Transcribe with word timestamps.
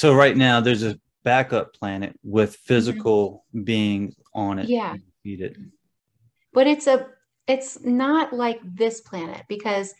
So 0.00 0.14
right 0.14 0.34
now 0.34 0.62
there's 0.62 0.82
a 0.82 0.98
backup 1.24 1.74
planet 1.74 2.18
with 2.22 2.56
physical 2.56 3.44
mm-hmm. 3.54 3.64
beings 3.64 4.14
on 4.32 4.58
it. 4.58 4.66
Yeah. 4.66 4.96
But 6.54 6.66
it's 6.66 6.86
a 6.86 7.06
it's 7.46 7.84
not 7.84 8.32
like 8.32 8.60
this 8.64 9.02
planet 9.02 9.42
because 9.46 9.92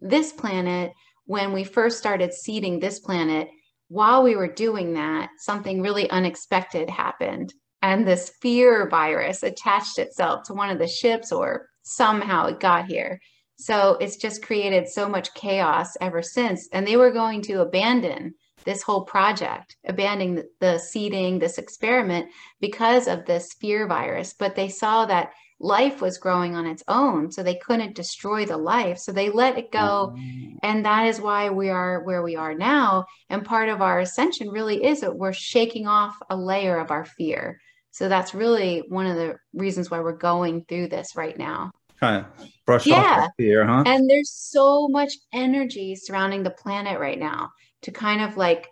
this 0.00 0.32
planet 0.32 0.92
when 1.26 1.52
we 1.52 1.62
first 1.62 1.98
started 1.98 2.34
seeding 2.34 2.80
this 2.80 2.98
planet 2.98 3.48
while 3.86 4.24
we 4.24 4.34
were 4.34 4.52
doing 4.52 4.92
that 4.94 5.30
something 5.38 5.80
really 5.80 6.10
unexpected 6.10 6.90
happened 6.90 7.54
and 7.80 8.04
this 8.04 8.32
fear 8.42 8.88
virus 8.88 9.44
attached 9.44 10.00
itself 10.00 10.42
to 10.44 10.54
one 10.54 10.70
of 10.70 10.80
the 10.80 10.88
ships 10.88 11.30
or 11.30 11.68
somehow 11.82 12.46
it 12.46 12.58
got 12.58 12.86
here 12.86 13.20
so 13.56 13.96
it's 14.00 14.16
just 14.16 14.44
created 14.44 14.88
so 14.88 15.08
much 15.08 15.32
chaos 15.34 15.96
ever 16.00 16.22
since 16.22 16.68
and 16.72 16.84
they 16.84 16.96
were 16.96 17.12
going 17.12 17.40
to 17.40 17.60
abandon 17.60 18.34
this 18.64 18.82
whole 18.82 19.02
project, 19.02 19.76
abandoning 19.86 20.34
the, 20.36 20.48
the 20.60 20.78
seeding, 20.78 21.38
this 21.38 21.58
experiment 21.58 22.30
because 22.60 23.08
of 23.08 23.24
this 23.24 23.54
fear 23.54 23.86
virus. 23.86 24.34
But 24.38 24.54
they 24.54 24.68
saw 24.68 25.06
that 25.06 25.32
life 25.60 26.00
was 26.00 26.18
growing 26.18 26.54
on 26.54 26.66
its 26.66 26.82
own, 26.88 27.30
so 27.30 27.42
they 27.42 27.54
couldn't 27.54 27.94
destroy 27.94 28.44
the 28.44 28.56
life. 28.56 28.98
So 28.98 29.12
they 29.12 29.30
let 29.30 29.58
it 29.58 29.72
go. 29.72 30.14
Mm-hmm. 30.16 30.56
And 30.62 30.84
that 30.84 31.06
is 31.06 31.20
why 31.20 31.50
we 31.50 31.70
are 31.70 32.02
where 32.02 32.22
we 32.22 32.36
are 32.36 32.54
now. 32.54 33.06
And 33.30 33.44
part 33.44 33.68
of 33.68 33.80
our 33.80 34.00
ascension 34.00 34.48
really 34.50 34.84
is 34.84 35.00
that 35.00 35.16
we're 35.16 35.32
shaking 35.32 35.86
off 35.86 36.16
a 36.30 36.36
layer 36.36 36.78
of 36.78 36.90
our 36.90 37.04
fear. 37.04 37.60
So 37.90 38.08
that's 38.08 38.34
really 38.34 38.82
one 38.88 39.06
of 39.06 39.16
the 39.16 39.36
reasons 39.52 39.90
why 39.90 40.00
we're 40.00 40.16
going 40.16 40.64
through 40.64 40.88
this 40.88 41.16
right 41.16 41.38
now. 41.38 41.70
Kind 42.00 42.24
of 42.24 42.48
brush 42.66 42.86
yeah. 42.86 43.26
off 43.26 43.30
fear, 43.36 43.64
huh? 43.64 43.84
And 43.86 44.10
there's 44.10 44.30
so 44.30 44.88
much 44.88 45.14
energy 45.32 45.94
surrounding 45.94 46.42
the 46.42 46.50
planet 46.50 46.98
right 46.98 47.18
now 47.18 47.50
to 47.84 47.92
kind 47.92 48.20
of 48.20 48.36
like 48.36 48.68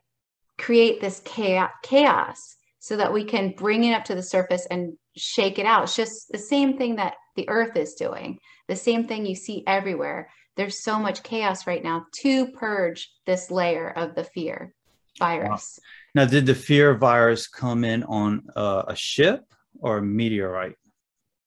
create 0.59 1.01
this 1.01 1.23
chaos 1.25 2.57
so 2.79 2.97
that 2.97 3.13
we 3.13 3.25
can 3.25 3.55
bring 3.57 3.85
it 3.85 3.95
up 3.95 4.05
to 4.05 4.15
the 4.15 4.23
surface 4.23 4.67
and 4.71 4.95
shake 5.17 5.59
it 5.59 5.67
out. 5.67 5.85
It's 5.85 5.97
just 5.97 6.33
the 6.33 6.39
same 6.39 6.77
thing 6.77 6.97
that 6.97 7.15
the 7.37 7.49
earth 7.49 7.77
is 7.77 7.95
doing, 7.95 8.39
the 8.69 8.77
same 8.77 9.07
thing 9.07 9.25
you 9.25 9.35
see 9.35 9.63
everywhere. 9.67 10.29
There's 10.57 10.83
so 10.83 10.99
much 10.99 11.23
chaos 11.23 11.67
right 11.67 11.83
now 11.83 12.07
to 12.23 12.51
purge 12.53 13.11
this 13.27 13.51
layer 13.51 13.91
of 13.91 14.15
the 14.15 14.25
fear 14.25 14.75
virus. 15.19 15.79
Wow. 16.15 16.23
Now, 16.23 16.31
did 16.31 16.47
the 16.47 16.55
fear 16.55 16.95
virus 16.95 17.47
come 17.47 17.85
in 17.85 18.03
on 18.05 18.43
uh, 18.57 18.83
a 18.89 18.97
ship 18.97 19.45
or 19.81 19.99
a 19.99 20.03
meteorite? 20.03 20.77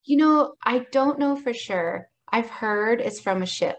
You 0.06 0.18
know, 0.18 0.54
I 0.64 0.86
don't 0.92 1.20
know 1.20 1.36
for 1.36 1.54
sure. 1.54 2.10
I've 2.32 2.50
heard 2.50 3.02
it's 3.02 3.20
from 3.20 3.44
a 3.44 3.48
ship. 3.48 3.78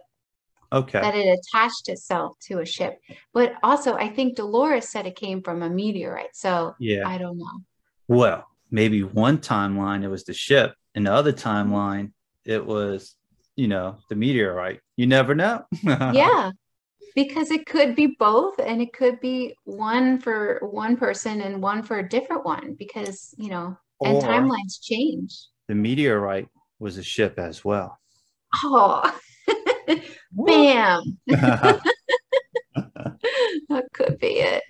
Okay. 0.72 1.00
That 1.00 1.14
it 1.14 1.38
attached 1.38 1.88
itself 1.88 2.36
to 2.48 2.60
a 2.60 2.66
ship. 2.66 2.98
But 3.32 3.54
also, 3.62 3.94
I 3.94 4.08
think 4.08 4.36
Dolores 4.36 4.88
said 4.88 5.06
it 5.06 5.16
came 5.16 5.42
from 5.42 5.62
a 5.62 5.70
meteorite. 5.70 6.34
So 6.34 6.74
yeah, 6.78 7.08
I 7.08 7.18
don't 7.18 7.38
know. 7.38 7.62
Well, 8.08 8.46
maybe 8.70 9.02
one 9.02 9.38
timeline 9.38 10.04
it 10.04 10.08
was 10.08 10.24
the 10.24 10.34
ship, 10.34 10.74
and 10.94 11.06
the 11.06 11.12
other 11.12 11.32
timeline 11.32 12.12
it 12.44 12.64
was, 12.64 13.16
you 13.56 13.68
know, 13.68 13.98
the 14.08 14.16
meteorite. 14.16 14.80
You 14.96 15.06
never 15.06 15.34
know. 15.34 15.64
yeah. 15.82 16.52
Because 17.14 17.50
it 17.50 17.64
could 17.64 17.96
be 17.96 18.14
both, 18.18 18.58
and 18.58 18.82
it 18.82 18.92
could 18.92 19.20
be 19.20 19.54
one 19.64 20.20
for 20.20 20.58
one 20.62 20.96
person 20.98 21.40
and 21.40 21.62
one 21.62 21.82
for 21.82 21.98
a 21.98 22.08
different 22.08 22.44
one, 22.44 22.74
because, 22.78 23.34
you 23.38 23.48
know, 23.48 23.76
and 24.02 24.22
timelines 24.22 24.82
change. 24.82 25.34
The 25.68 25.74
meteorite 25.74 26.48
was 26.78 26.98
a 26.98 27.02
ship 27.02 27.38
as 27.38 27.64
well. 27.64 27.98
Oh, 28.62 29.18
Bam. 30.32 31.18
that 31.26 31.82
could 33.92 34.18
be 34.18 34.40
it. 34.40 34.62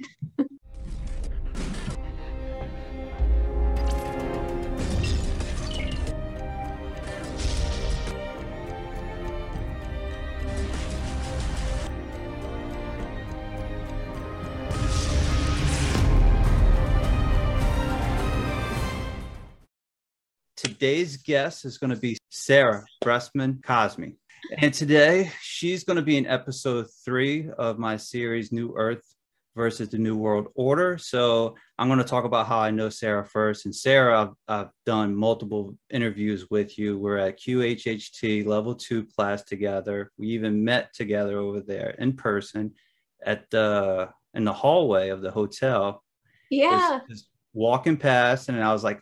Today's 20.56 21.16
guest 21.16 21.64
is 21.64 21.78
going 21.78 21.90
to 21.90 21.96
be 21.96 22.18
Sarah 22.28 22.84
Breskman 23.02 23.62
Cosme. 23.62 24.16
And 24.58 24.72
today 24.72 25.30
she's 25.40 25.84
going 25.84 25.96
to 25.96 26.02
be 26.02 26.16
in 26.16 26.26
episode 26.26 26.86
three 27.04 27.50
of 27.58 27.78
my 27.78 27.96
series, 27.96 28.52
New 28.52 28.74
Earth 28.76 29.02
versus 29.54 29.88
the 29.88 29.98
New 29.98 30.16
World 30.16 30.48
Order. 30.54 30.98
So 30.98 31.56
I'm 31.78 31.88
going 31.88 31.98
to 31.98 32.04
talk 32.04 32.24
about 32.24 32.46
how 32.46 32.58
I 32.58 32.70
know 32.70 32.88
Sarah 32.88 33.24
first. 33.24 33.64
And 33.64 33.74
Sarah, 33.74 34.22
I've, 34.22 34.34
I've 34.48 34.70
done 34.84 35.14
multiple 35.14 35.76
interviews 35.90 36.46
with 36.50 36.78
you. 36.78 36.98
We're 36.98 37.18
at 37.18 37.40
QHHT 37.40 38.46
level 38.46 38.74
two 38.74 39.06
class 39.06 39.42
together. 39.42 40.12
We 40.18 40.28
even 40.28 40.64
met 40.64 40.92
together 40.94 41.38
over 41.38 41.60
there 41.60 41.90
in 41.98 42.14
person 42.14 42.74
at 43.24 43.48
the 43.50 44.10
in 44.34 44.44
the 44.44 44.52
hallway 44.52 45.08
of 45.08 45.22
the 45.22 45.30
hotel. 45.30 46.04
Yeah. 46.50 47.00
Just, 47.08 47.08
just 47.08 47.28
walking 47.54 47.96
past, 47.96 48.50
and 48.50 48.62
I 48.62 48.72
was 48.72 48.84
like, 48.84 49.00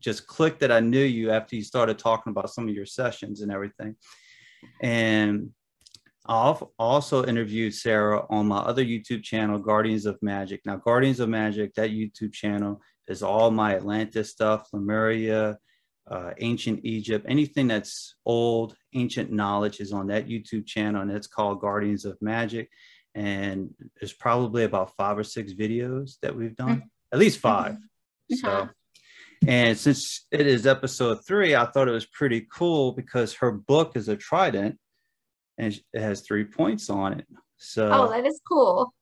just 0.00 0.26
clicked 0.26 0.60
that 0.60 0.72
I 0.72 0.80
knew 0.80 1.04
you 1.04 1.30
after 1.30 1.54
you 1.54 1.62
started 1.62 1.98
talking 1.98 2.30
about 2.30 2.50
some 2.50 2.66
of 2.66 2.74
your 2.74 2.86
sessions 2.86 3.42
and 3.42 3.52
everything. 3.52 3.96
And 4.80 5.50
I've 6.26 6.62
also 6.78 7.24
interviewed 7.24 7.74
Sarah 7.74 8.24
on 8.30 8.46
my 8.46 8.58
other 8.58 8.84
YouTube 8.84 9.22
channel, 9.22 9.58
Guardians 9.58 10.06
of 10.06 10.18
Magic. 10.22 10.60
Now, 10.64 10.76
Guardians 10.76 11.20
of 11.20 11.28
Magic, 11.28 11.74
that 11.74 11.90
YouTube 11.90 12.32
channel 12.32 12.80
is 13.08 13.22
all 13.22 13.50
my 13.50 13.74
Atlantis 13.74 14.30
stuff, 14.30 14.68
Lemuria, 14.72 15.58
uh, 16.08 16.30
ancient 16.38 16.80
Egypt, 16.84 17.26
anything 17.28 17.68
that's 17.68 18.16
old, 18.24 18.76
ancient 18.94 19.32
knowledge 19.32 19.80
is 19.80 19.92
on 19.92 20.08
that 20.08 20.28
YouTube 20.28 20.66
channel, 20.66 21.02
and 21.02 21.10
it's 21.10 21.26
called 21.26 21.60
Guardians 21.60 22.04
of 22.04 22.20
Magic. 22.20 22.68
And 23.14 23.74
there's 24.00 24.12
probably 24.12 24.64
about 24.64 24.96
five 24.96 25.18
or 25.18 25.24
six 25.24 25.52
videos 25.52 26.14
that 26.22 26.34
we've 26.34 26.56
done, 26.56 26.76
mm-hmm. 26.76 27.12
at 27.12 27.18
least 27.18 27.40
5 27.40 27.72
mm-hmm. 27.72 28.34
So, 28.36 28.68
and 29.46 29.76
since 29.76 30.26
it 30.30 30.46
is 30.46 30.66
episode 30.66 31.24
three, 31.26 31.54
I 31.54 31.66
thought 31.66 31.88
it 31.88 31.92
was 31.92 32.06
pretty 32.06 32.46
cool 32.52 32.92
because 32.92 33.34
her 33.34 33.52
book 33.52 33.96
is 33.96 34.08
a 34.08 34.16
trident 34.16 34.78
and 35.58 35.78
it 35.92 36.00
has 36.00 36.20
three 36.20 36.44
points 36.44 36.90
on 36.90 37.14
it. 37.14 37.26
So, 37.56 37.90
oh, 37.92 38.10
that 38.10 38.26
is 38.26 38.40
cool. 38.48 38.92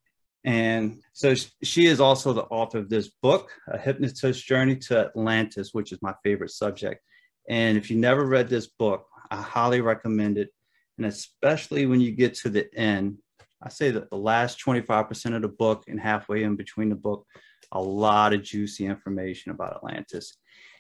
And 0.44 1.02
so 1.12 1.34
she 1.62 1.86
is 1.86 2.00
also 2.00 2.32
the 2.32 2.44
author 2.44 2.78
of 2.78 2.88
this 2.88 3.10
book, 3.22 3.50
A 3.68 3.76
Hypnotist's 3.76 4.42
Journey 4.42 4.76
to 4.76 4.98
Atlantis, 4.98 5.74
which 5.74 5.92
is 5.92 5.98
my 6.00 6.14
favorite 6.22 6.50
subject. 6.50 7.02
And 7.48 7.76
if 7.76 7.90
you 7.90 7.98
never 7.98 8.24
read 8.24 8.48
this 8.48 8.66
book, 8.66 9.06
I 9.30 9.36
highly 9.36 9.80
recommend 9.80 10.38
it. 10.38 10.50
And 10.96 11.06
especially 11.06 11.86
when 11.86 12.00
you 12.00 12.12
get 12.12 12.34
to 12.36 12.48
the 12.48 12.72
end, 12.74 13.18
I 13.62 13.68
say 13.68 13.90
that 13.90 14.08
the 14.08 14.16
last 14.16 14.64
25% 14.64 15.36
of 15.36 15.42
the 15.42 15.48
book 15.48 15.84
and 15.88 16.00
halfway 16.00 16.42
in 16.42 16.56
between 16.56 16.88
the 16.88 16.96
book 16.96 17.26
a 17.72 17.80
lot 17.80 18.32
of 18.32 18.42
juicy 18.42 18.86
information 18.86 19.52
about 19.52 19.76
Atlantis. 19.76 20.36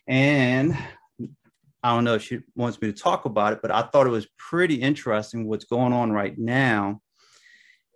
And 0.06 0.76
I 1.82 1.94
don't 1.94 2.04
know 2.04 2.14
if 2.14 2.22
she 2.22 2.40
wants 2.56 2.80
me 2.80 2.92
to 2.92 2.98
talk 2.98 3.24
about 3.24 3.52
it, 3.52 3.60
but 3.62 3.70
I 3.70 3.82
thought 3.82 4.06
it 4.06 4.10
was 4.10 4.28
pretty 4.36 4.76
interesting. 4.76 5.46
What's 5.46 5.64
going 5.64 5.92
on 5.92 6.12
right 6.12 6.36
now 6.36 7.00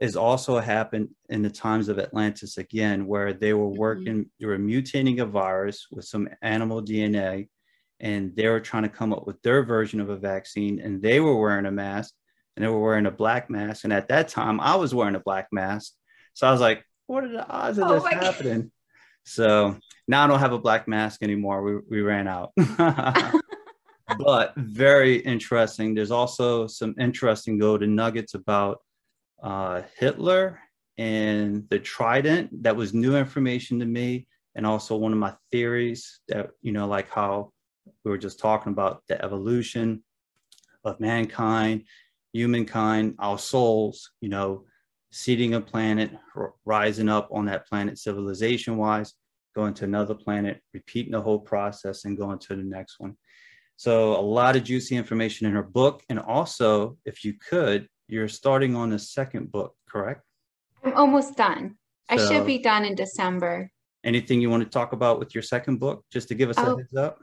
is 0.00 0.16
also 0.16 0.58
happened 0.58 1.10
in 1.28 1.42
the 1.42 1.50
times 1.50 1.88
of 1.88 1.98
Atlantis 1.98 2.56
again, 2.56 3.06
where 3.06 3.32
they 3.32 3.52
were 3.52 3.66
mm-hmm. 3.66 3.78
working, 3.78 4.30
they 4.40 4.46
were 4.46 4.58
mutating 4.58 5.20
a 5.20 5.26
virus 5.26 5.86
with 5.90 6.04
some 6.04 6.28
animal 6.42 6.82
DNA, 6.82 7.48
and 8.00 8.34
they 8.36 8.48
were 8.48 8.60
trying 8.60 8.82
to 8.82 8.88
come 8.88 9.12
up 9.12 9.26
with 9.26 9.40
their 9.42 9.62
version 9.62 10.00
of 10.00 10.10
a 10.10 10.16
vaccine, 10.16 10.80
and 10.80 11.02
they 11.02 11.20
were 11.20 11.36
wearing 11.36 11.66
a 11.66 11.70
mask 11.70 12.14
and 12.56 12.64
they 12.64 12.68
were 12.68 12.80
wearing 12.80 13.06
a 13.06 13.10
black 13.10 13.50
mask. 13.50 13.84
And 13.84 13.92
at 13.92 14.08
that 14.08 14.28
time, 14.28 14.60
I 14.60 14.76
was 14.76 14.94
wearing 14.94 15.16
a 15.16 15.20
black 15.20 15.48
mask. 15.50 15.92
So 16.34 16.46
I 16.46 16.52
was 16.52 16.60
like, 16.60 16.84
what 17.06 17.24
are 17.24 17.28
the 17.28 17.46
odds 17.48 17.78
of 17.78 17.90
oh 17.90 17.94
this 17.94 18.12
happening? 18.12 18.70
So 19.24 19.78
now 20.06 20.24
I 20.24 20.26
don't 20.26 20.38
have 20.38 20.52
a 20.52 20.58
black 20.58 20.86
mask 20.86 21.22
anymore. 21.22 21.62
We, 21.62 21.80
we 21.88 22.00
ran 22.02 22.28
out. 22.28 22.52
but 24.18 24.54
very 24.56 25.16
interesting. 25.16 25.94
There's 25.94 26.10
also 26.10 26.66
some 26.66 26.94
interesting 26.98 27.58
golden 27.58 27.94
nuggets 27.94 28.34
about 28.34 28.80
uh, 29.42 29.82
Hitler 29.98 30.60
and 30.98 31.68
the 31.70 31.78
trident. 31.78 32.62
That 32.62 32.76
was 32.76 32.94
new 32.94 33.16
information 33.16 33.78
to 33.80 33.86
me. 33.86 34.26
And 34.54 34.66
also 34.66 34.96
one 34.96 35.12
of 35.12 35.18
my 35.18 35.34
theories 35.50 36.20
that, 36.28 36.50
you 36.62 36.72
know, 36.72 36.86
like 36.86 37.08
how 37.08 37.52
we 38.04 38.10
were 38.10 38.18
just 38.18 38.38
talking 38.38 38.72
about 38.72 39.02
the 39.08 39.22
evolution 39.24 40.04
of 40.84 41.00
mankind, 41.00 41.84
humankind, 42.32 43.14
our 43.18 43.38
souls, 43.38 44.10
you 44.20 44.28
know, 44.28 44.64
seeding 45.14 45.54
a 45.54 45.60
planet, 45.60 46.10
rising 46.64 47.08
up 47.08 47.28
on 47.30 47.44
that 47.46 47.68
planet 47.68 47.96
civilization 47.96 48.76
wise, 48.76 49.14
going 49.54 49.72
to 49.72 49.84
another 49.84 50.12
planet, 50.12 50.60
repeating 50.72 51.12
the 51.12 51.20
whole 51.20 51.38
process, 51.38 52.04
and 52.04 52.18
going 52.18 52.36
to 52.36 52.56
the 52.56 52.64
next 52.64 52.98
one. 52.98 53.16
So, 53.76 54.18
a 54.18 54.20
lot 54.20 54.56
of 54.56 54.64
juicy 54.64 54.96
information 54.96 55.46
in 55.46 55.52
her 55.52 55.62
book. 55.62 56.02
And 56.08 56.18
also, 56.18 56.96
if 57.04 57.24
you 57.24 57.34
could, 57.34 57.88
you're 58.08 58.26
starting 58.26 58.74
on 58.74 58.90
the 58.90 58.98
second 58.98 59.52
book, 59.52 59.76
correct? 59.88 60.22
I'm 60.82 60.94
almost 60.94 61.36
done. 61.36 61.76
I 62.08 62.16
should 62.16 62.44
be 62.44 62.58
done 62.58 62.84
in 62.84 62.96
December. 62.96 63.70
Anything 64.02 64.40
you 64.40 64.50
want 64.50 64.64
to 64.64 64.68
talk 64.68 64.92
about 64.92 65.20
with 65.20 65.32
your 65.32 65.42
second 65.42 65.78
book, 65.78 66.04
just 66.12 66.26
to 66.28 66.34
give 66.34 66.50
us 66.50 66.56
oh. 66.58 66.74
a 66.74 66.76
heads 66.76 66.96
up? 66.96 67.18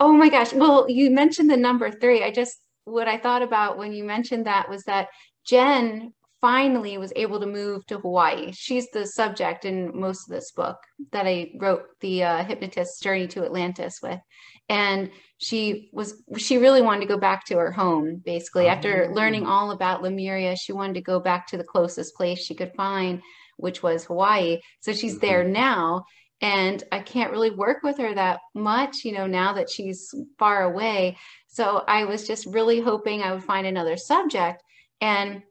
Oh 0.00 0.12
my 0.12 0.30
gosh. 0.30 0.54
Well, 0.54 0.88
you 0.88 1.10
mentioned 1.10 1.50
the 1.50 1.56
number 1.56 1.90
three. 1.90 2.24
I 2.24 2.30
just, 2.30 2.56
what 2.84 3.08
I 3.08 3.18
thought 3.18 3.42
about 3.42 3.76
when 3.76 3.92
you 3.92 4.04
mentioned 4.04 4.46
that 4.46 4.70
was 4.70 4.84
that 4.84 5.08
Jen 5.46 6.12
finally 6.46 6.96
was 6.96 7.12
able 7.16 7.40
to 7.40 7.46
move 7.46 7.84
to 7.86 7.98
Hawaii. 7.98 8.52
She's 8.52 8.88
the 8.90 9.04
subject 9.04 9.64
in 9.64 9.90
most 9.92 10.28
of 10.28 10.32
this 10.32 10.52
book 10.52 10.76
that 11.10 11.26
I 11.26 11.50
wrote 11.58 11.86
the 12.00 12.22
uh, 12.22 12.44
hypnotist's 12.44 13.00
journey 13.00 13.26
to 13.28 13.44
Atlantis 13.44 13.98
with. 14.00 14.20
And 14.68 15.10
she 15.38 15.90
was 15.92 16.22
she 16.36 16.58
really 16.58 16.82
wanted 16.82 17.00
to 17.00 17.08
go 17.08 17.18
back 17.18 17.44
to 17.46 17.56
her 17.56 17.72
home 17.72 18.22
basically 18.24 18.66
oh. 18.66 18.68
after 18.68 19.10
learning 19.12 19.44
all 19.44 19.72
about 19.72 20.02
Lemuria 20.02 20.54
she 20.56 20.72
wanted 20.72 20.94
to 20.94 21.00
go 21.00 21.18
back 21.18 21.48
to 21.48 21.56
the 21.56 21.64
closest 21.64 22.14
place 22.14 22.38
she 22.38 22.54
could 22.54 22.72
find 22.76 23.20
which 23.56 23.82
was 23.82 24.04
Hawaii 24.04 24.60
so 24.80 24.92
she's 24.92 25.16
mm-hmm. 25.16 25.26
there 25.26 25.44
now 25.44 26.04
and 26.40 26.82
I 26.90 27.00
can't 27.00 27.32
really 27.32 27.50
work 27.50 27.82
with 27.82 27.98
her 27.98 28.14
that 28.14 28.40
much 28.54 29.04
you 29.04 29.12
know 29.12 29.26
now 29.26 29.52
that 29.54 29.68
she's 29.68 30.14
far 30.38 30.62
away 30.62 31.18
so 31.48 31.84
I 31.86 32.06
was 32.06 32.26
just 32.26 32.46
really 32.46 32.80
hoping 32.80 33.20
I 33.20 33.32
would 33.32 33.44
find 33.44 33.66
another 33.66 33.98
subject 33.98 34.62
and 35.02 35.42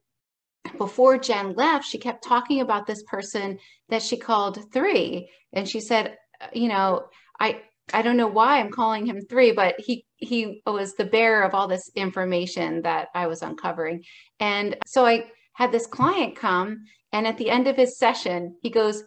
before 0.78 1.18
Jen 1.18 1.54
left 1.54 1.86
she 1.86 1.98
kept 1.98 2.24
talking 2.24 2.62
about 2.62 2.86
this 2.86 3.04
person 3.04 3.60
that 3.90 4.02
she 4.02 4.18
called 4.18 4.72
3 4.72 5.30
and 5.54 5.68
she 5.68 5.80
said 5.80 6.18
you 6.54 6.68
know 6.68 7.06
I 7.40 7.62
I 7.94 8.02
don't 8.02 8.18
know 8.18 8.28
why 8.28 8.60
I'm 8.60 8.72
calling 8.72 9.06
him 9.06 9.22
three, 9.22 9.52
but 9.52 9.76
he 9.78 10.06
he 10.18 10.62
was 10.66 10.96
the 10.96 11.06
bearer 11.06 11.44
of 11.44 11.54
all 11.54 11.68
this 11.68 11.92
information 11.96 12.82
that 12.82 13.10
I 13.14 13.28
was 13.28 13.42
uncovering. 13.42 14.04
And 14.40 14.76
so 14.88 15.06
I 15.06 15.26
had 15.54 15.72
this 15.72 15.86
client 15.86 16.36
come, 16.36 16.86
and 17.12 17.28
at 17.28 17.38
the 17.38 17.50
end 17.50 17.68
of 17.68 17.76
his 17.76 17.98
session, 17.98 18.56
he 18.62 18.70
goes, 18.70 19.04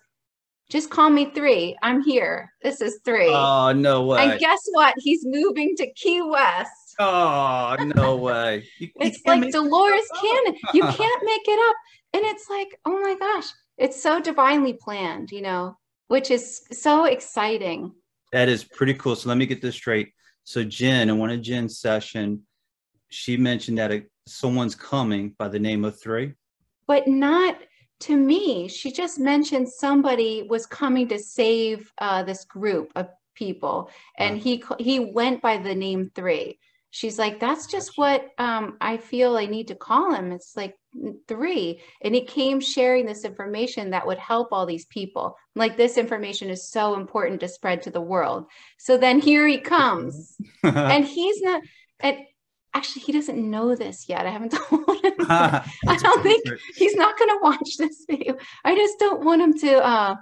just 0.71 0.91
call 0.91 1.11
me 1.11 1.31
three. 1.35 1.77
I'm 1.83 2.03
here. 2.03 2.53
This 2.63 2.81
is 2.81 3.01
three. 3.05 3.31
Oh, 3.31 3.73
no 3.73 4.05
way. 4.05 4.23
And 4.23 4.41
guess 4.41 4.61
what? 4.73 4.95
He's 4.99 5.25
moving 5.25 5.75
to 5.77 5.93
Key 5.95 6.23
West. 6.23 6.88
Oh, 6.99 7.77
no 7.95 8.17
way. 8.17 8.69
You, 8.79 8.89
it's 8.97 9.21
you 9.25 9.33
like 9.33 9.51
Dolores 9.53 10.09
Cannon. 10.21 10.57
You 10.75 10.83
can't 10.83 11.23
make 11.25 11.47
it 11.47 11.71
up. 11.71 11.77
And 12.15 12.25
it's 12.25 12.51
like, 12.51 12.79
oh 12.85 13.01
my 13.01 13.15
gosh, 13.15 13.47
it's 13.77 14.03
so 14.03 14.21
divinely 14.21 14.73
planned, 14.73 15.31
you 15.31 15.43
know, 15.43 15.77
which 16.09 16.31
is 16.31 16.63
so 16.73 17.05
exciting. 17.05 17.93
That 18.33 18.49
is 18.49 18.65
pretty 18.65 18.95
cool. 18.95 19.15
So 19.15 19.29
let 19.29 19.39
me 19.39 19.47
get 19.47 19.63
this 19.63 19.77
straight. 19.77 20.13
So 20.45 20.65
Jen, 20.65 21.09
in 21.09 21.19
one 21.19 21.31
of 21.31 21.41
Jen's 21.41 21.79
session, 21.79 22.43
she 23.11 23.37
mentioned 23.37 23.79
that 23.79 23.93
a, 23.93 24.03
someone's 24.27 24.75
coming 24.75 25.35
by 25.39 25.49
the 25.49 25.59
name 25.59 25.85
of 25.85 26.01
three. 26.01 26.35
But 26.87 27.07
not 27.07 27.59
to 28.01 28.17
me. 28.17 28.69
She 28.69 28.91
just 28.91 29.19
mentioned 29.19 29.69
somebody 29.69 30.47
was 30.49 30.67
coming 30.67 31.09
to 31.09 31.19
save 31.19 31.93
uh, 31.99 32.23
this 32.23 32.45
group 32.45 32.93
of 32.97 33.09
people, 33.35 33.91
and 34.17 34.39
he 34.39 34.63
he 34.79 35.01
went 35.01 35.43
by 35.43 35.59
the 35.59 35.75
name 35.75 36.11
three 36.15 36.59
she's 36.91 37.19
like 37.19 37.39
that's 37.39 37.67
just 37.67 37.93
what 37.97 38.29
um, 38.39 38.77
i 38.81 38.97
feel 38.97 39.37
i 39.37 39.47
need 39.47 39.69
to 39.69 39.75
call 39.75 40.15
him. 40.15 40.33
It's 40.33 40.57
like 40.57 40.75
three. 41.27 41.81
And 42.03 42.15
he 42.15 42.25
came 42.25 42.61
sharing 42.61 43.07
this 43.07 43.25
information 43.25 43.91
that 43.91 44.07
would 44.07 44.19
help 44.19 44.49
all 44.53 44.67
these 44.67 44.87
people. 44.87 45.37
Like 45.55 45.77
this 45.77 45.99
information 45.99 46.51
is 46.51 46.71
so 46.71 46.95
important 46.95 47.41
to 47.41 47.49
spread 47.49 47.83
to 47.83 47.91
the 47.91 48.01
world. 48.01 48.47
So 48.79 48.97
then 48.97 49.21
here 49.21 49.47
he 49.47 49.59
comes. 49.59 50.37
And 50.63 51.05
he's 51.05 51.41
not 51.43 51.63
and 52.01 52.19
actually 52.75 53.03
he 53.03 53.13
doesn't 53.13 53.39
know 53.39 53.75
this 53.75 54.09
yet. 54.09 54.27
I 54.27 54.31
haven't 54.31 54.53
told 54.69 55.05
him 55.05 55.15
i 55.31 55.97
don't 56.01 56.23
think 56.23 56.45
he's 56.77 56.95
not 56.95 57.19
going 57.19 57.31
to 57.31 57.41
watch 57.43 57.77
this 57.79 58.05
video. 58.09 58.37
I 58.65 58.75
just 58.75 58.99
don't 58.99 59.25
want 59.25 59.43
him 59.43 59.59
to 59.59 59.85
uh 59.85 60.15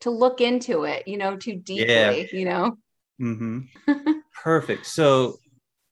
to 0.00 0.10
look 0.10 0.42
into 0.42 0.84
it 0.84 1.08
you 1.08 1.16
know 1.16 1.36
too 1.36 1.56
deeply 1.56 1.86
yeah. 1.94 2.26
you 2.32 2.44
know? 2.44 2.76
Mm-hmm. 3.20 3.60
perfect. 4.42 4.86
So 4.86 5.38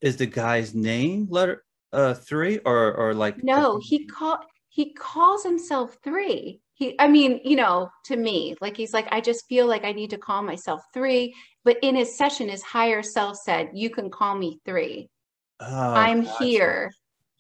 is 0.05 0.19
the 0.19 0.27
guy's 0.27 0.75
name 0.75 1.27
letter 1.31 1.65
uh 1.93 2.13
three 2.15 2.59
or 2.59 2.95
or 2.95 3.15
like 3.15 3.43
no 3.43 3.81
he 3.83 4.05
call 4.05 4.39
he 4.69 4.93
calls 4.93 5.45
himself 5.45 5.97
three. 6.05 6.61
He 6.75 6.95
i 6.99 7.09
mean 7.09 7.41
you 7.45 7.57
know 7.57 7.91
to 8.07 8.17
me 8.17 8.57
like 8.61 8.77
he's 8.77 8.93
like 8.93 9.07
i 9.13 9.21
just 9.21 9.47
feel 9.49 9.67
like 9.67 9.85
i 9.85 9.93
need 9.93 10.11
to 10.11 10.19
call 10.19 10.43
myself 10.43 10.83
three 10.93 11.35
but 11.65 11.77
in 11.83 11.95
his 11.95 12.19
session 12.19 12.49
his 12.49 12.63
higher 12.63 13.03
self 13.03 13.37
said 13.37 13.71
you 13.73 13.91
can 13.91 14.11
call 14.11 14.37
me 14.37 14.61
three. 14.67 15.09
Oh, 15.61 15.95
i'm 15.95 16.25
gotcha. 16.25 16.45
here. 16.45 16.93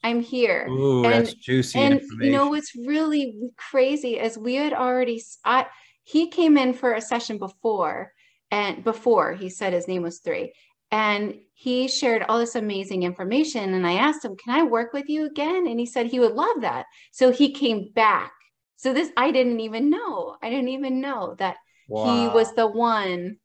I'm 0.04 0.20
here. 0.20 0.66
Ooh, 0.68 1.02
and, 1.04 1.14
that's 1.14 1.34
juicy 1.34 1.78
and 1.78 2.00
you 2.20 2.30
know 2.30 2.48
what's 2.48 2.76
really 2.76 3.34
crazy 3.56 4.18
is 4.18 4.38
we 4.38 4.54
had 4.54 4.72
already 4.72 5.22
i 5.44 5.66
he 6.04 6.28
came 6.28 6.56
in 6.56 6.72
for 6.72 6.94
a 6.94 7.00
session 7.00 7.38
before 7.38 8.12
and 8.50 8.84
before 8.84 9.34
he 9.34 9.50
said 9.50 9.72
his 9.72 9.88
name 9.88 10.02
was 10.02 10.20
three 10.20 10.52
and 10.94 11.34
he 11.54 11.88
shared 11.88 12.22
all 12.22 12.38
this 12.38 12.54
amazing 12.54 13.02
information. 13.02 13.74
And 13.74 13.84
I 13.84 13.94
asked 13.94 14.24
him, 14.24 14.36
Can 14.36 14.54
I 14.54 14.62
work 14.62 14.92
with 14.92 15.08
you 15.08 15.26
again? 15.26 15.66
And 15.66 15.80
he 15.80 15.86
said 15.86 16.06
he 16.06 16.20
would 16.20 16.34
love 16.34 16.60
that. 16.60 16.86
So 17.10 17.32
he 17.32 17.52
came 17.52 17.90
back. 17.92 18.32
So 18.76 18.94
this, 18.94 19.10
I 19.16 19.32
didn't 19.32 19.58
even 19.58 19.90
know. 19.90 20.36
I 20.40 20.50
didn't 20.50 20.68
even 20.68 21.00
know 21.00 21.34
that 21.40 21.56
wow. 21.88 22.04
he 22.04 22.28
was 22.28 22.54
the 22.54 22.68
one. 22.68 23.38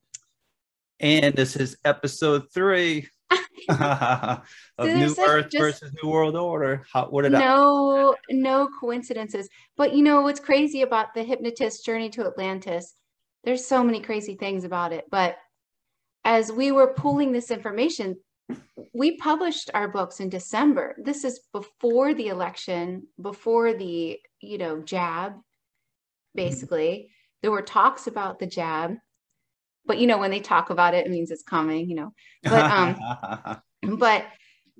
And 0.99 1.33
this 1.33 1.55
is 1.55 1.75
episode 1.83 2.51
three 2.53 3.07
of 3.69 4.43
New 4.79 5.15
Earth 5.17 5.51
versus 5.51 5.91
New 6.03 6.09
World 6.11 6.35
Order. 6.35 6.85
How, 6.93 7.07
what 7.07 7.23
did 7.23 7.31
no, 7.31 8.13
I- 8.13 8.33
no 8.33 8.69
coincidences. 8.79 9.49
But 9.75 9.95
you 9.95 10.03
know 10.03 10.21
what's 10.21 10.39
crazy 10.39 10.83
about 10.83 11.15
the 11.15 11.23
hypnotist 11.23 11.83
journey 11.83 12.11
to 12.11 12.27
Atlantis? 12.27 12.93
There's 13.43 13.65
so 13.65 13.83
many 13.83 14.01
crazy 14.01 14.35
things 14.35 14.65
about 14.65 14.93
it, 14.93 15.05
but 15.09 15.37
as 16.29 16.51
we 16.51 16.71
were 16.71 16.93
pulling 16.93 17.31
this 17.31 17.49
information, 17.49 18.15
we 18.93 19.17
published 19.17 19.71
our 19.73 19.87
books 19.87 20.19
in 20.19 20.29
December. 20.29 20.95
This 21.03 21.23
is 21.23 21.39
before 21.51 22.13
the 22.13 22.27
election, 22.27 23.07
before 23.19 23.73
the, 23.73 24.19
you 24.39 24.57
know, 24.59 24.79
jab, 24.79 25.33
basically. 26.35 26.91
Mm-hmm. 26.91 27.11
There 27.41 27.51
were 27.51 27.63
talks 27.63 28.05
about 28.05 28.37
the 28.37 28.45
jab. 28.45 28.93
But 29.87 29.97
you 29.97 30.05
know, 30.05 30.19
when 30.19 30.29
they 30.29 30.39
talk 30.39 30.69
about 30.69 30.93
it, 30.93 31.07
it 31.07 31.09
means 31.09 31.31
it's 31.31 31.41
coming, 31.41 31.89
you 31.89 31.95
know. 31.95 32.13
But 32.43 32.71
um 32.71 33.61
but 33.97 34.23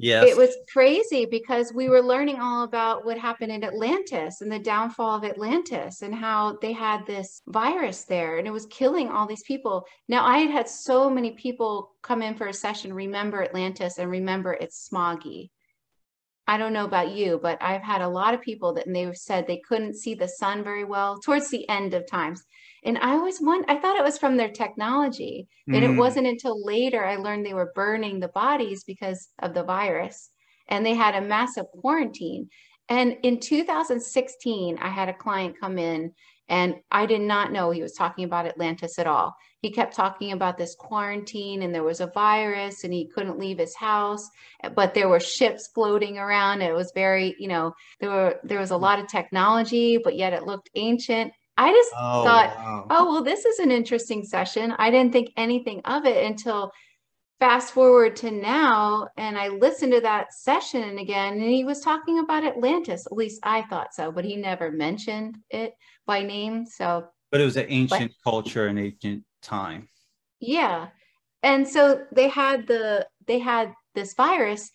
Yes. 0.02 0.30
It 0.30 0.38
was 0.38 0.56
crazy 0.72 1.26
because 1.26 1.74
we 1.74 1.90
were 1.90 2.02
learning 2.02 2.40
all 2.40 2.64
about 2.64 3.04
what 3.04 3.18
happened 3.18 3.52
in 3.52 3.66
Atlantis 3.66 4.40
and 4.40 4.50
the 4.50 4.58
downfall 4.58 5.18
of 5.18 5.26
Atlantis 5.26 6.02
and 6.02 6.16
how 6.16 6.58
they 6.62 6.72
had 6.72 7.06
this 7.06 7.42
virus 7.48 8.06
there 8.06 8.38
and 8.38 8.48
it 8.48 8.52
was 8.52 8.66
killing 8.68 9.10
all 9.10 9.28
these 9.28 9.44
people. 9.44 9.86
Now, 10.08 10.26
I 10.26 10.38
had 10.38 10.52
had 10.52 10.70
so 10.70 11.10
many 11.10 11.32
people 11.32 11.92
come 12.02 12.22
in 12.22 12.36
for 12.36 12.48
a 12.48 12.54
session, 12.54 12.94
remember 12.94 13.44
Atlantis 13.44 13.98
and 13.98 14.10
remember 14.10 14.54
it's 14.54 14.88
smoggy. 14.90 15.50
I 16.48 16.58
don't 16.58 16.74
know 16.74 16.86
about 16.86 17.12
you, 17.12 17.38
but 17.44 17.62
I've 17.62 17.84
had 17.84 18.02
a 18.02 18.08
lot 18.08 18.34
of 18.34 18.42
people 18.42 18.74
that 18.76 18.88
and 18.88 18.96
they 18.96 19.12
said 19.14 19.48
they 19.48 19.62
couldn't 19.68 19.98
see 19.98 20.16
the 20.16 20.30
sun 20.30 20.64
very 20.64 20.86
well 20.86 21.20
towards 21.20 21.50
the 21.50 21.68
end 21.68 21.94
of 21.94 22.08
times. 22.08 22.42
And 22.84 22.98
I 22.98 23.12
always 23.12 23.42
want 23.42 23.70
I 23.70 23.78
thought 23.78 23.98
it 23.98 24.04
was 24.04 24.18
from 24.18 24.38
their 24.38 24.50
technology. 24.50 25.48
Mm. 25.70 25.76
And 25.76 25.86
it 25.86 25.92
mm. 25.92 25.98
wasn't 25.98 26.28
until 26.28 26.64
later 26.64 27.06
I 27.06 27.18
learned 27.18 27.46
they 27.46 27.54
were 27.54 27.74
burning 27.76 28.20
the 28.20 28.30
bodies 28.30 28.84
because 28.84 29.30
of 29.40 29.54
the 29.54 29.64
virus. 29.64 30.30
And 30.68 30.86
they 30.86 30.94
had 30.94 31.16
a 31.16 31.22
massive 31.22 31.66
quarantine. 31.82 32.50
And 32.90 33.18
in 33.24 33.40
2016, 33.40 34.78
I 34.80 34.88
had 34.90 35.10
a 35.10 35.14
client 35.14 35.60
come 35.60 35.78
in 35.78 36.14
and 36.50 36.76
I 36.90 37.06
did 37.06 37.22
not 37.22 37.52
know 37.52 37.70
he 37.70 37.84
was 37.84 37.94
talking 37.94 38.26
about 38.26 38.48
Atlantis 38.48 38.98
at 38.98 39.06
all. 39.06 39.36
He 39.62 39.72
kept 39.72 39.96
talking 39.96 40.32
about 40.32 40.58
this 40.58 40.74
quarantine 40.74 41.62
and 41.62 41.74
there 41.74 41.84
was 41.84 42.00
a 42.00 42.08
virus 42.08 42.84
and 42.84 42.92
he 42.92 43.12
couldn't 43.14 43.38
leave 43.38 43.60
his 43.60 43.76
house, 43.76 44.28
but 44.74 44.96
there 44.96 45.10
were 45.10 45.20
ships 45.20 45.70
floating 45.76 46.18
around. 46.18 46.62
It 46.62 46.74
was 46.74 46.92
very, 46.96 47.36
you 47.38 47.48
know, 47.48 47.74
there 48.00 48.10
were 48.10 48.40
there 48.44 48.60
was 48.60 48.72
a 48.72 48.78
lot 48.78 49.00
of 49.00 49.08
technology, 49.08 50.00
but 50.04 50.16
yet 50.16 50.34
it 50.34 50.44
looked 50.44 50.70
ancient. 50.74 51.32
I 51.60 51.74
just 51.74 51.92
oh, 51.98 52.24
thought, 52.24 52.56
wow. 52.56 52.88
oh, 52.90 53.12
well, 53.12 53.22
this 53.22 53.44
is 53.44 53.60
an 53.60 53.70
interesting 53.70 54.24
session. 54.24 54.74
I 54.80 54.90
didn't 54.92 55.12
think 55.12 55.32
anything 55.36 55.82
of 55.84 56.06
it 56.06 56.26
until 56.26 56.72
fast 57.42 57.74
forward 57.74 58.16
to 58.18 58.32
now. 58.32 59.10
And 59.18 59.38
I 59.38 59.50
listened 59.50 59.92
to 59.92 60.00
that 60.00 60.34
session 60.34 61.00
again, 61.00 61.34
and 61.34 61.44
he 61.44 61.66
was 61.66 61.82
talking 61.82 62.20
about 62.20 62.46
Atlantis. 62.46 63.06
At 63.06 63.12
least 63.12 63.42
I 63.44 63.64
thought 63.64 63.94
so, 63.94 64.10
but 64.10 64.24
he 64.24 64.38
never 64.38 64.72
mentioned 64.72 65.36
it 65.50 65.74
by 66.08 66.24
name. 66.24 66.66
So, 66.66 67.10
but 67.30 67.42
it 67.42 67.46
was 67.46 67.58
an 67.58 67.66
ancient 67.68 68.14
but, 68.24 68.32
culture 68.32 68.68
and 68.68 68.80
ancient 68.80 69.26
time. 69.42 69.90
Yeah. 70.40 70.88
And 71.44 71.68
so 71.68 72.06
they 72.14 72.30
had 72.30 72.68
the, 72.68 73.06
they 73.28 73.40
had 73.40 73.74
this 73.96 74.14
virus 74.14 74.72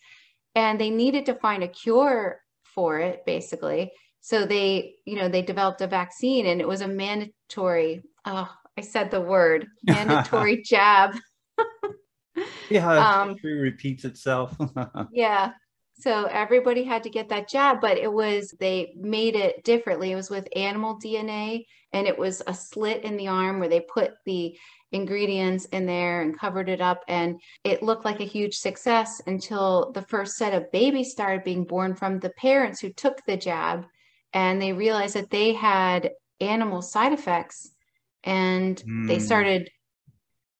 and 0.53 0.79
they 0.79 0.91
needed 0.91 1.25
to 1.25 1.33
find 1.33 1.63
a 1.63 1.67
cure 1.67 2.41
for 2.75 2.99
it, 2.99 3.25
basically 3.25 3.91
so 4.25 4.43
they 4.43 4.95
you 5.05 5.15
know 5.15 5.29
they 5.29 5.43
developed 5.43 5.81
a 5.81 5.87
vaccine 5.87 6.47
and 6.47 6.59
it 6.59 6.67
was 6.67 6.81
a 6.81 6.87
mandatory 6.87 8.01
oh 8.25 8.49
i 8.75 8.81
said 8.81 9.11
the 9.11 9.21
word 9.21 9.67
mandatory 9.83 10.63
jab 10.63 11.15
yeah 12.69 13.21
um, 13.21 13.37
repeats 13.43 14.03
itself 14.03 14.57
yeah 15.11 15.51
So 15.97 16.25
everybody 16.25 16.83
had 16.83 17.03
to 17.03 17.09
get 17.09 17.29
that 17.29 17.47
jab, 17.47 17.79
but 17.79 17.97
it 17.97 18.11
was, 18.11 18.53
they 18.59 18.93
made 18.97 19.37
it 19.37 19.63
differently. 19.63 20.11
It 20.11 20.15
was 20.15 20.29
with 20.29 20.45
animal 20.53 20.99
DNA 20.99 21.63
and 21.93 22.05
it 22.05 22.17
was 22.19 22.41
a 22.47 22.53
slit 22.53 23.05
in 23.05 23.15
the 23.15 23.29
arm 23.29 23.59
where 23.59 23.69
they 23.69 23.79
put 23.79 24.11
the 24.25 24.57
ingredients 24.91 25.63
in 25.71 25.85
there 25.85 26.21
and 26.21 26.37
covered 26.37 26.67
it 26.67 26.81
up. 26.81 26.99
And 27.07 27.39
it 27.63 27.81
looked 27.81 28.03
like 28.03 28.19
a 28.19 28.25
huge 28.25 28.55
success 28.55 29.21
until 29.25 29.93
the 29.93 30.01
first 30.01 30.35
set 30.35 30.53
of 30.53 30.69
babies 30.73 31.11
started 31.11 31.45
being 31.45 31.63
born 31.63 31.95
from 31.95 32.19
the 32.19 32.31
parents 32.31 32.81
who 32.81 32.91
took 32.91 33.23
the 33.25 33.37
jab 33.37 33.85
and 34.35 34.61
they 34.61 34.73
realized 34.73 35.15
that 35.15 35.31
they 35.31 35.53
had 35.53 36.11
animal 36.41 36.81
side 36.81 37.13
effects 37.13 37.71
and 38.23 38.83
mm. 38.83 39.07
they 39.07 39.15
hmm. 39.15 39.23
started 39.23 39.69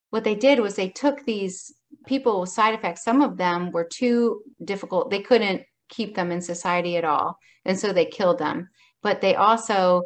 what 0.10 0.24
they 0.24 0.36
did 0.36 0.60
was 0.60 0.76
they 0.76 0.90
took 0.90 1.26
these 1.26 1.74
people 2.08 2.40
with 2.40 2.50
side 2.50 2.74
effects 2.74 3.04
some 3.04 3.22
of 3.22 3.38
them 3.38 3.72
were 3.72 3.84
too 3.84 4.42
difficult 4.64 5.12
they 5.12 5.20
couldn't 5.20 5.62
keep 5.90 6.16
them 6.16 6.32
in 6.32 6.42
society 6.42 6.96
at 6.96 7.04
all 7.04 7.38
and 7.66 7.78
so 7.78 7.92
they 7.92 8.06
killed 8.06 8.40
them 8.40 8.70
but 9.04 9.22
they 9.22 9.36
also 9.36 10.04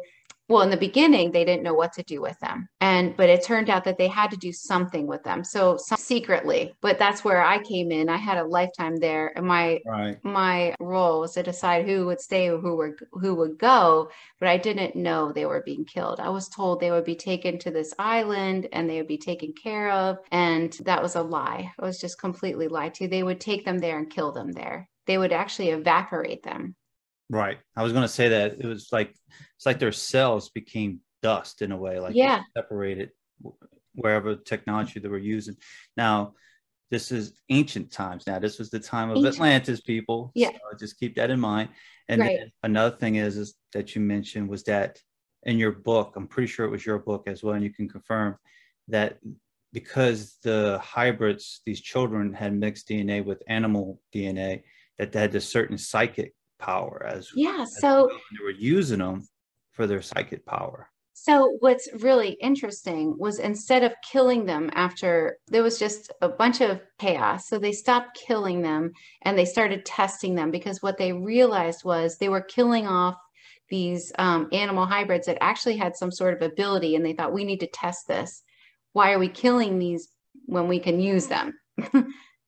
well 0.50 0.62
in 0.62 0.70
the 0.70 0.76
beginning 0.76 1.30
they 1.30 1.44
didn't 1.44 1.62
know 1.62 1.74
what 1.74 1.92
to 1.92 2.02
do 2.02 2.20
with 2.20 2.38
them 2.40 2.68
and 2.80 3.16
but 3.16 3.30
it 3.30 3.42
turned 3.42 3.70
out 3.70 3.84
that 3.84 3.96
they 3.96 4.08
had 4.08 4.30
to 4.30 4.36
do 4.36 4.52
something 4.52 5.06
with 5.06 5.22
them 5.22 5.42
so 5.44 5.78
secretly 5.96 6.74
but 6.82 6.98
that's 6.98 7.24
where 7.24 7.42
i 7.42 7.58
came 7.62 7.92
in. 7.92 8.08
I 8.08 8.16
had 8.16 8.36
a 8.36 8.44
lifetime 8.44 8.96
there 8.96 9.32
and 9.36 9.46
my 9.46 9.80
right. 9.86 10.22
my 10.24 10.74
role 10.80 11.20
was 11.20 11.32
to 11.34 11.42
decide 11.42 11.86
who 11.86 12.06
would 12.06 12.20
stay 12.20 12.50
or 12.50 12.58
who 12.58 12.74
were 12.74 12.96
who 13.12 13.34
would 13.36 13.58
go 13.58 14.10
but 14.40 14.48
i 14.48 14.56
didn't 14.56 14.96
know 14.96 15.32
they 15.32 15.46
were 15.46 15.62
being 15.64 15.84
killed. 15.84 16.18
I 16.20 16.30
was 16.30 16.48
told 16.48 16.80
they 16.80 16.90
would 16.90 17.04
be 17.04 17.14
taken 17.14 17.58
to 17.60 17.70
this 17.70 17.94
island 17.98 18.68
and 18.72 18.88
they 18.90 18.96
would 18.96 19.06
be 19.06 19.18
taken 19.18 19.52
care 19.52 19.90
of 19.90 20.18
and 20.32 20.72
that 20.84 21.02
was 21.02 21.14
a 21.14 21.22
lie. 21.22 21.72
It 21.78 21.82
was 21.82 22.00
just 22.00 22.18
completely 22.18 22.66
lied 22.66 22.94
to. 22.94 23.06
They 23.06 23.22
would 23.22 23.40
take 23.40 23.64
them 23.64 23.78
there 23.78 23.98
and 23.98 24.10
kill 24.10 24.32
them 24.32 24.50
there. 24.52 24.88
They 25.06 25.18
would 25.18 25.32
actually 25.32 25.70
evaporate 25.70 26.42
them 26.42 26.74
Right. 27.30 27.58
I 27.76 27.82
was 27.82 27.92
going 27.92 28.02
to 28.02 28.08
say 28.08 28.28
that 28.28 28.56
it 28.58 28.66
was 28.66 28.88
like 28.90 29.14
it's 29.56 29.64
like 29.64 29.78
their 29.78 29.92
cells 29.92 30.50
became 30.50 31.00
dust 31.22 31.62
in 31.62 31.70
a 31.70 31.76
way, 31.76 32.00
like 32.00 32.14
yeah, 32.14 32.42
separated 32.56 33.10
wherever 33.94 34.34
technology 34.34 34.98
they 34.98 35.08
were 35.08 35.18
using. 35.18 35.56
Now, 35.96 36.34
this 36.90 37.12
is 37.12 37.40
ancient 37.48 37.92
times. 37.92 38.26
Now, 38.26 38.40
this 38.40 38.58
was 38.58 38.70
the 38.70 38.80
time 38.80 39.10
of 39.10 39.18
ancient. 39.18 39.34
Atlantis, 39.36 39.80
people. 39.80 40.32
Yeah. 40.34 40.50
So 40.50 40.76
just 40.78 40.98
keep 40.98 41.14
that 41.16 41.30
in 41.30 41.38
mind. 41.38 41.68
And 42.08 42.20
right. 42.20 42.40
another 42.64 42.96
thing 42.96 43.14
is, 43.16 43.36
is 43.36 43.54
that 43.72 43.94
you 43.94 44.00
mentioned 44.00 44.48
was 44.48 44.64
that 44.64 44.98
in 45.44 45.56
your 45.56 45.72
book, 45.72 46.14
I'm 46.16 46.26
pretty 46.26 46.48
sure 46.48 46.66
it 46.66 46.70
was 46.70 46.84
your 46.84 46.98
book 46.98 47.28
as 47.28 47.44
well, 47.44 47.54
and 47.54 47.62
you 47.62 47.72
can 47.72 47.88
confirm 47.88 48.36
that 48.88 49.18
because 49.72 50.36
the 50.42 50.80
hybrids, 50.82 51.60
these 51.64 51.80
children 51.80 52.32
had 52.32 52.52
mixed 52.52 52.88
DNA 52.88 53.24
with 53.24 53.40
animal 53.46 54.00
DNA, 54.12 54.64
that 54.98 55.12
they 55.12 55.20
had 55.20 55.34
a 55.36 55.40
certain 55.40 55.78
psychic 55.78 56.34
power 56.60 57.06
as 57.06 57.30
yeah 57.34 57.64
so 57.78 58.06
well. 58.06 58.08
they 58.08 58.44
were 58.44 58.50
using 58.50 58.98
them 58.98 59.26
for 59.72 59.86
their 59.86 60.02
psychic 60.02 60.44
power 60.46 60.88
so 61.12 61.56
what's 61.60 61.88
really 62.00 62.30
interesting 62.40 63.14
was 63.18 63.38
instead 63.38 63.82
of 63.82 63.92
killing 64.10 64.46
them 64.46 64.70
after 64.72 65.36
there 65.48 65.62
was 65.62 65.78
just 65.78 66.12
a 66.22 66.28
bunch 66.28 66.60
of 66.60 66.80
chaos 66.98 67.48
so 67.48 67.58
they 67.58 67.72
stopped 67.72 68.18
killing 68.26 68.62
them 68.62 68.90
and 69.22 69.38
they 69.38 69.44
started 69.44 69.84
testing 69.84 70.34
them 70.34 70.50
because 70.50 70.82
what 70.82 70.98
they 70.98 71.12
realized 71.12 71.84
was 71.84 72.16
they 72.16 72.28
were 72.28 72.40
killing 72.40 72.86
off 72.86 73.16
these 73.68 74.12
um, 74.18 74.48
animal 74.52 74.84
hybrids 74.84 75.26
that 75.26 75.38
actually 75.40 75.76
had 75.76 75.94
some 75.94 76.10
sort 76.10 76.34
of 76.34 76.42
ability 76.42 76.96
and 76.96 77.04
they 77.04 77.12
thought 77.12 77.32
we 77.32 77.44
need 77.44 77.60
to 77.60 77.68
test 77.68 78.08
this 78.08 78.42
why 78.92 79.12
are 79.12 79.18
we 79.18 79.28
killing 79.28 79.78
these 79.78 80.08
when 80.46 80.68
we 80.68 80.80
can 80.80 81.00
use 81.00 81.26
them 81.26 81.52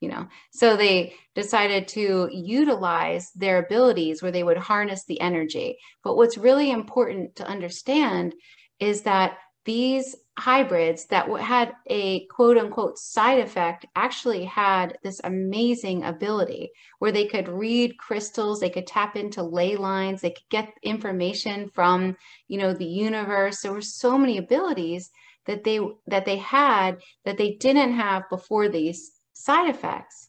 you 0.03 0.09
know? 0.09 0.27
So 0.51 0.77
they 0.77 1.15
decided 1.35 1.89
to 1.89 2.29
utilize 2.33 3.31
their 3.35 3.59
abilities 3.59 4.21
where 4.21 4.33
they 4.33 4.43
would 4.43 4.59
harness 4.59 5.05
the 5.05 5.21
energy. 5.21 5.79
But 6.05 6.17
what's 6.17 6.37
really 6.37 6.71
important 6.71 7.37
to 7.37 7.47
understand 7.47 8.35
is 8.81 9.03
that 9.03 9.39
these 9.65 10.17
hybrids 10.39 11.07
that 11.07 11.29
had 11.41 11.73
a 11.87 12.27
quote 12.27 12.57
unquote 12.57 12.99
side 12.99 13.39
effect 13.39 13.87
actually 13.95 14.45
had 14.45 14.97
this 15.05 15.21
amazing 15.25 16.03
ability 16.03 16.71
where 16.99 17.13
they 17.13 17.27
could 17.27 17.49
read 17.49 17.97
crystals 17.99 18.59
they 18.59 18.71
could 18.71 18.87
tap 18.87 19.15
into 19.15 19.43
ley 19.43 19.77
lines 19.77 20.23
they 20.23 20.31
could 20.31 20.49
get 20.49 20.73
information 20.83 21.69
from 21.69 22.17
you 22.49 22.59
know 22.59 22.73
the 22.73 22.85
universe. 22.85 23.61
There 23.61 23.73
were 23.73 23.83
so 23.83 24.19
many 24.19 24.39
abilities 24.39 25.11
that 25.47 25.65
they 25.65 25.81
that 26.07 26.25
they 26.25 26.39
had 26.39 26.99
that 27.25 27.39
they 27.39 27.53
didn't 27.55 27.93
have 27.93 28.29
before 28.31 28.69
these 28.69 29.13
side 29.33 29.71
effects. 29.71 30.29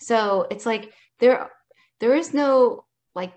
So 0.00 0.46
it's 0.50 0.66
like 0.66 0.92
there 1.20 1.50
there 2.00 2.14
is 2.14 2.34
no 2.34 2.84
like 3.14 3.32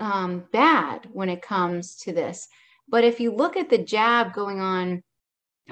um, 0.00 0.44
bad 0.52 1.08
when 1.12 1.28
it 1.28 1.42
comes 1.42 1.96
to 1.96 2.12
this. 2.12 2.48
But 2.88 3.04
if 3.04 3.20
you 3.20 3.34
look 3.34 3.56
at 3.56 3.68
the 3.68 3.78
jab 3.78 4.32
going 4.32 4.60
on 4.60 5.02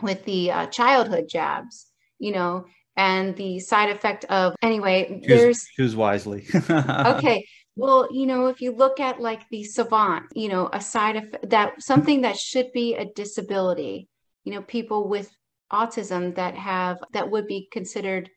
with 0.03 0.25
the 0.25 0.53
uh, 0.53 0.67
childhood 0.67 1.29
jabs, 1.29 1.87
you 2.19 2.33
know, 2.33 2.67
and 2.97 3.37
the 3.37 3.59
side 3.61 3.91
effect 3.91 4.25
of 4.27 4.55
anyway, 4.63 5.21
choose, 5.23 5.27
there's 5.27 5.67
choose 5.77 5.97
wisely. 5.97 6.47
okay. 6.71 7.47
Well, 7.77 8.09
you 8.11 8.27
know, 8.27 8.47
if 8.47 8.63
you 8.63 8.73
look 8.73 9.01
at 9.01 9.21
like 9.21 9.49
the 9.51 9.65
savant, 9.65 10.25
you 10.35 10.49
know, 10.49 10.71
a 10.73 10.81
side 10.81 11.17
effect 11.17 11.51
that 11.51 11.83
something 11.83 12.23
that 12.23 12.39
should 12.39 12.73
be 12.73 12.95
a 12.95 13.05
disability, 13.05 14.09
you 14.45 14.55
know, 14.55 14.63
people 14.63 15.09
with 15.09 15.31
autism 15.73 16.35
that 16.37 16.55
have 16.55 16.99
that 17.13 17.31
would 17.31 17.47
be 17.47 17.69
considered 17.71 18.31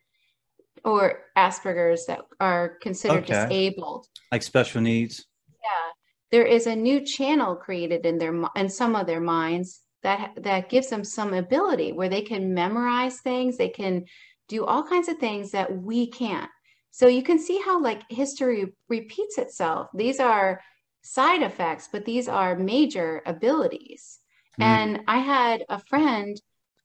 or 0.83 1.21
Asperger's 1.38 2.05
that 2.05 2.21
are 2.39 2.77
considered 2.81 3.24
okay. 3.24 3.43
disabled, 3.43 4.07
like 4.31 4.43
special 4.43 4.81
needs. 4.81 5.25
Yeah, 5.63 5.91
there 6.31 6.45
is 6.45 6.67
a 6.67 6.75
new 6.75 7.01
channel 7.01 7.55
created 7.55 8.05
in 8.05 8.17
their 8.17 8.33
in 8.55 8.69
some 8.69 8.95
of 8.95 9.07
their 9.07 9.21
minds 9.21 9.81
that 10.03 10.33
that 10.38 10.69
gives 10.69 10.89
them 10.89 11.03
some 11.03 11.33
ability 11.33 11.91
where 11.91 12.09
they 12.09 12.21
can 12.21 12.53
memorize 12.53 13.19
things, 13.19 13.57
they 13.57 13.69
can 13.69 14.05
do 14.48 14.65
all 14.65 14.83
kinds 14.83 15.07
of 15.07 15.17
things 15.17 15.51
that 15.51 15.75
we 15.75 16.07
can't. 16.07 16.50
So 16.91 17.07
you 17.07 17.24
can 17.24 17.39
see 17.39 17.62
how 17.63 17.81
like 17.81 18.01
history 18.09 18.74
repeats 18.88 19.38
itself. 19.38 19.89
These 19.93 20.19
are 20.19 20.62
side 21.03 21.43
effects, 21.43 21.89
but 21.91 22.05
these 22.05 22.27
are 22.27 22.57
major 22.57 23.21
abilities. 23.25 24.19
Mm. 24.59 24.63
And 24.63 25.01
I 25.07 25.19
had 25.19 25.65
a 25.69 25.79
friend 25.79 26.39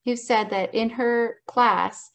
who 0.05 0.17
said 0.17 0.51
that 0.51 0.75
in 0.75 0.91
her 0.91 1.39
class 1.47 2.11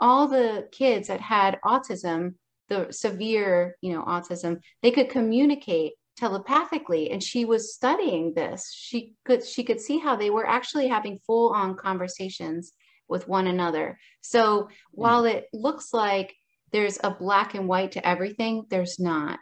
all 0.00 0.28
the 0.28 0.68
kids 0.72 1.08
that 1.08 1.20
had 1.20 1.58
autism, 1.64 2.34
the 2.68 2.88
severe, 2.90 3.76
you 3.80 3.92
know, 3.92 4.02
autism, 4.02 4.60
they 4.82 4.90
could 4.90 5.08
communicate 5.10 5.92
telepathically 6.16 7.10
and 7.10 7.22
she 7.22 7.44
was 7.44 7.74
studying 7.74 8.34
this. 8.34 8.72
She 8.72 9.14
could 9.24 9.44
she 9.44 9.64
could 9.64 9.80
see 9.80 9.98
how 9.98 10.16
they 10.16 10.30
were 10.30 10.46
actually 10.46 10.88
having 10.88 11.18
full 11.26 11.52
on 11.52 11.76
conversations 11.76 12.72
with 13.08 13.28
one 13.28 13.46
another. 13.46 13.98
So 14.20 14.62
mm. 14.62 14.68
while 14.92 15.24
it 15.24 15.46
looks 15.52 15.92
like 15.92 16.34
there's 16.72 16.98
a 17.04 17.10
black 17.10 17.54
and 17.54 17.68
white 17.68 17.92
to 17.92 18.06
everything 18.06 18.64
there's 18.68 18.98
not. 18.98 19.38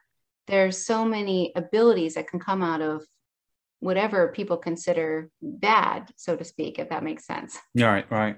There's 0.49 0.85
so 0.85 1.05
many 1.05 1.53
abilities 1.55 2.15
that 2.15 2.29
can 2.29 2.41
come 2.41 2.63
out 2.63 2.83
of 2.83 3.05
whatever 3.81 4.29
people 4.29 4.57
consider 4.57 5.31
bad 5.41 6.11
so 6.17 6.37
to 6.37 6.45
speak 6.45 6.79
if 6.79 6.89
that 6.91 7.03
makes 7.03 7.27
sense. 7.27 7.59
Right 7.77 8.11
right 8.11 8.37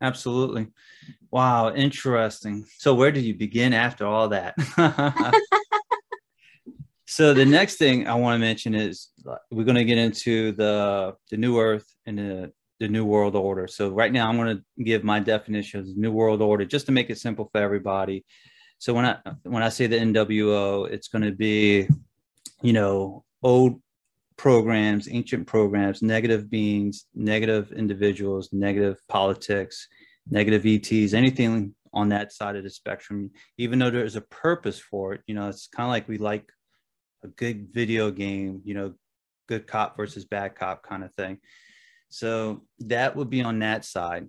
absolutely 0.00 0.68
Wow, 1.34 1.74
interesting. 1.74 2.64
So 2.78 2.94
where 2.94 3.10
did 3.10 3.24
you 3.24 3.34
begin 3.34 3.72
after 3.72 4.06
all 4.06 4.28
that? 4.28 4.54
so 7.06 7.34
the 7.34 7.44
next 7.44 7.74
thing 7.74 8.06
I 8.06 8.14
want 8.14 8.36
to 8.36 8.38
mention 8.38 8.72
is 8.72 9.08
we're 9.50 9.64
going 9.64 9.74
to 9.74 9.84
get 9.84 9.98
into 9.98 10.52
the 10.52 11.14
the 11.32 11.36
new 11.36 11.58
earth 11.58 11.92
and 12.06 12.18
the 12.18 12.52
the 12.78 12.86
new 12.86 13.04
world 13.04 13.34
order. 13.34 13.66
So 13.66 13.88
right 13.88 14.12
now 14.12 14.28
I'm 14.28 14.36
going 14.36 14.56
to 14.56 14.84
give 14.84 15.02
my 15.02 15.18
definition 15.18 15.80
of 15.80 15.86
the 15.86 15.94
new 15.96 16.12
world 16.12 16.40
order 16.40 16.64
just 16.64 16.86
to 16.86 16.92
make 16.92 17.10
it 17.10 17.18
simple 17.18 17.48
for 17.50 17.60
everybody. 17.60 18.24
So 18.78 18.94
when 18.94 19.04
I 19.04 19.18
when 19.42 19.64
I 19.64 19.70
say 19.70 19.88
the 19.88 19.98
NWO, 19.98 20.88
it's 20.88 21.08
going 21.08 21.24
to 21.24 21.32
be 21.32 21.88
you 22.62 22.72
know 22.72 23.24
old 23.42 23.80
programs, 24.36 25.08
ancient 25.10 25.46
programs, 25.46 26.02
negative 26.02 26.50
beings, 26.50 27.06
negative 27.14 27.72
individuals, 27.72 28.48
negative 28.52 28.98
politics, 29.08 29.88
negative 30.28 30.66
ETs, 30.66 31.14
anything 31.14 31.74
on 31.92 32.08
that 32.08 32.32
side 32.32 32.56
of 32.56 32.64
the 32.64 32.70
spectrum, 32.70 33.30
even 33.58 33.78
though 33.78 33.90
there's 33.90 34.16
a 34.16 34.20
purpose 34.20 34.78
for 34.78 35.14
it, 35.14 35.20
you 35.26 35.34
know, 35.34 35.48
it's 35.48 35.68
kind 35.68 35.86
of 35.86 35.90
like 35.90 36.08
we 36.08 36.18
like 36.18 36.50
a 37.22 37.28
good 37.28 37.68
video 37.72 38.10
game, 38.10 38.60
you 38.64 38.74
know, 38.74 38.94
good 39.48 39.66
cop 39.66 39.96
versus 39.96 40.24
bad 40.24 40.56
cop 40.56 40.82
kind 40.82 41.04
of 41.04 41.14
thing. 41.14 41.38
So 42.08 42.62
that 42.80 43.16
would 43.16 43.30
be 43.30 43.42
on 43.42 43.60
that 43.60 43.84
side. 43.84 44.28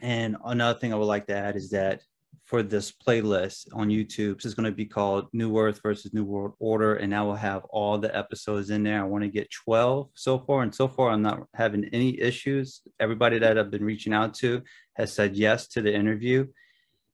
And 0.00 0.36
another 0.44 0.78
thing 0.78 0.92
I 0.92 0.96
would 0.96 1.04
like 1.04 1.26
to 1.26 1.36
add 1.36 1.56
is 1.56 1.70
that 1.70 2.02
for 2.50 2.64
this 2.64 2.90
playlist 2.92 3.68
on 3.72 3.90
YouTube. 3.90 4.34
This 4.34 4.46
is 4.46 4.54
going 4.54 4.68
to 4.68 4.76
be 4.76 4.84
called 4.84 5.28
New 5.32 5.56
Earth 5.56 5.78
versus 5.84 6.12
New 6.12 6.24
World 6.24 6.54
Order, 6.58 6.96
and 6.96 7.14
I 7.14 7.22
will 7.22 7.36
have 7.36 7.64
all 7.70 7.96
the 7.96 8.14
episodes 8.14 8.70
in 8.70 8.82
there. 8.82 9.00
I 9.00 9.06
want 9.06 9.22
to 9.22 9.30
get 9.30 9.48
12 9.52 10.10
so 10.14 10.40
far, 10.40 10.62
and 10.62 10.74
so 10.74 10.88
far 10.88 11.10
I'm 11.10 11.22
not 11.22 11.46
having 11.54 11.84
any 11.92 12.20
issues. 12.20 12.82
Everybody 12.98 13.38
that 13.38 13.56
I've 13.56 13.70
been 13.70 13.84
reaching 13.84 14.12
out 14.12 14.34
to 14.34 14.62
has 14.96 15.12
said 15.12 15.36
yes 15.36 15.68
to 15.68 15.80
the 15.80 15.94
interview, 15.94 16.48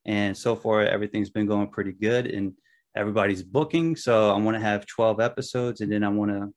and 0.05 0.35
so 0.35 0.55
far 0.55 0.81
everything's 0.81 1.29
been 1.29 1.45
going 1.45 1.67
pretty 1.67 1.93
good. 1.93 2.25
And 2.25 2.53
everybody's 2.95 3.43
booking. 3.43 3.95
So 3.95 4.31
I 4.31 4.37
want 4.39 4.55
to 4.55 4.61
have 4.61 4.87
12 4.87 5.19
episodes 5.19 5.81
and 5.81 5.91
then 5.91 6.03
I 6.03 6.09
want 6.09 6.31
to 6.31 6.51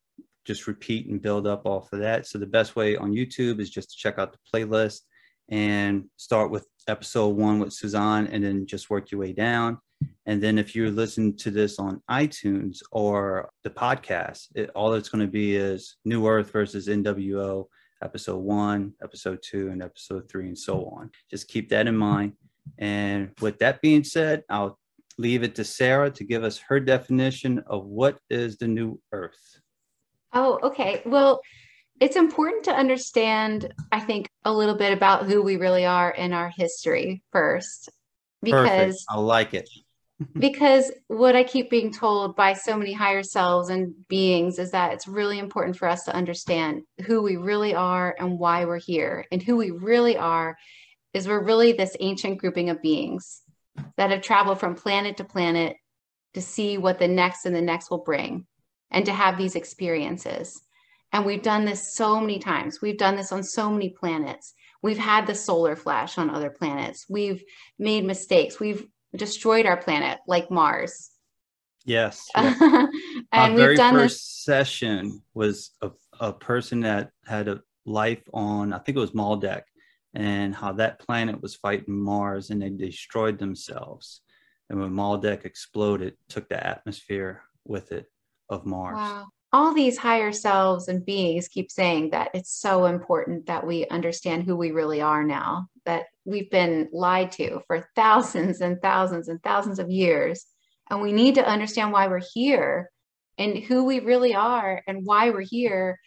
just 0.46 0.66
repeat 0.66 1.06
and 1.06 1.20
build 1.20 1.46
up 1.46 1.66
off 1.66 1.92
of 1.92 2.00
that. 2.00 2.26
So 2.26 2.38
the 2.38 2.46
best 2.46 2.76
way 2.76 2.96
on 2.96 3.12
YouTube 3.12 3.60
is 3.60 3.68
just 3.68 3.90
to 3.90 3.96
check 3.98 4.18
out 4.18 4.32
the 4.32 4.38
playlist 4.50 5.00
and 5.50 6.04
start 6.16 6.50
with 6.50 6.66
episode 6.88 7.36
one 7.36 7.58
with 7.58 7.72
Suzanne 7.72 8.26
and 8.28 8.44
then 8.44 8.66
just 8.66 8.90
work 8.90 9.10
your 9.10 9.20
way 9.20 9.32
down. 9.32 9.78
And 10.26 10.42
then 10.42 10.58
if 10.58 10.74
you're 10.74 10.90
listening 10.90 11.36
to 11.38 11.50
this 11.50 11.78
on 11.78 12.02
iTunes 12.10 12.78
or 12.92 13.50
the 13.64 13.70
podcast, 13.70 14.48
it, 14.54 14.70
all 14.70 14.94
it's 14.94 15.08
going 15.08 15.24
to 15.24 15.30
be 15.30 15.56
is 15.56 15.96
New 16.04 16.26
Earth 16.26 16.50
versus 16.50 16.88
NWO, 16.88 17.66
episode 18.02 18.38
one, 18.38 18.94
episode 19.02 19.40
two, 19.42 19.68
and 19.68 19.82
episode 19.82 20.28
three, 20.28 20.48
and 20.48 20.58
so 20.58 20.86
on. 20.86 21.10
Just 21.30 21.48
keep 21.48 21.68
that 21.70 21.86
in 21.86 21.96
mind. 21.96 22.32
And 22.78 23.30
with 23.40 23.58
that 23.58 23.82
being 23.82 24.04
said, 24.04 24.44
I'll 24.48 24.78
leave 25.18 25.42
it 25.42 25.54
to 25.56 25.64
Sarah 25.64 26.10
to 26.10 26.24
give 26.24 26.44
us 26.44 26.58
her 26.58 26.80
definition 26.80 27.62
of 27.66 27.84
what 27.86 28.18
is 28.30 28.56
the 28.56 28.68
new 28.68 29.00
earth. 29.12 29.60
Oh, 30.32 30.58
okay. 30.62 31.02
Well, 31.04 31.40
it's 32.00 32.16
important 32.16 32.64
to 32.64 32.72
understand, 32.72 33.72
I 33.92 34.00
think, 34.00 34.28
a 34.44 34.52
little 34.52 34.74
bit 34.74 34.92
about 34.92 35.26
who 35.26 35.42
we 35.42 35.56
really 35.56 35.84
are 35.84 36.10
in 36.10 36.32
our 36.32 36.48
history 36.48 37.22
first. 37.30 37.90
Because 38.42 38.68
Perfect. 38.68 39.04
I 39.10 39.18
like 39.18 39.52
it. 39.52 39.68
because 40.38 40.90
what 41.08 41.36
I 41.36 41.44
keep 41.44 41.68
being 41.68 41.92
told 41.92 42.36
by 42.36 42.54
so 42.54 42.76
many 42.76 42.94
higher 42.94 43.22
selves 43.22 43.68
and 43.68 43.94
beings 44.08 44.58
is 44.58 44.70
that 44.70 44.94
it's 44.94 45.06
really 45.06 45.38
important 45.38 45.76
for 45.76 45.88
us 45.88 46.04
to 46.04 46.14
understand 46.14 46.82
who 47.06 47.20
we 47.20 47.36
really 47.36 47.74
are 47.74 48.16
and 48.18 48.38
why 48.38 48.64
we're 48.64 48.80
here. 48.80 49.26
And 49.30 49.42
who 49.42 49.56
we 49.56 49.70
really 49.70 50.16
are 50.16 50.56
is 51.12 51.28
we're 51.28 51.44
really 51.44 51.72
this 51.72 51.96
ancient 52.00 52.38
grouping 52.38 52.70
of 52.70 52.80
beings 52.80 53.42
that 53.96 54.10
have 54.10 54.22
traveled 54.22 54.58
from 54.58 54.74
planet 54.74 55.18
to 55.18 55.24
planet 55.24 55.76
to 56.34 56.40
see 56.40 56.78
what 56.78 56.98
the 56.98 57.08
next 57.08 57.44
and 57.44 57.54
the 57.54 57.60
next 57.60 57.90
will 57.90 58.02
bring 58.04 58.46
and 58.90 59.04
to 59.04 59.12
have 59.12 59.36
these 59.36 59.56
experiences. 59.56 60.62
And 61.12 61.24
we've 61.24 61.42
done 61.42 61.64
this 61.64 61.94
so 61.94 62.20
many 62.20 62.38
times. 62.38 62.80
We've 62.80 62.98
done 62.98 63.16
this 63.16 63.32
on 63.32 63.42
so 63.42 63.70
many 63.70 63.90
planets. 63.90 64.54
We've 64.82 64.98
had 64.98 65.26
the 65.26 65.34
solar 65.34 65.76
flash 65.76 66.18
on 66.18 66.30
other 66.30 66.50
planets. 66.50 67.06
We've 67.08 67.42
made 67.78 68.04
mistakes. 68.04 68.60
We've 68.60 68.86
destroyed 69.14 69.66
our 69.66 69.76
planet 69.76 70.18
like 70.26 70.50
Mars. 70.50 71.10
Yes. 71.84 72.28
yes. 72.36 72.88
and 73.32 73.54
we've 73.54 73.64
very 73.64 73.76
done 73.76 73.94
first 73.94 74.16
this- 74.16 74.44
session 74.44 75.22
was 75.34 75.72
a, 75.82 75.90
a 76.20 76.32
person 76.32 76.80
that 76.80 77.10
had 77.26 77.48
a 77.48 77.60
life 77.84 78.22
on, 78.32 78.72
I 78.72 78.78
think 78.78 78.96
it 78.96 79.00
was 79.00 79.12
Maldek, 79.12 79.62
and 80.14 80.54
how 80.54 80.72
that 80.74 81.00
planet 81.00 81.40
was 81.40 81.56
fighting 81.56 81.98
Mars 81.98 82.50
and 82.50 82.62
they 82.62 82.70
destroyed 82.70 83.38
themselves. 83.38 84.22
And 84.68 84.80
when 84.80 84.90
Maldek 84.90 85.44
exploded, 85.44 86.16
took 86.28 86.48
the 86.48 86.64
atmosphere 86.64 87.42
with 87.64 87.92
it 87.92 88.06
of 88.48 88.66
Mars. 88.66 88.96
Wow. 88.96 89.26
All 89.52 89.74
these 89.74 89.98
higher 89.98 90.32
selves 90.32 90.88
and 90.88 91.04
beings 91.04 91.48
keep 91.48 91.70
saying 91.70 92.10
that 92.10 92.30
it's 92.34 92.52
so 92.52 92.86
important 92.86 93.46
that 93.46 93.66
we 93.66 93.86
understand 93.88 94.44
who 94.44 94.56
we 94.56 94.70
really 94.70 95.00
are 95.00 95.24
now, 95.24 95.66
that 95.84 96.04
we've 96.24 96.50
been 96.50 96.88
lied 96.92 97.32
to 97.32 97.60
for 97.66 97.88
thousands 97.96 98.60
and 98.60 98.80
thousands 98.80 99.28
and 99.28 99.42
thousands 99.42 99.80
of 99.80 99.90
years. 99.90 100.46
And 100.88 101.02
we 101.02 101.12
need 101.12 101.34
to 101.36 101.46
understand 101.46 101.92
why 101.92 102.06
we're 102.06 102.22
here 102.32 102.90
and 103.38 103.58
who 103.58 103.84
we 103.84 104.00
really 104.00 104.34
are 104.34 104.82
and 104.86 105.04
why 105.04 105.30
we're 105.30 105.40
here 105.40 105.98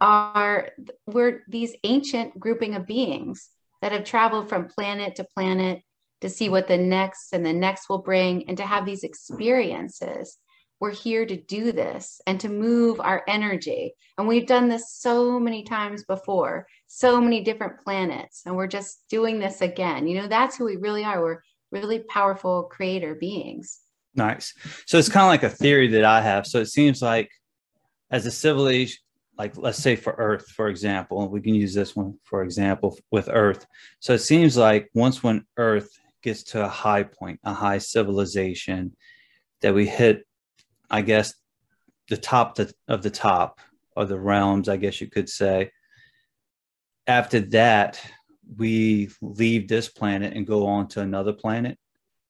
are 0.00 0.70
we're 1.06 1.42
these 1.48 1.74
ancient 1.84 2.38
grouping 2.38 2.74
of 2.74 2.86
beings 2.86 3.48
that 3.80 3.92
have 3.92 4.04
traveled 4.04 4.48
from 4.48 4.68
planet 4.68 5.16
to 5.16 5.26
planet 5.34 5.82
to 6.20 6.28
see 6.28 6.48
what 6.48 6.68
the 6.68 6.76
next 6.76 7.32
and 7.32 7.44
the 7.44 7.52
next 7.52 7.88
will 7.88 7.98
bring 7.98 8.48
and 8.48 8.56
to 8.56 8.66
have 8.66 8.84
these 8.84 9.04
experiences 9.04 10.38
we're 10.84 10.90
here 10.90 11.24
to 11.24 11.34
do 11.34 11.72
this 11.72 12.20
and 12.26 12.38
to 12.38 12.50
move 12.50 13.00
our 13.00 13.22
energy. 13.26 13.94
And 14.18 14.28
we've 14.28 14.46
done 14.46 14.68
this 14.68 14.92
so 14.92 15.40
many 15.40 15.62
times 15.62 16.04
before 16.04 16.66
so 16.88 17.22
many 17.22 17.40
different 17.40 17.82
planets 17.82 18.42
and 18.44 18.54
we're 18.54 18.66
just 18.66 19.02
doing 19.08 19.38
this 19.38 19.62
again. 19.62 20.06
You 20.06 20.20
know 20.20 20.28
that's 20.28 20.58
who 20.58 20.66
we 20.66 20.76
really 20.76 21.02
are. 21.02 21.22
We're 21.22 21.42
really 21.70 22.00
powerful 22.00 22.64
creator 22.64 23.14
beings. 23.14 23.80
Nice. 24.14 24.52
So 24.84 24.98
it's 24.98 25.08
kind 25.08 25.24
of 25.24 25.30
like 25.30 25.42
a 25.42 25.56
theory 25.56 25.88
that 25.88 26.04
i 26.04 26.20
have. 26.20 26.46
So 26.46 26.60
it 26.60 26.66
seems 26.66 27.00
like 27.00 27.30
as 28.10 28.26
a 28.26 28.30
civilization 28.30 28.98
like 29.38 29.56
let's 29.56 29.78
say 29.78 29.96
for 29.96 30.12
earth 30.18 30.48
for 30.50 30.68
example 30.68 31.26
we 31.28 31.40
can 31.40 31.54
use 31.54 31.72
this 31.72 31.96
one 31.96 32.18
for 32.24 32.42
example 32.42 32.98
with 33.10 33.30
earth. 33.32 33.64
So 34.00 34.12
it 34.12 34.18
seems 34.18 34.58
like 34.58 34.90
once 34.92 35.22
when 35.22 35.46
earth 35.56 35.88
gets 36.22 36.42
to 36.42 36.62
a 36.62 36.68
high 36.68 37.04
point 37.04 37.40
a 37.42 37.54
high 37.54 37.78
civilization 37.78 38.94
that 39.62 39.74
we 39.74 39.86
hit 39.86 40.26
i 40.90 41.00
guess 41.00 41.34
the 42.08 42.16
top 42.16 42.58
of 42.88 43.02
the 43.02 43.10
top 43.10 43.60
of 43.96 44.08
the 44.08 44.18
realms 44.18 44.68
i 44.68 44.76
guess 44.76 45.00
you 45.00 45.08
could 45.08 45.28
say 45.28 45.70
after 47.06 47.40
that 47.40 48.00
we 48.56 49.08
leave 49.22 49.68
this 49.68 49.88
planet 49.88 50.34
and 50.34 50.46
go 50.46 50.66
on 50.66 50.86
to 50.88 51.00
another 51.00 51.32
planet 51.32 51.78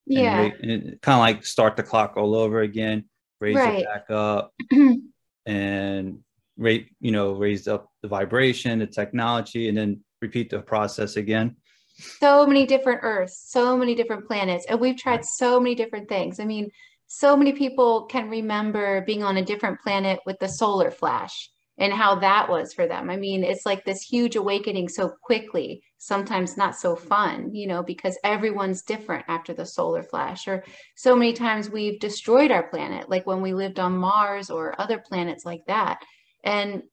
yeah 0.05 0.49
kind 0.49 0.99
of 1.07 1.19
like 1.19 1.45
start 1.45 1.75
the 1.75 1.83
clock 1.83 2.15
all 2.15 2.35
over 2.35 2.61
again 2.61 3.03
raise 3.39 3.55
right. 3.55 3.79
it 3.79 3.85
back 3.85 4.09
up 4.09 4.53
and 5.45 6.19
rate, 6.57 6.89
you 6.99 7.11
know, 7.11 7.33
raise 7.33 7.67
up 7.67 7.89
the 8.01 8.07
vibration, 8.07 8.79
the 8.79 8.87
technology, 8.87 9.69
and 9.69 9.77
then 9.77 10.01
repeat 10.21 10.49
the 10.49 10.61
process 10.61 11.15
again? 11.15 11.55
So 11.97 12.45
many 12.45 12.65
different 12.65 12.99
Earths, 13.03 13.41
so 13.47 13.77
many 13.77 13.95
different 13.95 14.27
planets, 14.27 14.65
and 14.67 14.79
we've 14.79 14.97
tried 14.97 15.23
so 15.23 15.59
many 15.59 15.75
different 15.75 16.09
things. 16.09 16.39
I 16.39 16.45
mean, 16.45 16.69
so 17.07 17.35
many 17.35 17.53
people 17.53 18.05
can 18.05 18.29
remember 18.29 19.01
being 19.01 19.23
on 19.23 19.37
a 19.37 19.45
different 19.45 19.79
planet 19.81 20.19
with 20.25 20.39
the 20.39 20.47
solar 20.47 20.91
flash 20.91 21.49
and 21.77 21.91
how 21.91 22.15
that 22.15 22.49
was 22.49 22.73
for 22.73 22.87
them. 22.87 23.09
I 23.09 23.17
mean, 23.17 23.43
it's 23.43 23.65
like 23.65 23.83
this 23.83 24.01
huge 24.01 24.35
awakening 24.35 24.87
so 24.87 25.13
quickly, 25.23 25.83
sometimes 25.97 26.57
not 26.57 26.75
so 26.75 26.95
fun, 26.95 27.53
you 27.53 27.67
know, 27.67 27.83
because 27.83 28.17
everyone's 28.23 28.83
different 28.83 29.25
after 29.27 29.53
the 29.53 29.65
solar 29.65 30.01
flash. 30.01 30.47
Or 30.47 30.63
so 30.95 31.15
many 31.15 31.33
times 31.33 31.69
we've 31.69 31.99
destroyed 31.99 32.51
our 32.51 32.69
planet, 32.69 33.09
like 33.09 33.27
when 33.27 33.41
we 33.41 33.53
lived 33.53 33.79
on 33.79 33.97
Mars 33.97 34.49
or 34.49 34.79
other 34.79 34.99
planets 34.99 35.45
like 35.45 35.65
that. 35.67 35.99
And 36.43 36.83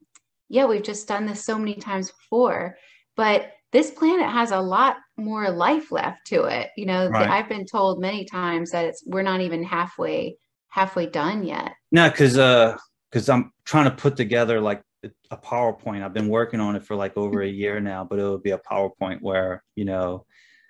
yeah, 0.48 0.66
we've 0.66 0.82
just 0.82 1.08
done 1.08 1.26
this 1.26 1.44
so 1.44 1.56
many 1.58 1.76
times 1.76 2.10
before, 2.10 2.76
but 3.16 3.52
this 3.72 3.90
planet 3.90 4.28
has 4.28 4.50
a 4.50 4.60
lot 4.60 4.96
more 5.16 5.50
life 5.50 5.90
left 5.90 6.26
to 6.26 6.44
it. 6.44 6.70
You 6.76 6.86
know, 6.86 7.08
right. 7.08 7.28
I've 7.28 7.48
been 7.48 7.66
told 7.66 8.00
many 8.00 8.24
times 8.24 8.70
that 8.70 8.84
it's 8.84 9.02
we're 9.06 9.22
not 9.22 9.40
even 9.40 9.64
halfway 9.64 10.36
halfway 10.68 11.06
done 11.06 11.44
yet. 11.44 11.74
No, 11.90 12.08
because 12.08 12.38
uh 12.38 12.76
because 13.10 13.28
I'm 13.28 13.52
trying 13.64 13.84
to 13.84 13.90
put 13.90 14.16
together 14.16 14.60
like 14.60 14.82
a 15.30 15.36
PowerPoint. 15.36 16.02
I've 16.02 16.14
been 16.14 16.28
working 16.28 16.60
on 16.60 16.76
it 16.76 16.84
for 16.84 16.94
like 16.94 17.16
over 17.16 17.42
a 17.42 17.48
year 17.48 17.80
now, 17.80 18.04
but 18.04 18.18
it 18.18 18.22
will 18.22 18.38
be 18.38 18.52
a 18.52 18.58
PowerPoint 18.58 19.20
where 19.20 19.62
you 19.74 19.84
know 19.84 20.26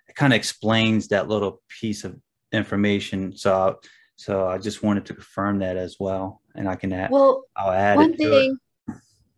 it 0.09 0.15
kind 0.15 0.33
of 0.33 0.37
explains 0.37 1.09
that 1.09 1.29
little 1.29 1.61
piece 1.69 2.05
of 2.05 2.19
information. 2.53 3.37
So 3.37 3.79
so 4.17 4.47
I 4.47 4.59
just 4.59 4.83
wanted 4.83 5.07
to 5.07 5.15
confirm 5.15 5.59
that 5.61 5.77
as 5.77 5.97
well, 5.99 6.41
and 6.55 6.69
I 6.69 6.77
can 6.77 6.93
add. 6.93 7.11
Well, 7.11 7.45
I'll 7.57 7.73
add 7.73 7.97
one 7.97 8.17
thing. 8.17 8.59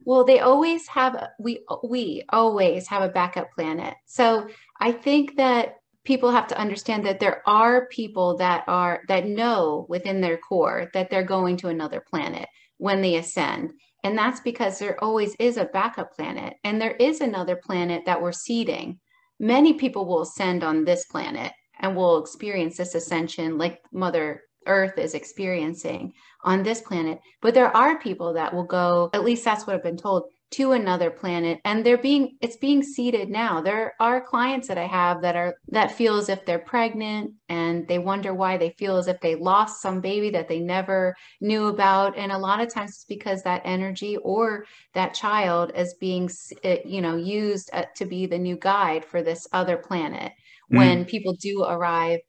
Well, 0.04 0.24
they 0.24 0.40
always 0.40 0.86
have 0.88 1.28
we 1.38 1.64
we 1.82 2.22
always 2.28 2.86
have 2.88 3.02
a 3.02 3.08
backup 3.08 3.50
planet. 3.52 3.94
So 4.06 4.48
I 4.80 4.92
think 4.92 5.36
that 5.36 5.76
people 6.04 6.30
have 6.30 6.46
to 6.48 6.58
understand 6.58 7.06
that 7.06 7.20
there 7.20 7.42
are 7.48 7.86
people 7.88 8.36
that 8.36 8.64
are 8.68 9.02
that 9.08 9.26
know 9.26 9.86
within 9.88 10.20
their 10.20 10.36
core 10.36 10.90
that 10.92 11.10
they're 11.10 11.24
going 11.24 11.56
to 11.58 11.68
another 11.68 12.04
planet 12.08 12.48
when 12.78 13.00
they 13.00 13.16
ascend. 13.16 13.72
And 14.02 14.16
that's 14.18 14.40
because 14.40 14.78
there 14.78 15.02
always 15.02 15.34
is 15.38 15.56
a 15.56 15.64
backup 15.64 16.12
planet 16.12 16.54
and 16.62 16.80
there 16.80 16.96
is 16.96 17.20
another 17.20 17.56
planet 17.56 18.02
that 18.04 18.20
we're 18.20 18.32
seeding. 18.32 19.00
Many 19.40 19.74
people 19.74 20.04
will 20.04 20.22
ascend 20.22 20.62
on 20.62 20.84
this 20.84 21.06
planet 21.06 21.52
and 21.80 21.96
will 21.96 22.18
experience 22.20 22.76
this 22.76 22.94
ascension 22.94 23.56
like 23.56 23.80
Mother 23.92 24.42
Earth 24.66 24.98
is 24.98 25.14
experiencing 25.14 26.12
on 26.42 26.62
this 26.62 26.80
planet. 26.80 27.20
But 27.40 27.54
there 27.54 27.74
are 27.76 27.98
people 27.98 28.34
that 28.34 28.52
will 28.52 28.64
go, 28.64 29.10
at 29.12 29.24
least 29.24 29.44
that's 29.44 29.66
what 29.66 29.76
I've 29.76 29.82
been 29.82 29.96
told, 29.96 30.24
to 30.54 30.70
another 30.70 31.10
planet 31.10 31.58
and 31.64 31.84
they're 31.84 31.98
being 31.98 32.36
it's 32.40 32.56
being 32.56 32.80
seeded 32.80 33.28
now 33.28 33.60
there 33.60 33.92
are 33.98 34.20
clients 34.20 34.68
that 34.68 34.78
i 34.78 34.86
have 34.86 35.20
that 35.20 35.34
are 35.34 35.56
that 35.66 35.90
feel 35.90 36.16
as 36.16 36.28
if 36.28 36.46
they're 36.46 36.60
pregnant 36.60 37.32
and 37.48 37.88
they 37.88 37.98
wonder 37.98 38.32
why 38.32 38.56
they 38.56 38.70
feel 38.70 38.96
as 38.96 39.08
if 39.08 39.20
they 39.20 39.34
lost 39.34 39.82
some 39.82 40.00
baby 40.00 40.30
that 40.30 40.46
they 40.46 40.60
never 40.60 41.12
knew 41.40 41.66
about 41.66 42.16
and 42.16 42.30
a 42.30 42.38
lot 42.38 42.60
of 42.60 42.72
times 42.72 42.90
it's 42.90 43.04
because 43.04 43.42
that 43.42 43.62
energy 43.64 44.16
or 44.18 44.64
that 44.92 45.12
child 45.12 45.72
is 45.74 45.94
being 45.94 46.30
you 46.84 47.00
know 47.00 47.16
used 47.16 47.68
uh, 47.72 47.84
to 47.96 48.04
be 48.04 48.26
the 48.26 48.38
new 48.38 48.56
guide 48.56 49.04
for 49.04 49.22
this 49.22 49.48
other 49.52 49.76
planet 49.76 50.30
mm. 50.72 50.78
when 50.78 51.04
people 51.04 51.32
do 51.32 51.64
arrive 51.64 52.20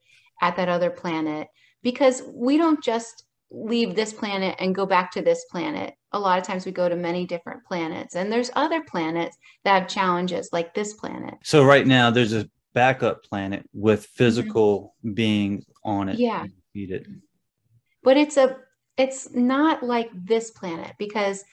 at 0.42 0.56
that 0.56 0.68
other 0.68 0.90
planet 0.90 1.46
because 1.82 2.22
we 2.32 2.56
don't 2.56 2.82
just 2.82 3.24
leave 3.50 3.94
this 3.94 4.12
planet 4.12 4.56
and 4.58 4.74
go 4.74 4.86
back 4.86 5.12
to 5.12 5.22
this 5.22 5.44
planet. 5.50 5.94
A 6.12 6.18
lot 6.18 6.38
of 6.38 6.44
times 6.44 6.66
we 6.66 6.72
go 6.72 6.88
to 6.88 6.96
many 6.96 7.26
different 7.26 7.64
planets, 7.64 8.16
and 8.16 8.30
there's 8.30 8.50
other 8.54 8.82
planets 8.82 9.36
that 9.64 9.80
have 9.80 9.88
challenges 9.88 10.50
like 10.52 10.74
this 10.74 10.94
planet. 10.94 11.34
So, 11.42 11.64
right 11.64 11.86
now, 11.86 12.10
there's 12.10 12.32
a 12.32 12.48
backup 12.74 13.22
planet 13.22 13.68
with 13.72 14.02
mm-hmm. 14.02 14.16
physical 14.16 14.94
mm-hmm. 15.04 15.14
beings 15.14 15.64
on 15.84 16.08
it. 16.08 16.18
Yeah. 16.18 16.44
but 18.06 18.16
it's 18.16 18.36
a 18.36 18.56
it's 18.96 19.34
not 19.34 19.82
like 19.82 20.08
this 20.14 20.52
planet 20.52 20.94
because 20.98 21.44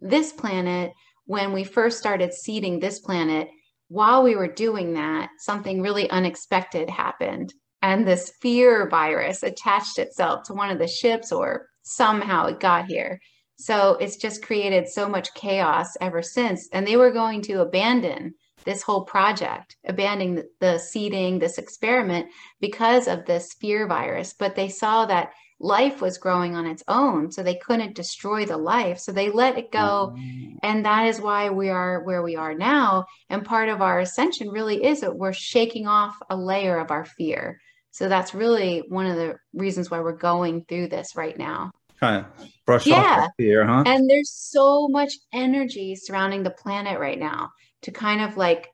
this 0.00 0.32
planet 0.32 0.92
when 1.24 1.52
we 1.52 1.64
first 1.64 1.98
started 1.98 2.34
seeding 2.34 2.80
this 2.80 2.98
planet 2.98 3.48
while 3.88 4.22
we 4.22 4.34
were 4.34 4.48
doing 4.48 4.92
that 4.94 5.30
something 5.38 5.80
really 5.80 6.10
unexpected 6.10 6.90
happened 6.90 7.54
and 7.82 8.06
this 8.06 8.32
fear 8.40 8.88
virus 8.88 9.42
attached 9.42 9.98
itself 9.98 10.42
to 10.44 10.54
one 10.54 10.70
of 10.70 10.78
the 10.78 10.88
ships 10.88 11.32
or 11.32 11.68
somehow 11.82 12.46
it 12.46 12.60
got 12.60 12.86
here 12.86 13.20
so 13.56 13.96
it's 14.00 14.16
just 14.16 14.42
created 14.42 14.88
so 14.88 15.08
much 15.08 15.32
chaos 15.34 15.96
ever 16.00 16.22
since 16.22 16.68
and 16.72 16.86
they 16.86 16.96
were 16.96 17.10
going 17.10 17.42
to 17.42 17.60
abandon 17.60 18.34
this 18.64 18.82
whole 18.82 19.04
project, 19.04 19.76
abandoning 19.86 20.42
the 20.60 20.78
seeding, 20.78 21.38
this 21.38 21.58
experiment 21.58 22.26
because 22.60 23.08
of 23.08 23.24
this 23.24 23.54
fear 23.54 23.86
virus. 23.86 24.34
But 24.38 24.54
they 24.54 24.68
saw 24.68 25.06
that 25.06 25.32
life 25.58 26.00
was 26.00 26.18
growing 26.18 26.56
on 26.56 26.66
its 26.66 26.82
own, 26.88 27.30
so 27.30 27.42
they 27.42 27.56
couldn't 27.56 27.94
destroy 27.94 28.46
the 28.46 28.56
life. 28.56 28.98
So 28.98 29.12
they 29.12 29.30
let 29.30 29.58
it 29.58 29.70
go. 29.70 30.14
Mm-hmm. 30.16 30.56
And 30.62 30.84
that 30.84 31.06
is 31.06 31.20
why 31.20 31.50
we 31.50 31.68
are 31.68 32.02
where 32.04 32.22
we 32.22 32.36
are 32.36 32.54
now. 32.54 33.06
And 33.28 33.44
part 33.44 33.68
of 33.68 33.82
our 33.82 34.00
ascension 34.00 34.48
really 34.48 34.84
is 34.84 35.00
that 35.00 35.16
we're 35.16 35.32
shaking 35.32 35.86
off 35.86 36.16
a 36.30 36.36
layer 36.36 36.78
of 36.78 36.90
our 36.90 37.04
fear. 37.04 37.60
So 37.90 38.08
that's 38.08 38.34
really 38.34 38.84
one 38.88 39.06
of 39.06 39.16
the 39.16 39.36
reasons 39.52 39.90
why 39.90 40.00
we're 40.00 40.12
going 40.12 40.64
through 40.64 40.88
this 40.88 41.16
right 41.16 41.36
now. 41.36 41.72
Kind 41.98 42.24
of 42.24 42.48
brush 42.64 42.86
yeah. 42.86 43.26
off 43.26 43.30
fear, 43.36 43.66
huh? 43.66 43.84
And 43.86 44.08
there's 44.08 44.30
so 44.32 44.88
much 44.88 45.12
energy 45.32 45.96
surrounding 45.96 46.42
the 46.42 46.50
planet 46.50 46.98
right 46.98 47.18
now 47.18 47.50
to 47.82 47.90
kind 47.90 48.20
of 48.22 48.36
like 48.36 48.68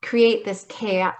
create 0.00 0.44
this 0.44 0.66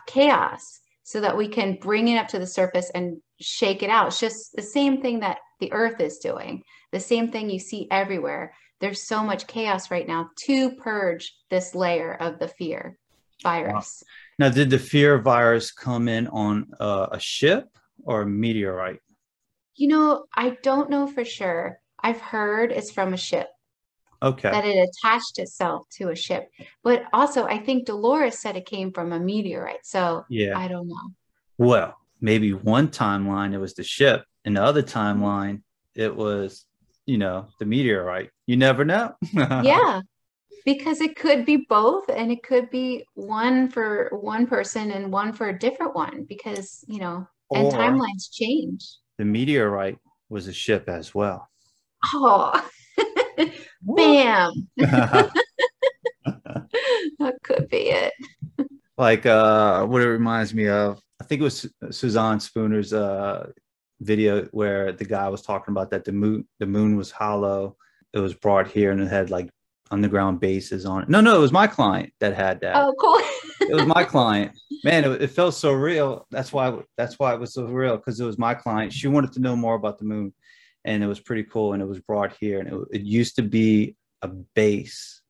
chaos 0.07 0.81
so 1.03 1.21
that 1.21 1.37
we 1.37 1.49
can 1.49 1.79
bring 1.81 2.09
it 2.09 2.17
up 2.17 2.29
to 2.29 2.39
the 2.39 2.47
surface 2.47 2.91
and 2.95 3.21
shake 3.41 3.83
it 3.83 3.91
out. 3.91 4.09
It's 4.09 4.21
just 4.21 4.55
the 4.55 4.63
same 4.63 5.03
thing 5.03 5.21
that 5.21 5.39
the 5.61 5.73
earth 5.73 6.01
is 6.01 6.19
doing, 6.19 6.63
the 6.91 7.01
same 7.01 7.31
thing 7.31 7.51
you 7.51 7.59
see 7.59 7.87
everywhere. 7.91 8.55
There's 8.81 9.03
so 9.03 9.23
much 9.23 9.47
chaos 9.47 9.91
right 9.91 10.07
now 10.09 10.31
to 10.45 10.73
purge 10.77 11.35
this 11.51 11.75
layer 11.75 12.15
of 12.15 12.39
the 12.39 12.49
fear 12.49 12.99
virus. 13.43 14.03
Wow. 14.05 14.09
Now, 14.39 14.49
did 14.49 14.71
the 14.71 14.79
fear 14.79 15.19
virus 15.19 15.71
come 15.71 16.09
in 16.09 16.27
on 16.29 16.69
uh, 16.81 17.09
a 17.13 17.21
ship 17.21 17.69
or 18.05 18.23
a 18.23 18.27
meteorite? 18.27 19.01
You 19.77 19.89
know, 19.89 20.25
I 20.35 20.57
don't 20.63 20.91
know 20.91 21.07
for 21.07 21.25
sure. 21.25 21.79
I've 21.99 22.21
heard 22.21 22.73
it's 22.73 22.91
from 22.91 23.15
a 23.15 23.17
ship. 23.17 23.49
Okay. 24.23 24.51
That 24.51 24.65
it 24.65 24.89
attached 24.89 25.39
itself 25.39 25.87
to 25.99 26.11
a 26.11 26.17
ship. 26.17 26.49
But 26.85 27.05
also, 27.13 27.45
I 27.45 27.59
think 27.59 27.87
Dolores 27.87 28.39
said 28.39 28.57
it 28.57 28.67
came 28.67 28.93
from 28.93 29.13
a 29.13 29.19
meteorite. 29.19 29.85
So 29.85 30.25
yeah. 30.29 30.57
I 30.57 30.69
don't 30.69 30.89
know. 30.89 31.11
Well, 31.59 31.97
maybe 32.21 32.53
one 32.53 32.89
timeline 32.89 33.53
it 33.53 33.59
was 33.59 33.75
the 33.75 33.83
ship, 33.83 34.25
and 34.45 34.57
the 34.57 34.63
other 34.63 34.83
timeline 34.83 35.63
it 35.95 36.15
was, 36.15 36.65
you 37.05 37.19
know, 37.19 37.49
the 37.59 37.67
meteorite. 37.67 38.31
You 38.47 38.57
never 38.57 38.85
know. 38.85 39.15
yeah. 39.33 40.01
Because 40.65 41.01
it 41.01 41.17
could 41.17 41.45
be 41.45 41.67
both, 41.69 42.09
and 42.09 42.31
it 42.31 42.43
could 42.43 42.71
be 42.71 43.05
one 43.15 43.69
for 43.69 44.09
one 44.13 44.47
person 44.47 44.93
and 44.93 45.13
one 45.13 45.33
for 45.33 45.49
a 45.49 45.59
different 45.59 45.95
one, 45.95 46.25
because, 46.29 46.85
you 46.87 47.01
know, 47.01 47.27
or 47.49 47.59
and 47.59 47.73
timelines 47.73 48.31
change. 48.33 48.85
The 49.19 49.25
meteorite 49.25 49.99
was 50.29 50.49
a 50.49 50.53
ship 50.53 50.89
as 50.89 51.15
well. 51.15 51.49
Oh. 52.15 52.69
Bam. 53.83 54.69
that 54.77 55.31
could 57.43 57.69
be 57.69 57.91
it. 57.91 58.13
Like 58.97 59.27
uh 59.27 59.85
what 59.87 60.03
it 60.03 60.09
reminds 60.09 60.55
me 60.55 60.69
of, 60.69 61.01
I 61.21 61.25
think 61.25 61.41
it 61.41 61.45
was 61.45 61.67
Suzanne 61.91 62.39
Spooner's 62.39 62.93
uh 62.93 63.51
video 64.01 64.45
where 64.47 64.93
the 64.93 65.05
guy 65.05 65.29
was 65.29 65.43
talking 65.43 65.73
about 65.73 65.91
that 65.91 66.05
the 66.05 66.13
moon 66.13 66.47
the 66.59 66.67
moon 66.67 66.97
was 66.97 67.11
hollow. 67.11 67.77
It 68.13 68.19
was 68.19 68.35
brought 68.35 68.69
here 68.69 68.93
and 68.93 69.01
it 69.01 69.09
had 69.09 69.31
like 69.31 69.51
underground 69.93 70.41
bases 70.41 70.85
on 70.87 71.03
it. 71.03 71.09
No, 71.09 71.21
no, 71.21 71.37
it 71.37 71.41
was 71.41 71.53
my 71.53 71.67
client 71.67 72.13
that 72.21 72.35
had 72.35 72.61
that. 72.61 72.77
Oh, 72.77 72.95
cool. 72.99 73.69
it 73.69 73.75
was 73.75 73.87
my 73.87 74.05
client. 74.15 74.53
Man, 74.85 75.05
it, 75.05 75.23
it, 75.23 75.29
felt 75.29 75.55
so 75.55 75.73
real. 75.73 76.27
That's 76.31 76.53
why 76.53 76.77
that's 76.97 77.19
why 77.19 77.35
it 77.35 77.41
was 77.41 77.55
so 77.55 77.67
real 77.67 77.97
because 77.97 78.19
it 78.19 78.25
was 78.25 78.39
my 78.39 78.55
client. 78.55 78.93
She 78.93 79.07
wanted 79.07 79.33
to 79.33 79.41
know 79.41 79.55
more 79.55 79.75
about 79.75 79.99
the 79.99 80.05
moon 80.05 80.33
and 80.85 81.03
it 81.03 81.07
was 81.07 81.21
pretty 81.21 81.45
cool. 81.45 81.73
And 81.73 81.83
it 81.83 81.87
was 81.87 82.01
brought 82.01 82.37
here, 82.39 82.61
and 82.61 82.69
it, 82.69 83.01
it 83.01 83.03
used 83.03 83.37
to 83.37 83.43
be 83.43 83.97
a 84.23 84.29
base 84.29 85.21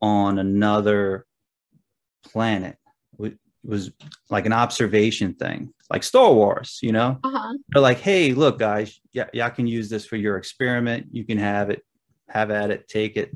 on 0.00 0.38
another 0.38 1.26
planet. 2.24 2.76
It 3.18 3.38
was 3.64 3.92
like 4.28 4.46
an 4.46 4.52
observation 4.52 5.34
thing, 5.34 5.72
like 5.90 6.02
Star 6.02 6.32
Wars. 6.32 6.78
You 6.82 6.92
know, 6.92 7.18
uh-huh. 7.22 7.54
they're 7.68 7.82
like, 7.82 8.00
"Hey, 8.00 8.32
look, 8.32 8.58
guys, 8.58 9.00
yeah, 9.12 9.26
y'all 9.32 9.50
can 9.50 9.66
use 9.66 9.88
this 9.88 10.04
for 10.04 10.16
your 10.16 10.36
experiment. 10.36 11.06
You 11.12 11.24
can 11.24 11.38
have 11.38 11.70
it, 11.70 11.82
have 12.28 12.50
at 12.50 12.70
it, 12.70 12.88
take 12.88 13.16
it, 13.16 13.34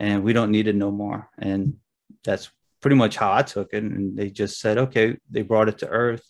and 0.00 0.22
we 0.24 0.32
don't 0.32 0.50
need 0.50 0.68
it 0.68 0.76
no 0.76 0.90
more." 0.90 1.28
And 1.38 1.76
that's 2.24 2.50
pretty 2.80 2.96
much 2.96 3.16
how 3.16 3.32
I 3.32 3.42
took 3.42 3.72
it. 3.72 3.82
And 3.82 4.16
they 4.16 4.30
just 4.30 4.60
said, 4.60 4.78
"Okay," 4.78 5.16
they 5.30 5.42
brought 5.42 5.68
it 5.68 5.78
to 5.78 5.88
Earth 5.88 6.24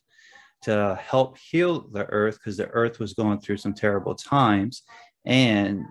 to 0.64 0.98
help 1.00 1.37
heal 1.37 1.88
the 1.92 2.07
earth 2.07 2.38
because 2.38 2.57
the 2.57 2.68
earth 2.68 2.98
was 2.98 3.12
going 3.12 3.38
through 3.38 3.59
some 3.59 3.74
terrible 3.74 4.14
times. 4.14 4.83
And 5.27 5.85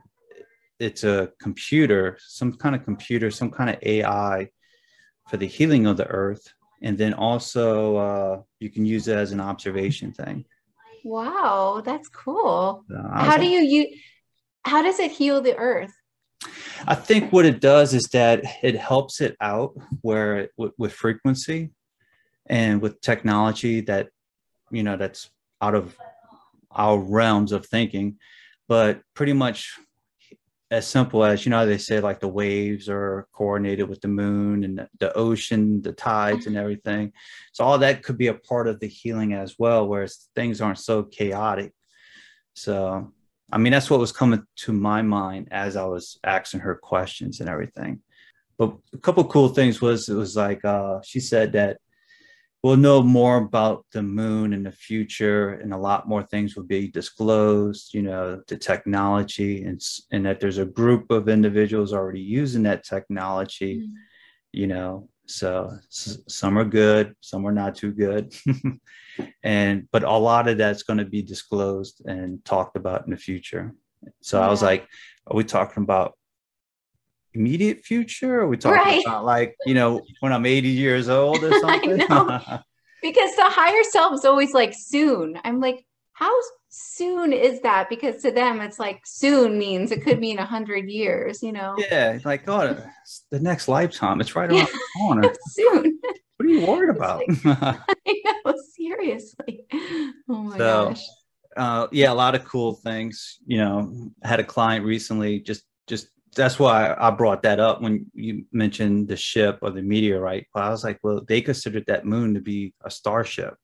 it's 0.79 1.03
a 1.03 1.31
computer 1.39 2.17
some 2.19 2.53
kind 2.53 2.75
of 2.75 2.83
computer 2.83 3.29
some 3.29 3.51
kind 3.51 3.69
of 3.69 3.77
ai 3.83 4.49
for 5.29 5.37
the 5.37 5.45
healing 5.45 5.85
of 5.85 5.97
the 5.97 6.07
earth. 6.07 6.51
And 6.81 6.97
then 6.97 7.13
also 7.13 7.95
uh, 7.95 8.41
you 8.59 8.69
can 8.69 8.83
use 8.83 9.07
it 9.07 9.15
as 9.15 9.31
an 9.31 9.39
observation 9.39 10.11
thing. 10.11 10.43
Wow 11.05 11.83
that's 11.85 12.09
cool. 12.09 12.83
So 12.89 13.09
how 13.13 13.37
do 13.37 13.45
you 13.45 13.59
use 13.59 13.99
how 14.65 14.81
does 14.81 14.99
it 14.99 15.11
heal 15.11 15.41
the 15.41 15.55
earth 15.55 15.93
i 16.87 16.95
think 16.95 17.31
what 17.31 17.45
it 17.45 17.59
does 17.59 17.93
is 17.93 18.03
that 18.13 18.43
it 18.61 18.75
helps 18.75 19.21
it 19.21 19.35
out 19.41 19.75
where 20.01 20.49
with, 20.57 20.73
with 20.77 20.93
frequency 20.93 21.71
and 22.47 22.81
with 22.81 23.01
technology 23.01 23.81
that 23.81 24.09
you 24.71 24.83
know 24.83 24.97
that's 24.97 25.29
out 25.61 25.75
of 25.75 25.95
our 26.71 26.97
realms 26.97 27.51
of 27.51 27.65
thinking. 27.65 28.17
But 28.67 29.01
pretty 29.13 29.33
much 29.33 29.77
as 30.71 30.87
simple 30.87 31.23
as 31.23 31.45
you 31.45 31.51
know 31.51 31.65
they 31.65 31.77
say 31.77 31.99
like 31.99 32.19
the 32.19 32.27
waves 32.27 32.89
are 32.89 33.27
coordinated 33.31 33.87
with 33.87 34.01
the 34.01 34.07
moon 34.07 34.63
and 34.63 34.87
the 34.99 35.15
ocean 35.15 35.81
the 35.81 35.93
tides 35.93 36.47
and 36.47 36.57
everything. 36.57 37.13
So 37.51 37.63
all 37.63 37.77
that 37.79 38.03
could 38.03 38.17
be 38.17 38.27
a 38.27 38.33
part 38.33 38.67
of 38.67 38.79
the 38.79 38.87
healing 38.87 39.33
as 39.33 39.55
well 39.59 39.87
whereas 39.87 40.29
things 40.35 40.61
aren't 40.61 40.79
so 40.79 41.03
chaotic. 41.03 41.73
So 42.55 43.13
i 43.53 43.57
mean 43.57 43.71
that's 43.71 43.89
what 43.89 43.99
was 43.99 44.11
coming 44.11 44.43
to 44.55 44.73
my 44.73 45.01
mind 45.01 45.47
as 45.51 45.75
i 45.75 45.85
was 45.85 46.19
asking 46.23 46.59
her 46.59 46.75
questions 46.75 47.39
and 47.39 47.49
everything 47.49 48.01
but 48.57 48.75
a 48.93 48.97
couple 48.97 49.23
cool 49.25 49.49
things 49.49 49.81
was 49.81 50.09
it 50.09 50.15
was 50.15 50.35
like 50.35 50.63
uh, 50.65 50.99
she 51.03 51.19
said 51.19 51.53
that 51.53 51.77
we'll 52.61 52.77
know 52.77 53.03
more 53.03 53.37
about 53.37 53.85
the 53.91 54.01
moon 54.01 54.53
in 54.53 54.63
the 54.63 54.71
future 54.71 55.49
and 55.49 55.73
a 55.73 55.77
lot 55.77 56.07
more 56.07 56.23
things 56.23 56.55
will 56.55 56.63
be 56.63 56.87
disclosed 56.87 57.93
you 57.93 58.01
know 58.01 58.41
the 58.47 58.57
technology 58.57 59.63
and, 59.63 59.81
and 60.11 60.25
that 60.25 60.39
there's 60.39 60.59
a 60.59 60.65
group 60.65 61.11
of 61.11 61.29
individuals 61.29 61.93
already 61.93 62.21
using 62.21 62.63
that 62.63 62.83
technology 62.83 63.79
mm-hmm. 63.79 63.93
you 64.53 64.67
know 64.67 65.07
so 65.33 65.77
s- 65.87 66.19
some 66.27 66.57
are 66.57 66.65
good 66.65 67.15
some 67.21 67.45
are 67.45 67.51
not 67.51 67.75
too 67.75 67.91
good 67.91 68.33
and 69.43 69.87
but 69.91 70.03
a 70.03 70.11
lot 70.11 70.47
of 70.47 70.57
that's 70.57 70.83
going 70.83 70.99
to 70.99 71.05
be 71.05 71.21
disclosed 71.21 72.01
and 72.05 72.43
talked 72.45 72.75
about 72.75 73.05
in 73.05 73.11
the 73.11 73.17
future 73.17 73.73
so 74.21 74.39
yeah. 74.39 74.45
i 74.45 74.49
was 74.49 74.61
like 74.61 74.87
are 75.27 75.35
we 75.35 75.43
talking 75.43 75.83
about 75.83 76.13
immediate 77.33 77.83
future? 77.83 78.41
Are 78.41 78.47
we 78.47 78.57
talking 78.57 78.77
right. 78.77 79.03
about 79.05 79.25
like, 79.25 79.55
you 79.65 79.73
know, 79.73 80.01
when 80.19 80.33
I'm 80.33 80.45
80 80.45 80.69
years 80.69 81.09
old 81.09 81.43
or 81.43 81.51
something? 81.59 81.97
because 83.01 83.35
the 83.35 83.45
higher 83.45 83.83
self 83.83 84.13
is 84.13 84.25
always 84.25 84.53
like 84.53 84.73
soon. 84.75 85.39
I'm 85.43 85.59
like, 85.59 85.85
how 86.23 86.39
soon 86.69 87.33
is 87.33 87.59
that? 87.61 87.89
Because 87.89 88.21
to 88.21 88.31
them, 88.31 88.61
it's 88.61 88.79
like 88.79 89.01
soon 89.05 89.57
means 89.59 89.91
it 89.91 90.03
could 90.03 90.19
mean 90.19 90.39
a 90.39 90.45
hundred 90.45 90.89
years, 90.89 91.43
you 91.43 91.51
know? 91.51 91.75
Yeah. 91.77 92.17
Like, 92.23 92.47
oh, 92.47 92.77
the 93.29 93.39
next 93.39 93.67
lifetime. 93.67 94.21
It's 94.21 94.33
right 94.33 94.49
around 94.49 94.59
yeah. 94.59 94.65
the 94.71 94.99
corner. 94.99 95.33
soon. 95.49 95.99
What 96.37 96.45
are 96.45 96.49
you 96.49 96.65
worried 96.65 96.95
about? 96.95 97.23
Like, 97.27 97.45
I 98.07 98.21
know, 98.45 98.53
seriously. 98.73 99.65
Oh 100.29 100.43
my 100.43 100.57
so, 100.57 100.89
gosh. 100.89 101.03
Uh, 101.57 101.87
yeah, 101.91 102.11
a 102.11 102.15
lot 102.15 102.35
of 102.35 102.45
cool 102.45 102.75
things. 102.75 103.39
You 103.45 103.57
know, 103.57 104.11
I 104.23 104.27
had 104.29 104.39
a 104.39 104.45
client 104.45 104.85
recently 104.85 105.39
just 105.39 105.63
just 105.87 106.07
that's 106.35 106.57
why 106.57 106.95
I 106.97 107.11
brought 107.11 107.43
that 107.43 107.59
up 107.59 107.81
when 107.81 108.07
you 108.13 108.45
mentioned 108.51 109.09
the 109.09 109.17
ship 109.17 109.59
or 109.61 109.71
the 109.71 109.83
meteorite. 109.83 110.47
Well, 110.55 110.63
I 110.63 110.69
was 110.69 110.83
like, 110.83 110.99
well, 111.03 111.21
they 111.27 111.41
considered 111.41 111.83
that 111.87 112.05
moon 112.05 112.33
to 112.33 112.41
be 112.41 112.73
a 112.83 112.89
starship. 112.89 113.55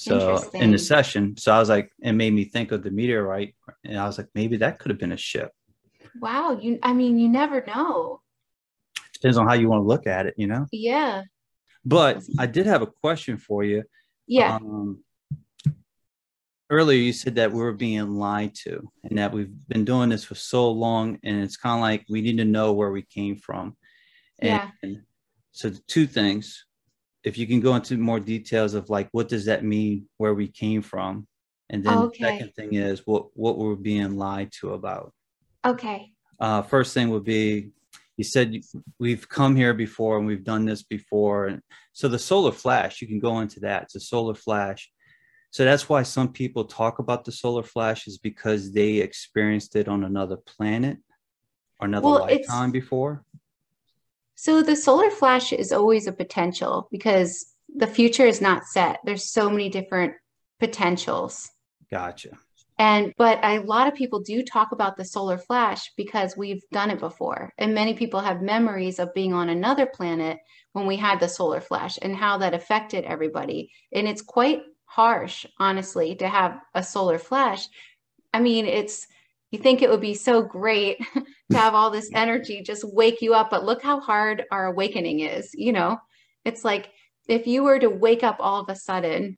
So 0.00 0.50
in 0.54 0.70
the 0.70 0.78
session, 0.78 1.36
so 1.36 1.52
I 1.52 1.58
was 1.58 1.68
like, 1.68 1.92
it 2.00 2.12
made 2.12 2.32
me 2.32 2.44
think 2.44 2.72
of 2.72 2.82
the 2.82 2.90
meteorite, 2.90 3.54
and 3.84 3.98
I 3.98 4.06
was 4.06 4.16
like, 4.16 4.28
maybe 4.34 4.56
that 4.58 4.78
could 4.78 4.90
have 4.90 4.98
been 4.98 5.12
a 5.12 5.16
ship. 5.16 5.52
Wow, 6.20 6.58
you, 6.58 6.78
I 6.82 6.94
mean, 6.94 7.18
you 7.18 7.28
never 7.28 7.62
know. 7.66 8.22
Depends 9.12 9.36
on 9.36 9.46
how 9.46 9.52
you 9.54 9.68
want 9.68 9.82
to 9.82 9.86
look 9.86 10.06
at 10.06 10.24
it, 10.24 10.34
you 10.38 10.46
know. 10.46 10.66
Yeah. 10.72 11.24
But 11.84 12.22
I 12.38 12.46
did 12.46 12.64
have 12.64 12.80
a 12.80 12.86
question 12.86 13.36
for 13.36 13.62
you. 13.62 13.84
Yeah. 14.26 14.56
Um, 14.56 15.04
earlier 16.70 16.98
you 16.98 17.12
said 17.12 17.34
that 17.34 17.52
we 17.52 17.58
were 17.60 17.72
being 17.72 18.14
lied 18.14 18.54
to 18.54 18.88
and 19.04 19.18
that 19.18 19.32
we've 19.32 19.52
been 19.68 19.84
doing 19.84 20.08
this 20.08 20.24
for 20.24 20.36
so 20.36 20.70
long 20.70 21.18
and 21.24 21.42
it's 21.42 21.56
kind 21.56 21.74
of 21.74 21.80
like 21.82 22.06
we 22.08 22.20
need 22.22 22.38
to 22.38 22.44
know 22.44 22.72
where 22.72 22.92
we 22.92 23.02
came 23.02 23.36
from 23.36 23.76
and, 24.38 24.62
Yeah. 24.82 24.94
so 25.50 25.70
the 25.70 25.80
two 25.88 26.06
things 26.06 26.64
if 27.24 27.36
you 27.36 27.46
can 27.46 27.60
go 27.60 27.74
into 27.74 27.96
more 27.96 28.20
details 28.20 28.74
of 28.74 28.88
like 28.90 29.08
what 29.12 29.28
does 29.28 29.44
that 29.46 29.64
mean 29.64 30.08
where 30.16 30.34
we 30.34 30.48
came 30.48 30.82
from? 30.82 31.26
And 31.68 31.84
then 31.84 31.98
Okay. 31.98 32.18
the 32.18 32.26
second 32.26 32.54
thing 32.54 32.74
is 32.74 33.06
what 33.06 33.26
what 33.34 33.58
we're 33.58 33.76
being 33.76 34.16
lied 34.16 34.50
to 34.60 34.72
about. 34.74 35.12
Okay. 35.64 36.12
uh, 36.40 36.62
first 36.62 36.94
thing 36.94 37.10
would 37.10 37.24
be 37.24 37.70
you 38.16 38.24
said 38.24 38.54
we've 38.98 39.26
come 39.28 39.56
here 39.56 39.72
before 39.74 40.18
and 40.18 40.26
we've 40.26 40.44
done 40.44 40.64
this 40.66 40.82
before. 40.82 41.46
And 41.46 41.62
so 41.92 42.08
the 42.08 42.18
solar 42.18 42.52
flash 42.52 43.00
you 43.00 43.08
can 43.08 43.18
go 43.20 43.40
into 43.40 43.60
that. 43.60 43.84
It's 43.84 43.96
a 43.96 44.00
solar 44.00 44.34
flash. 44.34 44.90
So 45.52 45.64
that's 45.64 45.88
why 45.88 46.02
some 46.04 46.32
people 46.32 46.64
talk 46.64 46.98
about 47.00 47.24
the 47.24 47.32
solar 47.32 47.64
flash 47.64 48.06
is 48.06 48.18
because 48.18 48.72
they 48.72 48.96
experienced 48.98 49.74
it 49.74 49.88
on 49.88 50.04
another 50.04 50.36
planet 50.36 50.98
or 51.80 51.86
another 51.88 52.08
Well, 52.08 52.20
lifetime 52.20 52.70
before 52.70 53.24
So 54.40 54.62
the 54.62 54.74
solar 54.74 55.10
flash 55.10 55.52
is 55.52 55.70
always 55.70 56.06
a 56.06 56.12
potential 56.12 56.88
because 56.90 57.44
the 57.76 57.86
future 57.86 58.24
is 58.24 58.40
not 58.40 58.64
set. 58.64 59.00
There's 59.04 59.30
so 59.30 59.50
many 59.50 59.68
different 59.68 60.14
potentials. 60.58 61.50
gotcha 61.90 62.30
And 62.78 63.12
but 63.18 63.38
a 63.44 63.58
lot 63.58 63.86
of 63.86 63.92
people 63.94 64.20
do 64.20 64.42
talk 64.42 64.72
about 64.72 64.96
the 64.96 65.04
solar 65.04 65.36
flash 65.36 65.92
because 65.94 66.38
we've 66.38 66.62
done 66.72 66.88
it 66.88 67.00
before. 67.00 67.52
And 67.58 67.74
many 67.74 67.92
people 67.92 68.20
have 68.20 68.40
memories 68.40 68.98
of 68.98 69.12
being 69.12 69.34
on 69.34 69.50
another 69.50 69.84
planet 69.84 70.38
when 70.72 70.86
we 70.86 70.96
had 70.96 71.20
the 71.20 71.28
solar 71.28 71.60
flash 71.60 71.98
and 72.00 72.16
how 72.16 72.38
that 72.38 72.54
affected 72.54 73.04
everybody. 73.04 73.70
And 73.92 74.08
it's 74.08 74.22
quite 74.22 74.62
harsh, 74.86 75.44
honestly, 75.58 76.14
to 76.14 76.26
have 76.26 76.58
a 76.74 76.82
solar 76.82 77.18
flash. 77.18 77.68
I 78.32 78.40
mean, 78.40 78.64
it's 78.64 79.06
you 79.50 79.58
think 79.58 79.82
it 79.82 79.90
would 79.90 80.00
be 80.00 80.14
so 80.14 80.42
great 80.42 80.98
to 81.50 81.56
have 81.56 81.74
all 81.74 81.90
this 81.90 82.10
energy 82.14 82.62
just 82.62 82.84
wake 82.84 83.20
you 83.20 83.34
up, 83.34 83.50
but 83.50 83.64
look 83.64 83.82
how 83.82 84.00
hard 84.00 84.44
our 84.50 84.66
awakening 84.66 85.20
is, 85.20 85.50
you 85.54 85.72
know? 85.72 85.98
It's 86.44 86.64
like 86.64 86.90
if 87.28 87.46
you 87.46 87.62
were 87.62 87.78
to 87.78 87.90
wake 87.90 88.22
up 88.22 88.36
all 88.40 88.60
of 88.60 88.68
a 88.68 88.76
sudden, 88.76 89.36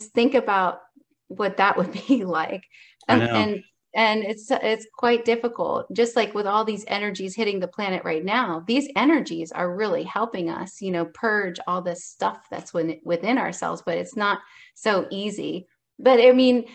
just 0.00 0.12
think 0.12 0.34
about 0.34 0.80
what 1.28 1.56
that 1.56 1.76
would 1.76 1.92
be 2.08 2.24
like. 2.24 2.62
And 3.08 3.22
and 3.22 3.64
and 3.94 4.24
it's 4.24 4.50
it's 4.50 4.86
quite 4.96 5.24
difficult. 5.24 5.86
Just 5.92 6.16
like 6.16 6.34
with 6.34 6.46
all 6.46 6.64
these 6.64 6.84
energies 6.86 7.34
hitting 7.34 7.60
the 7.60 7.68
planet 7.68 8.04
right 8.04 8.24
now, 8.24 8.62
these 8.66 8.88
energies 8.96 9.52
are 9.52 9.74
really 9.74 10.02
helping 10.02 10.50
us, 10.50 10.82
you 10.82 10.90
know, 10.90 11.06
purge 11.06 11.58
all 11.66 11.80
this 11.82 12.04
stuff 12.04 12.46
that's 12.50 12.74
within, 12.74 13.00
within 13.04 13.38
ourselves, 13.38 13.82
but 13.86 13.96
it's 13.96 14.16
not 14.16 14.40
so 14.74 15.06
easy. 15.10 15.66
But 15.98 16.20
I 16.20 16.32
mean, 16.32 16.66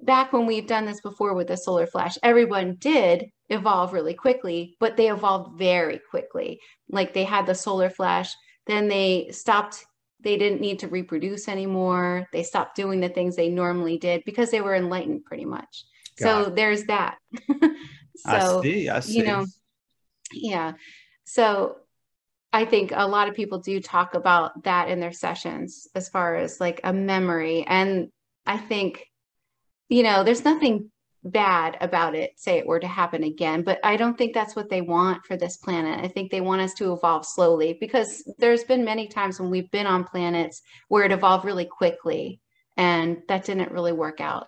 back 0.00 0.32
when 0.32 0.46
we've 0.46 0.66
done 0.66 0.86
this 0.86 1.00
before 1.00 1.34
with 1.34 1.48
the 1.48 1.56
solar 1.56 1.86
flash, 1.86 2.16
everyone 2.22 2.76
did 2.76 3.26
evolve 3.48 3.92
really 3.92 4.14
quickly, 4.14 4.76
but 4.80 4.96
they 4.96 5.10
evolved 5.10 5.58
very 5.58 6.00
quickly. 6.10 6.60
Like 6.88 7.14
they 7.14 7.24
had 7.24 7.46
the 7.46 7.54
solar 7.54 7.90
flash, 7.90 8.34
then 8.66 8.88
they 8.88 9.28
stopped, 9.32 9.84
they 10.20 10.36
didn't 10.36 10.60
need 10.60 10.80
to 10.80 10.88
reproduce 10.88 11.48
anymore. 11.48 12.26
They 12.32 12.42
stopped 12.42 12.76
doing 12.76 13.00
the 13.00 13.08
things 13.08 13.36
they 13.36 13.48
normally 13.48 13.98
did 13.98 14.22
because 14.24 14.50
they 14.50 14.60
were 14.60 14.74
enlightened 14.74 15.24
pretty 15.24 15.44
much. 15.44 15.84
Got 16.18 16.46
So 16.46 16.50
there's 16.50 16.84
that. 16.84 17.18
i 18.26 18.40
so, 18.40 18.62
see 18.62 18.88
i 18.88 18.98
see 18.98 19.18
you 19.18 19.24
know, 19.24 19.46
yeah. 20.32 20.72
So 21.24 21.76
I 22.52 22.64
think 22.64 22.92
a 22.94 23.06
lot 23.06 23.28
of 23.28 23.34
people 23.34 23.58
do 23.58 23.80
talk 23.80 24.14
about 24.14 24.64
that 24.64 24.88
in 24.88 25.00
their 25.00 25.12
sessions 25.12 25.86
as 25.94 26.08
far 26.08 26.36
as 26.36 26.60
like 26.60 26.80
a 26.84 26.92
memory. 26.92 27.64
And 27.66 28.08
I 28.46 28.56
think, 28.56 29.04
you 29.88 30.02
know, 30.02 30.22
there's 30.24 30.44
nothing 30.44 30.90
bad 31.24 31.76
about 31.80 32.14
it, 32.14 32.32
say 32.36 32.58
it 32.58 32.66
were 32.66 32.78
to 32.78 32.86
happen 32.86 33.24
again, 33.24 33.62
but 33.62 33.80
I 33.82 33.96
don't 33.96 34.16
think 34.16 34.32
that's 34.34 34.54
what 34.54 34.70
they 34.70 34.80
want 34.80 35.26
for 35.26 35.36
this 35.36 35.56
planet. 35.56 36.02
I 36.02 36.08
think 36.08 36.30
they 36.30 36.40
want 36.40 36.62
us 36.62 36.74
to 36.74 36.92
evolve 36.92 37.26
slowly 37.26 37.76
because 37.80 38.22
there's 38.38 38.64
been 38.64 38.84
many 38.84 39.08
times 39.08 39.40
when 39.40 39.50
we've 39.50 39.70
been 39.70 39.86
on 39.86 40.04
planets 40.04 40.62
where 40.88 41.04
it 41.04 41.12
evolved 41.12 41.44
really 41.44 41.64
quickly 41.64 42.40
and 42.76 43.18
that 43.28 43.44
didn't 43.44 43.72
really 43.72 43.92
work 43.92 44.20
out 44.20 44.46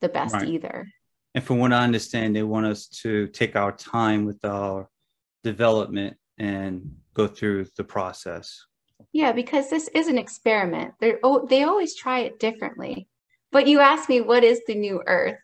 the 0.00 0.08
best 0.08 0.34
Right. 0.34 0.48
either. 0.48 0.86
and 1.34 1.42
from 1.42 1.58
what 1.58 1.72
i 1.72 1.82
understand 1.82 2.36
they 2.36 2.42
want 2.44 2.66
us 2.66 2.86
to 2.86 3.26
take 3.28 3.56
our 3.56 3.72
time 3.72 4.24
with 4.24 4.44
our 4.44 4.88
development 5.42 6.16
and 6.38 6.94
go 7.14 7.26
through 7.26 7.66
the 7.76 7.84
process 7.84 8.64
Yeah, 9.12 9.32
because 9.32 9.68
this 9.70 9.88
is 9.94 10.06
an 10.08 10.18
experiment. 10.18 10.94
They're, 11.00 11.18
oh, 11.22 11.46
they 11.46 11.62
always 11.64 11.94
try 11.96 12.20
it 12.20 12.38
differently. 12.38 13.08
But 13.54 13.68
you 13.68 13.78
asked 13.78 14.08
me, 14.08 14.20
what 14.20 14.42
is 14.42 14.60
the 14.66 14.74
new 14.74 15.00
Earth? 15.06 15.38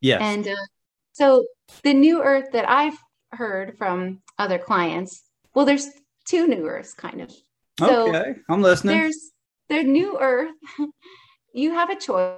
yes 0.00 0.20
And 0.22 0.48
uh, 0.48 0.66
so 1.12 1.44
the 1.82 1.92
new 1.92 2.22
Earth 2.22 2.48
that 2.52 2.68
I've 2.68 2.98
heard 3.32 3.76
from 3.76 4.22
other 4.38 4.58
clients, 4.58 5.22
well, 5.54 5.66
there's 5.66 5.88
two 6.24 6.48
new 6.48 6.66
Earths, 6.66 6.94
kind 6.94 7.20
of. 7.20 7.30
So 7.78 8.08
okay 8.08 8.34
i'm 8.50 8.60
listening 8.60 8.96
there's 8.96 9.30
the 9.68 9.82
new 9.84 10.18
Earth. 10.18 10.52
you 11.54 11.72
have 11.74 11.90
a 11.90 11.96
choice. 11.96 12.36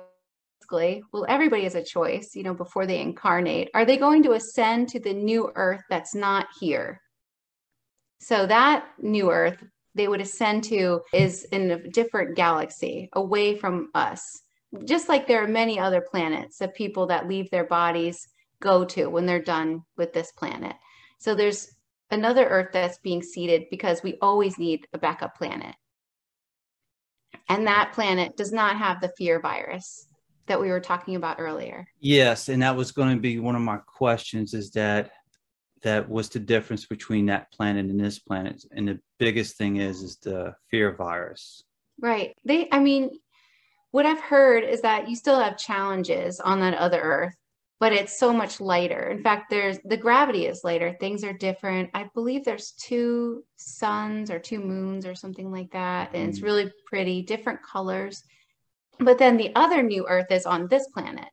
Well, 0.71 1.27
everybody 1.29 1.65
has 1.65 1.75
a 1.75 1.85
choice, 1.85 2.35
you 2.35 2.43
know, 2.43 2.55
before 2.55 2.87
they 2.87 3.01
incarnate. 3.01 3.69
Are 3.75 3.85
they 3.85 3.99
going 3.99 4.23
to 4.23 4.33
ascend 4.33 4.89
to 4.91 5.01
the 5.01 5.13
new 5.13 5.53
Earth 5.55 5.83
that's 5.91 6.15
not 6.15 6.47
here? 6.59 6.99
So 8.21 8.47
that 8.47 8.87
new 8.99 9.31
Earth 9.31 9.63
they 9.95 10.09
would 10.09 10.21
ascend 10.21 10.65
to 10.65 11.03
is 11.13 11.45
in 11.45 11.71
a 11.71 11.89
different 11.91 12.35
galaxy 12.37 13.11
away 13.13 13.57
from 13.57 13.91
us. 13.95 14.42
Just 14.85 15.09
like 15.09 15.27
there 15.27 15.43
are 15.43 15.49
many 15.49 15.79
other 15.79 16.01
planets 16.01 16.59
that 16.59 16.75
people 16.75 17.07
that 17.07 17.29
leave 17.29 17.51
their 17.51 17.67
bodies 17.67 18.29
go 18.61 18.85
to 18.87 19.07
when 19.07 19.27
they're 19.27 19.43
done 19.43 19.83
with 19.97 20.13
this 20.13 20.33
planet. 20.33 20.75
So 21.19 21.35
there's 21.35 21.75
another 22.11 22.47
Earth 22.47 22.71
that's 22.73 22.99
being 22.99 23.23
seeded 23.23 23.65
because 23.71 24.03
we 24.03 24.19
always 24.21 24.59
need 24.59 24.87
a 24.93 24.99
backup 24.99 25.37
planet. 25.37 25.75
And 27.49 27.67
that 27.67 27.93
planet 27.93 28.37
does 28.37 28.53
not 28.53 28.77
have 28.77 29.01
the 29.01 29.13
fear 29.19 29.41
virus 29.41 30.07
that 30.47 30.61
we 30.61 30.69
were 30.69 30.81
talking 30.81 31.17
about 31.17 31.39
earlier. 31.39 31.87
Yes, 32.01 32.49
and 32.49 32.63
that 32.63 32.77
was 32.77 32.93
going 32.93 33.15
to 33.15 33.21
be 33.21 33.39
one 33.39 33.57
of 33.57 33.63
my 33.63 33.79
questions 33.79 34.55
is 34.55 34.71
that 34.73 35.13
that 35.83 36.09
was 36.09 36.29
the 36.29 36.39
difference 36.39 36.87
between 36.87 37.27
that 37.27 37.53
planet 37.53 37.87
and 37.87 37.99
this 37.99 38.19
planet. 38.19 38.65
And 38.73 38.89
the 38.89 39.01
biggest 39.19 39.57
thing 39.57 39.77
is 39.77 40.03
is 40.03 40.17
the 40.17 40.55
fear 40.71 40.95
virus. 40.95 41.63
Right. 42.01 42.35
They 42.45 42.69
I 42.71 42.79
mean 42.79 43.11
what 43.93 44.07
I've 44.07 44.21
heard 44.21 44.65
is 44.65 44.81
that 44.81 45.09
you 45.09 45.15
still 45.15 45.39
have 45.39 45.57
challenges 45.57 46.41
on 46.41 46.61
that 46.61 46.75
other 46.75 47.01
earth, 47.01 47.35
but 47.79 47.93
it's 47.93 48.19
so 48.19 48.33
much 48.33 48.61
lighter. 48.61 49.09
In 49.11 49.23
fact, 49.23 49.51
there's 49.51 49.79
the 49.85 49.97
gravity 49.97 50.47
is 50.47 50.63
lighter. 50.65 50.97
Things 50.99 51.23
are 51.25 51.33
different. 51.33 51.91
I 51.95 52.09
believe 52.15 52.45
there's 52.45 52.73
two 52.73 53.45
suns 53.57 54.31
or 54.31 54.39
two 54.39 54.61
moons 54.61 55.07
or 55.07 55.15
something 55.15 55.53
like 55.53 55.71
that. 55.73 56.11
And 56.15 56.29
it's 56.29 56.41
Mm. 56.41 56.45
really 56.45 56.73
pretty, 56.87 57.23
different 57.23 57.61
colors. 57.63 58.25
But 58.99 59.19
then 59.19 59.37
the 59.37 59.55
other 59.55 59.83
new 59.83 60.07
earth 60.09 60.31
is 60.31 60.47
on 60.47 60.69
this 60.69 60.87
planet. 60.89 61.29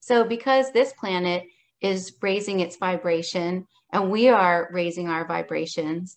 So 0.00 0.24
because 0.24 0.72
this 0.72 0.92
planet 0.94 1.44
is 1.82 2.16
raising 2.22 2.60
its 2.60 2.76
vibration 2.76 3.66
and 3.92 4.10
we 4.10 4.28
are 4.28 4.68
raising 4.72 5.08
our 5.08 5.26
vibrations, 5.26 6.16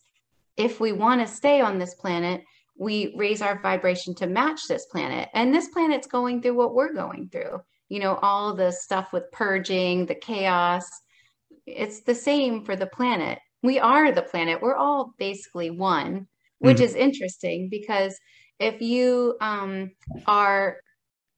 if 0.55 0.79
we 0.79 0.91
want 0.93 1.19
to 1.21 1.27
stay 1.27 1.59
on 1.59 1.79
this 1.79 1.95
planet, 1.95 2.43
we 2.77 3.13
raise 3.15 3.41
our 3.41 3.61
vibration 3.61 4.15
to 4.15 4.27
match 4.27 4.67
this 4.67 4.85
planet. 4.85 5.29
And 5.33 5.53
this 5.53 5.67
planet's 5.69 6.07
going 6.07 6.41
through 6.41 6.55
what 6.55 6.73
we're 6.73 6.93
going 6.93 7.29
through. 7.31 7.59
You 7.89 7.99
know, 7.99 8.15
all 8.21 8.55
the 8.55 8.71
stuff 8.71 9.11
with 9.13 9.31
purging, 9.31 10.05
the 10.05 10.15
chaos. 10.15 10.89
It's 11.65 12.01
the 12.01 12.15
same 12.15 12.63
for 12.63 12.75
the 12.75 12.87
planet. 12.87 13.39
We 13.61 13.79
are 13.79 14.11
the 14.11 14.21
planet. 14.23 14.61
We're 14.61 14.75
all 14.75 15.13
basically 15.17 15.69
one, 15.69 16.27
which 16.59 16.77
Mhm. 16.77 16.83
is 16.83 16.95
interesting 16.95 17.69
because 17.69 18.17
if 18.59 18.81
you 18.81 19.35
um, 19.41 19.91
are, 20.25 20.77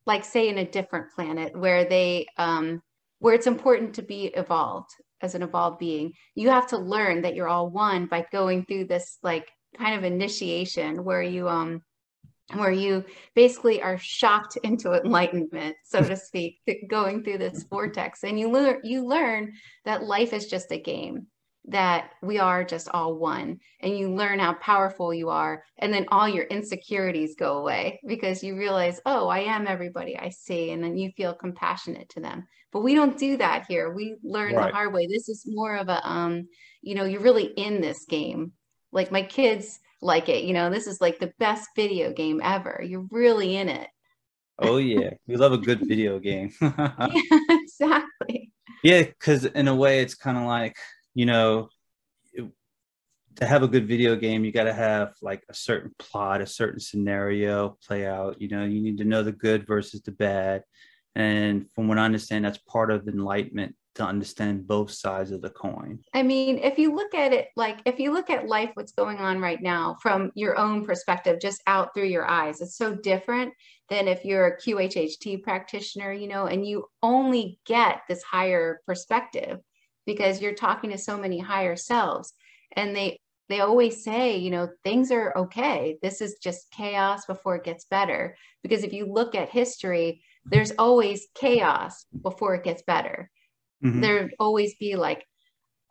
like, 0.05 0.23
say, 0.25 0.49
in 0.49 0.57
a 0.57 0.69
different 0.69 1.11
planet 1.15 1.57
where 1.57 1.85
they, 1.85 2.27
um, 2.37 2.81
where 3.19 3.33
it's 3.33 3.47
important 3.47 3.95
to 3.95 4.01
be 4.01 4.25
evolved 4.27 4.91
as 5.21 5.33
an 5.33 5.41
evolved 5.41 5.79
being, 5.79 6.13
you 6.35 6.49
have 6.49 6.67
to 6.67 6.77
learn 6.77 7.21
that 7.21 7.35
you're 7.35 7.47
all 7.47 7.69
one 7.69 8.05
by 8.05 8.25
going 8.31 8.65
through 8.65 8.85
this, 8.85 9.17
like, 9.23 9.49
kind 9.77 9.95
of 9.95 10.03
initiation 10.03 11.03
where 11.03 11.21
you 11.21 11.47
um 11.49 11.81
where 12.55 12.71
you 12.71 13.03
basically 13.35 13.81
are 13.81 13.97
shocked 13.97 14.57
into 14.63 14.93
enlightenment 14.93 15.75
so 15.83 16.01
to 16.03 16.15
speak 16.15 16.59
going 16.89 17.23
through 17.23 17.37
this 17.37 17.63
vortex. 17.63 18.23
And 18.23 18.39
you 18.39 18.49
learn 18.51 18.79
you 18.83 19.05
learn 19.05 19.53
that 19.85 20.03
life 20.03 20.33
is 20.33 20.47
just 20.47 20.71
a 20.71 20.79
game 20.79 21.27
that 21.69 22.09
we 22.21 22.39
are 22.39 22.65
just 22.65 22.89
all 22.89 23.15
one. 23.15 23.57
And 23.79 23.97
you 23.97 24.13
learn 24.13 24.39
how 24.39 24.53
powerful 24.55 25.13
you 25.13 25.29
are 25.29 25.63
and 25.77 25.93
then 25.93 26.05
all 26.09 26.27
your 26.27 26.43
insecurities 26.43 27.35
go 27.35 27.59
away 27.59 28.01
because 28.05 28.43
you 28.43 28.57
realize 28.57 28.99
oh 29.05 29.27
i 29.29 29.39
am 29.39 29.65
everybody 29.65 30.17
i 30.17 30.29
see 30.29 30.71
and 30.71 30.83
then 30.83 30.97
you 30.97 31.11
feel 31.15 31.33
compassionate 31.33 32.09
to 32.09 32.19
them. 32.19 32.45
But 32.73 32.81
we 32.81 32.95
don't 32.95 33.17
do 33.17 33.37
that 33.37 33.65
here. 33.69 33.93
We 33.93 34.15
learn 34.23 34.55
Right. 34.55 34.67
the 34.67 34.73
hard 34.73 34.93
way. 34.93 35.05
This 35.07 35.29
is 35.29 35.45
more 35.47 35.75
of 35.77 35.87
a 35.87 36.05
um 36.07 36.47
you 36.81 36.95
know 36.95 37.05
you're 37.05 37.21
really 37.21 37.45
in 37.45 37.79
this 37.79 38.03
game 38.05 38.51
like 38.93 39.11
my 39.11 39.23
kids 39.23 39.79
like 40.01 40.29
it 40.29 40.43
you 40.43 40.53
know 40.53 40.69
this 40.69 40.87
is 40.87 41.01
like 41.01 41.19
the 41.19 41.33
best 41.39 41.69
video 41.75 42.11
game 42.13 42.41
ever 42.43 42.81
you're 42.85 43.07
really 43.11 43.55
in 43.57 43.69
it 43.69 43.87
Oh 44.59 44.77
yeah, 44.77 45.11
we 45.27 45.35
love 45.35 45.53
a 45.53 45.57
good 45.57 45.79
video 45.79 46.19
game. 46.19 46.51
yeah, 46.61 47.07
exactly. 47.49 48.51
Yeah, 48.83 49.03
because 49.03 49.45
in 49.45 49.67
a 49.67 49.75
way, 49.75 50.01
it's 50.01 50.15
kind 50.15 50.37
of 50.37 50.43
like 50.43 50.75
you 51.13 51.25
know, 51.25 51.69
it, 52.33 52.49
to 53.35 53.45
have 53.45 53.63
a 53.63 53.67
good 53.67 53.87
video 53.87 54.15
game, 54.15 54.45
you 54.45 54.51
got 54.51 54.65
to 54.65 54.73
have 54.73 55.13
like 55.21 55.43
a 55.49 55.53
certain 55.53 55.93
plot, 55.97 56.41
a 56.41 56.47
certain 56.47 56.79
scenario 56.79 57.77
play 57.85 58.05
out. 58.05 58.41
You 58.41 58.49
know, 58.49 58.63
you 58.63 58.81
need 58.81 58.97
to 58.99 59.05
know 59.05 59.23
the 59.23 59.31
good 59.31 59.65
versus 59.65 60.01
the 60.01 60.11
bad, 60.11 60.63
and 61.15 61.65
from 61.73 61.87
what 61.87 61.97
I 61.97 62.05
understand, 62.05 62.45
that's 62.45 62.59
part 62.59 62.91
of 62.91 63.07
enlightenment 63.07 63.75
to 63.95 64.03
understand 64.03 64.67
both 64.67 64.91
sides 64.91 65.31
of 65.31 65.41
the 65.41 65.49
coin. 65.49 65.99
I 66.13 66.23
mean, 66.23 66.57
if 66.57 66.79
you 66.79 66.95
look 66.95 67.13
at 67.13 67.31
it 67.31 67.49
like 67.55 67.79
if 67.85 67.99
you 67.99 68.11
look 68.11 68.29
at 68.29 68.47
life, 68.47 68.71
what's 68.73 68.93
going 68.93 69.17
on 69.17 69.39
right 69.39 69.61
now 69.61 69.97
from 70.01 70.31
your 70.35 70.57
own 70.57 70.85
perspective, 70.85 71.39
just 71.39 71.61
out 71.67 71.93
through 71.93 72.05
your 72.07 72.25
eyes, 72.25 72.61
it's 72.61 72.77
so 72.77 72.95
different 72.95 73.53
than 73.89 74.07
if 74.07 74.25
you're 74.25 74.47
a 74.47 74.57
QHHT 74.57 75.43
practitioner, 75.43 76.11
you 76.11 76.27
know, 76.27 76.47
and 76.47 76.65
you 76.65 76.85
only 77.01 77.59
get 77.65 78.01
this 78.07 78.23
higher 78.23 78.81
perspective 78.87 79.59
because 80.05 80.41
you're 80.41 80.55
talking 80.55 80.89
to 80.89 80.97
so 80.97 81.17
many 81.17 81.39
higher 81.39 81.75
selves. 81.75 82.33
And 82.75 82.95
they 82.95 83.19
they 83.49 83.59
always 83.59 84.03
say, 84.03 84.37
you 84.37 84.49
know, 84.49 84.69
things 84.83 85.11
are 85.11 85.37
okay. 85.37 85.97
This 86.01 86.21
is 86.21 86.37
just 86.41 86.71
chaos 86.71 87.25
before 87.25 87.57
it 87.57 87.65
gets 87.65 87.85
better. 87.85 88.35
Because 88.63 88.83
if 88.83 88.93
you 88.93 89.05
look 89.05 89.35
at 89.35 89.49
history, 89.49 90.23
there's 90.45 90.71
always 90.79 91.27
chaos 91.35 92.05
before 92.21 92.55
it 92.55 92.63
gets 92.63 92.81
better 92.83 93.29
mm-hmm. 93.83 94.01
there'd 94.01 94.33
always 94.39 94.75
be 94.75 94.95
like 94.95 95.25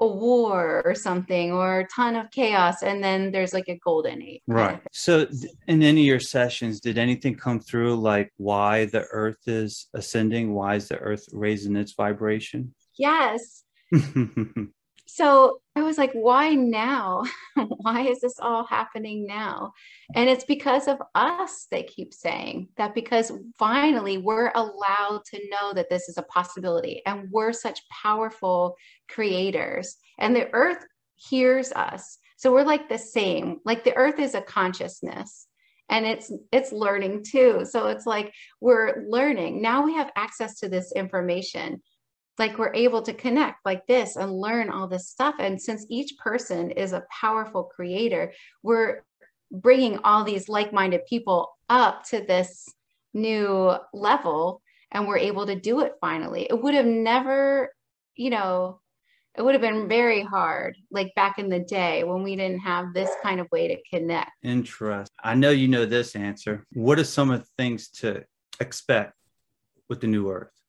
a 0.00 0.06
war 0.06 0.82
or 0.84 0.94
something 0.96 1.52
or 1.52 1.80
a 1.80 1.86
ton 1.86 2.16
of 2.16 2.28
chaos 2.32 2.82
and 2.82 3.02
then 3.04 3.30
there's 3.30 3.52
like 3.52 3.68
a 3.68 3.78
golden 3.84 4.20
age 4.20 4.40
right. 4.48 4.82
so 4.90 5.26
in 5.68 5.80
any 5.80 6.00
of 6.00 6.06
your 6.06 6.18
sessions 6.18 6.80
did 6.80 6.98
anything 6.98 7.36
come 7.36 7.60
through 7.60 7.94
like 7.94 8.32
why 8.36 8.86
the 8.86 9.04
earth 9.12 9.38
is 9.46 9.88
ascending? 9.94 10.54
Why 10.54 10.74
is 10.74 10.88
the 10.88 10.98
earth 10.98 11.24
raising 11.32 11.76
its 11.76 11.92
vibration? 11.92 12.74
Yes 12.98 13.62
so 15.06 15.60
I 15.74 15.82
was 15.82 15.98
like, 15.98 16.12
why 16.12 16.54
now? 16.54 17.24
why 17.78 18.02
is 18.02 18.20
this 18.20 18.38
all 18.38 18.64
happening 18.64 19.26
now? 19.26 19.72
And 20.14 20.28
it's 20.28 20.44
because 20.44 20.88
of 20.88 20.98
us, 21.14 21.66
they 21.70 21.82
keep 21.82 22.14
saying 22.14 22.68
that 22.76 22.94
because 22.94 23.32
finally 23.58 24.18
we're 24.18 24.52
allowed 24.54 25.22
to 25.26 25.48
know 25.50 25.72
that 25.74 25.90
this 25.90 26.08
is 26.08 26.18
a 26.18 26.22
possibility 26.22 27.02
and 27.04 27.30
we're 27.30 27.52
such 27.52 27.80
powerful 27.88 28.76
creators 29.08 29.96
and 30.18 30.34
the 30.34 30.48
earth 30.52 30.84
hears 31.16 31.72
us. 31.72 32.18
So 32.36 32.52
we're 32.52 32.64
like 32.64 32.88
the 32.88 32.98
same, 32.98 33.60
like 33.64 33.84
the 33.84 33.96
earth 33.96 34.18
is 34.18 34.34
a 34.34 34.40
consciousness 34.40 35.46
and 35.88 36.06
it's 36.06 36.32
it's 36.52 36.72
learning 36.72 37.22
too 37.24 37.64
so 37.64 37.88
it's 37.88 38.06
like 38.06 38.32
we're 38.60 39.04
learning 39.08 39.60
now 39.60 39.84
we 39.84 39.94
have 39.94 40.10
access 40.16 40.58
to 40.58 40.68
this 40.68 40.92
information 40.92 41.80
like 42.38 42.58
we're 42.58 42.74
able 42.74 43.02
to 43.02 43.12
connect 43.12 43.64
like 43.64 43.86
this 43.86 44.16
and 44.16 44.32
learn 44.32 44.70
all 44.70 44.88
this 44.88 45.08
stuff. 45.08 45.34
And 45.38 45.60
since 45.60 45.86
each 45.88 46.16
person 46.18 46.70
is 46.70 46.92
a 46.92 47.04
powerful 47.10 47.64
creator 47.64 48.32
we're 48.62 49.02
bringing 49.50 49.98
all 49.98 50.24
these 50.24 50.48
like-minded 50.48 51.02
people 51.06 51.50
up 51.68 52.04
to 52.04 52.20
this 52.20 52.68
new 53.12 53.74
level 53.92 54.62
and 54.90 55.06
we're 55.06 55.18
able 55.18 55.46
to 55.46 55.54
do 55.54 55.80
it 55.80 55.92
finally. 56.00 56.46
It 56.48 56.60
would 56.60 56.74
have 56.74 56.86
never 56.86 57.72
you 58.14 58.30
know 58.30 58.80
it 59.34 59.42
would 59.42 59.54
have 59.54 59.62
been 59.62 59.88
very 59.88 60.22
hard 60.22 60.76
like 60.90 61.14
back 61.14 61.38
in 61.38 61.48
the 61.48 61.60
day 61.60 62.04
when 62.04 62.22
we 62.22 62.36
didn't 62.36 62.58
have 62.58 62.92
this 62.92 63.10
kind 63.22 63.40
of 63.40 63.46
way 63.50 63.68
to 63.68 63.76
connect. 63.90 64.30
Interest 64.42 65.12
i 65.22 65.34
know 65.34 65.50
you 65.50 65.68
know 65.68 65.84
this 65.84 66.16
answer. 66.16 66.66
What 66.72 66.98
are 66.98 67.04
some 67.04 67.30
of 67.30 67.40
the 67.40 67.48
things 67.58 67.88
to 68.00 68.24
expect 68.60 69.14
with 69.88 70.00
the 70.00 70.06
new 70.06 70.30
earth 70.30 70.61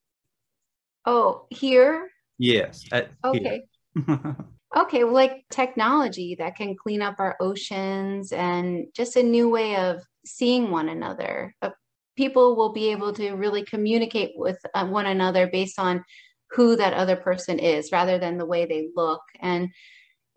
Oh, 1.05 1.45
here? 1.49 2.09
Yes. 2.37 2.83
okay. 3.23 3.63
okay, 4.77 5.03
well, 5.03 5.13
like 5.13 5.45
technology 5.51 6.35
that 6.39 6.55
can 6.55 6.75
clean 6.75 7.01
up 7.01 7.15
our 7.19 7.35
oceans 7.39 8.31
and 8.31 8.87
just 8.95 9.15
a 9.15 9.23
new 9.23 9.49
way 9.49 9.75
of 9.75 10.01
seeing 10.25 10.71
one 10.71 10.89
another. 10.89 11.53
Uh, 11.61 11.71
people 12.15 12.55
will 12.55 12.73
be 12.73 12.91
able 12.91 13.13
to 13.13 13.31
really 13.33 13.63
communicate 13.63 14.31
with 14.35 14.57
uh, 14.73 14.85
one 14.85 15.05
another 15.05 15.47
based 15.47 15.79
on 15.79 16.03
who 16.51 16.75
that 16.75 16.93
other 16.93 17.15
person 17.15 17.59
is 17.59 17.91
rather 17.91 18.17
than 18.17 18.37
the 18.37 18.45
way 18.45 18.65
they 18.65 18.89
look. 18.95 19.21
And 19.41 19.69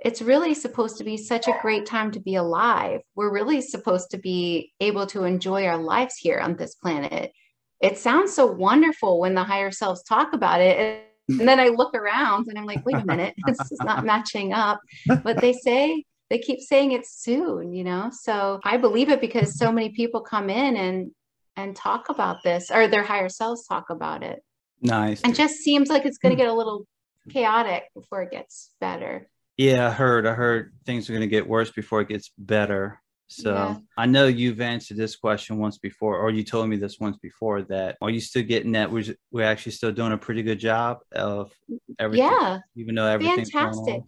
it's 0.01 0.23
really 0.23 0.55
supposed 0.55 0.99
to 0.99 1.05
be 1.05 1.17
such 1.17 1.49
a 1.49 1.59
great 1.63 1.87
time 1.87 2.11
to 2.13 2.21
be 2.21 2.37
alive. 2.37 3.01
We're 3.15 3.33
really 3.33 3.61
supposed 3.61 4.11
to 4.11 4.19
be 4.19 4.73
able 4.81 5.07
to 5.09 5.25
enjoy 5.25 5.67
our 5.67 5.79
lives 5.79 6.17
here 6.17 6.39
on 6.39 6.57
this 6.57 6.75
planet 6.75 7.33
it 7.81 7.99
sounds 7.99 8.33
so 8.33 8.47
wonderful 8.47 9.21
when 9.21 9.35
the 9.35 9.45
higher 9.45 9.71
selves 9.71 10.03
talk 10.03 10.33
about 10.33 10.61
it. 10.61 11.03
And 11.29 11.41
then 11.41 11.61
I 11.61 11.69
look 11.69 11.95
around 11.95 12.49
and 12.49 12.59
I'm 12.59 12.65
like, 12.65 12.85
wait 12.87 12.97
a 12.97 13.05
minute, 13.05 13.35
this 13.47 13.61
is 13.71 13.79
not 13.83 14.05
matching 14.05 14.53
up. 14.53 14.81
But 15.23 15.41
they 15.41 15.53
say, 15.53 16.05
they 16.31 16.39
keep 16.39 16.61
saying 16.61 16.93
it's 16.93 17.23
soon, 17.23 17.73
you 17.73 17.85
know? 17.85 18.11
So 18.13 18.61
I 18.65 18.77
believe 18.77 19.09
it 19.09 19.21
because 19.21 19.59
so 19.59 19.71
many 19.71 19.91
people 19.91 20.21
come 20.21 20.51
in 20.51 20.77
and 20.77 21.11
and 21.57 21.75
talk 21.75 22.11
about 22.11 22.43
this 22.43 22.71
or 22.71 22.87
their 22.87 23.03
higher 23.03 23.29
selves 23.29 23.67
talk 23.67 23.89
about 23.91 24.23
it. 24.23 24.43
Nice. 24.83 25.23
And 25.23 25.35
just 25.35 25.57
seems 25.57 25.89
like 25.89 26.05
it's 26.05 26.19
going 26.19 26.37
to 26.37 26.43
hmm. 26.43 26.47
get 26.47 26.53
a 26.53 26.57
little 26.57 26.87
chaotic 27.31 27.85
before 27.95 28.23
it 28.23 28.31
gets 28.31 28.71
better. 28.81 29.29
Yeah, 29.57 29.89
I 29.89 29.91
heard. 29.91 30.27
I 30.27 30.35
heard 30.35 30.75
things 30.85 31.09
are 31.09 31.15
going 31.15 31.23
to 31.23 31.29
get 31.29 31.49
worse 31.49 31.71
before 31.71 32.03
it 32.03 32.09
gets 32.09 32.31
better. 32.37 33.01
So 33.29 33.55
yeah. 33.55 33.77
I 33.99 34.07
know 34.07 34.27
you've 34.27 34.61
answered 34.61 34.97
this 34.97 35.17
question 35.17 35.59
once 35.59 35.79
before, 35.79 36.19
or 36.19 36.31
you 36.31 36.45
told 36.45 36.69
me 36.69 36.77
this 36.77 37.01
once 37.01 37.17
before 37.19 37.63
that 37.63 37.97
are 38.01 38.11
you 38.11 38.21
still 38.21 38.45
getting 38.45 38.73
that 38.73 38.91
we're, 38.91 39.05
we're 39.33 39.45
actually 39.45 39.73
still 39.73 39.93
doing 39.93 40.13
a 40.13 40.19
pretty 40.19 40.43
good 40.43 40.61
job 40.61 40.99
of 41.13 41.53
everything? 41.99 42.29
Yeah. 42.29 42.59
Even 42.77 42.95
though 42.95 43.07
everything's 43.07 43.51
fantastic. 43.51 44.03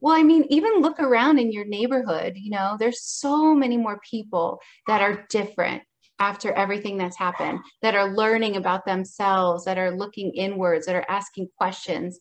Well, 0.00 0.14
I 0.14 0.22
mean, 0.22 0.44
even 0.50 0.82
look 0.82 1.00
around 1.00 1.38
in 1.38 1.52
your 1.52 1.64
neighborhood, 1.64 2.34
you 2.36 2.50
know, 2.50 2.76
there's 2.78 3.02
so 3.02 3.54
many 3.54 3.76
more 3.76 3.98
people 4.08 4.60
that 4.86 5.00
are 5.00 5.26
different 5.30 5.82
after 6.18 6.52
everything 6.52 6.98
that's 6.98 7.16
happened, 7.16 7.60
that 7.82 7.94
are 7.94 8.14
learning 8.14 8.56
about 8.56 8.84
themselves, 8.84 9.64
that 9.64 9.78
are 9.78 9.90
looking 9.90 10.32
inwards, 10.32 10.86
that 10.86 10.96
are 10.96 11.04
asking 11.08 11.48
questions. 11.56 12.18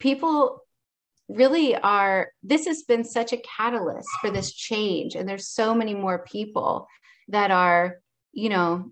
People 0.00 0.60
really 1.28 1.74
are 1.74 2.28
this 2.42 2.66
has 2.66 2.82
been 2.82 3.04
such 3.04 3.32
a 3.32 3.38
catalyst 3.38 4.08
for 4.20 4.30
this 4.30 4.52
change 4.52 5.14
and 5.14 5.28
there's 5.28 5.48
so 5.48 5.74
many 5.74 5.94
more 5.94 6.24
people 6.24 6.86
that 7.28 7.50
are 7.50 7.96
you 8.32 8.50
know 8.50 8.90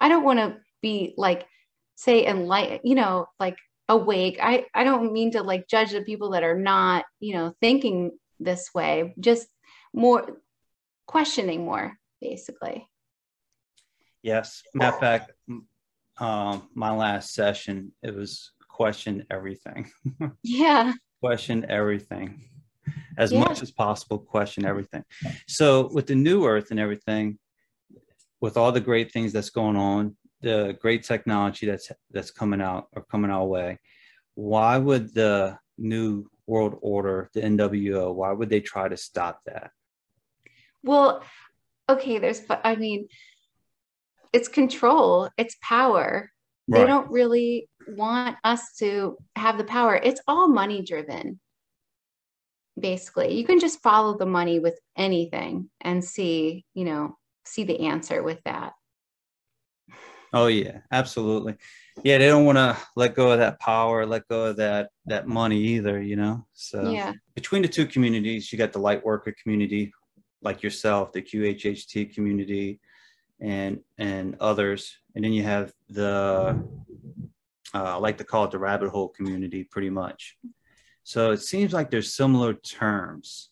i 0.00 0.08
don't 0.08 0.24
want 0.24 0.38
to 0.38 0.56
be 0.82 1.14
like 1.16 1.46
say 1.94 2.26
enlightened 2.26 2.80
you 2.84 2.94
know 2.94 3.26
like 3.38 3.56
awake. 3.88 4.38
I 4.42 4.66
i 4.74 4.84
don't 4.84 5.12
mean 5.12 5.32
to 5.32 5.42
like 5.42 5.68
judge 5.68 5.92
the 5.92 6.02
people 6.02 6.30
that 6.30 6.42
are 6.42 6.58
not 6.58 7.04
you 7.20 7.34
know 7.34 7.54
thinking 7.60 8.12
this 8.40 8.70
way 8.74 9.14
just 9.18 9.46
more 9.92 10.26
questioning 11.06 11.64
more 11.64 11.96
basically. 12.20 12.86
Yes. 14.22 14.62
Matter 14.74 14.94
of 14.94 15.00
fact 15.00 15.32
um 16.18 16.68
my 16.74 16.90
last 16.90 17.32
session 17.34 17.92
it 18.02 18.14
was 18.14 18.52
question 18.68 19.26
everything. 19.30 19.90
Yeah 20.42 20.92
question 21.26 21.66
everything 21.68 22.40
as 23.18 23.32
yeah. 23.32 23.40
much 23.40 23.62
as 23.62 23.70
possible 23.70 24.18
question 24.18 24.64
everything 24.64 25.04
so 25.48 25.88
with 25.92 26.06
the 26.06 26.14
new 26.14 26.46
earth 26.46 26.70
and 26.70 26.78
everything 26.78 27.36
with 28.40 28.56
all 28.56 28.70
the 28.70 28.80
great 28.80 29.10
things 29.10 29.32
that's 29.32 29.50
going 29.50 29.76
on 29.76 30.16
the 30.42 30.76
great 30.80 31.02
technology 31.02 31.66
that's 31.66 31.90
that's 32.12 32.30
coming 32.30 32.60
out 32.60 32.86
or 32.94 33.02
coming 33.10 33.30
our 33.30 33.44
way 33.44 33.78
why 34.34 34.78
would 34.78 35.12
the 35.14 35.58
new 35.78 36.30
world 36.46 36.78
order 36.80 37.28
the 37.34 37.40
nwo 37.40 38.14
why 38.14 38.30
would 38.30 38.48
they 38.48 38.60
try 38.60 38.86
to 38.88 38.96
stop 38.96 39.40
that 39.46 39.70
well 40.84 41.24
okay 41.88 42.18
there's 42.18 42.40
but 42.40 42.60
i 42.62 42.76
mean 42.76 43.08
it's 44.32 44.48
control 44.48 45.28
it's 45.36 45.56
power 45.60 46.30
Right. 46.68 46.80
They 46.80 46.86
don't 46.86 47.10
really 47.10 47.68
want 47.88 48.36
us 48.44 48.74
to 48.78 49.16
have 49.36 49.58
the 49.58 49.64
power. 49.64 49.96
It's 49.96 50.20
all 50.26 50.48
money 50.48 50.82
driven. 50.82 51.40
Basically, 52.78 53.34
you 53.34 53.44
can 53.46 53.58
just 53.58 53.82
follow 53.82 54.18
the 54.18 54.26
money 54.26 54.58
with 54.58 54.78
anything 54.96 55.70
and 55.80 56.04
see, 56.04 56.64
you 56.74 56.84
know, 56.84 57.16
see 57.44 57.64
the 57.64 57.80
answer 57.80 58.22
with 58.22 58.40
that. 58.44 58.72
Oh 60.32 60.48
yeah, 60.48 60.80
absolutely. 60.92 61.56
Yeah, 62.02 62.18
they 62.18 62.26
don't 62.26 62.44
want 62.44 62.58
to 62.58 62.76
let 62.96 63.14
go 63.14 63.30
of 63.30 63.38
that 63.38 63.58
power, 63.60 64.04
let 64.04 64.28
go 64.28 64.46
of 64.46 64.56
that 64.56 64.90
that 65.06 65.26
money 65.26 65.58
either, 65.58 66.02
you 66.02 66.16
know. 66.16 66.46
So 66.52 66.90
yeah. 66.90 67.12
between 67.34 67.62
the 67.62 67.68
two 67.68 67.86
communities, 67.86 68.52
you 68.52 68.58
got 68.58 68.72
the 68.72 68.78
light 68.78 69.02
worker 69.04 69.34
community, 69.42 69.92
like 70.42 70.62
yourself, 70.62 71.12
the 71.12 71.22
QHHT 71.22 72.14
community, 72.14 72.80
and 73.40 73.80
and 73.96 74.36
others 74.40 74.98
and 75.16 75.24
then 75.24 75.32
you 75.32 75.42
have 75.42 75.72
the 75.88 76.62
uh, 77.74 77.82
I 77.82 77.96
like 77.96 78.18
to 78.18 78.24
call 78.24 78.44
it 78.44 78.50
the 78.50 78.58
rabbit 78.58 78.90
hole 78.90 79.08
community 79.08 79.64
pretty 79.64 79.90
much. 79.90 80.36
So 81.04 81.30
it 81.30 81.38
seems 81.38 81.72
like 81.72 81.90
there's 81.90 82.14
similar 82.14 82.54
terms, 82.54 83.50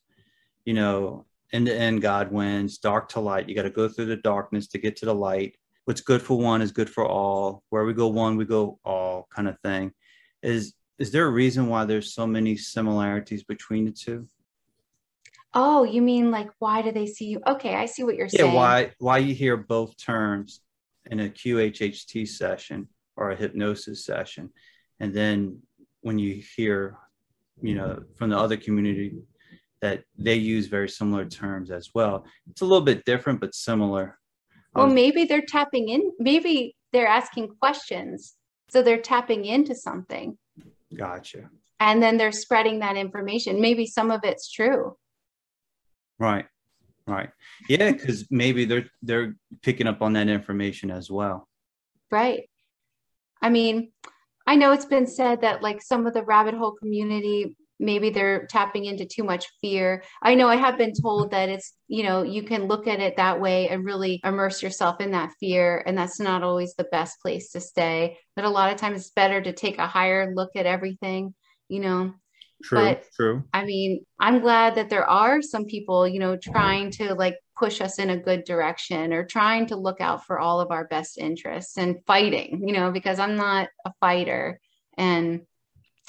you 0.64 0.74
know, 0.74 1.26
in 1.52 1.64
the 1.64 1.74
end, 1.74 2.02
God 2.02 2.32
wins, 2.32 2.78
dark 2.78 3.10
to 3.10 3.20
light. 3.20 3.48
You 3.48 3.54
got 3.54 3.62
to 3.62 3.70
go 3.70 3.88
through 3.88 4.06
the 4.06 4.16
darkness 4.16 4.66
to 4.68 4.78
get 4.78 4.96
to 4.96 5.06
the 5.06 5.14
light. 5.14 5.56
what's 5.84 6.00
good 6.00 6.22
for 6.22 6.38
one 6.38 6.62
is 6.62 6.72
good 6.72 6.90
for 6.90 7.06
all. 7.06 7.62
Where 7.68 7.84
we 7.84 7.92
go 7.92 8.08
one, 8.08 8.36
we 8.36 8.44
go 8.44 8.80
all 8.84 9.28
kind 9.34 9.46
of 9.46 9.58
thing. 9.60 9.92
Is 10.42 10.74
is 10.98 11.10
there 11.12 11.26
a 11.26 11.30
reason 11.30 11.68
why 11.68 11.84
there's 11.84 12.14
so 12.14 12.26
many 12.26 12.56
similarities 12.56 13.44
between 13.44 13.84
the 13.84 13.92
two? 13.92 14.26
Oh, 15.52 15.84
you 15.84 16.02
mean 16.02 16.32
like 16.32 16.50
why 16.58 16.82
do 16.82 16.90
they 16.90 17.06
see 17.06 17.26
you? 17.26 17.40
Okay, 17.46 17.74
I 17.74 17.86
see 17.86 18.02
what 18.02 18.16
you're 18.16 18.26
yeah, 18.32 18.40
saying. 18.40 18.52
Yeah, 18.52 18.58
why 18.58 18.92
why 18.98 19.18
you 19.18 19.34
hear 19.34 19.56
both 19.56 19.96
terms 19.96 20.60
in 21.06 21.20
a 21.20 21.28
QHHT 21.28 22.26
session 22.26 22.88
or 23.16 23.30
a 23.30 23.36
hypnosis 23.36 24.04
session, 24.04 24.50
and 25.00 25.14
then 25.14 25.58
when 26.02 26.18
you 26.18 26.42
hear, 26.56 26.96
you 27.62 27.74
know, 27.74 28.02
from 28.16 28.30
the 28.30 28.38
other 28.38 28.56
community 28.56 29.14
that 29.84 30.02
they 30.16 30.34
use 30.34 30.66
very 30.66 30.88
similar 30.88 31.26
terms 31.26 31.70
as 31.70 31.90
well. 31.94 32.24
It's 32.50 32.62
a 32.62 32.64
little 32.64 32.84
bit 32.84 33.04
different, 33.04 33.38
but 33.38 33.54
similar. 33.54 34.18
Well, 34.74 34.86
um, 34.86 34.94
maybe 34.94 35.24
they're 35.24 35.44
tapping 35.46 35.90
in. 35.90 36.10
Maybe 36.18 36.74
they're 36.92 37.06
asking 37.06 37.48
questions, 37.60 38.34
so 38.70 38.82
they're 38.82 39.02
tapping 39.02 39.44
into 39.44 39.74
something. 39.74 40.38
Gotcha. 40.96 41.50
And 41.80 42.02
then 42.02 42.16
they're 42.16 42.32
spreading 42.32 42.78
that 42.78 42.96
information. 42.96 43.60
Maybe 43.60 43.86
some 43.86 44.10
of 44.10 44.20
it's 44.24 44.50
true. 44.50 44.96
Right. 46.18 46.46
Right. 47.06 47.28
Yeah, 47.68 47.92
because 47.92 48.26
maybe 48.30 48.64
they're 48.64 48.86
they're 49.02 49.34
picking 49.62 49.86
up 49.86 50.00
on 50.00 50.14
that 50.14 50.28
information 50.28 50.90
as 50.90 51.10
well. 51.10 51.46
Right. 52.10 52.48
I 53.45 53.51
mean, 53.51 53.92
I 54.47 54.57
know 54.57 54.72
it's 54.72 54.86
been 54.86 55.07
said 55.07 55.42
that 55.42 55.62
like 55.62 55.82
some 55.82 56.07
of 56.07 56.14
the 56.14 56.24
rabbit 56.24 56.55
hole 56.55 56.72
community 56.72 57.57
maybe 57.80 58.11
they're 58.11 58.47
tapping 58.47 58.84
into 58.84 59.05
too 59.05 59.24
much 59.24 59.47
fear. 59.61 60.03
I 60.22 60.34
know 60.34 60.49
I 60.49 60.57
have 60.57 60.78
been 60.78 60.92
told 60.95 61.32
that 61.32 61.49
it's, 61.49 61.74
you 61.88 62.05
know, 62.05 62.22
you 62.22 62.42
can 62.45 62.66
look 62.66 62.86
at 62.86 63.01
it 63.01 63.16
that 63.16 63.40
way 63.40 63.68
and 63.68 63.84
really 63.84 64.20
immerse 64.24 64.62
yourself 64.62 65.01
in 65.01 65.11
that 65.11 65.32
fear. 65.40 65.82
And 65.84 65.99
that's 65.99 66.20
not 66.20 66.42
always 66.42 66.74
the 66.74 66.84
best 66.84 67.20
place 67.20 67.51
to 67.51 67.61
stay. 67.61 68.16
But 68.36 68.45
a 68.45 68.51
lot 68.51 68.72
of 68.72 68.78
times 68.78 69.01
it's 69.01 69.11
better 69.11 69.40
to 69.40 69.53
take 69.53 69.78
a 69.78 69.86
higher 69.86 70.32
look 70.34 70.51
at 70.57 70.66
everything, 70.66 71.34
you 71.68 71.80
know. 71.80 72.14
True, 72.62 72.78
but, 72.78 73.05
true. 73.14 73.42
I 73.53 73.64
mean, 73.64 74.05
I'm 74.18 74.40
glad 74.40 74.76
that 74.76 74.88
there 74.88 75.07
are 75.07 75.42
some 75.42 75.66
people, 75.66 76.09
you 76.09 76.20
know, 76.20 76.36
trying 76.36 76.92
to 76.92 77.14
like 77.14 77.36
push 77.57 77.80
us 77.80 77.98
in 77.98 78.11
a 78.11 78.16
good 78.16 78.44
direction 78.44 79.12
or 79.12 79.24
trying 79.24 79.66
to 79.66 79.76
look 79.76 80.00
out 80.00 80.26
for 80.26 80.38
all 80.38 80.61
of 80.61 80.70
our 80.70 80.86
best 80.86 81.18
interests 81.18 81.76
and 81.76 82.05
fighting, 82.07 82.66
you 82.66 82.74
know, 82.74 82.90
because 82.90 83.18
I'm 83.18 83.36
not 83.36 83.68
a 83.84 83.92
fighter 84.00 84.61
and 84.96 85.42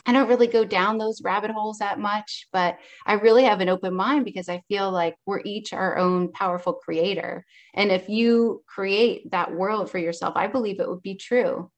I 0.05 0.11
don't 0.11 0.27
really 0.27 0.47
go 0.47 0.63
down 0.63 0.97
those 0.97 1.21
rabbit 1.23 1.49
holes 1.49 1.79
that 1.79 1.99
much, 1.99 2.47
but 2.53 2.77
I 3.07 3.13
really 3.13 3.43
have 3.45 3.59
an 3.59 3.69
open 3.69 3.95
mind 3.95 4.23
because 4.23 4.49
I 4.49 4.61
feel 4.67 4.91
like 4.91 5.15
we're 5.25 5.41
each 5.43 5.73
our 5.73 5.97
own 5.97 6.31
powerful 6.31 6.73
creator. 6.73 7.43
And 7.73 7.91
if 7.91 8.07
you 8.07 8.63
create 8.67 9.31
that 9.31 9.51
world 9.53 9.89
for 9.89 9.97
yourself, 9.97 10.33
I 10.35 10.45
believe 10.45 10.79
it 10.79 10.87
would 10.87 11.01
be 11.01 11.15
true. 11.15 11.71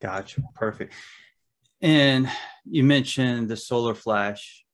Gotcha. 0.00 0.42
Perfect. 0.54 0.94
And 1.82 2.30
you 2.64 2.84
mentioned 2.84 3.48
the 3.48 3.56
solar 3.56 3.94
flash. 3.94 4.64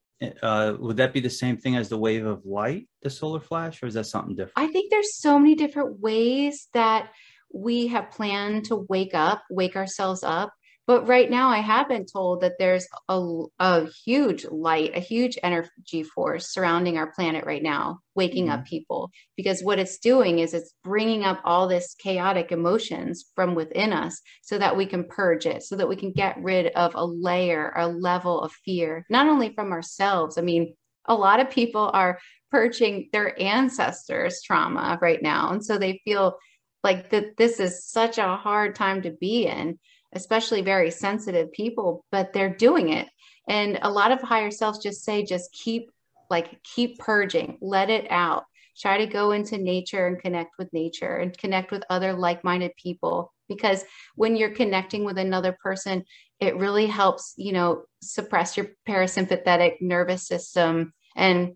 Uh, 0.43 0.75
would 0.79 0.97
that 0.97 1.13
be 1.13 1.21
the 1.21 1.29
same 1.29 1.57
thing 1.57 1.77
as 1.77 1.89
the 1.89 1.99
wave 1.99 2.25
of 2.25 2.45
light, 2.47 2.89
the 3.03 3.11
solar 3.11 3.41
flash, 3.41 3.83
or 3.83 3.87
is 3.87 3.95
that 3.95 4.07
something 4.07 4.35
different? 4.35 4.55
I 4.57 4.67
think 4.69 4.91
there's 4.91 5.15
so 5.17 5.39
many 5.39 5.55
different 5.55 6.01
ways 6.01 6.69
that 6.73 7.11
we 7.53 7.87
have 7.89 8.11
planned 8.11 8.65
to 8.67 8.77
wake 8.89 9.15
up, 9.15 9.43
wake 9.51 9.77
ourselves 9.77 10.23
up. 10.23 10.53
But 10.87 11.09
right 11.09 11.29
now, 11.29 11.49
I 11.49 11.59
have 11.59 11.89
been 11.89 12.07
told 12.07 12.43
that 12.43 12.59
there's 12.59 12.87
a, 13.09 13.45
a 13.59 13.87
huge 14.05 14.45
light, 14.45 14.93
a 14.95 15.01
huge 15.01 15.37
energy 15.43 16.05
force 16.05 16.53
surrounding 16.53 16.97
our 16.97 17.11
planet 17.11 17.45
right 17.45 17.63
now, 17.63 17.99
waking 18.15 18.45
mm-hmm. 18.45 18.61
up 18.61 18.67
people. 18.67 19.11
Because 19.37 19.63
what 19.63 19.81
it's 19.81 19.99
doing 19.99 20.39
is 20.39 20.55
it's 20.55 20.73
bringing 20.85 21.25
up 21.25 21.41
all 21.45 21.67
this 21.67 21.97
chaotic 21.97 22.53
emotions 22.53 23.25
from 23.35 23.57
within 23.57 23.93
us 23.93 24.21
so 24.43 24.59
that 24.59 24.77
we 24.77 24.87
can 24.87 25.05
purge 25.05 25.45
it, 25.45 25.65
so 25.65 25.75
that 25.75 25.89
we 25.89 25.97
can 25.97 26.13
get 26.13 26.41
rid 26.41 26.69
of 26.69 26.95
a 26.95 27.05
layer, 27.05 27.73
a 27.77 27.89
level 27.89 28.41
of 28.41 28.53
fear, 28.65 29.05
not 29.11 29.27
only 29.27 29.53
from 29.55 29.73
ourselves. 29.73 30.39
I 30.39 30.43
mean, 30.43 30.75
a 31.05 31.15
lot 31.15 31.41
of 31.41 31.51
people 31.51 31.91
are 31.93 32.21
purging 32.53 33.09
their 33.13 33.41
ancestors' 33.41 34.41
trauma 34.43 34.99
right 35.03 35.21
now. 35.21 35.51
And 35.51 35.65
so 35.65 35.79
they 35.79 36.01
feel 36.05 36.39
like 36.85 37.11
that 37.11 37.37
this 37.37 37.59
is 37.59 37.85
such 37.85 38.19
a 38.19 38.37
hard 38.37 38.77
time 38.77 39.03
to 39.03 39.11
be 39.11 39.47
in 39.47 39.81
especially 40.13 40.63
very 40.63 40.91
sensitive 40.91 41.53
people, 41.53 42.05
but 42.11 42.33
they're 42.33 42.55
doing 42.55 42.91
it. 42.91 43.09
And 43.49 43.79
a 43.83 43.91
lot 43.91 44.13
of 44.13 44.21
higher 44.21 44.51
selves 44.51 44.83
just 44.83 45.05
say, 45.05 45.25
just 45.25 45.53
keep 45.53 45.91
like 46.29 46.61
keep 46.63 46.99
purging, 46.99 47.59
let 47.61 47.91
it 47.91 48.11
out. 48.11 48.45
Try 48.79 48.99
to 48.99 49.07
go 49.07 49.33
into 49.33 49.59
nature 49.59 50.07
and 50.07 50.21
connect 50.21 50.59
with 50.59 50.73
nature 50.73 51.17
and 51.17 51.37
connect 51.37 51.71
with 51.71 51.85
other 51.89 52.13
like 52.13 52.45
minded 52.45 52.73
people. 52.77 53.33
Because 53.49 53.85
when 54.17 54.37
you're 54.37 54.51
connecting 54.51 55.05
with 55.05 55.19
another 55.19 55.57
person, 55.63 56.05
it 56.41 56.57
really 56.57 56.87
helps, 56.87 57.35
you 57.37 57.53
know, 57.53 57.85
suppress 58.03 58.57
your 58.57 58.67
parasympathetic 58.89 59.77
nervous 59.81 60.27
system 60.27 60.93
and 61.15 61.55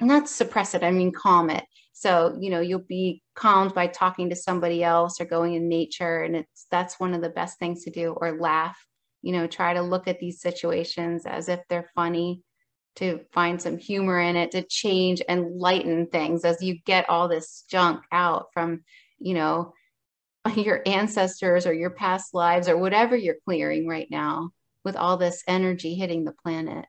not 0.00 0.28
suppress 0.28 0.74
it, 0.74 0.84
I 0.84 0.90
mean, 0.90 1.12
calm 1.12 1.50
it. 1.50 1.64
So, 1.98 2.36
you 2.38 2.50
know, 2.50 2.60
you'll 2.60 2.80
be 2.80 3.22
calmed 3.34 3.72
by 3.72 3.86
talking 3.86 4.28
to 4.28 4.36
somebody 4.36 4.84
else 4.84 5.18
or 5.18 5.24
going 5.24 5.54
in 5.54 5.66
nature. 5.66 6.20
And 6.20 6.36
it's 6.36 6.66
that's 6.70 7.00
one 7.00 7.14
of 7.14 7.22
the 7.22 7.30
best 7.30 7.58
things 7.58 7.84
to 7.84 7.90
do, 7.90 8.12
or 8.12 8.38
laugh. 8.38 8.76
You 9.22 9.32
know, 9.32 9.46
try 9.46 9.72
to 9.72 9.80
look 9.80 10.06
at 10.06 10.20
these 10.20 10.42
situations 10.42 11.24
as 11.24 11.48
if 11.48 11.60
they're 11.70 11.88
funny, 11.94 12.42
to 12.96 13.20
find 13.32 13.60
some 13.60 13.78
humor 13.78 14.20
in 14.20 14.36
it, 14.36 14.50
to 14.50 14.62
change 14.62 15.22
and 15.26 15.58
lighten 15.58 16.06
things 16.08 16.44
as 16.44 16.62
you 16.62 16.78
get 16.84 17.08
all 17.08 17.28
this 17.28 17.64
junk 17.70 18.02
out 18.12 18.48
from, 18.52 18.84
you 19.18 19.32
know, 19.32 19.72
your 20.54 20.82
ancestors 20.84 21.66
or 21.66 21.72
your 21.72 21.90
past 21.90 22.34
lives 22.34 22.68
or 22.68 22.76
whatever 22.76 23.16
you're 23.16 23.38
clearing 23.46 23.88
right 23.88 24.10
now 24.10 24.50
with 24.84 24.96
all 24.96 25.16
this 25.16 25.42
energy 25.48 25.94
hitting 25.94 26.24
the 26.24 26.34
planet. 26.44 26.84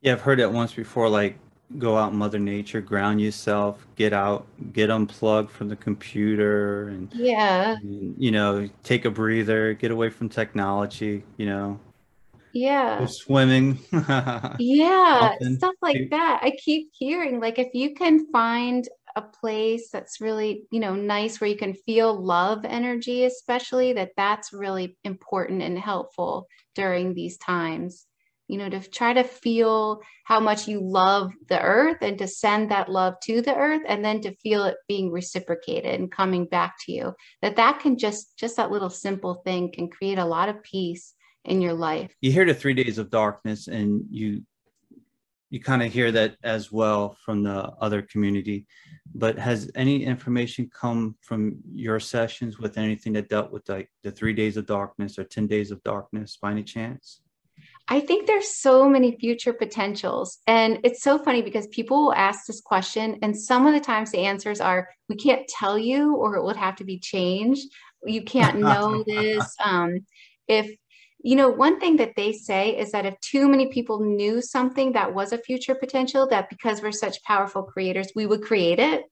Yeah, 0.00 0.12
I've 0.12 0.22
heard 0.22 0.40
it 0.40 0.50
once 0.50 0.72
before. 0.72 1.10
Like 1.10 1.38
go 1.78 1.96
out 1.96 2.12
mother 2.12 2.38
nature 2.38 2.80
ground 2.80 3.20
yourself 3.20 3.86
get 3.94 4.12
out 4.12 4.46
get 4.72 4.90
unplugged 4.90 5.50
from 5.50 5.68
the 5.68 5.76
computer 5.76 6.88
and 6.88 7.12
yeah. 7.14 7.76
and, 7.76 8.14
you 8.18 8.30
know 8.30 8.68
take 8.82 9.04
a 9.04 9.10
breather 9.10 9.74
get 9.74 9.90
away 9.90 10.10
from 10.10 10.28
technology 10.28 11.22
you 11.36 11.46
know. 11.46 11.78
Yeah. 12.52 12.98
Go 12.98 13.06
swimming. 13.06 13.78
Yeah 14.58 15.36
stuff 15.54 15.74
like 15.82 16.10
that. 16.10 16.40
I 16.42 16.52
keep 16.58 16.90
hearing 16.92 17.38
like 17.38 17.60
if 17.60 17.68
you 17.74 17.94
can 17.94 18.26
find 18.32 18.88
a 19.16 19.22
place 19.22 19.90
that's 19.90 20.20
really 20.20 20.64
you 20.70 20.80
know 20.80 20.94
nice 20.94 21.40
where 21.40 21.50
you 21.50 21.56
can 21.56 21.74
feel 21.74 22.14
love 22.14 22.64
energy 22.64 23.24
especially 23.24 23.92
that 23.92 24.12
that's 24.16 24.52
really 24.52 24.96
important 25.04 25.62
and 25.62 25.78
helpful 25.78 26.46
during 26.74 27.14
these 27.14 27.36
times 27.38 28.06
you 28.50 28.58
know, 28.58 28.68
to 28.68 28.80
try 28.90 29.12
to 29.12 29.22
feel 29.22 30.02
how 30.24 30.40
much 30.40 30.66
you 30.66 30.80
love 30.80 31.32
the 31.48 31.60
earth 31.60 31.98
and 32.00 32.18
to 32.18 32.26
send 32.26 32.68
that 32.72 32.90
love 32.90 33.14
to 33.22 33.40
the 33.40 33.54
earth 33.54 33.82
and 33.86 34.04
then 34.04 34.20
to 34.22 34.34
feel 34.36 34.64
it 34.64 34.74
being 34.88 35.12
reciprocated 35.12 36.00
and 36.00 36.10
coming 36.10 36.46
back 36.46 36.74
to 36.84 36.92
you. 36.92 37.14
That 37.42 37.54
that 37.56 37.78
can 37.78 37.96
just 37.96 38.36
just 38.36 38.56
that 38.56 38.72
little 38.72 38.90
simple 38.90 39.34
thing 39.44 39.70
can 39.70 39.88
create 39.88 40.18
a 40.18 40.24
lot 40.24 40.48
of 40.48 40.60
peace 40.64 41.14
in 41.44 41.62
your 41.62 41.74
life. 41.74 42.12
You 42.20 42.32
hear 42.32 42.44
the 42.44 42.52
3 42.52 42.74
days 42.74 42.98
of 42.98 43.08
darkness 43.08 43.68
and 43.68 44.02
you 44.10 44.42
you 45.50 45.60
kind 45.60 45.82
of 45.82 45.92
hear 45.92 46.10
that 46.12 46.36
as 46.42 46.72
well 46.72 47.16
from 47.24 47.44
the 47.44 47.72
other 47.80 48.02
community 48.02 48.66
but 49.14 49.38
has 49.38 49.70
any 49.74 50.04
information 50.04 50.70
come 50.72 51.16
from 51.20 51.56
your 51.72 51.98
sessions 52.00 52.58
with 52.58 52.78
anything 52.78 53.12
that 53.12 53.28
dealt 53.28 53.50
with 53.50 53.68
like 53.68 53.90
the 54.04 54.10
three 54.12 54.32
days 54.32 54.56
of 54.56 54.66
darkness 54.66 55.18
or 55.18 55.24
10 55.24 55.48
days 55.48 55.72
of 55.72 55.82
darkness 55.82 56.38
by 56.40 56.52
any 56.52 56.62
chance 56.62 57.20
I 57.92 57.98
think 57.98 58.26
there's 58.28 58.54
so 58.54 58.88
many 58.88 59.16
future 59.18 59.52
potentials. 59.52 60.38
And 60.46 60.78
it's 60.84 61.02
so 61.02 61.18
funny 61.18 61.42
because 61.42 61.66
people 61.66 62.04
will 62.04 62.14
ask 62.14 62.46
this 62.46 62.60
question, 62.60 63.18
and 63.20 63.36
some 63.36 63.66
of 63.66 63.74
the 63.74 63.80
times 63.80 64.12
the 64.12 64.20
answers 64.20 64.60
are, 64.60 64.88
we 65.08 65.16
can't 65.16 65.46
tell 65.48 65.76
you, 65.76 66.14
or 66.14 66.36
it 66.36 66.44
would 66.44 66.56
have 66.56 66.76
to 66.76 66.84
be 66.84 67.00
changed. 67.00 67.66
You 68.04 68.22
can't 68.22 68.60
know 68.60 69.02
this. 69.04 69.56
Um, 69.62 70.06
if, 70.46 70.72
you 71.22 71.34
know, 71.34 71.48
one 71.48 71.80
thing 71.80 71.96
that 71.96 72.14
they 72.14 72.32
say 72.32 72.78
is 72.78 72.92
that 72.92 73.06
if 73.06 73.18
too 73.20 73.48
many 73.48 73.66
people 73.66 73.98
knew 73.98 74.40
something 74.40 74.92
that 74.92 75.12
was 75.12 75.32
a 75.32 75.38
future 75.38 75.74
potential, 75.74 76.28
that 76.28 76.48
because 76.48 76.80
we're 76.80 76.92
such 76.92 77.20
powerful 77.24 77.64
creators, 77.64 78.12
we 78.14 78.24
would 78.24 78.42
create 78.42 78.78
it. 78.78 79.02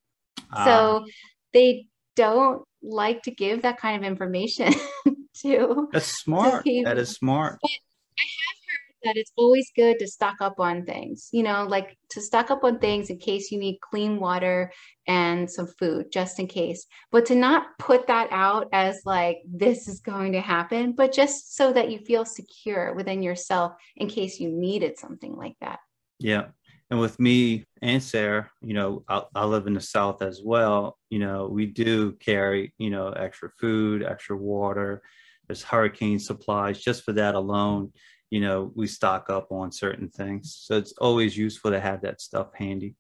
So 0.55 1.03
ah. 1.03 1.05
they 1.53 1.89
don't 2.15 2.63
like 2.81 3.23
to 3.23 3.33
give 3.33 3.63
that 3.63 3.79
kind 3.81 3.97
of 3.97 4.09
information 4.09 4.73
to. 5.43 5.89
That's 5.93 6.07
smart. 6.07 6.65
To 6.65 6.83
that 6.85 6.97
is 6.97 7.11
smart. 7.11 7.59
But 7.61 7.71
that 9.05 9.17
it's 9.17 9.33
always 9.37 9.71
good 9.77 9.99
to 9.99 10.07
stock 10.07 10.37
up 10.41 10.59
on 10.59 10.85
things, 10.85 11.29
you 11.33 11.43
know, 11.43 11.65
like 11.65 11.97
to 12.11 12.21
stock 12.21 12.51
up 12.51 12.65
on 12.65 12.79
things 12.79 13.11
in 13.11 13.19
case 13.19 13.51
you 13.51 13.59
need 13.59 13.79
clean 13.81 14.19
water 14.19 14.73
and 15.07 15.51
some 15.51 15.67
food, 15.79 16.07
just 16.13 16.39
in 16.39 16.47
case. 16.47 16.87
But 17.11 17.27
to 17.27 17.35
not 17.35 17.67
put 17.79 18.07
that 18.09 18.29
out 18.31 18.69
as 18.73 19.01
like 19.05 19.39
this 19.47 19.89
is 19.89 20.01
going 20.01 20.33
to 20.33 20.41
happen, 20.41 20.93
but 20.93 21.13
just 21.13 21.57
so 21.57 21.73
that 21.73 21.91
you 21.91 21.99
feel 21.99 22.25
secure 22.25 22.95
within 22.95 23.23
yourself 23.23 23.73
in 23.97 24.09
case 24.09 24.41
you 24.41 24.51
needed 24.51 24.99
something 24.99 25.37
like 25.37 25.57
that. 25.61 25.79
Yeah. 26.19 26.47
and 26.91 26.99
with 26.99 27.21
me 27.21 27.67
and 27.83 28.03
Sarah, 28.03 28.51
you 28.61 28.75
know, 28.75 29.05
I, 29.09 29.23
I, 29.35 29.45
live 29.45 29.67
in 29.67 29.75
the 29.75 29.81
South 29.81 30.21
as 30.21 30.41
well. 30.45 30.99
You 31.11 31.21
know, 31.21 31.47
we 31.47 31.67
do 31.67 32.13
carry, 32.13 32.75
you 32.79 32.91
know, 32.91 33.11
extra 33.11 33.51
food, 33.61 34.03
extra 34.03 34.37
water. 34.37 35.03
There's 35.47 35.63
hurricane 35.63 36.19
supplies 36.19 36.81
just 36.81 37.05
for 37.05 37.13
that 37.13 37.35
alone. 37.35 37.93
You 38.31 38.41
know, 38.41 38.73
we 38.75 38.87
stock 38.87 39.31
up 39.31 39.51
on 39.51 39.73
certain 39.73 40.09
things. 40.09 40.57
So 40.61 40.77
it's 40.77 40.93
always 40.99 41.37
useful 41.37 41.71
to 41.71 41.81
have 41.81 42.03
that 42.03 42.21
stuff 42.21 42.49
handy. 42.55 42.95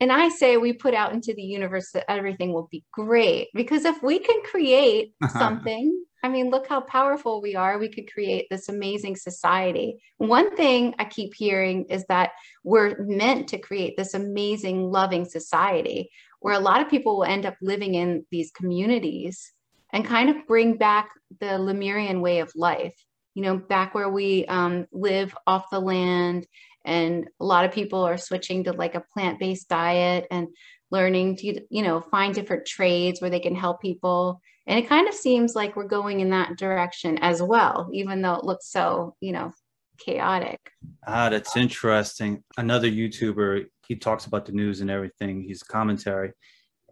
And 0.00 0.10
I 0.12 0.28
say 0.30 0.56
we 0.56 0.72
put 0.72 0.94
out 0.94 1.12
into 1.12 1.32
the 1.34 1.42
universe 1.42 1.90
that 1.92 2.10
everything 2.10 2.52
will 2.52 2.68
be 2.70 2.84
great 2.92 3.48
because 3.54 3.84
if 3.84 4.02
we 4.02 4.18
can 4.18 4.42
create 4.42 5.14
something 5.30 6.04
I 6.24 6.28
mean, 6.28 6.50
look 6.50 6.68
how 6.68 6.80
powerful 6.80 7.42
we 7.42 7.56
are. 7.56 7.78
We 7.78 7.88
could 7.88 8.12
create 8.12 8.46
this 8.48 8.68
amazing 8.68 9.16
society. 9.16 10.00
One 10.18 10.54
thing 10.54 10.94
I 10.98 11.04
keep 11.04 11.34
hearing 11.34 11.86
is 11.86 12.04
that 12.08 12.30
we're 12.62 12.96
meant 13.02 13.48
to 13.48 13.58
create 13.58 13.96
this 13.96 14.14
amazing, 14.14 14.92
loving 14.92 15.24
society 15.24 16.10
where 16.38 16.54
a 16.54 16.60
lot 16.60 16.80
of 16.80 16.88
people 16.88 17.16
will 17.16 17.24
end 17.24 17.44
up 17.44 17.56
living 17.60 17.94
in 17.94 18.24
these 18.30 18.52
communities 18.52 19.52
and 19.92 20.06
kind 20.06 20.30
of 20.30 20.46
bring 20.46 20.76
back 20.76 21.10
the 21.40 21.58
Lemurian 21.58 22.20
way 22.20 22.38
of 22.38 22.52
life, 22.54 22.94
you 23.34 23.42
know, 23.42 23.56
back 23.56 23.94
where 23.94 24.08
we 24.08 24.44
um, 24.46 24.86
live 24.92 25.36
off 25.46 25.70
the 25.70 25.80
land. 25.80 26.46
And 26.84 27.28
a 27.40 27.44
lot 27.44 27.64
of 27.64 27.72
people 27.72 28.02
are 28.02 28.18
switching 28.18 28.64
to 28.64 28.72
like 28.72 28.94
a 28.94 29.04
plant 29.12 29.38
based 29.38 29.68
diet 29.68 30.26
and 30.30 30.48
learning 30.90 31.36
to, 31.36 31.60
you 31.70 31.82
know, 31.82 32.00
find 32.00 32.34
different 32.34 32.66
trades 32.66 33.20
where 33.20 33.30
they 33.30 33.40
can 33.40 33.54
help 33.54 33.80
people 33.80 34.40
and 34.66 34.78
it 34.78 34.88
kind 34.88 35.08
of 35.08 35.14
seems 35.14 35.54
like 35.54 35.74
we're 35.74 35.88
going 35.88 36.20
in 36.20 36.30
that 36.30 36.56
direction 36.56 37.18
as 37.18 37.42
well, 37.42 37.88
even 37.92 38.22
though 38.22 38.34
it 38.34 38.44
looks 38.44 38.70
so, 38.70 39.16
you 39.20 39.32
know, 39.32 39.52
chaotic. 39.98 40.60
Ah, 41.06 41.28
that's 41.28 41.56
interesting. 41.56 42.44
Another 42.56 42.88
YouTuber, 42.88 43.66
he 43.86 43.96
talks 43.96 44.26
about 44.26 44.46
the 44.46 44.52
news 44.52 44.80
and 44.80 44.90
everything. 44.90 45.42
He's 45.42 45.62
commentary. 45.62 46.32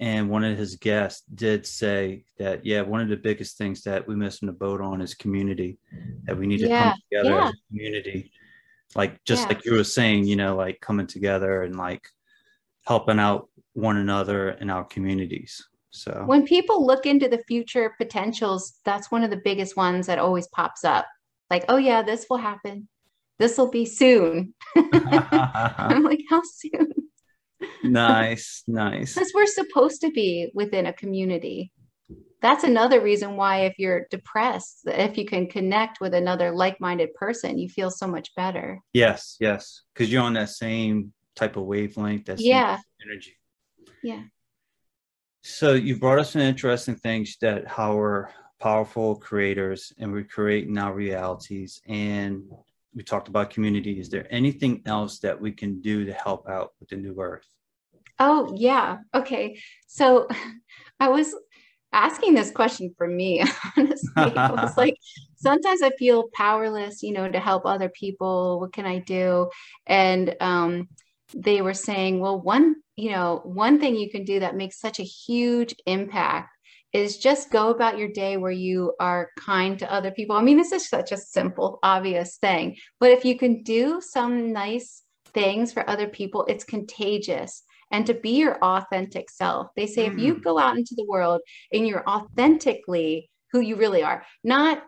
And 0.01 0.31
one 0.31 0.45
of 0.45 0.57
his 0.57 0.77
guests 0.77 1.23
did 1.35 1.67
say 1.67 2.25
that, 2.39 2.65
yeah, 2.65 2.81
one 2.81 3.03
of 3.03 3.11
the 3.11 3.19
biggest 3.19 3.59
things 3.59 3.83
that 3.83 4.09
we 4.09 4.17
miss 4.17 4.41
in 4.41 4.47
the 4.47 4.53
boat 4.53 4.81
on 4.81 5.03
is 5.03 5.15
community, 5.15 5.79
that 6.25 6.37
we 6.39 6.47
need 6.47 6.61
to 6.61 6.69
yeah. 6.69 6.93
come 6.93 6.99
together 7.11 7.35
yeah. 7.37 7.45
as 7.45 7.51
a 7.51 7.69
community. 7.69 8.33
Like, 8.95 9.23
just 9.25 9.43
yeah. 9.43 9.49
like 9.49 9.65
you 9.67 9.75
were 9.75 9.85
saying, 9.85 10.25
you 10.25 10.37
know, 10.37 10.57
like 10.57 10.81
coming 10.81 11.07
together 11.07 11.63
and 11.65 11.77
like 11.77 12.03
helping 12.87 13.19
out 13.19 13.51
one 13.75 13.99
another 13.99 14.51
in 14.53 14.71
our 14.71 14.85
communities. 14.85 15.63
So 15.91 16.23
when 16.25 16.47
people 16.47 16.87
look 16.87 17.05
into 17.05 17.29
the 17.29 17.43
future 17.47 17.95
potentials, 17.99 18.79
that's 18.85 19.11
one 19.11 19.23
of 19.23 19.31
the 19.31 19.41
biggest 19.45 19.77
ones 19.77 20.07
that 20.07 20.19
always 20.19 20.49
pops 20.49 20.83
up. 20.83 21.07
Like, 21.51 21.67
oh 21.69 21.77
yeah, 21.77 22.03
this 22.03 22.27
will 22.31 22.39
happen. 22.39 22.89
This 23.39 23.59
will 23.59 23.71
be 23.71 23.85
soon. 23.85 24.55
I'm 24.77 26.05
like, 26.05 26.21
how 26.31 26.41
soon? 26.43 26.93
Nice, 27.83 28.63
nice. 28.67 29.15
Because 29.15 29.33
we're 29.35 29.47
supposed 29.47 30.01
to 30.03 30.11
be 30.11 30.51
within 30.55 30.87
a 30.87 30.93
community. 30.93 31.73
That's 32.43 32.65
another 32.65 33.03
reason 33.03 33.37
why, 33.37 33.67
if 33.67 33.79
you're 33.79 34.07
depressed, 34.11 34.81
if 34.87 35.19
you 35.19 35.27
can 35.27 35.47
connect 35.47 36.01
with 36.01 36.15
another 36.15 36.53
like 36.53 36.81
minded 36.81 37.13
person, 37.15 37.59
you 37.59 37.69
feel 37.69 37.91
so 37.91 38.07
much 38.07 38.35
better. 38.35 38.81
Yes, 38.95 39.37
yes. 39.41 39.83
Because 39.93 40.11
you're 40.11 40.23
on 40.23 40.33
that 40.35 40.49
same 40.49 41.13
type 41.37 41.57
of 41.57 41.65
wavelength, 41.65 42.27
that 42.27 42.41
yeah. 42.41 42.79
energy. 43.05 43.37
Yeah. 44.03 44.23
So 45.43 45.75
you 45.75 45.99
brought 45.99 46.19
us 46.19 46.33
some 46.33 46.43
interesting 46.43 46.97
things 46.97 47.37
that 47.41 47.67
how 47.67 47.97
we're 47.97 48.29
powerful 48.59 49.17
creators 49.17 49.93
and 49.99 50.13
we 50.13 50.25
create 50.25 50.69
now 50.69 50.93
realities. 50.93 51.81
And 51.87 52.45
we 52.95 53.03
talked 53.03 53.29
about 53.29 53.51
community. 53.51 54.01
Is 54.01 54.09
there 54.09 54.27
anything 54.31 54.83
else 54.87 55.19
that 55.21 55.41
we 55.41 55.53
can 55.53 55.81
do 55.81 56.05
to 56.05 56.13
help 56.13 56.49
out 56.49 56.73
with 56.81 56.89
the 56.89 56.97
new 56.97 57.21
earth? 57.21 57.47
Oh, 58.19 58.53
yeah. 58.57 58.99
Okay. 59.15 59.61
So 59.87 60.29
I 61.01 61.09
was 61.09 61.35
asking 61.93 62.35
this 62.35 62.51
question 62.51 62.95
for 62.97 63.07
me, 63.07 63.43
honestly. 63.77 64.37
I 64.37 64.53
was 64.53 64.77
like, 64.77 64.97
sometimes 65.37 65.83
I 65.83 65.91
feel 65.99 66.29
powerless, 66.35 67.03
you 67.03 67.13
know, 67.13 67.31
to 67.31 67.41
help 67.41 67.65
other 67.65 67.89
people. 67.89 68.61
What 68.61 68.73
can 68.73 68.87
I 68.87 68.99
do? 68.99 69.51
And 69.87 70.37
um, 70.41 70.89
they 71.35 71.63
were 71.63 71.75
saying, 71.75 72.21
well, 72.21 72.41
one 72.41 72.77
you 73.01 73.11
know, 73.11 73.41
one 73.45 73.81
thing 73.81 73.97
you 73.97 74.11
can 74.11 74.25
do 74.25 74.41
that 74.41 74.57
makes 74.57 74.79
such 74.79 75.01
a 75.01 75.05
huge 75.05 75.75
impact 75.87 76.51
is 76.93 77.19
just 77.19 77.51
go 77.51 77.71
about 77.71 77.99
your 77.99 78.09
day 78.09 78.37
where 78.37 78.51
you 78.51 78.95
are 78.99 79.31
kind 79.39 79.79
to 79.79 79.93
other 79.93 80.11
people. 80.11 80.37
I 80.37 80.43
mean, 80.43 80.57
this 80.57 80.73
is 80.73 80.89
such 80.89 81.13
a 81.13 81.17
simple, 81.17 81.79
obvious 81.83 82.37
thing, 82.37 82.77
but 82.99 83.11
if 83.11 83.25
you 83.25 83.39
can 83.39 83.63
do 83.63 84.01
some 84.01 84.53
nice 84.53 85.03
things 85.33 85.73
for 85.73 85.89
other 85.89 86.09
people, 86.09 86.45
it's 86.47 86.65
contagious. 86.65 87.63
And 87.93 88.07
to 88.07 88.15
be 88.15 88.37
your 88.37 88.57
authentic 88.63 89.31
self, 89.31 89.69
they 89.77 89.87
say 89.87 90.09
mm. 90.09 90.13
if 90.13 90.19
you 90.19 90.37
mm. 90.37 90.43
go 90.43 90.59
out 90.59 90.77
into 90.77 90.95
the 90.97 91.07
world 91.07 91.41
and 91.73 91.87
you're 91.87 92.09
authentically 92.09 93.31
who 93.53 93.61
you 93.61 93.77
really 93.77 94.03
are, 94.03 94.25
not 94.45 94.83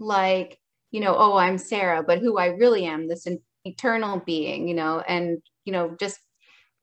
like, 0.00 0.58
you 0.90 1.00
know, 1.00 1.14
oh, 1.16 1.36
I'm 1.36 1.58
Sarah, 1.58 2.02
but 2.02 2.18
who 2.18 2.38
I 2.38 2.46
really 2.46 2.86
am, 2.86 3.08
this 3.08 3.26
eternal 3.64 4.20
being, 4.24 4.68
you 4.68 4.74
know, 4.74 5.00
and, 5.06 5.38
you 5.64 5.72
know, 5.72 5.94
just 6.00 6.18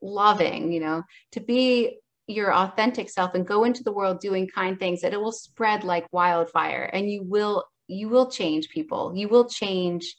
loving, 0.02 0.72
you 0.72 0.80
know, 0.80 1.04
to 1.32 1.40
be 1.40 1.98
your 2.28 2.54
authentic 2.54 3.10
self 3.10 3.36
and 3.36 3.46
go 3.46 3.64
into 3.64 3.84
the 3.84 3.92
world 3.92 4.20
doing 4.20 4.48
kind 4.48 4.80
things 4.80 5.02
that 5.02 5.14
it 5.14 5.22
will 5.22 5.32
spread 5.32 5.84
like 5.84 6.12
wildfire 6.12 6.90
and 6.92 7.10
you 7.10 7.24
will 7.24 7.66
you 7.88 8.10
will 8.10 8.32
change 8.32 8.70
people. 8.70 9.14
You 9.16 9.28
will 9.28 9.48
change 9.48 10.16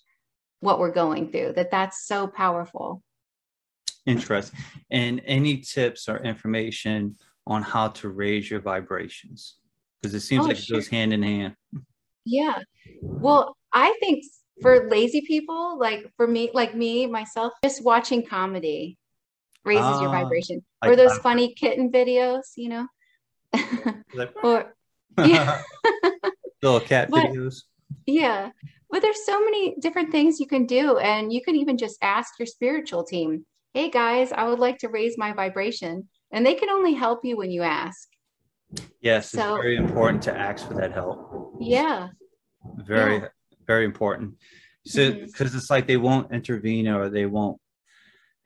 what 0.61 0.79
we're 0.79 0.93
going 0.93 1.33
through 1.33 1.55
that 1.55 1.71
that's 1.71 2.07
so 2.07 2.29
powerful. 2.29 3.03
Interesting. 4.07 4.61
And 4.91 5.21
any 5.27 5.59
tips 5.59 6.09
or 6.09 6.19
information 6.19 7.17
on 7.47 7.63
how 7.63 7.89
to 7.89 8.09
raise 8.09 8.49
your 8.49 8.61
vibrations? 8.61 9.57
Because 10.01 10.15
it 10.15 10.21
seems 10.21 10.45
oh, 10.45 10.49
like 10.49 10.57
sure. 10.59 10.77
it 10.77 10.81
goes 10.81 10.89
hand 10.89 11.13
in 11.13 11.23
hand. 11.23 11.57
Yeah. 12.25 12.61
Well 13.03 13.57
i 13.77 13.95
think 14.01 14.25
for 14.63 14.89
lazy 14.89 15.21
people 15.21 15.79
like 15.79 16.11
for 16.17 16.27
me 16.27 16.51
like 16.55 16.75
me 16.75 17.07
myself 17.07 17.53
just 17.63 17.85
watching 17.85 18.25
comedy 18.25 18.97
raises 19.67 20.01
your 20.01 20.09
ah, 20.09 20.23
vibration. 20.23 20.65
Or 20.85 20.97
those 20.97 21.19
funny 21.19 21.55
kitten 21.55 21.91
videos, 21.91 22.43
you 22.57 22.69
know? 22.69 22.87
or 24.43 24.75
yeah. 25.25 25.63
little 26.63 26.81
cat 26.81 27.09
but, 27.11 27.27
videos. 27.27 27.63
Yeah. 28.07 28.51
But 28.91 29.03
there's 29.03 29.25
so 29.27 29.45
many 29.45 29.77
different 29.81 30.13
things 30.13 30.39
you 30.39 30.47
can 30.47 30.67
do. 30.67 30.99
And 30.99 31.33
you 31.33 31.43
can 31.43 31.57
even 31.57 31.77
just 31.77 31.99
ask 32.03 32.39
your 32.39 32.47
spiritual 32.47 33.05
team, 33.05 33.45
hey 33.75 33.91
guys, 33.91 34.33
I 34.33 34.49
would 34.49 34.59
like 34.59 34.79
to 34.79 34.89
raise 34.89 35.19
my 35.19 35.33
vibration. 35.33 36.09
And 36.31 36.45
they 36.45 36.55
can 36.55 36.71
only 36.71 36.95
help 36.95 37.25
you 37.25 37.37
when 37.37 37.51
you 37.51 37.63
ask. 37.63 38.09
Yes, 39.01 39.31
so, 39.31 39.55
it's 39.55 39.63
very 39.63 39.77
important 39.77 40.23
to 40.25 40.37
ask 40.37 40.67
for 40.67 40.75
that 40.75 40.93
help. 40.93 41.57
Yeah. 41.61 42.09
Very, 42.77 43.19
yeah. 43.19 43.29
very 43.67 43.85
important. 43.85 44.35
So, 44.85 45.13
because 45.13 45.33
mm-hmm. 45.33 45.57
it's 45.57 45.71
like 45.71 45.87
they 45.87 45.97
won't 45.97 46.33
intervene 46.33 46.89
or 46.89 47.09
they 47.09 47.27
won't 47.27 47.61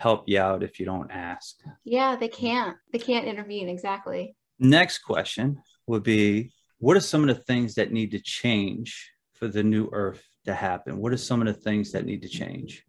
help 0.01 0.25
you 0.27 0.41
out 0.41 0.63
if 0.63 0.81
you 0.81 0.87
don't 0.87 1.11
ask. 1.11 1.57
Yeah, 1.85 2.17
they 2.17 2.29
can't. 2.29 2.77
They 2.91 2.99
can't 2.99 3.27
intervene. 3.27 3.69
Exactly. 3.69 4.35
Next 4.59 4.99
question 4.99 5.63
would 5.87 6.03
be 6.03 6.53
What 6.79 6.97
are 6.97 7.01
some 7.01 7.29
of 7.29 7.37
the 7.37 7.43
things 7.43 7.75
that 7.75 7.93
need 7.93 8.11
to 8.13 8.21
change 8.21 9.13
for 9.35 9.47
the 9.47 9.63
new 9.63 9.91
earth 9.93 10.25
to 10.47 10.55
happen? 10.55 10.97
What 10.97 11.13
are 11.13 11.19
some 11.19 11.43
of 11.43 11.47
the 11.47 11.61
things 11.61 11.93
that 11.93 12.07
need 12.07 12.23
to 12.23 12.29
change? 12.29 12.83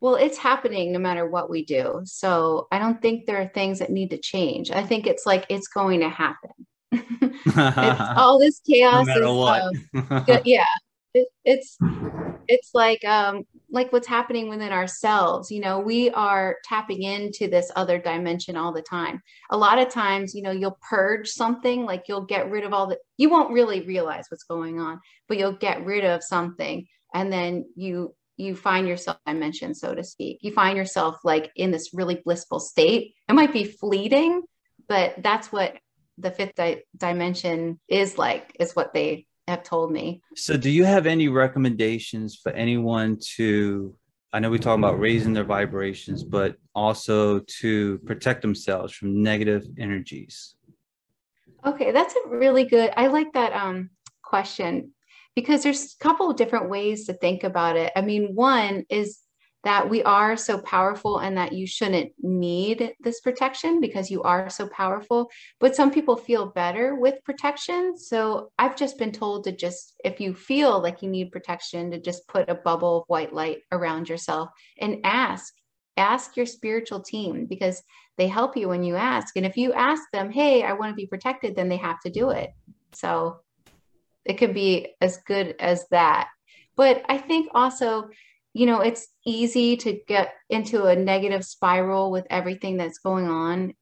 Well, 0.00 0.14
it's 0.14 0.38
happening 0.38 0.92
no 0.92 1.00
matter 1.00 1.28
what 1.28 1.50
we 1.50 1.64
do. 1.64 2.02
So 2.04 2.68
I 2.70 2.78
don't 2.78 3.02
think 3.02 3.26
there 3.26 3.40
are 3.40 3.50
things 3.52 3.80
that 3.80 3.90
need 3.90 4.10
to 4.10 4.18
change. 4.18 4.70
I 4.70 4.84
think 4.84 5.08
it's 5.08 5.26
like 5.26 5.44
it's 5.48 5.66
going 5.66 6.00
to 6.00 6.08
happen. 6.08 6.50
all 8.16 8.38
this 8.38 8.60
chaos 8.60 9.08
no 9.08 9.64
is, 9.92 10.12
um, 10.28 10.40
yeah, 10.44 10.64
it, 11.14 11.28
it's 11.44 11.76
it's 12.46 12.70
like 12.74 13.04
um 13.04 13.44
like 13.70 13.92
what's 13.92 14.06
happening 14.06 14.48
within 14.48 14.72
ourselves 14.72 15.50
you 15.50 15.60
know 15.60 15.78
we 15.78 16.10
are 16.10 16.56
tapping 16.64 17.02
into 17.02 17.48
this 17.48 17.70
other 17.76 17.98
dimension 17.98 18.56
all 18.56 18.72
the 18.72 18.82
time. 18.82 19.20
A 19.50 19.56
lot 19.56 19.78
of 19.78 19.88
times 19.88 20.34
you 20.34 20.42
know 20.42 20.50
you'll 20.50 20.78
purge 20.88 21.28
something 21.28 21.84
like 21.84 22.04
you'll 22.08 22.24
get 22.24 22.50
rid 22.50 22.64
of 22.64 22.72
all 22.72 22.86
the 22.86 22.98
you 23.16 23.30
won't 23.30 23.52
really 23.52 23.82
realize 23.82 24.26
what's 24.28 24.44
going 24.44 24.80
on 24.80 25.00
but 25.28 25.38
you'll 25.38 25.52
get 25.52 25.84
rid 25.84 26.04
of 26.04 26.22
something 26.22 26.86
and 27.14 27.32
then 27.32 27.64
you 27.76 28.14
you 28.36 28.54
find 28.54 28.86
yourself 28.86 29.18
dimension 29.26 29.74
so 29.74 29.94
to 29.94 30.04
speak. 30.04 30.38
You 30.42 30.52
find 30.52 30.76
yourself 30.76 31.18
like 31.24 31.50
in 31.56 31.70
this 31.70 31.90
really 31.92 32.22
blissful 32.24 32.60
state. 32.60 33.14
It 33.28 33.32
might 33.32 33.52
be 33.52 33.64
fleeting 33.64 34.42
but 34.88 35.14
that's 35.18 35.52
what 35.52 35.76
the 36.16 36.30
fifth 36.30 36.54
di- 36.56 36.82
dimension 36.96 37.78
is 37.88 38.18
like 38.18 38.56
is 38.58 38.74
what 38.74 38.92
they 38.92 39.26
have 39.48 39.62
told 39.62 39.90
me. 39.90 40.22
So, 40.36 40.56
do 40.56 40.70
you 40.70 40.84
have 40.84 41.06
any 41.06 41.28
recommendations 41.28 42.36
for 42.36 42.52
anyone 42.52 43.18
to? 43.36 43.94
I 44.32 44.40
know 44.40 44.50
we 44.50 44.58
talk 44.58 44.78
about 44.78 45.00
raising 45.00 45.32
their 45.32 45.44
vibrations, 45.44 46.22
but 46.22 46.56
also 46.74 47.40
to 47.60 47.98
protect 48.00 48.42
themselves 48.42 48.92
from 48.92 49.22
negative 49.22 49.64
energies. 49.78 50.54
Okay, 51.64 51.92
that's 51.92 52.14
a 52.14 52.28
really 52.28 52.64
good. 52.64 52.92
I 52.96 53.06
like 53.06 53.32
that 53.32 53.52
um, 53.54 53.90
question 54.22 54.92
because 55.34 55.62
there's 55.62 55.94
a 55.94 56.02
couple 56.02 56.30
of 56.30 56.36
different 56.36 56.68
ways 56.68 57.06
to 57.06 57.14
think 57.14 57.42
about 57.42 57.76
it. 57.76 57.92
I 57.96 58.02
mean, 58.02 58.34
one 58.34 58.84
is 58.90 59.20
that 59.68 59.90
we 59.90 60.02
are 60.02 60.34
so 60.34 60.56
powerful 60.62 61.18
and 61.18 61.36
that 61.36 61.52
you 61.52 61.66
shouldn't 61.66 62.10
need 62.22 62.94
this 63.00 63.20
protection 63.20 63.82
because 63.82 64.10
you 64.10 64.22
are 64.22 64.48
so 64.48 64.66
powerful. 64.68 65.30
But 65.60 65.76
some 65.76 65.90
people 65.90 66.16
feel 66.16 66.46
better 66.46 66.94
with 66.94 67.22
protection. 67.22 67.98
So 67.98 68.50
I've 68.58 68.76
just 68.76 68.96
been 68.96 69.12
told 69.12 69.44
to 69.44 69.52
just, 69.52 69.92
if 70.02 70.22
you 70.22 70.32
feel 70.32 70.80
like 70.80 71.02
you 71.02 71.10
need 71.10 71.32
protection, 71.32 71.90
to 71.90 72.00
just 72.00 72.26
put 72.28 72.48
a 72.48 72.54
bubble 72.54 73.00
of 73.00 73.04
white 73.08 73.34
light 73.34 73.58
around 73.70 74.08
yourself 74.08 74.48
and 74.78 75.00
ask. 75.04 75.52
Ask 75.98 76.34
your 76.38 76.46
spiritual 76.46 77.00
team 77.00 77.44
because 77.44 77.82
they 78.16 78.26
help 78.26 78.56
you 78.56 78.70
when 78.70 78.84
you 78.84 78.96
ask. 78.96 79.36
And 79.36 79.44
if 79.44 79.58
you 79.58 79.74
ask 79.74 80.02
them, 80.14 80.30
hey, 80.30 80.62
I 80.62 80.72
want 80.72 80.92
to 80.92 80.96
be 80.96 81.06
protected, 81.06 81.54
then 81.54 81.68
they 81.68 81.76
have 81.76 82.00
to 82.06 82.10
do 82.10 82.30
it. 82.30 82.54
So 82.94 83.40
it 84.24 84.38
could 84.38 84.54
be 84.54 84.94
as 85.02 85.18
good 85.26 85.56
as 85.60 85.86
that. 85.90 86.28
But 86.74 87.04
I 87.06 87.18
think 87.18 87.50
also 87.52 88.08
you 88.58 88.66
know, 88.66 88.80
it's 88.80 89.06
easy 89.24 89.76
to 89.76 90.00
get 90.08 90.32
into 90.50 90.86
a 90.86 90.96
negative 90.96 91.44
spiral 91.44 92.10
with 92.10 92.26
everything 92.28 92.76
that's 92.76 92.98
going 92.98 93.28
on. 93.28 93.72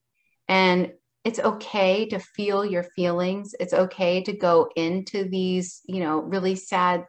And 0.48 0.92
it's 1.24 1.38
okay 1.38 2.06
to 2.10 2.18
feel 2.18 2.62
your 2.62 2.82
feelings. 2.82 3.54
It's 3.58 3.72
okay 3.72 4.22
to 4.24 4.36
go 4.36 4.68
into 4.76 5.30
these, 5.30 5.80
you 5.86 6.00
know, 6.00 6.18
really 6.18 6.56
sad 6.56 7.06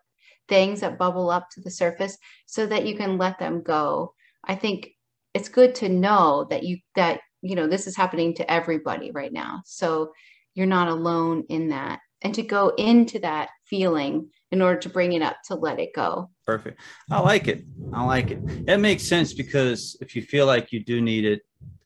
things 0.48 0.80
that 0.80 0.98
bubble 0.98 1.30
up 1.30 1.50
to 1.52 1.62
the 1.62 1.70
surface 1.70 2.18
so 2.46 2.66
that 2.68 2.86
you 2.86 2.96
can 2.96 3.18
let 3.18 3.38
them 3.38 3.62
go. 3.64 4.14
I 4.46 4.56
think 4.56 4.92
it's 5.34 5.50
good 5.50 5.76
to 5.76 5.90
know 5.90 6.48
that 6.50 6.64
you, 6.64 6.78
that, 6.96 7.20
you 7.42 7.56
know, 7.56 7.68
this 7.68 7.86
is 7.86 7.98
happening 7.98 8.34
to 8.36 8.50
everybody 8.50 9.12
right 9.12 9.34
now. 9.34 9.62
So 9.66 10.14
you're 10.56 10.68
not 10.68 10.88
alone 10.88 11.44
in 11.50 11.68
that. 11.68 12.00
And 12.22 12.34
to 12.36 12.44
go 12.44 12.70
into 12.70 13.20
that 13.20 13.50
feeling 13.66 14.30
in 14.52 14.62
order 14.62 14.80
to 14.80 14.90
bring 14.90 15.14
it 15.14 15.22
up 15.22 15.38
to 15.46 15.56
let 15.56 15.80
it 15.80 15.94
go. 15.94 16.30
Perfect. 16.46 16.80
I 17.12 17.20
like 17.20 17.48
it. 17.48 17.66
I 17.94 18.04
like 18.06 18.32
it. 18.32 18.66
That 18.66 18.80
makes 18.80 19.04
sense 19.04 19.34
because 19.34 19.98
if 20.02 20.16
you 20.16 20.22
feel 20.22 20.46
like 20.46 20.72
you 20.72 20.84
do 20.84 21.02
need 21.02 21.26
it, 21.26 21.42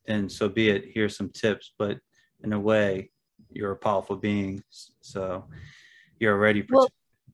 then 0.05 0.29
so 0.29 0.47
be 0.47 0.69
it. 0.69 0.85
Here's 0.93 1.15
some 1.15 1.29
tips. 1.29 1.73
But 1.77 1.99
in 2.43 2.53
a 2.53 2.59
way, 2.59 3.09
you're 3.49 3.71
a 3.71 3.77
powerful 3.77 4.15
being. 4.15 4.63
So 5.01 5.45
you're 6.19 6.33
already. 6.33 6.65
Well, 6.69 6.89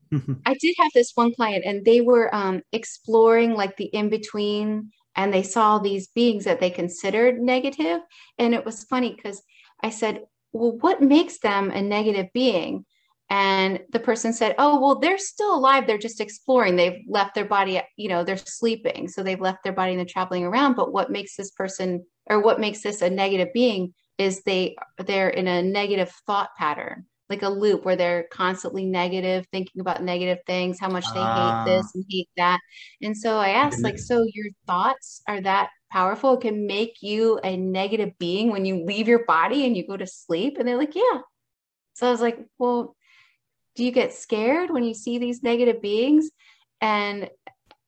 I 0.46 0.56
did 0.56 0.76
have 0.80 0.92
this 0.94 1.12
one 1.16 1.34
client 1.34 1.66
and 1.66 1.84
they 1.84 2.02
were 2.02 2.34
um, 2.34 2.62
exploring 2.72 3.54
like 3.54 3.76
the 3.76 3.86
in 3.86 4.10
between 4.10 4.92
and 5.16 5.34
they 5.34 5.44
saw 5.44 5.80
these 5.80 6.08
beings 6.08 6.46
that 6.46 6.60
they 6.60 6.70
considered 6.70 7.40
negative. 7.40 8.00
And 8.38 8.54
it 8.54 8.64
was 8.64 8.86
funny 8.86 9.14
because 9.14 9.42
I 9.84 9.90
said, 9.90 10.22
Well, 10.54 10.78
what 10.80 11.02
makes 11.02 11.40
them 11.40 11.72
a 11.72 11.82
negative 11.82 12.28
being? 12.34 12.86
And 13.30 13.80
the 13.92 14.00
person 14.00 14.32
said 14.32 14.56
oh 14.58 14.80
well 14.80 15.00
they're 15.00 15.18
still 15.18 15.54
alive 15.54 15.86
they're 15.86 15.98
just 15.98 16.22
exploring. 16.22 16.76
They've 16.76 17.04
left 17.08 17.36
their 17.36 17.46
body 17.46 17.82
you 17.98 18.10
know 18.10 18.24
they're 18.24 18.38
sleeping. 18.38 19.08
So 19.08 19.24
they've 19.24 19.42
left 19.42 19.64
their 19.64 19.74
body 19.74 19.92
and 19.92 20.00
they're 20.00 20.06
traveling 20.06 20.46
around. 20.46 20.76
But 20.76 20.94
what 20.94 21.12
makes 21.12 21.36
this 21.36 21.52
person 21.52 22.06
or 22.28 22.42
what 22.42 22.60
makes 22.60 22.82
this 22.82 23.02
a 23.02 23.10
negative 23.10 23.50
being 23.54 23.94
is 24.18 24.44
they 24.44 24.76
they're 25.06 25.30
in 25.30 25.48
a 25.48 25.62
negative 25.62 26.12
thought 26.26 26.50
pattern 26.58 27.06
like 27.30 27.44
a 27.44 27.50
loop 27.50 27.84
where 27.84 27.96
they're 27.96 28.24
constantly 28.32 28.86
negative 28.86 29.46
thinking 29.52 29.82
about 29.82 30.02
negative 30.02 30.40
things 30.48 30.80
how 30.80 30.90
much 30.90 31.06
they 31.14 31.20
uh, 31.20 31.66
hate 31.66 31.72
this 31.76 31.96
and 31.96 32.06
hate 32.10 32.30
that. 32.38 32.60
And 33.02 33.18
so 33.18 33.38
i 33.38 33.50
asked 33.50 33.84
like 33.84 34.00
so 34.00 34.26
your 34.34 34.48
thoughts 34.66 35.22
are 35.28 35.42
that 35.42 35.70
powerful? 35.92 36.34
It 36.34 36.42
can 36.42 36.68
make 36.68 37.02
you 37.02 37.40
a 37.44 37.56
negative 37.56 38.18
being 38.20 38.52
when 38.52 38.66
you 38.66 38.86
leave 38.86 39.08
your 39.08 39.26
body 39.26 39.66
and 39.66 39.76
you 39.76 39.88
go 39.88 39.98
to 39.98 40.08
sleep? 40.08 40.58
And 40.58 40.68
they're 40.68 40.78
like 40.78 40.96
yeah. 40.96 41.20
So 41.94 42.08
i 42.08 42.12
was 42.12 42.22
like 42.22 42.40
well 42.58 42.96
do 43.78 43.86
you 43.86 43.92
get 43.92 44.14
scared 44.14 44.72
when 44.72 44.84
you 44.84 44.94
see 44.94 45.20
these 45.20 45.44
negative 45.44 45.82
beings 45.82 46.32
and 46.82 47.30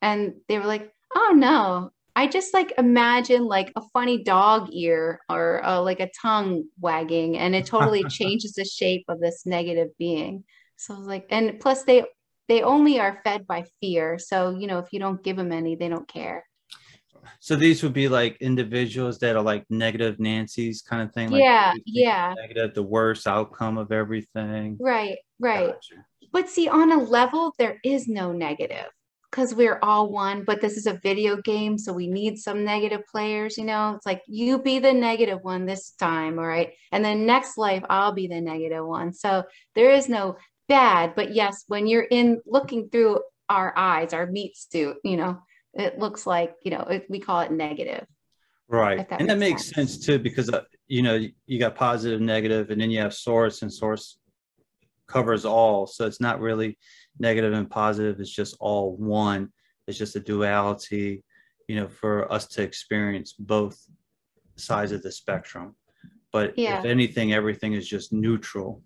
and 0.01 0.35
they 0.47 0.59
were 0.59 0.65
like 0.65 0.93
oh 1.15 1.33
no 1.35 1.91
i 2.15 2.27
just 2.27 2.53
like 2.53 2.71
imagine 2.77 3.43
like 3.43 3.73
a 3.75 3.81
funny 3.91 4.23
dog 4.23 4.69
ear 4.71 5.19
or 5.29 5.65
uh, 5.65 5.81
like 5.81 5.99
a 5.99 6.11
tongue 6.21 6.63
wagging 6.79 7.37
and 7.37 7.55
it 7.55 7.65
totally 7.65 8.03
changes 8.09 8.53
the 8.53 8.63
shape 8.63 9.03
of 9.09 9.19
this 9.19 9.45
negative 9.45 9.89
being 9.97 10.43
so 10.77 10.93
i 10.93 10.97
was 10.97 11.07
like 11.07 11.25
and 11.31 11.59
plus 11.59 11.83
they 11.83 12.03
they 12.47 12.61
only 12.61 12.99
are 12.99 13.19
fed 13.23 13.45
by 13.47 13.65
fear 13.81 14.19
so 14.19 14.51
you 14.51 14.67
know 14.67 14.77
if 14.77 14.93
you 14.93 14.99
don't 14.99 15.23
give 15.23 15.35
them 15.35 15.51
any 15.51 15.75
they 15.75 15.89
don't 15.89 16.07
care 16.07 16.45
so 17.39 17.55
these 17.55 17.83
would 17.83 17.93
be 17.93 18.09
like 18.09 18.37
individuals 18.41 19.19
that 19.19 19.35
are 19.35 19.41
like 19.41 19.63
negative 19.69 20.19
Nancy's 20.19 20.81
kind 20.81 21.01
of 21.01 21.13
thing. 21.13 21.29
Like 21.29 21.41
yeah, 21.41 21.73
yeah. 21.85 22.33
Negative, 22.35 22.73
the 22.73 22.83
worst 22.83 23.27
outcome 23.27 23.77
of 23.77 23.91
everything. 23.91 24.77
Right, 24.79 25.17
right. 25.39 25.67
Gotcha. 25.67 26.05
But 26.31 26.49
see, 26.49 26.67
on 26.67 26.91
a 26.91 27.01
level, 27.01 27.53
there 27.57 27.79
is 27.83 28.07
no 28.07 28.31
negative 28.31 28.85
because 29.31 29.55
we're 29.55 29.79
all 29.81 30.11
one. 30.11 30.43
But 30.43 30.61
this 30.61 30.77
is 30.77 30.85
a 30.85 30.99
video 31.01 31.37
game, 31.41 31.77
so 31.77 31.91
we 31.93 32.07
need 32.07 32.37
some 32.37 32.63
negative 32.63 33.01
players. 33.11 33.57
You 33.57 33.65
know, 33.65 33.95
it's 33.95 34.05
like 34.05 34.21
you 34.27 34.59
be 34.59 34.79
the 34.79 34.93
negative 34.93 35.39
one 35.41 35.65
this 35.65 35.91
time, 35.91 36.37
all 36.37 36.47
right, 36.47 36.73
and 36.91 37.03
then 37.03 37.25
next 37.25 37.57
life 37.57 37.83
I'll 37.89 38.13
be 38.13 38.27
the 38.27 38.41
negative 38.41 38.85
one. 38.85 39.13
So 39.13 39.43
there 39.75 39.91
is 39.91 40.07
no 40.07 40.37
bad. 40.67 41.15
But 41.15 41.33
yes, 41.33 41.63
when 41.67 41.87
you're 41.87 42.03
in 42.03 42.41
looking 42.45 42.89
through 42.89 43.21
our 43.47 43.73
eyes, 43.75 44.13
our 44.13 44.27
meat 44.27 44.55
suit, 44.55 44.97
you 45.03 45.17
know 45.17 45.41
it 45.73 45.99
looks 45.99 46.25
like 46.25 46.55
you 46.63 46.71
know 46.71 46.81
it, 46.81 47.05
we 47.09 47.19
call 47.19 47.41
it 47.41 47.51
negative 47.51 48.05
right 48.67 49.09
that 49.09 49.19
and 49.19 49.29
that 49.29 49.37
makes 49.37 49.63
sense. 49.63 49.93
sense. 49.93 50.05
too 50.05 50.19
because 50.19 50.49
uh, 50.49 50.61
you 50.87 51.01
know 51.01 51.19
you 51.45 51.59
got 51.59 51.75
positive 51.75 52.21
negative 52.21 52.69
and 52.69 52.81
then 52.81 52.91
you 52.91 52.99
have 52.99 53.13
source 53.13 53.61
and 53.61 53.71
source 53.71 54.17
covers 55.09 55.43
all 55.43 55.87
so 55.87 56.05
it's 56.05 56.21
not 56.21 56.39
really 56.39 56.77
negative 57.19 57.53
and 57.53 57.69
positive 57.69 58.19
it's 58.19 58.33
just 58.33 58.55
all 58.59 58.95
one 58.95 59.49
it's 59.87 59.97
just 59.97 60.15
a 60.15 60.19
duality 60.19 61.23
you 61.67 61.75
know 61.75 61.87
for 61.87 62.31
us 62.31 62.47
to 62.47 62.61
experience 62.61 63.33
both 63.33 63.77
sides 64.55 64.91
of 64.91 65.01
the 65.01 65.11
spectrum 65.11 65.75
but 66.31 66.57
yeah. 66.57 66.79
if 66.79 66.85
anything 66.85 67.33
everything 67.33 67.73
is 67.73 67.87
just 67.87 68.13
neutral 68.13 68.81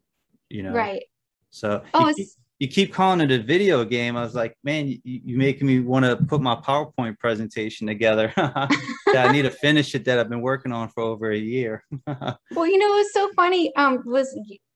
you 0.50 0.64
know 0.64 0.72
right 0.72 1.04
so 1.52 1.84
oh, 1.94 2.08
it's 2.08 2.38
you 2.64 2.70
keep 2.70 2.94
calling 2.94 3.20
it 3.20 3.30
a 3.30 3.44
video 3.44 3.84
game. 3.84 4.16
I 4.16 4.22
was 4.22 4.36
like, 4.36 4.56
man, 4.64 4.88
you, 4.88 5.00
you 5.04 5.38
making 5.38 5.68
me 5.68 5.82
want 5.82 6.06
to 6.06 6.16
put 6.16 6.40
my 6.40 6.56
PowerPoint 6.56 7.20
presentation 7.20 7.88
together. 7.88 8.32
I 8.38 9.30
need 9.34 9.42
to 9.42 9.50
finish 9.50 9.94
it 9.96 10.06
that 10.06 10.18
I've 10.18 10.30
been 10.30 10.40
working 10.40 10.72
on 10.72 10.88
for 10.88 11.04
over 11.04 11.30
a 11.30 11.38
year. 11.38 11.84
well, 12.08 12.66
you 12.66 12.78
know, 12.78 12.88
it 12.94 12.98
was 12.98 13.14
so 13.14 13.30
funny. 13.36 13.76
Um, 13.76 14.02
was 14.06 14.34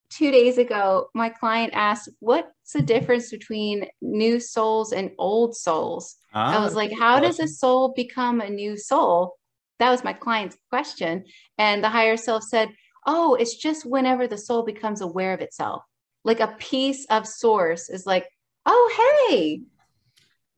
two 0.10 0.32
days 0.32 0.58
ago, 0.58 1.10
my 1.14 1.30
client 1.30 1.74
asked, 1.76 2.10
what's 2.20 2.74
the 2.74 2.82
difference 2.82 3.30
between 3.30 3.88
new 4.02 4.40
souls 4.40 4.92
and 4.94 5.12
old 5.18 5.56
souls? 5.56 6.16
Ah, 6.34 6.60
I 6.60 6.64
was 6.64 6.76
like, 6.76 6.92
how 6.98 7.20
does 7.20 7.40
a 7.40 7.48
soul 7.48 7.94
become 7.96 8.42
a 8.42 8.50
new 8.50 8.78
soul? 8.78 9.36
That 9.80 9.92
was 9.92 10.04
my 10.04 10.14
client's 10.14 10.58
question. 10.70 11.26
And 11.58 11.84
the 11.84 11.90
higher 11.90 12.18
self 12.18 12.44
said, 12.44 12.70
oh, 13.06 13.36
it's 13.36 13.56
just 13.56 13.86
whenever 13.86 14.28
the 14.28 14.38
soul 14.38 14.64
becomes 14.64 15.02
aware 15.02 15.34
of 15.34 15.42
itself 15.42 15.84
like 16.28 16.42
a 16.42 16.56
piece 16.60 17.06
of 17.06 17.26
source 17.26 17.90
is 17.90 18.06
like, 18.06 18.28
oh, 18.66 19.28
hey, 19.30 19.62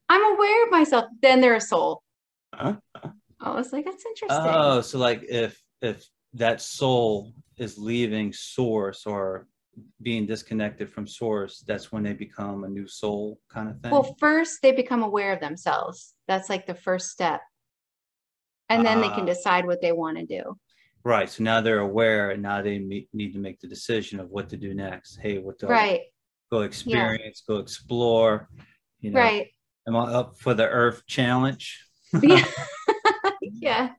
I'm 0.10 0.34
aware 0.34 0.66
of 0.66 0.72
myself. 0.72 1.06
Then 1.22 1.42
they're 1.42 1.56
a 1.56 1.62
soul. 1.62 2.02
Uh-huh. 2.52 2.76
I 3.40 3.52
was 3.52 3.72
like, 3.72 3.86
that's 3.86 4.04
interesting. 4.04 4.52
Oh, 4.52 4.82
so 4.82 4.98
like 4.98 5.24
if 5.30 5.62
if 5.82 6.04
that 6.34 6.62
soul 6.62 7.34
is 7.58 7.78
leaving 7.78 8.34
source 8.34 9.06
or 9.06 9.48
being 10.02 10.26
disconnected 10.26 10.90
from 10.90 11.08
source, 11.08 11.64
that's 11.66 11.92
when 11.92 12.04
they 12.04 12.14
become 12.14 12.64
a 12.64 12.68
new 12.68 12.88
soul 12.88 13.40
kind 13.50 13.70
of 13.70 13.80
thing. 13.80 13.92
Well, 13.92 14.16
first 14.20 14.62
they 14.62 14.72
become 14.72 15.04
aware 15.04 15.34
of 15.34 15.40
themselves. 15.40 16.14
That's 16.28 16.50
like 16.50 16.66
the 16.66 16.76
first 16.76 17.10
step. 17.10 17.42
And 18.70 18.86
then 18.86 19.00
uh, 19.00 19.02
they 19.02 19.10
can 19.10 19.24
ah. 19.24 19.34
decide 19.34 19.66
what 19.66 19.82
they 19.82 19.92
want 19.92 20.18
to 20.18 20.26
do. 20.26 20.58
Right. 21.04 21.30
So 21.30 21.44
now 21.44 21.62
they're 21.62 21.80
aware 21.80 22.32
and 22.32 22.44
now 22.44 22.62
they 22.62 22.78
need 23.14 23.34
to 23.34 23.40
make 23.40 23.60
the 23.60 23.68
decision 23.68 24.20
of 24.20 24.30
what 24.30 24.50
to 24.50 24.58
do 24.58 24.74
next. 24.74 25.18
Hey, 25.22 25.38
what 25.38 25.60
to 25.60 25.68
right. 25.68 26.02
go 26.52 26.62
experience, 26.62 27.44
yeah. 27.48 27.56
go 27.56 27.62
explore. 27.62 28.50
You 29.00 29.12
know, 29.12 29.20
right. 29.20 29.48
Am 29.88 29.96
I 29.96 30.12
up 30.12 30.38
for 30.38 30.54
the 30.54 30.68
Earth 30.68 31.04
Challenge? 31.08 31.84
yeah. 32.22 32.46
yeah. 33.42 33.90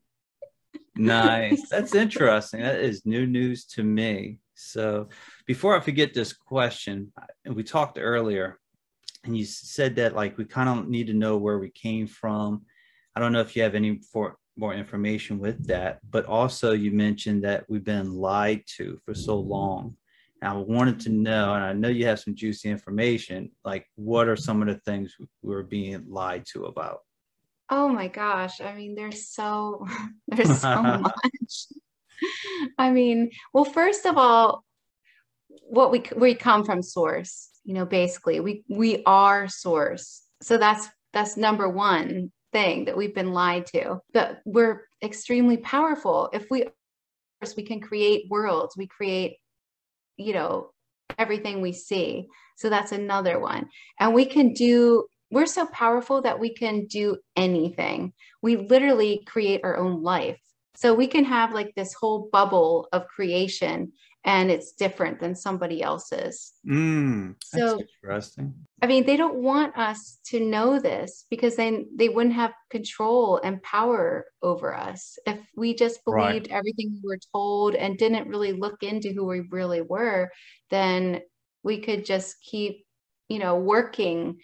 Nice. 1.01 1.68
That's 1.70 1.94
interesting. 1.94 2.62
That 2.62 2.80
is 2.80 3.07
new 3.07 3.26
news 3.26 3.64
to 3.66 3.82
me. 3.82 4.38
So 4.55 5.09
before 5.46 5.76
I 5.76 5.80
forget 5.80 6.12
this 6.12 6.32
question, 6.32 7.12
we 7.46 7.62
talked 7.62 7.98
earlier 7.98 8.59
and 9.24 9.36
you 9.36 9.44
said 9.44 9.96
that 9.96 10.14
like 10.14 10.38
we 10.38 10.44
kind 10.44 10.68
of 10.68 10.88
need 10.88 11.07
to 11.09 11.14
know 11.14 11.36
where 11.36 11.59
we 11.59 11.70
came 11.70 12.07
from. 12.07 12.62
I 13.16 13.20
don't 13.20 13.32
know 13.32 13.40
if 13.40 13.57
you 13.57 13.62
have 13.62 13.74
any 13.74 14.01
for 14.12 14.36
more 14.61 14.74
information 14.74 15.38
with 15.38 15.66
that. 15.66 15.98
But 16.09 16.26
also, 16.26 16.72
you 16.72 16.92
mentioned 16.92 17.42
that 17.44 17.64
we've 17.68 17.84
been 17.84 18.14
lied 18.14 18.62
to 18.76 18.98
for 19.05 19.14
so 19.14 19.36
long. 19.38 19.96
And 20.42 20.53
I 20.53 20.57
wanted 20.57 21.01
to 21.01 21.11
know, 21.11 21.55
and 21.55 21.64
I 21.64 21.72
know 21.72 21.88
you 21.88 22.07
have 22.07 22.20
some 22.20 22.34
juicy 22.34 22.70
information, 22.70 23.51
like 23.64 23.86
what 23.96 24.28
are 24.28 24.36
some 24.36 24.62
of 24.62 24.68
the 24.68 24.80
things 24.86 25.16
we're 25.42 25.62
being 25.62 26.05
lied 26.09 26.44
to 26.53 26.64
about? 26.64 27.01
Oh 27.70 27.88
my 27.88 28.08
gosh. 28.08 28.60
I 28.60 28.74
mean, 28.74 28.94
there's 28.94 29.28
so 29.28 29.86
there's 30.28 30.60
so 30.60 30.82
much. 30.82 31.66
I 32.76 32.90
mean, 32.90 33.30
well, 33.54 33.64
first 33.64 34.04
of 34.04 34.18
all, 34.18 34.64
what 35.48 35.92
we 35.92 36.02
we 36.16 36.34
come 36.34 36.64
from 36.64 36.82
source, 36.82 37.48
you 37.64 37.74
know, 37.74 37.86
basically. 37.86 38.40
We 38.40 38.64
we 38.68 39.02
are 39.06 39.48
source. 39.48 40.22
So 40.42 40.58
that's 40.58 40.88
that's 41.12 41.36
number 41.36 41.68
one 41.68 42.32
thing 42.52 42.86
that 42.86 42.96
we've 42.96 43.14
been 43.14 43.32
lied 43.32 43.66
to. 43.66 44.00
But 44.12 44.40
we're 44.44 44.82
extremely 45.02 45.56
powerful. 45.58 46.28
If 46.32 46.50
we 46.50 46.62
of 46.62 46.72
course, 47.40 47.56
we 47.56 47.62
can 47.62 47.80
create 47.80 48.26
worlds, 48.28 48.76
we 48.76 48.86
create, 48.86 49.36
you 50.16 50.34
know, 50.34 50.72
everything 51.18 51.60
we 51.60 51.72
see. 51.72 52.26
So 52.56 52.68
that's 52.68 52.92
another 52.92 53.38
one. 53.38 53.68
And 53.98 54.12
we 54.12 54.26
can 54.26 54.52
do 54.52 55.06
we're 55.30 55.46
so 55.46 55.66
powerful 55.66 56.22
that 56.22 56.38
we 56.38 56.52
can 56.52 56.86
do 56.86 57.16
anything. 57.36 58.12
We 58.42 58.56
literally 58.56 59.22
create 59.26 59.60
our 59.64 59.76
own 59.76 60.02
life. 60.02 60.40
So 60.76 60.94
we 60.94 61.06
can 61.06 61.24
have 61.24 61.52
like 61.52 61.74
this 61.74 61.92
whole 61.92 62.28
bubble 62.32 62.88
of 62.92 63.06
creation 63.06 63.92
and 64.24 64.50
it's 64.50 64.72
different 64.72 65.18
than 65.18 65.34
somebody 65.34 65.82
else's. 65.82 66.52
Mm, 66.66 67.36
so 67.42 67.80
interesting. 68.02 68.54
I 68.82 68.86
mean, 68.86 69.06
they 69.06 69.16
don't 69.16 69.36
want 69.36 69.76
us 69.78 70.18
to 70.26 70.40
know 70.40 70.78
this 70.78 71.26
because 71.30 71.56
then 71.56 71.86
they 71.96 72.08
wouldn't 72.08 72.34
have 72.34 72.52
control 72.70 73.40
and 73.42 73.62
power 73.62 74.26
over 74.42 74.74
us. 74.74 75.18
If 75.26 75.38
we 75.56 75.74
just 75.74 76.04
believed 76.04 76.48
right. 76.50 76.50
everything 76.50 77.00
we 77.02 77.08
were 77.08 77.18
told 77.34 77.74
and 77.74 77.96
didn't 77.96 78.28
really 78.28 78.52
look 78.52 78.82
into 78.82 79.12
who 79.12 79.24
we 79.24 79.40
really 79.50 79.80
were, 79.80 80.30
then 80.70 81.20
we 81.62 81.78
could 81.78 82.04
just 82.04 82.36
keep, 82.42 82.84
you 83.28 83.38
know, 83.38 83.56
working 83.56 84.38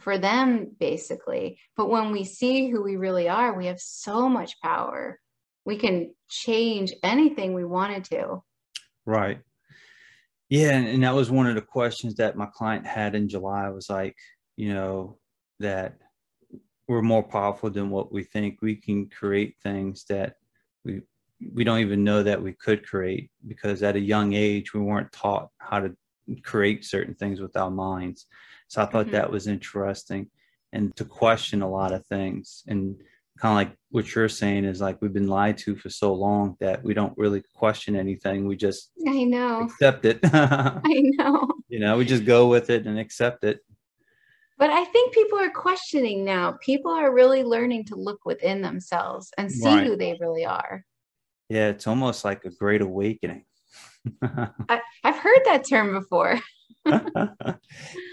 for 0.00 0.18
them 0.18 0.74
basically. 0.78 1.58
But 1.76 1.90
when 1.90 2.12
we 2.12 2.24
see 2.24 2.70
who 2.70 2.82
we 2.82 2.96
really 2.96 3.28
are, 3.28 3.56
we 3.56 3.66
have 3.66 3.80
so 3.80 4.28
much 4.28 4.60
power. 4.60 5.18
We 5.64 5.76
can 5.76 6.14
change 6.28 6.92
anything 7.02 7.54
we 7.54 7.64
wanted 7.64 8.04
to. 8.04 8.42
Right. 9.04 9.40
Yeah, 10.48 10.70
and, 10.70 11.02
that 11.02 11.14
was 11.14 11.30
one 11.30 11.46
of 11.46 11.56
the 11.56 11.62
questions 11.62 12.14
that 12.14 12.36
my 12.36 12.46
client 12.46 12.86
had 12.86 13.14
in 13.14 13.28
July 13.28 13.68
was 13.68 13.90
like, 13.90 14.16
you 14.56 14.72
know, 14.72 15.18
that 15.60 15.98
we're 16.86 17.02
more 17.02 17.22
powerful 17.22 17.68
than 17.68 17.90
what 17.90 18.10
we 18.10 18.22
think. 18.22 18.62
We 18.62 18.76
can 18.76 19.10
create 19.10 19.56
things 19.62 20.04
that 20.08 20.36
we 20.84 21.02
we 21.54 21.62
don't 21.62 21.78
even 21.80 22.02
know 22.02 22.22
that 22.22 22.42
we 22.42 22.52
could 22.52 22.84
create 22.84 23.30
because 23.46 23.82
at 23.82 23.94
a 23.94 24.00
young 24.00 24.32
age 24.32 24.74
we 24.74 24.80
weren't 24.80 25.12
taught 25.12 25.50
how 25.58 25.78
to 25.80 25.94
create 26.42 26.84
certain 26.84 27.14
things 27.14 27.40
with 27.40 27.56
our 27.56 27.70
minds. 27.70 28.26
So 28.68 28.82
I 28.82 28.86
thought 28.86 29.06
mm-hmm. 29.06 29.14
that 29.14 29.30
was 29.30 29.46
interesting 29.46 30.30
and 30.72 30.94
to 30.96 31.04
question 31.04 31.62
a 31.62 31.70
lot 31.70 31.92
of 31.92 32.04
things 32.06 32.62
and 32.66 32.96
kind 33.38 33.52
of 33.52 33.56
like 33.56 33.76
what 33.90 34.14
you're 34.14 34.28
saying 34.28 34.64
is 34.64 34.80
like 34.80 35.00
we've 35.00 35.12
been 35.12 35.28
lied 35.28 35.56
to 35.56 35.76
for 35.76 35.88
so 35.88 36.12
long 36.12 36.56
that 36.60 36.82
we 36.82 36.92
don't 36.92 37.16
really 37.16 37.42
question 37.54 37.96
anything. 37.96 38.46
We 38.46 38.56
just 38.56 38.90
I 39.06 39.24
know 39.24 39.62
accept 39.62 40.04
it. 40.04 40.20
I 40.24 40.80
know. 41.16 41.48
You 41.68 41.78
know, 41.78 41.96
we 41.96 42.04
just 42.04 42.24
go 42.24 42.48
with 42.48 42.70
it 42.70 42.86
and 42.86 42.98
accept 42.98 43.44
it. 43.44 43.60
But 44.58 44.70
I 44.70 44.84
think 44.86 45.14
people 45.14 45.38
are 45.38 45.50
questioning 45.50 46.24
now. 46.24 46.58
People 46.60 46.90
are 46.90 47.14
really 47.14 47.44
learning 47.44 47.84
to 47.86 47.94
look 47.94 48.24
within 48.24 48.60
themselves 48.60 49.30
and 49.38 49.50
see 49.50 49.68
right. 49.68 49.86
who 49.86 49.96
they 49.96 50.18
really 50.20 50.44
are. 50.44 50.84
Yeah, 51.48 51.68
it's 51.68 51.86
almost 51.86 52.24
like 52.24 52.44
a 52.44 52.50
great 52.50 52.82
awakening. 52.82 53.44
I, 54.22 54.80
I've 55.04 55.16
heard 55.16 55.40
that 55.46 55.64
term 55.68 55.92
before. 55.92 56.40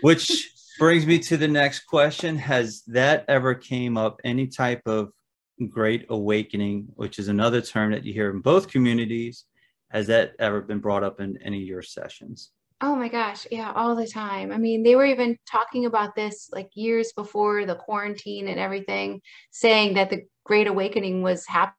Which 0.02 0.52
brings 0.80 1.06
me 1.06 1.20
to 1.20 1.38
the 1.38 1.48
next 1.48 1.82
question. 1.82 2.38
Has 2.38 2.84
that 2.88 3.26
ever 3.28 3.56
came 3.56 3.98
up 3.98 4.20
any 4.24 4.48
type 4.48 4.82
of 4.86 5.12
great 5.70 6.06
awakening 6.10 6.86
which 6.96 7.18
is 7.18 7.30
another 7.30 7.62
term 7.62 7.92
that 7.92 8.04
you 8.04 8.14
hear 8.14 8.30
in 8.30 8.42
both 8.42 8.68
communities? 8.68 9.46
Has 9.90 10.08
that 10.08 10.34
ever 10.40 10.62
been 10.62 10.80
brought 10.80 11.04
up 11.04 11.22
in 11.22 11.38
any 11.42 11.62
of 11.62 11.68
your 11.68 11.82
sessions? 11.82 12.52
Oh 12.82 12.96
my 12.96 13.08
gosh. 13.08 13.48
Yeah 13.50 13.72
all 13.74 13.96
the 13.96 14.08
time. 14.08 14.52
I 14.52 14.58
mean 14.58 14.84
they 14.84 14.96
were 14.96 15.06
even 15.06 15.38
talking 15.50 15.86
about 15.86 16.16
this 16.16 16.50
like 16.52 16.70
years 16.74 17.14
before 17.16 17.66
the 17.66 17.76
quarantine 17.76 18.50
and 18.50 18.60
everything 18.60 19.22
saying 19.52 19.94
that 19.94 20.10
the 20.10 20.24
great 20.44 20.68
awakening 20.68 21.22
was 21.22 21.46
happening 21.48 21.76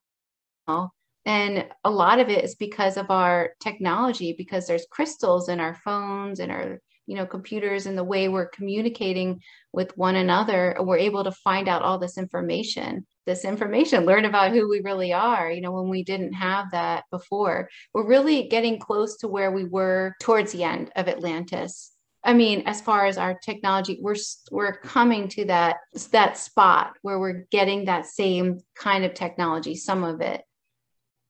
and 1.27 1.67
a 1.83 1.91
lot 1.91 2.21
of 2.21 2.29
it 2.29 2.45
is 2.45 2.55
because 2.55 2.95
of 2.95 3.11
our 3.11 3.51
technology 3.59 4.33
because 4.37 4.65
there's 4.65 4.87
crystals 4.89 5.49
in 5.49 5.59
our 5.59 5.75
phones 5.75 6.39
and 6.39 6.51
our 6.51 6.79
you 7.05 7.15
know 7.15 7.25
computers 7.25 7.85
and 7.85 7.97
the 7.97 8.03
way 8.03 8.29
we're 8.29 8.47
communicating 8.47 9.41
with 9.73 9.95
one 9.97 10.15
another. 10.15 10.77
We're 10.79 10.97
able 10.97 11.25
to 11.25 11.31
find 11.31 11.67
out 11.67 11.83
all 11.83 11.99
this 11.99 12.17
information 12.17 13.05
this 13.25 13.43
information 13.43 14.05
learn 14.05 14.23
about 14.23 14.53
who 14.53 14.69
we 14.69 14.79
really 14.79 15.11
are 15.11 15.51
you 15.51 15.59
know 15.59 15.73
when 15.73 15.89
we 15.89 16.01
didn't 16.01 16.31
have 16.31 16.71
that 16.71 17.03
before. 17.11 17.69
We're 17.93 18.07
really 18.07 18.47
getting 18.47 18.79
close 18.79 19.17
to 19.17 19.27
where 19.27 19.51
we 19.51 19.65
were 19.65 20.15
towards 20.21 20.53
the 20.53 20.63
end 20.63 20.91
of 20.95 21.09
atlantis. 21.09 21.91
I 22.23 22.33
mean, 22.33 22.63
as 22.65 22.81
far 22.81 23.05
as 23.05 23.17
our 23.17 23.37
technology, 23.37 23.99
we're 24.01 24.15
we're 24.49 24.77
coming 24.77 25.27
to 25.29 25.45
that 25.45 25.77
that 26.11 26.37
spot 26.37 26.93
where 27.01 27.19
we're 27.19 27.45
getting 27.51 27.85
that 27.85 28.05
same 28.05 28.61
kind 28.75 29.03
of 29.03 29.13
technology, 29.13 29.75
some 29.75 30.03
of 30.03 30.21
it, 30.21 30.41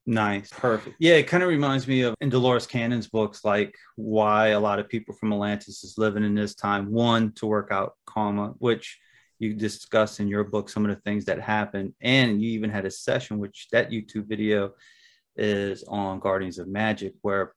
Nice. 0.10 0.50
Perfect. 0.52 0.96
Yeah, 1.00 1.16
it 1.16 1.28
kind 1.28 1.44
of 1.44 1.50
reminds 1.50 1.86
me 1.86 2.02
of 2.02 2.16
in 2.22 2.30
Dolores 2.30 2.66
Cannon's 2.66 3.08
books, 3.08 3.44
like 3.44 3.76
why 3.98 4.48
a 4.50 4.60
lot 4.60 4.80
of 4.80 4.88
people 4.88 5.14
from 5.14 5.34
Atlantis 5.34 5.84
is 5.84 5.98
living 5.98 6.24
in 6.24 6.34
this 6.34 6.56
time. 6.56 6.94
One, 6.94 7.34
to 7.34 7.46
work 7.46 7.72
out 7.72 7.96
karma, 8.06 8.54
which 8.60 8.98
you 9.38 9.54
discuss 9.54 10.22
in 10.22 10.30
your 10.30 10.46
book 10.46 10.70
some 10.70 10.86
of 10.86 10.96
the 10.96 11.02
things 11.02 11.26
that 11.26 11.42
happened. 11.42 11.94
And 12.00 12.42
you 12.42 12.52
even 12.52 12.70
had 12.70 12.86
a 12.86 12.92
session, 12.92 13.38
which 13.38 13.68
that 13.74 13.92
YouTube 13.92 14.28
video 14.28 14.72
is 15.36 15.84
on 15.84 16.20
Guardians 16.20 16.58
of 16.58 16.70
Magic, 16.70 17.14
where 17.22 17.54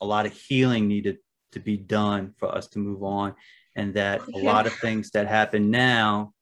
a 0.00 0.06
lot 0.06 0.24
of 0.24 0.32
healing 0.32 0.88
needed 0.88 1.18
to 1.52 1.60
be 1.60 1.76
done 1.76 2.32
for 2.38 2.52
us 2.52 2.66
to 2.68 2.78
move 2.78 3.02
on. 3.02 3.34
And 3.76 3.92
that 3.94 4.22
a 4.34 4.38
lot 4.38 4.66
of 4.66 4.72
things 4.72 5.10
that 5.10 5.26
happen 5.26 5.70
now 5.70 6.33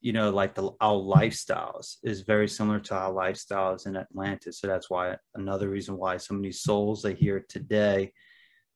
you 0.00 0.12
know, 0.12 0.30
like 0.30 0.54
the, 0.54 0.70
our 0.80 0.94
lifestyles 0.94 1.96
is 2.04 2.20
very 2.22 2.48
similar 2.48 2.80
to 2.80 2.94
our 2.94 3.12
lifestyles 3.12 3.86
in 3.86 3.96
Atlantis. 3.96 4.60
So 4.60 4.66
that's 4.66 4.90
why 4.90 5.16
another 5.34 5.68
reason 5.68 5.96
why 5.96 6.18
so 6.18 6.34
many 6.34 6.52
souls 6.52 7.04
are 7.04 7.14
here 7.14 7.44
today 7.48 8.12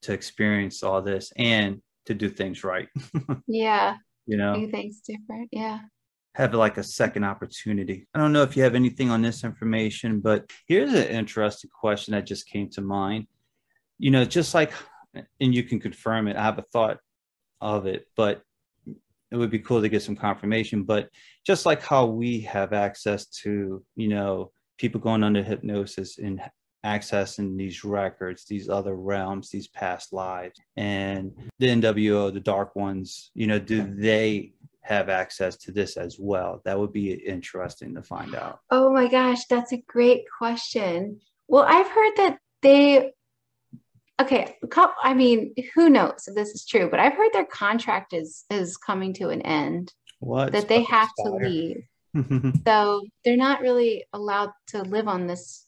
to 0.03 0.13
experience 0.13 0.83
all 0.83 1.03
this 1.03 1.33
and 1.37 1.83
to 2.07 2.15
do 2.15 2.29
things 2.29 2.65
right. 2.65 2.89
yeah. 3.47 3.97
You 4.27 4.37
know, 4.37 4.55
do 4.55 4.71
things 4.71 5.01
different. 5.01 5.49
Yeah. 5.53 5.81
Have 6.35 6.55
like 6.55 6.79
a 6.79 6.83
second 6.83 7.25
opportunity. 7.25 8.07
I 8.15 8.19
don't 8.19 8.33
know 8.33 8.43
if 8.43 8.57
you 8.57 8.63
have 8.63 8.75
anything 8.75 9.11
on 9.11 9.23
this 9.23 9.45
information, 9.45 10.21
but 10.21 10.51
here's 10.67 10.95
an 10.95 11.09
interesting 11.09 11.71
question 11.71 12.13
that 12.13 12.27
just 12.27 12.47
came 12.47 12.71
to 12.71 12.81
mind. 12.81 13.27
You 13.99 14.11
know, 14.11 14.25
just 14.25 14.55
like, 14.55 14.73
and 15.15 15.55
you 15.55 15.65
can 15.65 15.81
confirm 15.81 16.29
it, 16.29 16.37
I 16.37 16.43
have 16.45 16.59
a 16.59 16.65
thought 16.73 16.99
of 17.61 17.87
it, 17.87 18.07
but 18.17 18.43
it 19.31 19.37
would 19.37 19.51
be 19.51 19.59
cool 19.59 19.81
to 19.81 19.89
get 19.89 20.03
some 20.03 20.17
confirmation. 20.17 20.83
But 20.83 21.09
just 21.47 21.67
like 21.67 21.83
how 21.83 22.07
we 22.07 22.41
have 22.43 22.73
access 22.73 23.27
to, 23.43 23.85
you 23.97 24.09
know, 24.09 24.53
people 24.79 25.01
going 25.01 25.23
under 25.23 25.43
hypnosis 25.43 26.19
and 26.19 26.41
accessing 26.85 27.57
these 27.57 27.85
records, 27.85 28.45
these 28.45 28.69
other 28.69 28.95
realms, 28.95 29.51
these 29.51 29.69
past 29.69 30.13
lives, 30.13 30.59
and 30.77 31.33
the 31.59 31.69
NWO, 31.69 32.33
the 32.33 32.41
Dark 32.41 32.75
Ones, 32.75 33.31
you 33.35 33.47
know, 33.47 33.59
do 33.59 33.83
they 33.83 34.53
have 34.83 35.09
access 35.09 35.57
to 35.59 35.73
this 35.73 35.97
as 35.97 36.19
well? 36.19 36.63
That 36.65 36.79
would 36.79 36.93
be 36.93 37.13
interesting 37.13 37.95
to 37.95 38.03
find 38.03 38.35
out. 38.35 38.61
Oh 38.71 38.93
my 38.93 39.09
gosh, 39.09 39.45
that's 39.45 39.73
a 39.73 39.83
great 39.87 40.25
question. 40.39 41.21
Well, 41.49 41.65
I've 41.69 41.89
heard 41.89 42.13
that 42.17 42.39
they 42.63 43.13
okay 44.21 44.57
i 45.03 45.15
mean 45.15 45.55
who 45.75 45.89
knows 45.89 46.25
if 46.27 46.35
this 46.35 46.51
is 46.51 46.67
true 46.67 46.89
but 46.91 47.01
i've 47.01 47.15
heard 47.15 47.31
their 47.33 47.47
contract 47.47 48.13
is 48.13 48.45
is 48.51 48.77
coming 48.77 49.13
to 49.13 49.29
an 49.29 49.43
end 49.43 49.93
what? 50.21 50.53
that 50.53 50.69
they 50.69 50.83
have 50.85 51.11
to 51.19 51.31
leave. 51.31 51.83
So 52.67 53.03
they're 53.25 53.37
not 53.37 53.61
really 53.61 54.05
allowed 54.13 54.51
to 54.69 54.83
live 54.83 55.07
on 55.07 55.29
this 55.29 55.67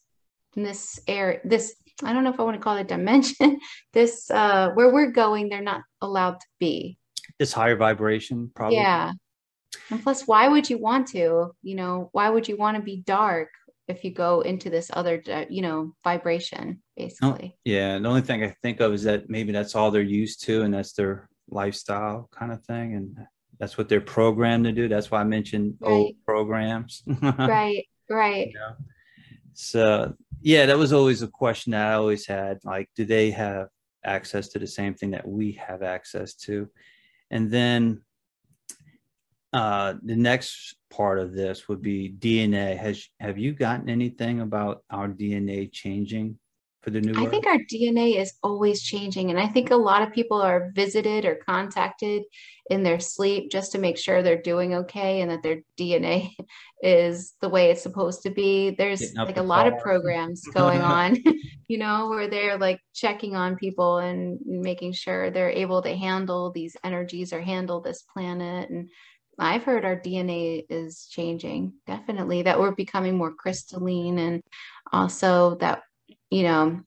this 0.55 0.99
air 1.07 1.41
this 1.45 1.73
i 2.03 2.11
don't 2.11 2.25
know 2.25 2.31
if 2.31 2.39
i 2.39 2.43
want 2.43 2.57
to 2.57 2.61
call 2.61 2.75
it 2.75 2.87
dimension 2.89 3.59
this 3.93 4.29
uh 4.29 4.69
where 4.73 4.93
we're 4.93 5.11
going 5.11 5.47
they're 5.47 5.61
not 5.61 5.81
allowed 6.01 6.39
to 6.41 6.47
be. 6.59 6.97
This 7.39 7.53
higher 7.53 7.77
vibration 7.77 8.51
probably? 8.53 8.75
Yeah. 8.75 9.13
And 9.89 10.03
plus 10.03 10.27
why 10.27 10.49
would 10.49 10.69
you 10.69 10.77
want 10.77 11.07
to 11.09 11.55
you 11.61 11.75
know 11.75 12.09
why 12.11 12.29
would 12.29 12.47
you 12.49 12.57
want 12.57 12.75
to 12.75 12.83
be 12.83 12.97
dark 12.97 13.49
if 13.87 14.03
you 14.03 14.11
go 14.11 14.41
into 14.41 14.69
this 14.69 14.89
other 14.93 15.21
you 15.49 15.61
know 15.61 15.93
vibration 16.03 16.81
oh, 16.81 17.03
basically. 17.03 17.57
yeah 17.63 17.97
the 17.99 18.07
only 18.07 18.21
thing 18.21 18.43
i 18.43 18.55
think 18.61 18.79
of 18.79 18.93
is 18.93 19.03
that 19.03 19.29
maybe 19.29 19.51
that's 19.51 19.75
all 19.75 19.91
they're 19.91 20.01
used 20.01 20.43
to 20.43 20.61
and 20.61 20.73
that's 20.73 20.93
their 20.93 21.29
lifestyle 21.49 22.29
kind 22.31 22.51
of 22.51 22.63
thing 22.63 22.95
and 22.95 23.17
that's 23.59 23.77
what 23.77 23.87
they're 23.87 24.01
programmed 24.01 24.65
to 24.65 24.71
do. 24.71 24.87
That's 24.87 25.11
why 25.11 25.21
i 25.21 25.23
mentioned 25.23 25.75
right. 25.79 25.89
old 25.91 26.15
programs. 26.25 27.03
Right 27.21 27.85
right. 28.09 28.47
You 28.47 28.53
know? 28.53 28.75
so 29.53 30.13
yeah 30.41 30.65
that 30.65 30.77
was 30.77 30.91
always 30.91 31.21
a 31.21 31.27
question 31.27 31.71
that 31.71 31.91
i 31.91 31.93
always 31.93 32.25
had 32.25 32.57
like 32.63 32.89
do 32.95 33.05
they 33.05 33.29
have 33.31 33.67
access 34.05 34.49
to 34.49 34.59
the 34.59 34.67
same 34.67 34.93
thing 34.93 35.11
that 35.11 35.27
we 35.27 35.53
have 35.53 35.81
access 35.81 36.33
to? 36.33 36.69
And 37.31 37.49
then 37.51 38.01
uh, 39.53 39.95
the 40.03 40.15
next 40.15 40.75
part 40.89 41.19
of 41.19 41.33
this 41.33 41.67
would 41.67 41.81
be 41.81 42.13
DNA. 42.17 42.77
Has 42.77 43.07
have 43.19 43.37
you 43.37 43.53
gotten 43.53 43.89
anything 43.89 44.41
about 44.41 44.83
our 44.89 45.07
DNA 45.07 45.71
changing 45.71 46.37
for 46.83 46.89
the 46.89 46.99
new 46.99 47.13
I 47.15 47.29
think 47.29 47.47
our 47.47 47.57
DNA 47.71 48.19
is 48.19 48.33
always 48.43 48.83
changing. 48.83 49.29
And 49.29 49.39
I 49.39 49.47
think 49.47 49.71
a 49.71 49.75
lot 49.75 50.01
of 50.01 50.11
people 50.11 50.41
are 50.41 50.71
visited 50.75 51.23
or 51.23 51.35
contacted 51.35 52.23
in 52.69 52.83
their 52.83 52.99
sleep 52.99 53.51
just 53.51 53.71
to 53.71 53.77
make 53.77 53.97
sure 53.97 54.21
they're 54.21 54.41
doing 54.41 54.73
okay 54.73 55.21
and 55.21 55.31
that 55.31 55.43
their 55.43 55.61
DNA 55.79 56.31
is 56.81 57.35
the 57.39 57.47
way 57.47 57.71
it's 57.71 57.81
supposed 57.81 58.23
to 58.23 58.31
be. 58.31 58.71
There's 58.71 59.13
like 59.15 59.37
a 59.37 59.43
lot 59.43 59.67
of 59.67 59.79
programs 59.79 60.41
going 60.53 60.81
on, 60.81 61.17
you 61.69 61.77
know, 61.77 62.09
where 62.09 62.27
they're 62.27 62.57
like 62.57 62.79
checking 62.93 63.35
on 63.35 63.55
people 63.55 63.99
and 63.99 64.37
making 64.45 64.91
sure 64.91 65.29
they're 65.29 65.49
able 65.49 65.81
to 65.83 65.95
handle 65.95 66.51
these 66.51 66.75
energies 66.83 67.31
or 67.31 67.41
handle 67.41 67.79
this 67.79 68.03
planet. 68.13 68.69
And 68.69 68.89
I've 69.39 69.63
heard 69.63 69.85
our 69.85 69.95
DNA 69.95 70.65
is 70.69 71.07
changing, 71.09 71.73
definitely, 71.87 72.43
that 72.43 72.59
we're 72.59 72.75
becoming 72.75 73.17
more 73.17 73.33
crystalline 73.33 74.19
and 74.19 74.41
also 74.91 75.55
that 75.55 75.83
you 76.29 76.43
know 76.43 76.81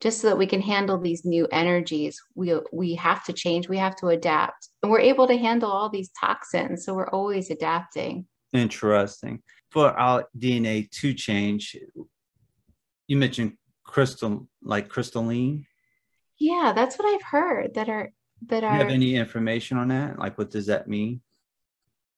just 0.00 0.20
so 0.20 0.28
that 0.28 0.38
we 0.38 0.46
can 0.46 0.60
handle 0.62 0.98
these 0.98 1.24
new 1.24 1.46
energies 1.52 2.20
we 2.34 2.54
we 2.72 2.94
have 2.94 3.22
to 3.24 3.32
change 3.32 3.68
we 3.68 3.78
have 3.78 3.96
to 3.96 4.08
adapt. 4.08 4.68
And 4.82 4.90
we're 4.90 5.00
able 5.00 5.26
to 5.26 5.36
handle 5.36 5.70
all 5.70 5.88
these 5.88 6.10
toxins 6.18 6.84
so 6.84 6.94
we're 6.94 7.10
always 7.10 7.50
adapting. 7.50 8.26
Interesting. 8.52 9.42
For 9.70 9.88
our 9.88 10.26
dna 10.38 10.90
to 10.90 11.14
change 11.14 11.76
you 13.06 13.16
mentioned 13.16 13.54
crystal 13.84 14.48
like 14.62 14.88
crystalline? 14.88 15.66
Yeah 16.38 16.72
that's 16.74 16.96
what 16.98 17.12
i've 17.12 17.22
heard 17.22 17.74
that 17.74 17.88
are 17.88 18.12
that 18.46 18.64
are 18.64 18.72
you 18.72 18.78
have 18.78 18.90
any 18.90 19.16
information 19.16 19.76
on 19.76 19.88
that? 19.88 20.18
Like 20.18 20.38
what 20.38 20.50
does 20.50 20.66
that 20.66 20.88
mean 20.88 21.20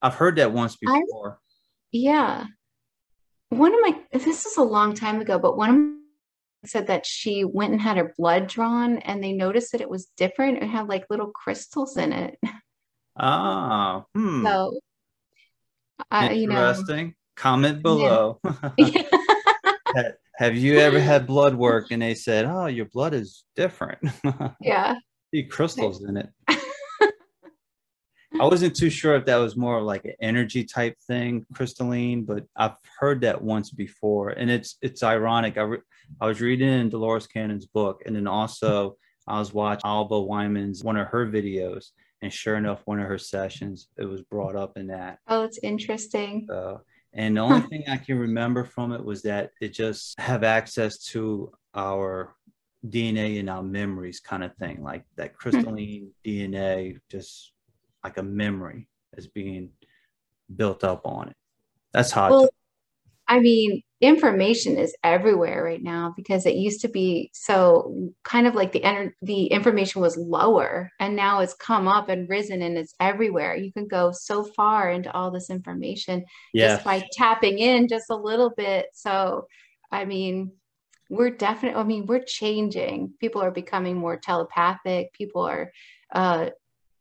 i've 0.03 0.15
heard 0.15 0.37
that 0.37 0.53
once 0.53 0.77
before 0.77 1.39
I, 1.41 1.47
yeah 1.93 2.47
one 3.51 3.75
of 3.75 3.81
my 3.81 4.01
this 4.13 4.47
is 4.47 4.57
a 4.57 4.63
long 4.63 4.95
time 4.95 5.21
ago 5.21 5.39
but 5.39 5.57
one 5.57 5.71
of 5.71 6.03
said 6.65 6.87
that 6.87 7.07
she 7.07 7.45
went 7.45 7.73
and 7.73 7.81
had 7.81 7.97
her 7.97 8.15
blood 8.17 8.47
drawn 8.47 8.99
and 8.99 9.23
they 9.23 9.33
noticed 9.33 9.73
that 9.73 9.81
it 9.81 9.91
was 9.91 10.11
different. 10.17 10.63
It 10.63 10.69
had 10.69 10.89
like 10.89 11.07
little 11.11 11.31
crystals 11.31 11.97
in 11.97 12.13
it. 12.13 12.39
Ah, 13.19 14.05
hmm. 14.15 14.45
So, 14.45 14.81
uh, 16.11 16.29
interesting. 16.31 16.99
You 16.99 17.05
know, 17.05 17.13
Comment 17.37 17.83
below. 17.83 18.41
Yeah. 19.95 20.13
Have 20.37 20.57
you 20.57 20.79
ever 20.79 20.99
had 20.99 21.27
blood 21.27 21.55
work 21.55 21.91
and 21.91 22.01
they 22.01 22.15
said, 22.15 22.47
"Oh, 22.47 22.65
your 22.65 22.87
blood 22.87 23.13
is 23.13 23.45
different"? 23.55 24.01
yeah. 24.63 24.95
See 25.35 25.43
crystals 25.43 26.03
in 26.03 26.17
it. 26.17 26.31
I 28.41 28.47
wasn't 28.47 28.75
too 28.75 28.91
sure 28.91 29.15
if 29.17 29.27
that 29.27 29.37
was 29.37 29.57
more 29.57 29.83
like 29.83 30.05
an 30.05 30.15
energy 30.21 30.65
type 30.65 30.97
thing, 31.07 31.47
crystalline, 31.55 32.25
but 32.25 32.45
I've 32.57 32.77
heard 32.99 33.21
that 33.23 33.43
once 33.43 33.71
before, 33.71 34.31
and 34.31 34.51
it's 34.51 34.77
it's 34.83 35.03
ironic. 35.03 35.59
I 35.59 35.63
re- 35.63 35.79
I 36.21 36.27
was 36.27 36.41
reading 36.41 36.69
in 36.69 36.89
Dolores 36.89 37.27
Cannon's 37.27 37.67
book, 37.67 38.03
and 38.07 38.17
then 38.17 38.27
also 38.27 38.97
I 39.27 39.39
was 39.39 39.53
watching 39.53 39.83
Alba 39.85 40.21
Wyman's 40.21 40.83
one 40.83 40.97
of 40.97 41.09
her 41.09 41.27
videos, 41.27 41.91
and 42.23 42.33
sure 42.33 42.57
enough, 42.57 42.83
one 42.85 43.01
of 43.01 43.09
her 43.09 43.19
sessions 43.19 43.89
it 43.99 44.07
was 44.07 44.23
brought 44.23 44.57
up 44.57 44.77
in 44.77 44.89
that. 44.89 45.19
Oh, 45.29 45.43
it's 45.43 45.59
interesting. 45.63 46.47
So, 46.49 46.81
and 47.13 47.37
the 47.37 47.43
only 47.43 47.61
thing 47.63 47.85
I 47.89 47.99
can 47.99 48.19
remember 48.19 48.65
from 48.65 48.93
it 48.93 49.05
was 49.05 49.23
that 49.23 49.51
it 49.61 49.73
just 49.75 50.19
have 50.19 50.43
access 50.43 50.99
to 51.11 51.53
our 51.75 52.35
DNA 52.87 53.39
and 53.39 53.49
our 53.49 53.63
memories, 53.63 54.21
kind 54.21 54.43
of 54.43 54.55
thing, 54.57 54.83
like 54.83 55.05
that 55.17 55.33
hmm. 55.33 55.37
crystalline 55.37 56.11
DNA, 56.25 56.99
just 57.11 57.53
like 58.05 58.17
a 58.17 58.23
memory 58.23 58.89
is 59.17 59.27
being 59.27 59.71
built 60.55 60.85
up 60.85 61.07
on 61.07 61.29
it. 61.29 61.37
That's 61.93 62.11
hot. 62.11 62.31
Well, 62.31 62.49
I 63.29 63.41
mean, 63.41 63.83
information 64.01 64.77
is 64.77 64.95
everywhere 65.05 65.63
right 65.63 65.83
now 65.83 66.13
because 66.17 66.45
it 66.45 66.57
used 66.57 66.81
to 66.81 66.89
be 66.89 67.31
so 67.33 68.11
kind 68.25 68.47
of 68.47 68.55
like 68.55 68.73
the 68.73 68.81
ener- 68.81 69.13
the 69.23 69.47
information 69.47 70.03
was 70.03 70.17
lower 70.17 70.91
and 70.99 71.15
now 71.15 71.41
it's 71.41 71.55
come 71.55 71.87
up 71.87 72.09
and 72.09 72.29
risen 72.29 72.63
and 72.63 72.77
it's 72.77 72.95
everywhere. 72.99 73.55
You 73.57 73.73
can 73.73 73.87
go 73.87 74.11
so 74.13 74.43
far 74.45 74.91
into 74.91 75.11
all 75.13 75.31
this 75.31 75.51
information 75.51 76.25
yes. 76.53 76.73
just 76.73 76.85
by 76.85 77.07
tapping 77.13 77.59
in 77.59 77.89
just 77.89 78.11
a 78.11 78.17
little 78.17 78.51
bit. 78.57 78.87
So, 78.93 79.47
I 79.91 80.05
mean, 80.05 80.53
we're 81.13 81.31
definitely 81.31 81.79
i 81.79 81.85
mean 81.85 82.07
we're 82.07 82.25
changing 82.25 83.13
people 83.21 83.43
are 83.43 83.51
becoming 83.51 83.97
more 83.97 84.17
telepathic 84.17 85.13
people 85.13 85.43
are 85.43 85.71
uh, 86.15 86.49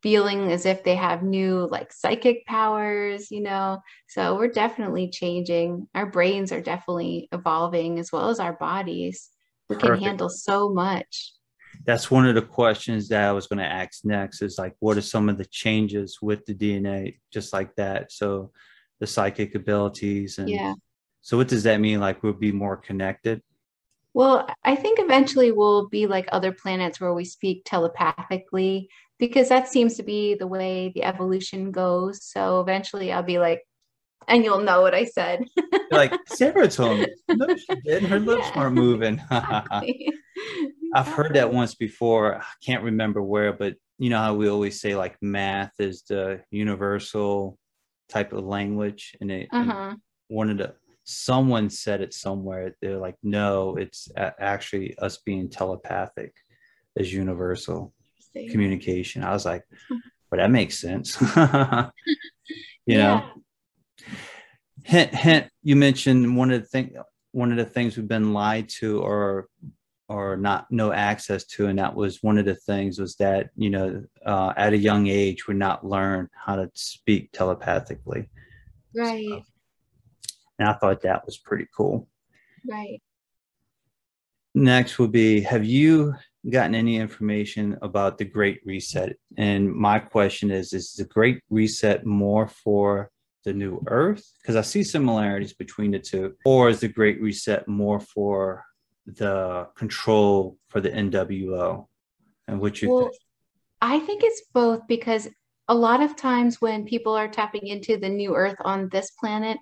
feeling 0.02 0.50
as 0.50 0.66
if 0.66 0.82
they 0.82 0.96
have 0.96 1.22
new 1.22 1.68
like 1.70 1.92
psychic 1.92 2.44
powers, 2.46 3.30
you 3.30 3.40
know. 3.40 3.80
So 4.08 4.36
we're 4.36 4.48
definitely 4.48 5.10
changing. 5.10 5.86
Our 5.94 6.06
brains 6.06 6.52
are 6.52 6.60
definitely 6.60 7.28
evolving 7.32 7.98
as 7.98 8.10
well 8.12 8.28
as 8.28 8.40
our 8.40 8.54
bodies. 8.54 9.30
We 9.68 9.76
Perfect. 9.76 9.98
can 9.98 10.08
handle 10.08 10.28
so 10.28 10.68
much. 10.68 11.32
That's 11.86 12.10
one 12.10 12.26
of 12.26 12.34
the 12.34 12.42
questions 12.42 13.08
that 13.08 13.28
I 13.28 13.32
was 13.32 13.46
going 13.46 13.58
to 13.58 13.64
ask 13.64 14.04
next 14.04 14.42
is 14.42 14.58
like, 14.58 14.74
what 14.80 14.98
are 14.98 15.02
some 15.02 15.28
of 15.28 15.38
the 15.38 15.46
changes 15.46 16.18
with 16.20 16.44
the 16.46 16.54
DNA, 16.54 17.18
just 17.32 17.52
like 17.52 17.74
that? 17.76 18.12
So 18.12 18.50
the 19.00 19.06
psychic 19.06 19.54
abilities 19.54 20.38
and 20.38 20.48
yeah. 20.48 20.74
So 21.22 21.36
what 21.36 21.48
does 21.48 21.62
that 21.62 21.80
mean? 21.80 22.00
Like 22.00 22.22
we'll 22.22 22.32
be 22.32 22.52
more 22.52 22.76
connected? 22.76 23.42
Well, 24.14 24.46
I 24.62 24.74
think 24.76 24.98
eventually 25.00 25.52
we'll 25.52 25.88
be 25.88 26.06
like 26.06 26.28
other 26.30 26.52
planets 26.52 27.00
where 27.00 27.14
we 27.14 27.24
speak 27.24 27.62
telepathically 27.64 28.88
because 29.22 29.50
that 29.50 29.68
seems 29.68 29.94
to 29.94 30.02
be 30.02 30.34
the 30.34 30.48
way 30.48 30.90
the 30.96 31.04
evolution 31.04 31.70
goes. 31.70 32.24
So 32.24 32.60
eventually 32.60 33.12
I'll 33.12 33.22
be 33.22 33.38
like, 33.38 33.62
and 34.26 34.42
you'll 34.42 34.62
know 34.62 34.82
what 34.82 34.96
I 34.96 35.04
said. 35.04 35.44
like 35.92 36.12
Sarah 36.26 36.66
told 36.66 36.98
me. 36.98 37.06
No, 37.28 37.46
she 37.54 37.80
didn't. 37.84 38.08
Her 38.08 38.18
lips 38.18 38.48
yeah. 38.48 38.58
weren't 38.58 38.74
moving. 38.74 39.22
I've 39.30 41.06
heard 41.06 41.34
that 41.34 41.52
once 41.52 41.76
before. 41.76 42.38
I 42.38 42.44
can't 42.66 42.82
remember 42.82 43.22
where, 43.22 43.52
but 43.52 43.76
you 43.96 44.10
know 44.10 44.18
how 44.18 44.34
we 44.34 44.48
always 44.48 44.80
say 44.80 44.96
like 44.96 45.16
math 45.22 45.74
is 45.78 46.02
the 46.08 46.40
universal 46.50 47.60
type 48.08 48.32
of 48.32 48.44
language, 48.44 49.14
and 49.20 49.30
it 49.30 49.48
uh-huh. 49.52 49.94
one 50.26 50.50
of 50.50 50.58
the 50.58 50.74
someone 51.04 51.70
said 51.70 52.00
it 52.00 52.12
somewhere. 52.12 52.74
They're 52.82 52.98
like, 52.98 53.14
no, 53.22 53.76
it's 53.76 54.08
actually 54.16 54.98
us 54.98 55.18
being 55.18 55.48
telepathic 55.48 56.34
is 56.96 57.14
universal 57.14 57.94
communication. 58.34 59.22
I 59.22 59.32
was 59.32 59.44
like, 59.44 59.64
but 60.30 60.38
that 60.38 60.50
makes 60.50 60.78
sense. 60.78 61.20
you 62.86 62.98
know. 62.98 63.24
Hint, 64.84 65.14
hint. 65.14 65.48
You 65.62 65.76
mentioned 65.76 66.36
one 66.36 66.50
of 66.50 66.60
the 66.60 66.66
thing, 66.66 66.96
one 67.30 67.52
of 67.52 67.56
the 67.56 67.64
things 67.64 67.96
we've 67.96 68.08
been 68.08 68.32
lied 68.32 68.68
to, 68.80 69.00
or 69.00 69.48
or 70.08 70.36
not 70.36 70.66
no 70.70 70.92
access 70.92 71.44
to, 71.44 71.66
and 71.66 71.78
that 71.78 71.94
was 71.94 72.22
one 72.22 72.36
of 72.36 72.44
the 72.44 72.54
things 72.54 72.98
was 72.98 73.16
that 73.16 73.50
you 73.56 73.70
know 73.70 74.04
uh, 74.26 74.52
at 74.56 74.72
a 74.72 74.76
young 74.76 75.06
age 75.06 75.46
we 75.46 75.54
not 75.54 75.86
learn 75.86 76.28
how 76.34 76.56
to 76.56 76.70
speak 76.74 77.30
telepathically. 77.32 78.28
Right. 78.94 79.26
So, 79.28 79.42
and 80.58 80.68
I 80.68 80.74
thought 80.74 81.02
that 81.02 81.24
was 81.24 81.38
pretty 81.38 81.66
cool. 81.74 82.08
Right. 82.68 83.00
Next 84.54 84.98
would 84.98 85.12
be 85.12 85.40
Have 85.40 85.64
you 85.64 86.14
gotten 86.50 86.74
any 86.74 86.96
information 86.96 87.78
about 87.82 88.18
the 88.18 88.24
Great 88.24 88.60
Reset? 88.64 89.16
And 89.36 89.72
my 89.72 89.98
question 89.98 90.50
is 90.50 90.72
Is 90.72 90.94
the 90.94 91.04
Great 91.04 91.40
Reset 91.50 92.04
more 92.04 92.48
for 92.48 93.10
the 93.44 93.52
new 93.52 93.82
Earth? 93.86 94.24
Because 94.40 94.56
I 94.56 94.62
see 94.62 94.82
similarities 94.82 95.52
between 95.52 95.92
the 95.92 95.98
two. 95.98 96.34
Or 96.44 96.68
is 96.68 96.80
the 96.80 96.88
Great 96.88 97.20
Reset 97.20 97.66
more 97.68 98.00
for 98.00 98.64
the 99.06 99.68
control 99.76 100.56
for 100.68 100.80
the 100.80 100.90
NWO? 100.90 101.86
And 102.48 102.60
what 102.60 102.82
you 102.82 102.90
well, 102.90 103.02
think? 103.02 103.14
I 103.80 103.98
think 104.00 104.22
it's 104.24 104.42
both 104.52 104.86
because 104.88 105.28
a 105.68 105.74
lot 105.74 106.02
of 106.02 106.16
times 106.16 106.60
when 106.60 106.84
people 106.84 107.14
are 107.14 107.28
tapping 107.28 107.66
into 107.66 107.96
the 107.96 108.08
new 108.08 108.34
earth 108.34 108.56
on 108.64 108.88
this 108.90 109.10
planet, 109.12 109.58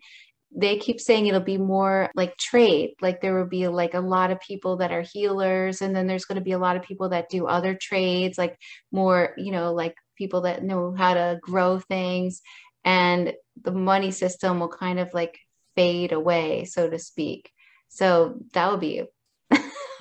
they 0.52 0.76
keep 0.78 1.00
saying 1.00 1.26
it'll 1.26 1.40
be 1.40 1.58
more 1.58 2.10
like 2.16 2.36
trade 2.36 2.90
like 3.00 3.20
there 3.20 3.36
will 3.36 3.48
be 3.48 3.68
like 3.68 3.94
a 3.94 4.00
lot 4.00 4.32
of 4.32 4.40
people 4.40 4.78
that 4.78 4.90
are 4.90 5.04
healers 5.12 5.80
and 5.80 5.94
then 5.94 6.08
there's 6.08 6.24
going 6.24 6.38
to 6.38 6.44
be 6.44 6.52
a 6.52 6.58
lot 6.58 6.76
of 6.76 6.82
people 6.82 7.10
that 7.10 7.28
do 7.28 7.46
other 7.46 7.74
trades 7.74 8.36
like 8.36 8.56
more 8.90 9.32
you 9.36 9.52
know 9.52 9.72
like 9.72 9.94
people 10.16 10.40
that 10.40 10.64
know 10.64 10.92
how 10.96 11.14
to 11.14 11.38
grow 11.40 11.78
things 11.78 12.42
and 12.84 13.32
the 13.62 13.72
money 13.72 14.10
system 14.10 14.60
will 14.60 14.68
kind 14.68 14.98
of 14.98 15.12
like 15.14 15.38
fade 15.76 16.12
away 16.12 16.64
so 16.64 16.88
to 16.88 16.98
speak. 16.98 17.50
So 17.88 18.36
that 18.52 18.70
would 18.70 18.80
be 18.80 19.00
a, 19.00 19.06
big 19.50 19.56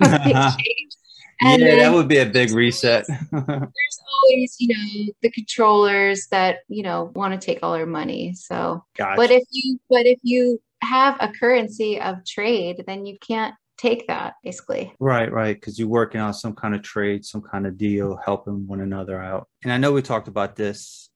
and 1.42 1.62
yeah, 1.62 1.76
that 1.76 1.92
would 1.92 2.08
be 2.08 2.18
a 2.18 2.26
big 2.26 2.52
reset. 2.52 3.06
there's 3.06 4.00
always, 4.22 4.56
you 4.58 4.68
know, 4.68 5.12
the 5.22 5.30
controllers 5.30 6.26
that, 6.30 6.58
you 6.68 6.82
know, 6.82 7.10
want 7.14 7.38
to 7.38 7.44
take 7.44 7.60
all 7.62 7.74
our 7.74 7.86
money. 7.86 8.34
So, 8.34 8.84
gotcha. 8.96 9.16
but 9.16 9.30
if 9.30 9.44
you, 9.50 9.78
but 9.88 10.06
if 10.06 10.18
you 10.22 10.60
have 10.82 11.16
a 11.20 11.28
currency 11.28 12.00
of 12.00 12.24
trade, 12.24 12.84
then 12.86 13.06
you 13.06 13.18
can't 13.20 13.54
take 13.78 14.06
that 14.08 14.34
basically. 14.44 14.94
Right, 15.00 15.32
right. 15.32 15.56
Because 15.56 15.78
you're 15.78 15.88
working 15.88 16.20
on 16.20 16.34
some 16.34 16.54
kind 16.54 16.74
of 16.74 16.82
trade, 16.82 17.24
some 17.24 17.40
kind 17.40 17.66
of 17.66 17.78
deal, 17.78 18.20
helping 18.24 18.66
one 18.66 18.80
another 18.80 19.20
out. 19.20 19.48
And 19.64 19.72
I 19.72 19.78
know 19.78 19.92
we 19.92 20.02
talked 20.02 20.28
about 20.28 20.56
this 20.56 21.10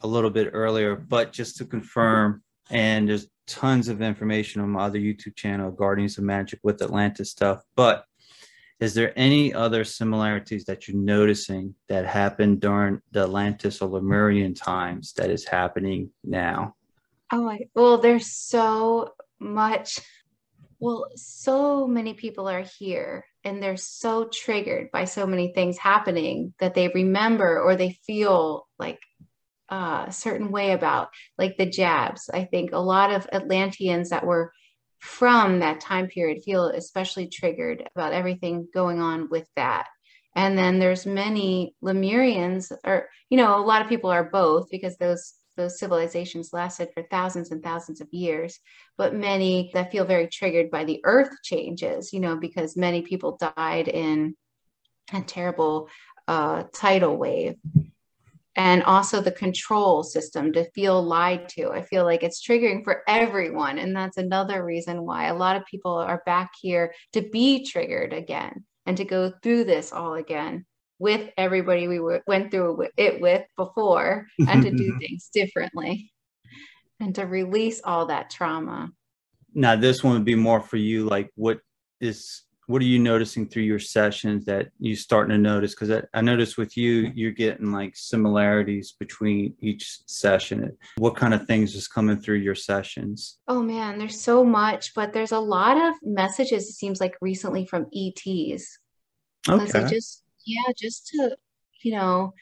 a 0.00 0.06
little 0.06 0.30
bit 0.30 0.50
earlier, 0.52 0.96
but 0.96 1.32
just 1.32 1.56
to 1.58 1.64
confirm, 1.64 2.42
and 2.70 3.08
there's 3.08 3.28
tons 3.46 3.88
of 3.88 4.02
information 4.02 4.60
on 4.60 4.70
my 4.70 4.84
other 4.84 4.98
YouTube 4.98 5.36
channel, 5.36 5.70
Guardians 5.70 6.18
of 6.18 6.24
Magic 6.24 6.58
with 6.62 6.82
Atlantis 6.82 7.30
stuff. 7.30 7.62
But 7.76 8.04
is 8.82 8.94
there 8.94 9.12
any 9.14 9.54
other 9.54 9.84
similarities 9.84 10.64
that 10.64 10.88
you're 10.88 10.96
noticing 10.96 11.72
that 11.88 12.04
happened 12.04 12.60
during 12.60 13.00
the 13.12 13.22
Atlantis 13.22 13.80
or 13.80 13.88
Lemurian 13.88 14.54
times 14.54 15.12
that 15.12 15.30
is 15.30 15.46
happening 15.46 16.10
now? 16.24 16.74
Oh, 17.32 17.56
well, 17.76 17.98
there's 17.98 18.26
so 18.26 19.14
much. 19.38 20.00
Well, 20.80 21.06
so 21.14 21.86
many 21.86 22.14
people 22.14 22.48
are 22.48 22.64
here 22.80 23.24
and 23.44 23.62
they're 23.62 23.76
so 23.76 24.24
triggered 24.24 24.90
by 24.90 25.04
so 25.04 25.28
many 25.28 25.52
things 25.52 25.78
happening 25.78 26.52
that 26.58 26.74
they 26.74 26.88
remember 26.88 27.60
or 27.60 27.76
they 27.76 27.96
feel 28.04 28.66
like 28.80 28.98
uh, 29.70 30.06
a 30.08 30.12
certain 30.12 30.50
way 30.50 30.72
about, 30.72 31.10
like 31.38 31.56
the 31.56 31.66
jabs. 31.66 32.28
I 32.34 32.46
think 32.46 32.72
a 32.72 32.80
lot 32.80 33.12
of 33.12 33.28
Atlanteans 33.32 34.10
that 34.10 34.26
were 34.26 34.52
from 35.02 35.58
that 35.58 35.80
time 35.80 36.06
period 36.06 36.44
feel 36.44 36.66
especially 36.66 37.26
triggered 37.26 37.88
about 37.96 38.12
everything 38.12 38.68
going 38.72 39.00
on 39.00 39.28
with 39.28 39.48
that. 39.56 39.88
And 40.36 40.56
then 40.56 40.78
there's 40.78 41.04
many 41.04 41.74
lemurians 41.82 42.70
or 42.84 43.08
you 43.28 43.36
know 43.36 43.58
a 43.58 43.66
lot 43.66 43.82
of 43.82 43.88
people 43.88 44.10
are 44.10 44.30
both 44.30 44.70
because 44.70 44.96
those 44.96 45.34
those 45.56 45.78
civilizations 45.78 46.52
lasted 46.52 46.90
for 46.94 47.02
thousands 47.10 47.50
and 47.50 47.62
thousands 47.62 48.00
of 48.00 48.08
years 48.10 48.58
but 48.96 49.14
many 49.14 49.70
that 49.74 49.92
feel 49.92 50.06
very 50.06 50.26
triggered 50.28 50.70
by 50.70 50.84
the 50.84 51.00
earth 51.04 51.28
changes 51.42 52.14
you 52.14 52.20
know 52.20 52.36
because 52.36 52.74
many 52.74 53.02
people 53.02 53.38
died 53.56 53.88
in 53.88 54.34
a 55.12 55.20
terrible 55.20 55.90
uh, 56.26 56.62
tidal 56.72 57.18
wave 57.18 57.56
and 58.56 58.82
also 58.82 59.20
the 59.20 59.32
control 59.32 60.02
system 60.02 60.52
to 60.52 60.70
feel 60.72 61.02
lied 61.02 61.48
to. 61.50 61.70
I 61.70 61.82
feel 61.82 62.04
like 62.04 62.22
it's 62.22 62.46
triggering 62.46 62.84
for 62.84 63.02
everyone. 63.08 63.78
And 63.78 63.96
that's 63.96 64.18
another 64.18 64.64
reason 64.64 65.04
why 65.04 65.26
a 65.26 65.34
lot 65.34 65.56
of 65.56 65.64
people 65.66 65.94
are 65.94 66.22
back 66.26 66.50
here 66.60 66.92
to 67.14 67.22
be 67.22 67.64
triggered 67.64 68.12
again 68.12 68.64
and 68.84 68.96
to 68.96 69.04
go 69.04 69.32
through 69.42 69.64
this 69.64 69.92
all 69.92 70.14
again 70.14 70.66
with 70.98 71.30
everybody 71.36 71.88
we 71.88 72.00
went 72.26 72.50
through 72.50 72.86
it 72.96 73.20
with 73.20 73.44
before 73.56 74.26
and 74.48 74.62
to 74.62 74.70
do 74.70 74.98
things 74.98 75.30
differently 75.32 76.12
and 77.00 77.14
to 77.14 77.26
release 77.26 77.80
all 77.82 78.06
that 78.06 78.30
trauma. 78.30 78.90
Now, 79.54 79.76
this 79.76 80.04
one 80.04 80.14
would 80.14 80.24
be 80.24 80.34
more 80.34 80.60
for 80.60 80.76
you. 80.76 81.04
Like, 81.04 81.30
what 81.34 81.58
is 82.00 82.42
what 82.72 82.80
are 82.80 82.86
you 82.86 82.98
noticing 82.98 83.46
through 83.46 83.64
your 83.64 83.78
sessions 83.78 84.46
that 84.46 84.70
you 84.78 84.96
starting 84.96 85.30
to 85.30 85.38
notice? 85.38 85.74
Because 85.74 85.90
I, 85.90 86.02
I 86.14 86.22
noticed 86.22 86.56
with 86.56 86.76
you 86.76 87.12
you're 87.14 87.30
getting 87.30 87.70
like 87.70 87.94
similarities 87.94 88.92
between 88.98 89.54
each 89.60 89.98
session. 90.06 90.76
What 90.96 91.14
kind 91.14 91.34
of 91.34 91.46
things 91.46 91.74
is 91.74 91.86
coming 91.86 92.18
through 92.18 92.38
your 92.38 92.54
sessions? 92.54 93.38
Oh 93.46 93.62
man 93.62 93.98
there's 93.98 94.20
so 94.20 94.42
much 94.42 94.94
but 94.94 95.12
there's 95.12 95.32
a 95.32 95.38
lot 95.38 95.76
of 95.76 95.94
messages 96.02 96.68
it 96.68 96.72
seems 96.72 97.00
like 97.00 97.14
recently 97.20 97.66
from 97.66 97.86
ets 97.94 98.78
okay. 99.48 99.86
just 99.88 100.24
yeah 100.46 100.72
just 100.76 101.08
to 101.08 101.36
you 101.82 101.92
know 101.92 102.32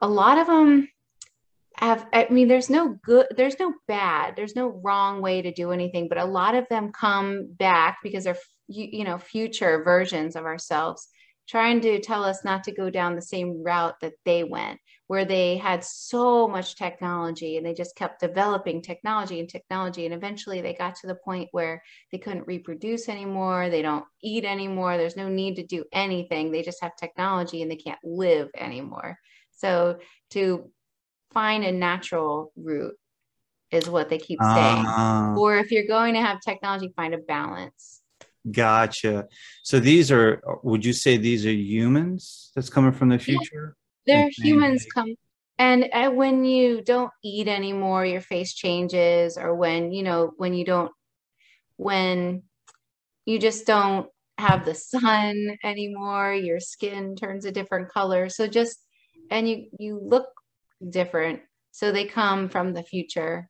a 0.00 0.08
lot 0.08 0.38
of 0.38 0.46
them 0.46 0.88
have 1.76 2.06
i 2.12 2.26
mean 2.30 2.48
there's 2.48 2.70
no 2.70 2.96
good 3.02 3.26
there's 3.36 3.58
no 3.58 3.72
bad 3.86 4.34
there's 4.36 4.56
no 4.56 4.68
wrong 4.68 5.20
way 5.20 5.42
to 5.42 5.52
do 5.52 5.72
anything 5.72 6.08
but 6.08 6.18
a 6.18 6.24
lot 6.24 6.54
of 6.54 6.68
them 6.68 6.92
come 6.92 7.52
back 7.58 7.98
because 8.02 8.24
they're 8.24 8.36
you, 8.68 8.88
you 8.90 9.04
know 9.04 9.18
future 9.18 9.82
versions 9.84 10.36
of 10.36 10.44
ourselves 10.44 11.08
trying 11.48 11.80
to 11.80 12.00
tell 12.00 12.22
us 12.22 12.44
not 12.44 12.64
to 12.64 12.72
go 12.72 12.88
down 12.88 13.16
the 13.16 13.22
same 13.22 13.62
route 13.62 13.96
that 14.00 14.14
they 14.24 14.44
went 14.44 14.78
where 15.08 15.24
they 15.24 15.56
had 15.58 15.84
so 15.84 16.46
much 16.48 16.76
technology 16.76 17.56
and 17.56 17.66
they 17.66 17.74
just 17.74 17.96
kept 17.96 18.20
developing 18.20 18.80
technology 18.80 19.40
and 19.40 19.48
technology 19.48 20.06
and 20.06 20.14
eventually 20.14 20.60
they 20.60 20.72
got 20.72 20.94
to 20.94 21.06
the 21.06 21.18
point 21.24 21.48
where 21.52 21.82
they 22.10 22.18
couldn't 22.18 22.46
reproduce 22.46 23.08
anymore 23.08 23.68
they 23.68 23.82
don't 23.82 24.04
eat 24.22 24.44
anymore 24.44 24.96
there's 24.96 25.16
no 25.16 25.28
need 25.28 25.56
to 25.56 25.66
do 25.66 25.84
anything 25.92 26.50
they 26.50 26.62
just 26.62 26.80
have 26.80 26.96
technology 26.96 27.62
and 27.62 27.70
they 27.70 27.76
can't 27.76 27.98
live 28.04 28.48
anymore. 28.56 29.18
So 29.50 29.98
to 30.30 30.70
find 31.32 31.64
a 31.64 31.72
natural 31.72 32.52
route 32.56 32.94
is 33.70 33.88
what 33.88 34.08
they 34.08 34.18
keep 34.18 34.38
saying. 34.40 34.86
Uh, 34.86 35.34
or 35.38 35.56
if 35.56 35.70
you're 35.70 35.86
going 35.86 36.14
to 36.14 36.20
have 36.20 36.40
technology 36.40 36.92
find 36.94 37.14
a 37.14 37.18
balance 37.18 38.01
Gotcha. 38.50 39.28
So 39.62 39.78
these 39.78 40.10
are, 40.10 40.42
would 40.62 40.84
you 40.84 40.92
say 40.92 41.16
these 41.16 41.46
are 41.46 41.52
humans 41.52 42.50
that's 42.54 42.70
coming 42.70 42.92
from 42.92 43.08
the 43.08 43.18
future? 43.18 43.76
Yeah, 44.04 44.22
they're 44.22 44.30
humans 44.36 44.86
come. 44.92 45.14
And 45.58 45.88
uh, 45.92 46.10
when 46.10 46.44
you 46.44 46.82
don't 46.82 47.12
eat 47.22 47.46
anymore, 47.46 48.04
your 48.04 48.20
face 48.20 48.52
changes, 48.52 49.38
or 49.38 49.54
when, 49.54 49.92
you 49.92 50.02
know, 50.02 50.32
when 50.36 50.54
you 50.54 50.64
don't, 50.64 50.90
when 51.76 52.42
you 53.26 53.38
just 53.38 53.64
don't 53.64 54.08
have 54.38 54.64
the 54.64 54.74
sun 54.74 55.56
anymore, 55.62 56.32
your 56.32 56.58
skin 56.58 57.14
turns 57.14 57.44
a 57.44 57.52
different 57.52 57.90
color. 57.90 58.28
So 58.28 58.48
just, 58.48 58.78
and 59.30 59.48
you, 59.48 59.66
you 59.78 60.00
look 60.02 60.26
different. 60.90 61.42
So 61.70 61.92
they 61.92 62.06
come 62.06 62.48
from 62.48 62.72
the 62.72 62.82
future 62.82 63.48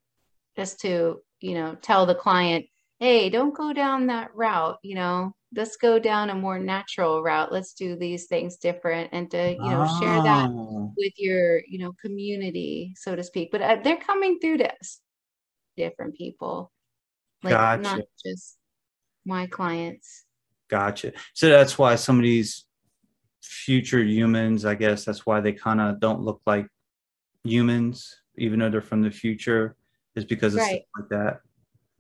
just 0.55 0.81
to, 0.81 1.23
you 1.41 1.55
know, 1.55 1.77
tell 1.81 2.05
the 2.05 2.15
client, 2.15 2.67
hey, 3.03 3.29
don't 3.29 3.53
go 3.53 3.73
down 3.73 4.07
that 4.07 4.31
route, 4.33 4.79
you 4.85 4.95
know, 4.95 5.35
let's 5.57 5.77
go 5.77 5.99
down 5.99 6.31
a 6.31 6.35
more 6.37 6.61
natural 6.61 7.21
route. 7.21 7.51
Let's 7.51 7.73
do 7.73 7.97
these 7.97 8.27
things 8.27 8.59
different 8.59 9.11
and 9.11 9.29
to, 9.33 9.55
you 9.55 9.59
know, 9.59 9.89
share 9.99 10.23
that 10.23 10.49
oh. 10.51 10.95
with 10.97 11.13
your, 11.17 11.63
you 11.67 11.81
know, 11.81 11.93
community, 12.01 12.95
so 12.97 13.17
to 13.17 13.25
speak. 13.25 13.51
But 13.51 13.61
uh, 13.61 13.79
they're 13.83 13.97
coming 13.97 14.39
through 14.39 14.59
this 14.59 15.01
different 15.77 16.15
people, 16.15 16.71
like 17.43 17.55
gotcha. 17.55 17.83
not 17.83 18.01
just 18.25 18.57
my 19.25 19.49
clients. 19.49 20.25
Gotcha. 20.71 21.13
So 21.35 21.49
that's 21.49 21.77
why 21.77 21.97
some 21.97 22.19
of 22.19 22.23
these 22.23 22.67
future 23.43 24.05
humans, 24.05 24.65
I 24.65 24.77
guess 24.77 25.05
that's 25.05 25.27
why 25.27 25.41
they 25.41 25.55
kind 25.55 25.81
of 25.81 25.99
don't 25.99 26.21
look 26.21 26.41
like 26.47 26.69
humans, 27.43 28.23
even 28.39 28.61
though 28.61 28.71
they're 28.71 28.81
from 28.81 29.03
the 29.03 29.11
future, 29.11 29.75
is 30.15 30.25
because 30.25 30.55
of 30.55 30.61
right. 30.61 30.69
stuff 30.69 30.87
like 31.01 31.09
that 31.09 31.41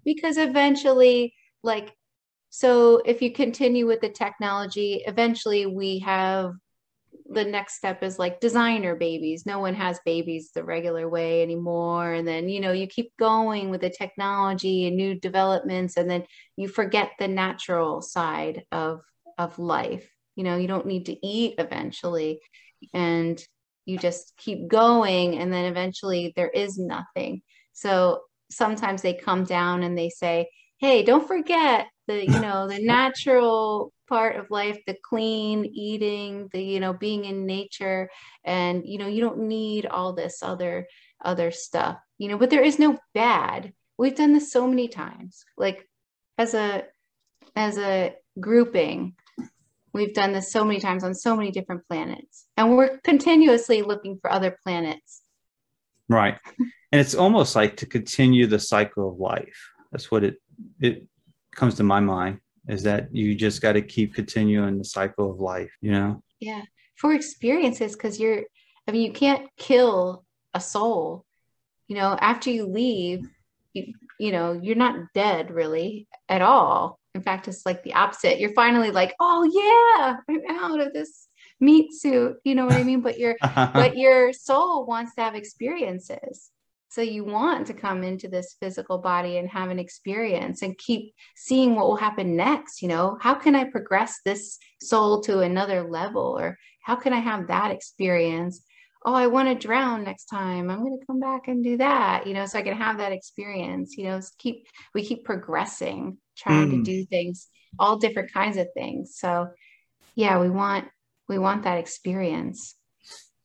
because 0.04 0.38
eventually 0.38 1.34
like 1.62 1.94
so 2.50 3.00
if 3.06 3.22
you 3.22 3.32
continue 3.32 3.86
with 3.86 4.00
the 4.00 4.08
technology 4.08 5.02
eventually 5.06 5.66
we 5.66 6.00
have 6.00 6.52
the 7.32 7.44
next 7.44 7.76
step 7.76 8.02
is 8.02 8.18
like 8.18 8.40
designer 8.40 8.94
babies. 8.94 9.46
No 9.46 9.58
one 9.58 9.74
has 9.74 9.98
babies 10.04 10.50
the 10.54 10.64
regular 10.64 11.08
way 11.08 11.42
anymore. 11.42 12.12
And 12.12 12.26
then 12.26 12.48
you 12.48 12.60
know 12.60 12.72
you 12.72 12.86
keep 12.86 13.12
going 13.18 13.70
with 13.70 13.80
the 13.80 13.90
technology 13.90 14.86
and 14.86 14.96
new 14.96 15.18
developments 15.18 15.96
and 15.96 16.10
then 16.10 16.24
you 16.56 16.68
forget 16.68 17.12
the 17.18 17.28
natural 17.28 18.02
side 18.02 18.64
of 18.72 19.00
of 19.38 19.58
life. 19.58 20.08
You 20.36 20.44
know 20.44 20.56
you 20.56 20.68
don't 20.68 20.86
need 20.86 21.06
to 21.06 21.26
eat 21.26 21.54
eventually 21.58 22.40
and 22.92 23.42
you 23.84 23.98
just 23.98 24.34
keep 24.36 24.68
going 24.68 25.38
and 25.38 25.52
then 25.52 25.64
eventually 25.64 26.32
there 26.36 26.50
is 26.50 26.78
nothing. 26.78 27.42
So 27.72 28.20
sometimes 28.52 29.02
they 29.02 29.14
come 29.14 29.44
down 29.44 29.82
and 29.82 29.96
they 29.96 30.10
say, 30.10 30.48
hey, 30.78 31.02
don't 31.02 31.26
forget 31.26 31.86
the, 32.06 32.26
you 32.26 32.40
know, 32.40 32.68
the 32.68 32.78
natural 32.78 33.92
part 34.08 34.36
of 34.36 34.50
life, 34.50 34.78
the 34.86 34.96
clean 35.02 35.64
eating, 35.64 36.48
the, 36.52 36.62
you 36.62 36.80
know, 36.80 36.92
being 36.92 37.24
in 37.24 37.46
nature. 37.46 38.10
And, 38.44 38.82
you 38.84 38.98
know, 38.98 39.06
you 39.06 39.20
don't 39.20 39.48
need 39.48 39.86
all 39.86 40.12
this 40.12 40.42
other, 40.42 40.86
other 41.24 41.50
stuff, 41.50 41.98
you 42.18 42.28
know, 42.28 42.38
but 42.38 42.50
there 42.50 42.62
is 42.62 42.78
no 42.78 42.98
bad. 43.14 43.72
We've 43.96 44.16
done 44.16 44.32
this 44.32 44.50
so 44.50 44.66
many 44.66 44.88
times. 44.88 45.44
Like 45.56 45.88
as 46.36 46.54
a, 46.54 46.84
as 47.54 47.78
a 47.78 48.14
grouping, 48.40 49.14
we've 49.92 50.14
done 50.14 50.32
this 50.32 50.50
so 50.50 50.64
many 50.64 50.80
times 50.80 51.04
on 51.04 51.14
so 51.14 51.36
many 51.36 51.50
different 51.50 51.86
planets 51.86 52.46
and 52.56 52.76
we're 52.76 52.98
continuously 52.98 53.82
looking 53.82 54.18
for 54.20 54.32
other 54.32 54.56
planets 54.64 55.22
right 56.08 56.38
and 56.92 57.00
it's 57.00 57.14
almost 57.14 57.56
like 57.56 57.76
to 57.78 57.86
continue 57.86 58.46
the 58.46 58.58
cycle 58.58 59.08
of 59.10 59.18
life. 59.18 59.70
That's 59.90 60.10
what 60.10 60.24
it 60.24 60.36
it 60.80 61.06
comes 61.54 61.74
to 61.76 61.82
my 61.82 62.00
mind 62.00 62.38
is 62.68 62.84
that 62.84 63.14
you 63.14 63.34
just 63.34 63.60
got 63.60 63.72
to 63.72 63.82
keep 63.82 64.14
continuing 64.14 64.78
the 64.78 64.84
cycle 64.84 65.30
of 65.30 65.40
life 65.40 65.72
you 65.80 65.90
know? 65.90 66.22
Yeah 66.38 66.62
for 67.02 67.14
experiences 67.14 67.94
because 67.94 68.20
you're 68.20 68.42
i 68.86 68.92
mean 68.92 69.02
you 69.02 69.12
can't 69.12 69.48
kill 69.56 70.24
a 70.54 70.60
soul. 70.60 71.24
You 71.88 71.96
know 71.96 72.16
after 72.20 72.50
you 72.50 72.66
leave 72.66 73.26
you, 73.74 73.94
you 74.20 74.32
know 74.32 74.52
you're 74.52 74.76
not 74.76 75.12
dead 75.14 75.50
really 75.50 76.06
at 76.28 76.42
all. 76.42 76.98
In 77.14 77.22
fact 77.22 77.48
it's 77.48 77.66
like 77.66 77.82
the 77.82 77.94
opposite. 77.94 78.38
You're 78.38 78.54
finally 78.54 78.90
like 78.90 79.14
oh 79.18 79.42
yeah 79.44 80.16
i'm 80.28 80.56
out 80.56 80.80
of 80.80 80.92
this 80.92 81.28
meat 81.58 81.92
suit. 81.92 82.36
You 82.44 82.54
know 82.54 82.66
what 82.66 82.74
i 82.74 82.84
mean? 82.84 83.00
But 83.00 83.18
your 83.18 83.36
but 83.54 83.96
your 83.96 84.32
soul 84.32 84.86
wants 84.86 85.14
to 85.16 85.22
have 85.22 85.34
experiences 85.34 86.50
so 86.92 87.00
you 87.00 87.24
want 87.24 87.66
to 87.68 87.72
come 87.72 88.04
into 88.04 88.28
this 88.28 88.54
physical 88.60 88.98
body 88.98 89.38
and 89.38 89.48
have 89.48 89.70
an 89.70 89.78
experience 89.78 90.60
and 90.60 90.76
keep 90.76 91.14
seeing 91.34 91.74
what 91.74 91.86
will 91.86 91.96
happen 91.96 92.36
next. 92.36 92.82
You 92.82 92.88
know, 92.88 93.16
how 93.18 93.32
can 93.32 93.54
I 93.54 93.64
progress 93.64 94.16
this 94.26 94.58
soul 94.82 95.22
to 95.22 95.40
another 95.40 95.88
level? 95.88 96.36
Or 96.38 96.58
how 96.82 96.96
can 96.96 97.14
I 97.14 97.20
have 97.20 97.46
that 97.46 97.70
experience? 97.70 98.62
Oh, 99.06 99.14
I 99.14 99.26
want 99.28 99.48
to 99.48 99.66
drown 99.66 100.04
next 100.04 100.26
time. 100.26 100.68
I'm 100.68 100.80
going 100.80 101.00
to 101.00 101.06
come 101.06 101.18
back 101.18 101.48
and 101.48 101.64
do 101.64 101.78
that, 101.78 102.26
you 102.26 102.34
know, 102.34 102.44
so 102.44 102.58
I 102.58 102.62
can 102.62 102.76
have 102.76 102.98
that 102.98 103.12
experience. 103.12 103.96
You 103.96 104.04
know, 104.04 104.20
keep 104.36 104.66
we 104.94 105.02
keep 105.02 105.24
progressing, 105.24 106.18
trying 106.36 106.68
mm. 106.68 106.70
to 106.72 106.82
do 106.82 107.06
things, 107.06 107.48
all 107.78 107.96
different 107.96 108.34
kinds 108.34 108.58
of 108.58 108.68
things. 108.74 109.16
So 109.16 109.48
yeah, 110.14 110.38
we 110.38 110.50
want 110.50 110.88
we 111.26 111.38
want 111.38 111.62
that 111.62 111.78
experience. 111.78 112.74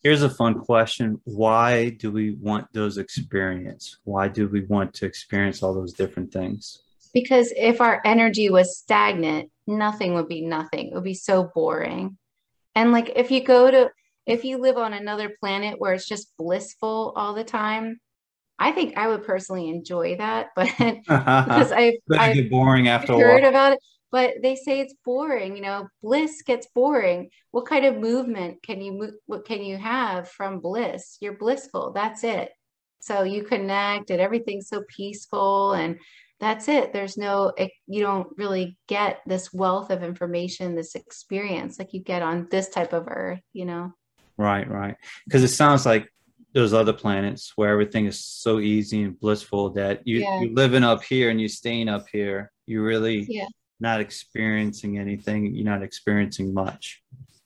Here's 0.04 0.22
a 0.22 0.30
fun 0.30 0.60
question. 0.60 1.20
Why 1.24 1.90
do 1.90 2.12
we 2.12 2.32
want 2.32 2.72
those 2.72 2.98
experience? 2.98 3.98
Why 4.04 4.28
do 4.28 4.48
we 4.48 4.62
want 4.66 4.94
to 4.96 5.06
experience 5.06 5.64
all 5.64 5.74
those 5.74 5.94
different 5.94 6.32
things? 6.32 6.84
Because 7.14 7.52
if 7.56 7.82
our 7.82 8.02
energy 8.06 8.50
was 8.50 8.78
stagnant, 8.78 9.50
nothing 9.66 10.14
would 10.14 10.28
be 10.28 10.42
nothing. 10.42 10.90
It 10.90 10.94
would 10.94 11.04
be 11.04 11.14
so 11.14 11.50
boring. 11.54 12.18
And 12.76 12.92
like 12.92 13.14
if 13.16 13.32
you 13.32 13.44
go 13.44 13.72
to 13.72 13.90
if 14.28 14.44
you 14.44 14.58
live 14.58 14.78
on 14.78 14.94
another 14.94 15.36
planet 15.40 15.80
where 15.80 15.94
it's 15.94 16.08
just 16.08 16.36
blissful 16.38 17.14
all 17.16 17.34
the 17.34 17.46
time, 17.46 18.00
I 18.60 18.72
think 18.72 18.98
I 18.98 19.08
would 19.08 19.24
personally 19.24 19.70
enjoy 19.70 20.18
that, 20.18 20.50
but 20.56 20.68
because 20.78 21.72
I've, 21.72 21.94
I've 22.12 22.36
get 22.36 22.52
boring 22.52 22.88
after 22.88 23.14
heard 23.14 23.44
about 23.44 23.74
it 23.74 23.80
but 24.12 24.36
they 24.42 24.56
say 24.56 24.80
it's 24.80 24.96
boring 25.06 25.56
you 25.56 25.62
know 25.62 25.88
bliss 26.02 26.42
gets 26.42 26.68
boring. 26.68 27.30
What 27.52 27.66
kind 27.66 27.86
of 27.86 27.98
movement 27.98 28.64
can 28.64 28.82
you 28.82 29.12
what 29.26 29.46
can 29.46 29.64
you 29.64 29.78
have 29.78 30.30
from 30.30 30.60
bliss? 30.60 31.18
You're 31.22 31.38
blissful 31.38 31.92
that's 31.94 32.24
it. 32.24 32.52
So 33.00 33.24
you 33.24 33.44
connect 33.44 34.10
and 34.10 34.20
everything's 34.20 34.70
so 34.70 34.84
peaceful 34.88 35.74
and 35.74 36.00
that's 36.40 36.68
it. 36.68 36.94
There's 36.94 37.18
no 37.18 37.52
eh, 37.58 37.70
you 37.88 38.02
don't 38.02 38.28
really 38.38 38.78
get 38.88 39.22
this 39.26 39.54
wealth 39.54 39.90
of 39.90 40.04
information 40.04 40.76
this 40.76 40.96
experience 40.96 41.80
like 41.80 41.94
you 41.94 42.02
get 42.02 42.22
on 42.22 42.48
this 42.52 42.70
type 42.70 42.94
of 42.94 43.08
earth 43.08 43.42
you 43.54 43.66
know? 43.66 43.94
Right 44.38 44.70
right. 44.70 44.96
Because 45.26 45.44
it 45.44 45.50
sounds 45.50 45.86
like 45.86 46.12
those 46.54 46.74
other 46.74 46.94
planets 46.94 47.54
where 47.56 47.70
everything 47.70 48.06
is 48.06 48.24
so 48.24 48.60
easy 48.60 49.04
and 49.04 49.20
blissful 49.20 49.70
that 49.72 50.08
you, 50.08 50.20
yeah. 50.20 50.40
you're 50.40 50.54
living 50.54 50.84
up 50.84 51.04
here 51.04 51.30
and 51.30 51.40
you're 51.40 51.50
staying 51.50 51.90
up 51.90 52.06
here. 52.12 52.52
You 52.66 52.84
really 52.84 53.26
yeah 53.30 53.48
not 53.80 54.02
experiencing 54.02 54.98
anything, 54.98 55.54
you're 55.54 55.66
not 55.66 55.84
experiencing 55.84 56.54
much. 56.54 57.02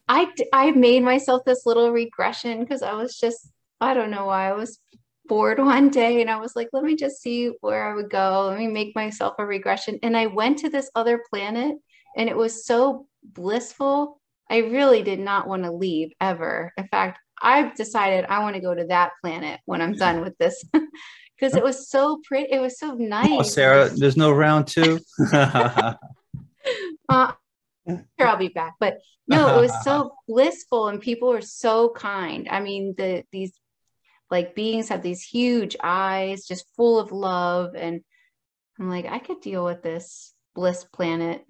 I, 0.08 0.32
I 0.52 0.72
made 0.72 1.04
myself 1.04 1.44
this 1.46 1.66
little 1.66 1.92
regression 1.92 2.60
because 2.60 2.82
I 2.82 2.94
was 2.94 3.18
just, 3.18 3.50
I 3.80 3.94
don't 3.94 4.12
know 4.12 4.26
why 4.26 4.50
I 4.50 4.54
was 4.54 4.80
bored 5.28 5.60
one 5.64 5.90
day 5.90 6.22
and 6.22 6.30
I 6.30 6.38
was 6.38 6.56
like, 6.56 6.70
let 6.74 6.84
me 6.84 6.96
just 6.96 7.22
see 7.22 7.52
where 7.62 7.90
I 7.90 7.96
would 7.96 8.10
go. 8.10 8.48
Let 8.50 8.60
me 8.60 8.68
make 8.68 8.96
myself 8.96 9.36
a 9.40 9.46
regression. 9.46 10.00
And 10.04 10.16
I 10.18 10.28
went 10.28 10.60
to 10.60 10.70
this 10.70 10.90
other 10.96 11.24
planet 11.30 11.78
and 12.18 12.30
it 12.30 12.36
was 12.36 12.66
so 12.66 13.08
blissful. 13.24 14.20
I 14.50 14.58
really 14.58 15.02
did 15.02 15.20
not 15.20 15.48
want 15.48 15.64
to 15.64 15.72
leave 15.72 16.12
ever. 16.20 16.74
In 16.78 16.88
fact, 16.88 17.20
I've 17.42 17.74
decided 17.76 18.26
I 18.26 18.40
want 18.40 18.56
to 18.56 18.62
go 18.62 18.76
to 18.76 18.86
that 18.88 19.12
planet 19.22 19.60
when 19.66 19.82
I'm 19.82 19.94
done 19.94 20.22
with 20.22 20.38
this 20.38 20.64
because 20.74 21.56
it 21.56 21.64
was 21.64 21.90
so 21.90 22.20
pretty. 22.26 22.52
It 22.52 22.60
was 22.60 22.78
so 22.78 22.94
nice. 22.96 23.30
Oh, 23.32 23.42
Sarah, 23.44 23.90
there's 23.90 24.18
no 24.18 24.32
round 24.32 24.68
two. 24.68 25.00
uh, 27.10 27.32
here 27.86 28.06
I'll 28.20 28.38
be 28.38 28.50
back. 28.50 28.76
But 28.80 29.00
no, 29.28 29.58
it 29.58 29.62
was 29.62 29.84
so 29.84 30.16
blissful 30.28 30.88
and 30.88 31.02
people 31.02 31.30
were 31.30 31.42
so 31.42 31.90
kind. 31.90 32.48
I 32.50 32.60
mean, 32.60 32.96
the 32.98 33.24
these 33.32 33.54
like 34.30 34.56
beings 34.56 34.90
have 34.90 35.02
these 35.02 35.24
huge 35.24 35.76
eyes, 35.84 36.46
just 36.46 36.66
full 36.76 37.00
of 37.00 37.12
love. 37.12 37.76
And 37.76 38.02
I'm 38.80 38.90
like, 38.90 39.06
I 39.06 39.20
could 39.20 39.42
deal 39.42 39.66
with 39.66 39.84
this 39.84 40.34
bliss 40.56 40.86
planet. 40.86 41.46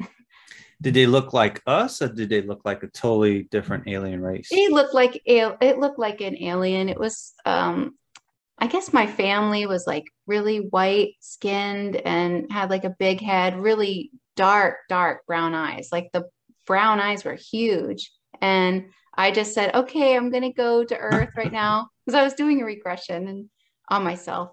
Did 0.82 0.95
they 0.95 1.05
look 1.05 1.32
like 1.32 1.62
us 1.68 2.01
or 2.01 2.07
did 2.07 2.30
they 2.30 2.41
look 2.41 2.62
like 2.66 2.82
a 2.82 2.88
totally 2.88 3.43
different 3.43 3.88
alien 3.88 4.20
race? 4.20 4.47
It 4.51 4.72
looked 4.72 4.95
like 4.95 5.22
it 5.26 5.78
looked 5.78 5.99
like 5.99 6.22
an 6.22 6.36
alien. 6.41 6.89
It 6.89 6.99
was 6.99 7.34
um 7.45 7.95
I 8.57 8.68
guess 8.68 8.93
my 8.93 9.07
family 9.07 9.66
was 9.66 9.86
like 9.86 10.05
really 10.28 10.57
white 10.57 11.14
skinned 11.20 11.95
and 11.95 12.51
had 12.51 12.70
like 12.70 12.84
a 12.84 12.95
big 12.97 13.22
head, 13.22 13.59
really 13.59 14.12
dark, 14.36 14.77
dark 14.89 15.25
brown 15.25 15.53
eyes. 15.53 15.89
Like 15.91 16.09
the 16.13 16.25
brown 16.65 16.99
eyes 16.99 17.23
were 17.23 17.36
huge. 17.36 18.11
And 18.41 18.86
I 19.15 19.32
just 19.32 19.53
said, 19.53 19.75
okay, 19.75 20.15
I'm 20.15 20.32
going 20.32 20.43
to 20.43 20.53
go 20.53 20.84
to 20.84 20.97
Earth 20.97 21.29
right 21.38 21.51
now 21.51 21.89
because 22.05 22.17
I 22.17 22.23
was 22.23 22.34
doing 22.34 22.61
a 22.61 22.65
regression 22.65 23.27
and 23.27 23.49
on 23.89 24.03
myself. 24.03 24.51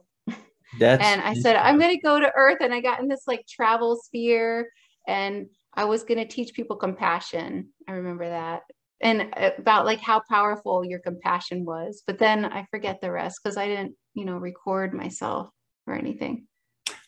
That's 0.79 1.03
and 1.03 1.23
I 1.23 1.35
said, 1.35 1.57
I'm 1.57 1.79
going 1.79 1.95
to 1.95 2.03
go 2.03 2.21
to 2.21 2.33
Earth. 2.35 2.59
And 2.61 2.75
I 2.75 2.81
got 2.81 3.01
in 3.01 3.09
this 3.09 3.23
like 3.27 3.47
travel 3.49 3.97
sphere 3.97 4.69
and 5.07 5.47
I 5.75 5.85
was 5.85 6.05
going 6.05 6.19
to 6.19 6.27
teach 6.27 6.55
people 6.55 6.77
compassion. 6.77 7.71
I 7.89 7.93
remember 7.93 8.29
that. 8.29 8.63
And 9.01 9.33
about 9.59 9.87
like 9.87 10.01
how 10.01 10.23
powerful 10.29 10.85
your 10.85 10.99
compassion 10.99 11.65
was. 11.65 12.03
But 12.07 12.19
then 12.19 12.45
I 12.45 12.67
forget 12.71 13.01
the 13.01 13.13
rest 13.13 13.41
because 13.43 13.57
I 13.57 13.69
didn't, 13.69 13.95
you 14.15 14.25
know, 14.25 14.37
record 14.37 14.93
myself 14.93 15.49
or 15.87 15.95
anything. 15.95 16.47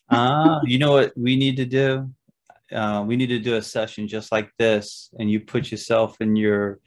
Ah, 0.08 0.58
uh, 0.58 0.60
you 0.64 0.78
know 0.78 0.92
what 0.92 1.12
we 1.16 1.36
need 1.36 1.56
to 1.56 1.64
do? 1.64 2.10
Uh, 2.72 3.04
we 3.06 3.16
need 3.16 3.28
to 3.28 3.38
do 3.38 3.56
a 3.56 3.62
session 3.62 4.06
just 4.06 4.30
like 4.32 4.50
this 4.58 5.10
and 5.18 5.30
you 5.30 5.40
put 5.40 5.70
yourself 5.70 6.20
in 6.20 6.36
your 6.36 6.78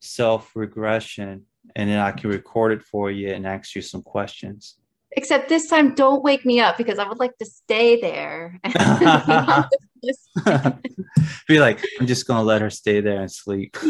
self 0.00 0.54
regression 0.54 1.42
and 1.74 1.90
then 1.90 1.98
i 1.98 2.12
can 2.12 2.30
record 2.30 2.72
it 2.72 2.82
for 2.82 3.10
you 3.10 3.30
and 3.30 3.46
ask 3.46 3.74
you 3.74 3.82
some 3.82 4.02
questions. 4.02 4.76
Except 5.12 5.48
this 5.48 5.68
time 5.68 5.94
don't 5.94 6.22
wake 6.22 6.44
me 6.44 6.60
up 6.60 6.76
because 6.76 6.98
i 6.98 7.08
would 7.08 7.18
like 7.18 7.36
to 7.38 7.44
stay 7.46 8.00
there. 8.00 8.60
Be 11.48 11.58
like 11.58 11.82
i'm 12.00 12.06
just 12.06 12.26
gonna 12.26 12.42
let 12.42 12.60
her 12.60 12.70
stay 12.70 13.00
there 13.00 13.20
and 13.20 13.30
sleep. 13.30 13.76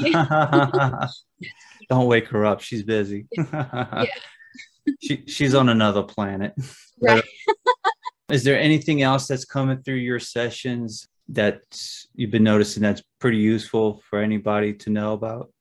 Don't 1.89 2.07
wake 2.07 2.29
her 2.29 2.45
up 2.45 2.61
she's 2.61 2.83
busy. 2.83 3.27
Yeah. 3.33 4.05
she, 5.03 5.25
she's 5.27 5.55
on 5.55 5.69
another 5.69 6.03
planet. 6.03 6.55
Right. 7.01 7.25
is 8.31 8.43
there 8.45 8.59
anything 8.59 9.03
else 9.03 9.29
that's 9.29 9.45
coming 9.45 9.83
through 9.83 9.97
your 9.97 10.19
sessions 10.19 11.07
that 11.31 11.63
you've 12.15 12.31
been 12.31 12.45
noticing 12.45 12.83
that's 12.83 13.03
pretty 13.19 13.39
useful 13.39 14.03
for 14.09 14.21
anybody 14.21 14.73
to 14.75 14.91
know 14.91 15.13
about? 15.13 15.53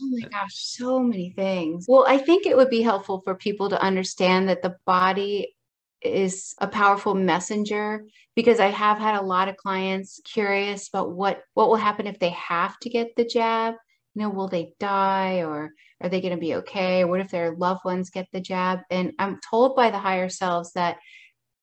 Oh 0.00 0.08
my 0.10 0.28
gosh, 0.28 0.54
so 0.54 1.00
many 1.00 1.30
things. 1.30 1.86
Well, 1.88 2.04
I 2.06 2.18
think 2.18 2.46
it 2.46 2.56
would 2.56 2.70
be 2.70 2.82
helpful 2.82 3.20
for 3.24 3.34
people 3.34 3.68
to 3.70 3.82
understand 3.82 4.48
that 4.48 4.62
the 4.62 4.76
body 4.86 5.56
is 6.00 6.54
a 6.58 6.68
powerful 6.68 7.14
messenger 7.14 8.04
because 8.36 8.60
I 8.60 8.68
have 8.68 8.98
had 8.98 9.16
a 9.16 9.24
lot 9.24 9.48
of 9.48 9.56
clients 9.56 10.20
curious 10.24 10.88
about 10.88 11.10
what 11.10 11.42
what 11.54 11.68
will 11.68 11.76
happen 11.76 12.06
if 12.06 12.20
they 12.20 12.30
have 12.30 12.78
to 12.80 12.90
get 12.90 13.16
the 13.16 13.24
jab. 13.24 13.74
You 14.14 14.22
know, 14.22 14.30
will 14.30 14.48
they 14.48 14.74
die 14.78 15.42
or 15.42 15.72
are 16.00 16.08
they 16.08 16.20
going 16.20 16.34
to 16.34 16.40
be 16.40 16.54
okay? 16.56 17.04
What 17.04 17.20
if 17.20 17.30
their 17.30 17.56
loved 17.56 17.84
ones 17.84 18.10
get 18.10 18.28
the 18.32 18.40
jab? 18.40 18.80
And 18.90 19.12
I'm 19.18 19.40
told 19.50 19.74
by 19.74 19.90
the 19.90 19.98
higher 19.98 20.28
selves 20.28 20.72
that 20.74 20.98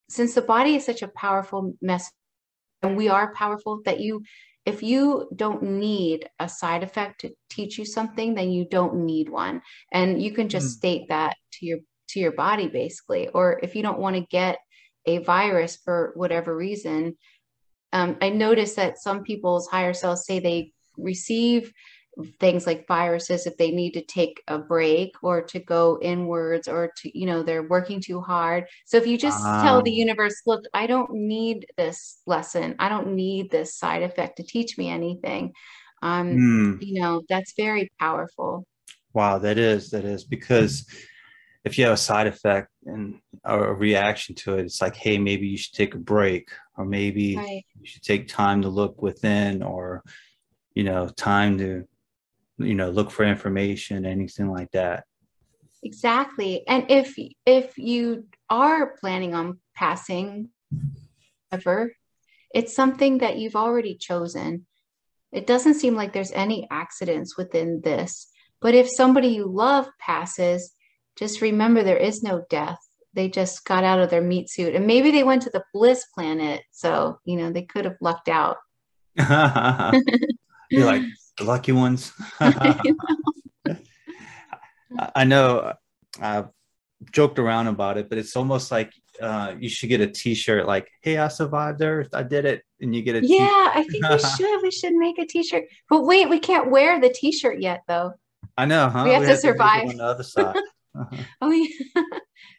since 0.09 0.35
the 0.35 0.41
body 0.41 0.75
is 0.75 0.85
such 0.85 1.01
a 1.01 1.07
powerful 1.07 1.73
messenger 1.81 2.11
and 2.85 2.97
we 2.97 3.09
are 3.09 3.33
powerful 3.33 3.81
that 3.85 3.99
you 3.99 4.23
if 4.65 4.81
you 4.81 5.29
don't 5.35 5.61
need 5.61 6.27
a 6.39 6.49
side 6.49 6.83
effect 6.83 7.21
to 7.21 7.31
teach 7.49 7.77
you 7.77 7.85
something 7.85 8.33
then 8.33 8.51
you 8.51 8.65
don't 8.69 8.95
need 8.95 9.29
one 9.29 9.61
and 9.91 10.21
you 10.21 10.31
can 10.31 10.49
just 10.49 10.67
mm. 10.67 10.77
state 10.77 11.03
that 11.09 11.35
to 11.51 11.65
your 11.65 11.79
to 12.07 12.19
your 12.19 12.31
body 12.31 12.67
basically 12.67 13.27
or 13.29 13.59
if 13.63 13.75
you 13.75 13.81
don't 13.81 13.99
want 13.99 14.15
to 14.15 14.25
get 14.29 14.57
a 15.05 15.19
virus 15.19 15.77
for 15.83 16.11
whatever 16.15 16.55
reason 16.55 17.15
um, 17.93 18.17
i 18.21 18.29
noticed 18.29 18.75
that 18.75 18.97
some 18.97 19.23
people's 19.23 19.67
higher 19.67 19.93
selves 19.93 20.25
say 20.25 20.39
they 20.39 20.71
receive 20.97 21.71
things 22.39 22.65
like 22.65 22.87
viruses 22.87 23.45
if 23.45 23.57
they 23.57 23.71
need 23.71 23.91
to 23.91 24.01
take 24.01 24.41
a 24.47 24.57
break 24.57 25.13
or 25.21 25.41
to 25.41 25.59
go 25.59 25.99
inwards 26.01 26.67
or 26.67 26.91
to 26.97 27.17
you 27.17 27.25
know 27.25 27.43
they're 27.43 27.67
working 27.67 27.99
too 27.99 28.21
hard 28.21 28.65
so 28.85 28.97
if 28.97 29.05
you 29.05 29.17
just 29.17 29.43
tell 29.43 29.81
the 29.81 29.91
universe 29.91 30.41
look 30.45 30.63
i 30.73 30.87
don't 30.87 31.11
need 31.13 31.65
this 31.77 32.21
lesson 32.25 32.75
i 32.79 32.87
don't 32.87 33.13
need 33.13 33.51
this 33.51 33.75
side 33.75 34.03
effect 34.03 34.37
to 34.37 34.43
teach 34.43 34.77
me 34.77 34.89
anything 34.89 35.51
um 36.01 36.31
mm. 36.31 36.77
you 36.81 36.99
know 37.01 37.21
that's 37.27 37.53
very 37.57 37.91
powerful 37.99 38.65
wow 39.13 39.37
that 39.37 39.57
is 39.57 39.89
that 39.89 40.05
is 40.05 40.23
because 40.23 40.87
if 41.65 41.77
you 41.77 41.83
have 41.83 41.93
a 41.93 41.97
side 41.97 42.27
effect 42.27 42.69
and 42.85 43.19
a 43.43 43.73
reaction 43.73 44.35
to 44.35 44.57
it 44.57 44.65
it's 44.65 44.81
like 44.81 44.95
hey 44.95 45.17
maybe 45.17 45.47
you 45.47 45.57
should 45.57 45.73
take 45.73 45.95
a 45.95 45.99
break 45.99 46.49
or 46.77 46.85
maybe 46.85 47.35
right. 47.35 47.65
you 47.79 47.85
should 47.85 48.03
take 48.03 48.27
time 48.27 48.61
to 48.61 48.69
look 48.69 49.01
within 49.01 49.61
or 49.63 50.01
you 50.75 50.83
know 50.83 51.07
time 51.09 51.57
to 51.57 51.85
you 52.57 52.75
know 52.75 52.89
look 52.89 53.11
for 53.11 53.23
information 53.23 54.05
anything 54.05 54.49
like 54.49 54.71
that. 54.71 55.05
Exactly. 55.83 56.63
And 56.67 56.89
if 56.89 57.15
if 57.45 57.77
you 57.77 58.25
are 58.49 58.95
planning 58.97 59.33
on 59.33 59.59
passing 59.75 60.49
ever 61.51 61.93
it's 62.53 62.73
something 62.73 63.17
that 63.17 63.37
you've 63.37 63.55
already 63.55 63.95
chosen. 63.95 64.65
It 65.33 65.45
doesn't 65.45 65.73
seem 65.73 65.95
like 65.95 66.13
there's 66.13 66.31
any 66.31 66.67
accidents 66.71 67.37
within 67.37 67.81
this 67.83 68.27
but 68.61 68.73
if 68.73 68.89
somebody 68.89 69.29
you 69.29 69.45
love 69.45 69.87
passes 69.99 70.73
just 71.17 71.41
remember 71.41 71.83
there 71.83 71.97
is 71.97 72.23
no 72.23 72.43
death. 72.49 72.79
They 73.13 73.29
just 73.29 73.63
got 73.63 73.85
out 73.85 73.99
of 73.99 74.09
their 74.09 74.21
meat 74.21 74.49
suit 74.49 74.75
and 74.75 74.87
maybe 74.87 75.11
they 75.11 75.23
went 75.23 75.43
to 75.43 75.49
the 75.49 75.63
bliss 75.73 76.05
planet 76.13 76.63
so 76.71 77.19
you 77.25 77.37
know 77.37 77.51
they 77.51 77.63
could 77.63 77.85
have 77.85 77.97
lucked 78.01 78.29
out. 78.29 78.57
You're 80.69 80.85
like 80.85 81.03
the 81.37 81.43
lucky 81.43 81.71
ones. 81.71 82.11
I 85.13 85.25
know 85.25 85.73
I've 86.21 86.47
joked 87.11 87.39
around 87.39 87.67
about 87.67 87.97
it, 87.97 88.09
but 88.09 88.17
it's 88.17 88.35
almost 88.35 88.71
like 88.71 88.91
uh, 89.21 89.55
you 89.59 89.69
should 89.69 89.89
get 89.89 90.01
a 90.01 90.07
T-shirt 90.07 90.65
like, 90.65 90.89
"Hey, 91.01 91.17
I 91.17 91.27
survived 91.27 91.81
Earth. 91.81 92.09
I 92.13 92.23
did 92.23 92.45
it." 92.45 92.63
and 92.81 92.95
you 92.95 93.01
get 93.01 93.15
a 93.15 93.25
yeah. 93.25 93.71
I 93.73 93.85
think 93.89 94.07
we 94.07 94.19
should. 94.37 94.61
We 94.61 94.71
should 94.71 94.93
make 94.93 95.19
a 95.19 95.25
T-shirt. 95.25 95.65
But 95.89 96.03
wait, 96.03 96.29
we 96.29 96.39
can't 96.39 96.71
wear 96.71 96.99
the 96.99 97.09
T-shirt 97.09 97.59
yet, 97.59 97.81
though. 97.87 98.13
I 98.57 98.65
know, 98.65 98.89
huh? 98.89 99.03
We 99.05 99.11
have, 99.11 99.21
we 99.21 99.25
to, 99.25 99.31
have 99.31 99.39
survive. 99.39 99.83
to 99.83 99.89
on 99.89 99.97
the 99.97 100.03
other 100.03 100.23
side. 100.23 100.55
Uh-huh. 100.97 101.17
oh 101.41 101.51
yeah. 101.51 102.03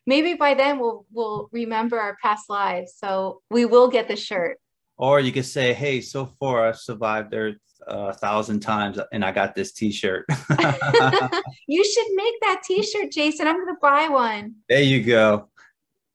Maybe 0.07 0.35
by 0.35 0.55
then 0.55 0.79
we'll 0.79 1.07
we'll 1.11 1.49
remember 1.53 1.99
our 1.99 2.17
past 2.23 2.51
lives, 2.51 2.95
so 2.97 3.41
we 3.51 3.65
will 3.65 3.89
get 3.89 4.09
the 4.09 4.17
shirt. 4.17 4.59
Or 4.99 5.21
you 5.21 5.33
could 5.33 5.45
say, 5.45 5.73
"Hey, 5.75 6.01
so 6.01 6.27
far 6.27 6.67
I've 6.69 6.79
survived 6.79 7.35
Earth 7.35 7.57
a 7.87 7.91
uh, 7.91 8.13
thousand 8.13 8.61
times, 8.61 8.99
and 9.13 9.25
I 9.25 9.33
got 9.33 9.55
this 9.55 9.73
T-shirt." 9.73 10.25
you 11.67 11.85
should 11.85 12.07
make 12.15 12.35
that 12.43 12.63
T-shirt, 12.65 13.13
Jason. 13.13 13.47
I'm 13.47 13.57
going 13.57 13.75
to 13.75 13.81
buy 13.81 14.09
one. 14.09 14.55
There 14.69 14.83
you 14.83 15.03
go. 15.03 15.49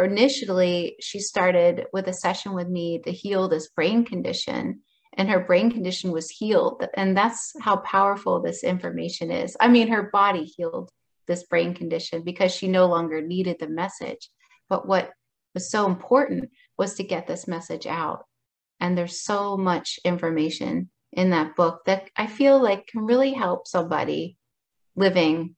initially 0.00 0.96
she 1.00 1.20
started 1.20 1.86
with 1.92 2.08
a 2.08 2.12
session 2.12 2.54
with 2.54 2.68
me 2.68 3.00
to 3.04 3.12
heal 3.12 3.48
this 3.48 3.68
brain 3.68 4.04
condition 4.04 4.80
and 5.16 5.28
her 5.28 5.40
brain 5.40 5.70
condition 5.70 6.10
was 6.10 6.30
healed 6.30 6.84
and 6.94 7.16
that's 7.16 7.52
how 7.60 7.76
powerful 7.76 8.42
this 8.42 8.64
information 8.64 9.30
is 9.30 9.56
i 9.60 9.68
mean 9.68 9.88
her 9.88 10.10
body 10.10 10.44
healed 10.44 10.90
this 11.30 11.44
brain 11.44 11.74
condition 11.74 12.22
because 12.22 12.52
she 12.52 12.66
no 12.66 12.86
longer 12.86 13.22
needed 13.22 13.56
the 13.60 13.68
message. 13.68 14.28
But 14.68 14.86
what 14.86 15.10
was 15.54 15.70
so 15.70 15.86
important 15.86 16.50
was 16.76 16.94
to 16.94 17.04
get 17.04 17.26
this 17.26 17.46
message 17.46 17.86
out. 17.86 18.24
And 18.80 18.96
there's 18.96 19.20
so 19.20 19.56
much 19.56 19.98
information 20.04 20.90
in 21.12 21.30
that 21.30 21.56
book 21.56 21.82
that 21.86 22.08
I 22.16 22.26
feel 22.26 22.62
like 22.62 22.86
can 22.86 23.04
really 23.04 23.32
help 23.32 23.66
somebody 23.66 24.36
living 24.96 25.56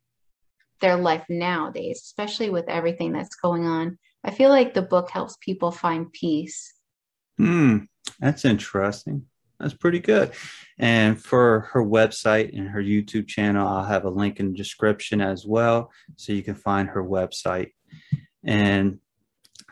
their 0.81 0.97
life 0.97 1.25
nowadays, 1.29 2.01
especially 2.03 2.51
with 2.51 2.69
everything 2.69 3.13
that's 3.13 3.37
going 3.37 3.67
on. 3.67 3.99
I 4.25 4.31
feel 4.31 4.51
like 4.51 4.75
the 4.75 4.83
book 4.83 5.11
helps 5.11 5.37
people 5.41 5.71
find 5.71 6.13
peace. 6.13 6.75
Hmm, 7.39 7.79
that's 8.21 8.45
interesting. 8.45 9.27
That's 9.59 9.75
pretty 9.75 10.01
good. 10.01 10.33
And 10.79 11.23
for 11.23 11.69
her 11.73 11.83
website 11.83 12.57
and 12.57 12.69
her 12.69 12.83
YouTube 12.83 13.29
channel, 13.29 13.67
I'll 13.67 13.85
have 13.85 14.05
a 14.05 14.11
link 14.11 14.41
in 14.41 14.51
the 14.51 14.57
description 14.57 15.21
as 15.21 15.47
well. 15.47 15.93
So 16.17 16.33
you 16.33 16.43
can 16.43 16.57
find 16.57 16.89
her 16.89 17.03
website. 17.03 17.71
And 18.45 18.99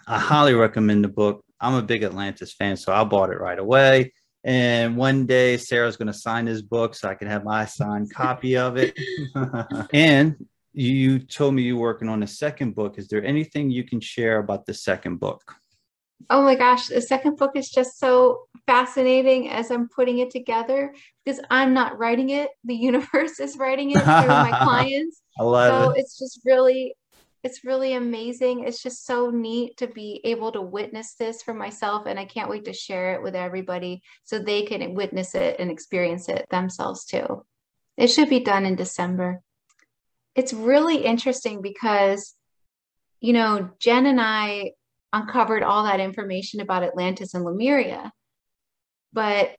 I 0.07 0.19
highly 0.19 0.55
recommend 0.55 1.03
the 1.03 1.09
book. 1.09 1.45
I'm 1.61 1.75
a 1.75 1.83
big 1.83 2.03
Atlantis 2.03 2.53
fan, 2.53 2.77
so 2.77 2.93
I 2.93 3.05
bought 3.05 3.31
it 3.31 3.41
right 3.41 3.59
away. 3.59 4.13
And 4.45 4.97
one 4.97 5.27
day 5.27 5.59
Sarah's 5.59 5.97
going 5.97 6.07
to 6.07 6.15
sign 6.15 6.47
his 6.47 6.63
book 6.63 6.95
so 6.95 7.09
I 7.09 7.15
can 7.15 7.29
have 7.29 7.45
my 7.45 7.67
signed 7.67 8.13
copy 8.13 8.57
of 8.57 8.77
it. 8.79 8.99
and 9.93 10.37
you 10.73 11.19
told 11.19 11.55
me 11.55 11.63
you're 11.63 11.77
working 11.77 12.09
on 12.09 12.23
a 12.23 12.27
second 12.27 12.75
book. 12.75 12.99
Is 12.99 13.09
there 13.09 13.25
anything 13.25 13.71
you 13.71 13.85
can 13.85 14.01
share 14.01 14.39
about 14.39 14.65
the 14.65 14.75
second 14.75 15.19
book? 15.19 15.57
Oh 16.29 16.43
my 16.43 16.55
gosh, 16.55 16.89
the 16.89 17.01
second 17.01 17.37
book 17.37 17.53
is 17.55 17.71
just 17.71 17.99
so 17.99 18.43
fascinating 18.67 19.49
as 19.49 19.71
I'm 19.71 19.89
putting 19.89 20.19
it 20.19 20.31
together 20.31 20.95
because 21.25 21.41
I'm 21.51 21.73
not 21.75 21.99
writing 21.99 22.31
it. 22.31 22.51
The 22.65 22.75
universe 22.91 23.41
is 23.41 23.57
writing 23.57 23.91
it 23.91 24.03
through 24.03 24.29
my 24.29 24.59
clients. 24.63 25.23
I 25.39 25.45
love 25.45 25.85
so 25.85 25.91
it. 25.91 26.01
it's 26.01 26.19
just 26.19 26.41
really 26.45 26.95
it's 27.43 27.65
really 27.65 27.95
amazing. 27.95 28.65
It's 28.65 28.83
just 28.83 29.07
so 29.07 29.31
neat 29.31 29.77
to 29.79 29.87
be 29.87 30.21
able 30.25 30.53
to 30.53 30.61
witness 30.61 31.15
this 31.15 31.43
for 31.43 31.55
myself 31.55 32.07
and 32.07 32.19
I 32.19 32.25
can't 32.25 32.51
wait 32.51 32.65
to 32.67 32.73
share 32.73 33.15
it 33.15 33.23
with 33.23 33.35
everybody 33.35 34.03
so 34.25 34.39
they 34.39 34.63
can 34.63 34.95
witness 34.95 35.35
it 35.35 35.57
and 35.59 35.71
experience 35.71 36.29
it 36.29 36.47
themselves 36.51 37.05
too. 37.05 37.45
It 37.97 38.09
should 38.09 38.29
be 38.29 38.41
done 38.41 38.67
in 38.67 38.77
December. 38.77 39.41
It's 40.35 40.53
really 40.53 41.05
interesting 41.05 41.63
because 41.63 42.35
you 43.21 43.35
know, 43.35 43.71
Jen 43.79 44.07
and 44.07 44.21
I 44.21 44.73
uncovered 45.13 45.63
all 45.63 45.85
that 45.85 46.01
information 46.01 46.61
about 46.61 46.83
Atlantis 46.83 47.35
and 47.35 47.45
Lemuria. 47.45 48.13
But 49.13 49.57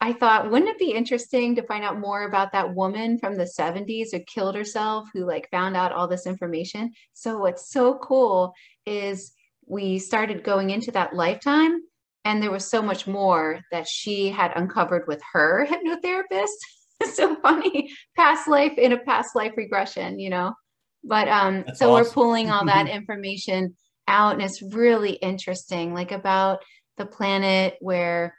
I 0.00 0.12
thought, 0.12 0.50
wouldn't 0.50 0.70
it 0.70 0.78
be 0.78 0.92
interesting 0.92 1.56
to 1.56 1.62
find 1.62 1.82
out 1.82 1.98
more 1.98 2.24
about 2.24 2.52
that 2.52 2.74
woman 2.74 3.18
from 3.18 3.34
the 3.34 3.50
70s 3.58 4.12
who 4.12 4.20
killed 4.20 4.54
herself, 4.54 5.08
who 5.12 5.24
like 5.24 5.50
found 5.50 5.76
out 5.76 5.92
all 5.92 6.06
this 6.06 6.26
information? 6.26 6.92
So, 7.12 7.38
what's 7.38 7.70
so 7.70 7.98
cool 7.98 8.54
is 8.84 9.32
we 9.66 9.98
started 9.98 10.44
going 10.44 10.70
into 10.70 10.92
that 10.92 11.14
lifetime, 11.14 11.80
and 12.24 12.42
there 12.42 12.52
was 12.52 12.70
so 12.70 12.82
much 12.82 13.06
more 13.06 13.60
that 13.72 13.88
she 13.88 14.28
had 14.28 14.52
uncovered 14.54 15.08
with 15.08 15.20
her 15.32 15.66
hypnotherapist. 15.66 16.56
so 17.12 17.34
funny, 17.36 17.90
past 18.16 18.48
life 18.48 18.78
in 18.78 18.92
a 18.92 18.98
past 18.98 19.34
life 19.34 19.52
regression, 19.56 20.18
you 20.18 20.30
know. 20.30 20.54
But 21.02 21.28
um, 21.28 21.64
That's 21.66 21.78
so 21.78 21.92
awesome. 21.92 22.04
we're 22.04 22.12
pulling 22.12 22.50
all 22.50 22.64
that 22.66 22.88
information 22.88 23.74
out 24.08 24.34
and 24.34 24.42
it's 24.42 24.62
really 24.62 25.12
interesting 25.12 25.92
like 25.92 26.12
about 26.12 26.60
the 26.96 27.06
planet 27.06 27.76
where 27.80 28.34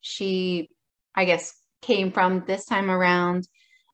she 0.00 0.68
i 1.14 1.24
guess 1.24 1.54
came 1.82 2.12
from 2.12 2.44
this 2.46 2.66
time 2.66 2.90
around 2.90 3.46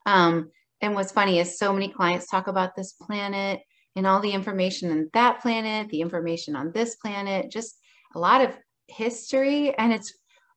um, 0.07 0.51
and 0.81 0.95
what's 0.95 1.13
funny 1.13 1.39
is 1.39 1.59
so 1.59 1.73
many 1.73 1.89
clients 1.89 2.29
talk 2.29 2.47
about 2.47 2.77
this 2.77 2.93
planet 2.93 3.61
and 3.95 4.07
all 4.07 4.21
the 4.21 4.33
information 4.33 4.91
in 4.91 5.09
that 5.13 5.41
planet 5.41 5.89
the 5.89 6.01
information 6.01 6.57
on 6.57 6.73
this 6.73 6.97
planet 6.97 7.51
just 7.51 7.79
a 8.15 8.19
lot 8.19 8.41
of 8.41 8.57
history 8.89 9.77
and 9.79 9.93
it's 9.93 10.15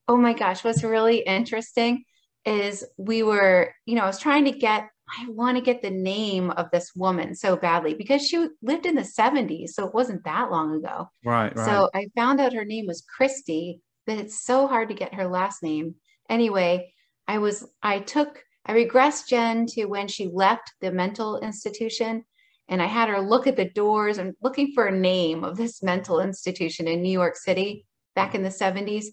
oh 0.07 0.17
my 0.17 0.33
gosh 0.33 0.63
what's 0.63 0.83
really 0.83 1.19
interesting 1.19 2.03
is 2.45 2.85
we 2.97 3.23
were 3.23 3.73
you 3.85 3.95
know 3.95 4.03
i 4.03 4.07
was 4.07 4.19
trying 4.19 4.45
to 4.45 4.51
get 4.51 4.89
I 5.17 5.29
want 5.29 5.57
to 5.57 5.63
get 5.63 5.81
the 5.81 5.89
name 5.89 6.51
of 6.51 6.69
this 6.71 6.91
woman 6.95 7.35
so 7.35 7.55
badly 7.55 7.93
because 7.93 8.25
she 8.25 8.47
lived 8.61 8.85
in 8.85 8.95
the 8.95 9.01
70s. 9.01 9.69
So 9.69 9.87
it 9.87 9.93
wasn't 9.93 10.23
that 10.25 10.51
long 10.51 10.75
ago. 10.75 11.09
Right. 11.25 11.55
right. 11.55 11.65
So 11.65 11.89
I 11.93 12.07
found 12.15 12.39
out 12.39 12.53
her 12.53 12.65
name 12.65 12.85
was 12.87 13.01
Christy, 13.01 13.81
it's 14.17 14.43
so 14.43 14.67
hard 14.67 14.89
to 14.89 14.95
get 14.95 15.13
her 15.13 15.27
last 15.27 15.61
name. 15.61 15.95
Anyway, 16.29 16.93
I 17.27 17.37
was, 17.37 17.67
I 17.83 17.99
took, 17.99 18.43
I 18.65 18.73
regressed 18.73 19.27
Jen 19.27 19.65
to 19.67 19.85
when 19.85 20.07
she 20.07 20.27
left 20.27 20.73
the 20.81 20.91
mental 20.91 21.39
institution 21.39 22.23
and 22.69 22.81
I 22.81 22.85
had 22.85 23.09
her 23.09 23.19
look 23.19 23.47
at 23.47 23.55
the 23.55 23.69
doors 23.69 24.19
and 24.19 24.35
looking 24.41 24.71
for 24.73 24.85
a 24.85 24.97
name 24.97 25.43
of 25.43 25.57
this 25.57 25.81
mental 25.81 26.19
institution 26.19 26.87
in 26.87 27.01
New 27.01 27.11
York 27.11 27.35
City 27.35 27.85
back 28.15 28.35
in 28.35 28.43
the 28.43 28.49
70s. 28.49 29.07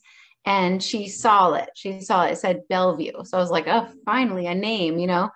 and 0.44 0.80
she 0.80 1.08
saw 1.08 1.54
it. 1.54 1.68
She 1.74 2.00
saw 2.00 2.24
it, 2.24 2.32
it 2.32 2.38
said 2.38 2.68
Bellevue. 2.68 3.24
So 3.24 3.36
I 3.36 3.40
was 3.40 3.50
like, 3.50 3.66
oh, 3.66 3.88
finally 4.04 4.46
a 4.46 4.54
name, 4.54 4.96
you 4.98 5.08
know. 5.08 5.30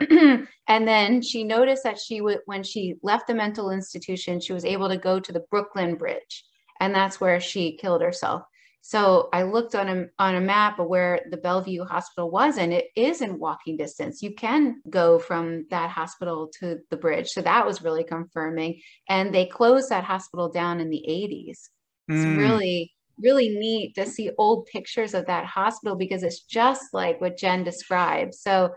and 0.68 0.88
then 0.88 1.20
she 1.22 1.42
noticed 1.42 1.82
that 1.82 1.98
she 1.98 2.20
would 2.20 2.40
when 2.46 2.62
she 2.62 2.94
left 3.02 3.26
the 3.26 3.34
mental 3.34 3.70
institution, 3.70 4.40
she 4.40 4.52
was 4.52 4.64
able 4.64 4.88
to 4.88 4.96
go 4.96 5.18
to 5.18 5.32
the 5.32 5.44
Brooklyn 5.50 5.96
Bridge, 5.96 6.44
and 6.80 6.94
that's 6.94 7.20
where 7.20 7.40
she 7.40 7.76
killed 7.76 8.02
herself. 8.02 8.42
So 8.84 9.28
I 9.32 9.44
looked 9.44 9.76
on 9.76 9.88
a 9.88 10.06
on 10.18 10.34
a 10.34 10.40
map 10.40 10.80
of 10.80 10.88
where 10.88 11.20
the 11.30 11.36
Bellevue 11.36 11.84
Hospital 11.84 12.30
was, 12.30 12.58
and 12.58 12.72
it 12.72 12.86
is 12.96 13.20
in 13.20 13.38
walking 13.38 13.76
distance. 13.76 14.22
You 14.22 14.34
can 14.34 14.82
go 14.90 15.20
from 15.20 15.66
that 15.70 15.88
hospital 15.88 16.50
to 16.58 16.80
the 16.90 16.96
bridge. 16.96 17.28
So 17.28 17.42
that 17.42 17.64
was 17.64 17.82
really 17.82 18.02
confirming. 18.02 18.80
And 19.08 19.32
they 19.32 19.46
closed 19.46 19.88
that 19.90 20.04
hospital 20.04 20.50
down 20.50 20.80
in 20.80 20.90
the 20.90 21.04
80s. 21.08 21.70
Mm. 22.10 22.14
It's 22.14 22.24
hmm. 22.24 22.38
really 22.38 22.92
really 23.18 23.50
neat 23.50 23.94
to 23.94 24.06
see 24.06 24.30
old 24.38 24.66
pictures 24.66 25.14
of 25.14 25.26
that 25.26 25.44
hospital 25.44 25.96
because 25.96 26.22
it's 26.22 26.40
just 26.40 26.92
like 26.92 27.20
what 27.20 27.36
Jen 27.36 27.62
described. 27.62 28.34
So 28.34 28.74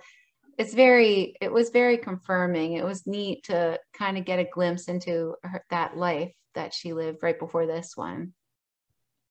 it's 0.58 0.74
very, 0.74 1.36
it 1.42 1.52
was 1.52 1.70
very 1.70 1.98
confirming. 1.98 2.74
It 2.74 2.86
was 2.86 3.08
neat 3.08 3.46
to 3.46 3.80
kind 3.94 4.18
of 4.18 4.26
get 4.26 4.40
a 4.40 4.46
glimpse 4.46 4.88
into 4.88 5.36
her, 5.44 5.64
that 5.70 5.98
life 5.98 6.32
that 6.54 6.74
she 6.74 6.94
lived 6.94 7.20
right 7.24 7.38
before 7.38 7.66
this 7.66 7.94
one. 7.96 8.34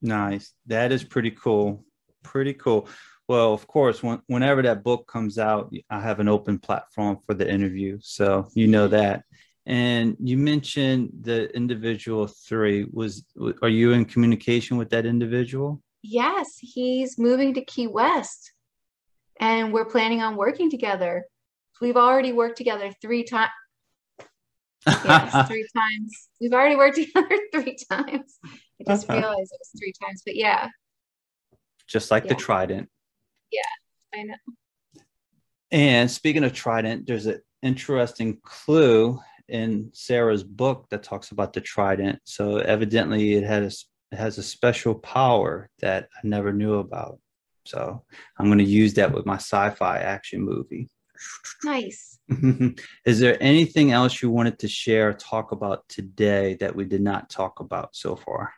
Nice. 0.05 0.53
That 0.67 0.93
is 0.93 1.03
pretty 1.03 1.31
cool. 1.31 1.83
Pretty 2.23 2.53
cool. 2.53 2.89
Well, 3.27 3.55
of 3.55 3.67
course, 3.67 4.03
when, 4.03 4.21
whenever 4.27 4.61
that 4.63 4.85
book 4.85 5.09
comes 5.09 5.39
out, 5.39 5.75
I 5.89 5.99
have 5.99 6.21
an 6.21 6.29
open 6.29 6.59
platform 6.59 7.19
for 7.27 7.33
the 7.33 7.51
interview. 7.51 7.99
So 8.03 8.49
you 8.55 8.67
know 8.67 8.87
that. 8.89 9.25
And 9.65 10.15
you 10.21 10.37
mentioned 10.37 11.11
the 11.23 11.51
individual 11.57 12.27
three. 12.27 12.87
Was 12.93 13.25
are 13.63 13.69
you 13.71 13.93
in 13.93 14.05
communication 14.05 14.77
with 14.77 14.91
that 14.91 15.07
individual? 15.07 15.83
Yes, 16.03 16.59
he's 16.61 17.19
moving 17.19 17.55
to 17.55 17.65
Key 17.65 17.87
West, 17.87 18.53
and 19.41 19.73
we're 19.73 19.87
planning 19.87 20.21
on 20.21 20.37
working 20.37 20.71
together. 20.71 21.25
We've 21.81 21.97
already 21.97 22.33
worked 22.33 22.59
together 22.59 22.93
three 23.01 23.25
times. 23.25 23.51
yes, 24.87 25.49
three 25.49 25.67
times. 25.75 26.29
We've 26.43 26.53
already 26.53 26.77
worked 26.77 26.97
together 27.15 27.39
three 27.55 27.79
times. 27.91 28.39
I 28.81 28.93
just 28.93 29.09
uh-huh. 29.09 29.19
realized 29.19 29.53
it 29.53 29.61
was 29.61 29.71
three 29.79 29.93
times, 30.03 30.23
but 30.25 30.37
yeah. 30.37 30.69
Just 31.87 32.11
like 32.11 32.25
yeah. 32.25 32.31
the 32.31 32.35
Trident. 32.35 32.89
Yeah, 33.51 33.61
I 34.15 34.23
know. 34.25 34.35
And 35.71 36.11
speaking 36.11 36.45
of 36.45 36.53
Trident, 36.53 37.07
there's 37.07 37.27
an 37.27 37.41
interesting 37.63 38.39
clue 38.43 39.19
in 39.49 39.91
Sarah's 39.93 40.45
book 40.45 40.87
that 40.91 41.03
talks 41.03 41.31
about 41.31 41.53
the 41.53 41.61
trident. 41.61 42.21
So 42.25 42.59
evidently, 42.59 43.35
it 43.35 43.45
has 43.45 43.87
it 44.13 44.17
has 44.17 44.39
a 44.39 44.43
special 44.43 44.95
power 44.95 45.69
that 45.81 46.09
I 46.17 46.27
never 46.27 46.53
knew 46.53 46.75
about. 46.75 47.19
So 47.67 48.05
I'm 48.39 48.47
going 48.47 48.59
to 48.59 48.65
use 48.65 48.95
that 48.95 49.13
with 49.13 49.27
my 49.27 49.37
sci-fi 49.37 49.99
action 49.99 50.43
movie. 50.43 50.89
Nice. 51.65 52.19
Is 53.07 53.19
there 53.19 53.43
anything 53.43 53.91
else 53.93 54.23
you 54.23 54.31
wanted 54.31 54.59
to 54.61 54.69
share, 54.69 55.11
or 55.11 55.15
talk 55.15 55.53
about 55.53 55.89
today 55.89 56.55
that 56.61 56.75
we 56.75 56.85
did 56.85 57.01
not 57.01 57.31
talk 57.31 57.61
about 57.61 57.97
so 57.97 58.17
far? 58.17 58.53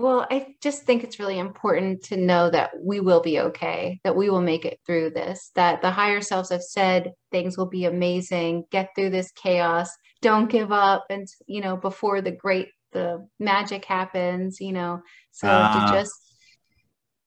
Well, 0.00 0.26
I 0.30 0.54
just 0.62 0.84
think 0.84 1.04
it's 1.04 1.18
really 1.18 1.38
important 1.38 2.02
to 2.04 2.16
know 2.16 2.48
that 2.48 2.70
we 2.82 3.00
will 3.00 3.20
be 3.20 3.38
okay, 3.38 4.00
that 4.02 4.16
we 4.16 4.30
will 4.30 4.40
make 4.40 4.64
it 4.64 4.80
through 4.86 5.10
this, 5.10 5.50
that 5.56 5.82
the 5.82 5.90
higher 5.90 6.22
selves 6.22 6.48
have 6.48 6.62
said 6.62 7.12
things 7.30 7.58
will 7.58 7.68
be 7.68 7.84
amazing, 7.84 8.64
get 8.70 8.88
through 8.96 9.10
this 9.10 9.30
chaos, 9.32 9.90
don't 10.22 10.50
give 10.50 10.72
up. 10.72 11.04
And, 11.10 11.28
you 11.46 11.60
know, 11.60 11.76
before 11.76 12.22
the 12.22 12.30
great, 12.30 12.68
the 12.92 13.28
magic 13.38 13.84
happens, 13.84 14.58
you 14.58 14.72
know, 14.72 15.02
so 15.32 15.48
uh, 15.48 15.72
to 15.74 15.78
ah. 15.78 15.92
just, 15.92 16.14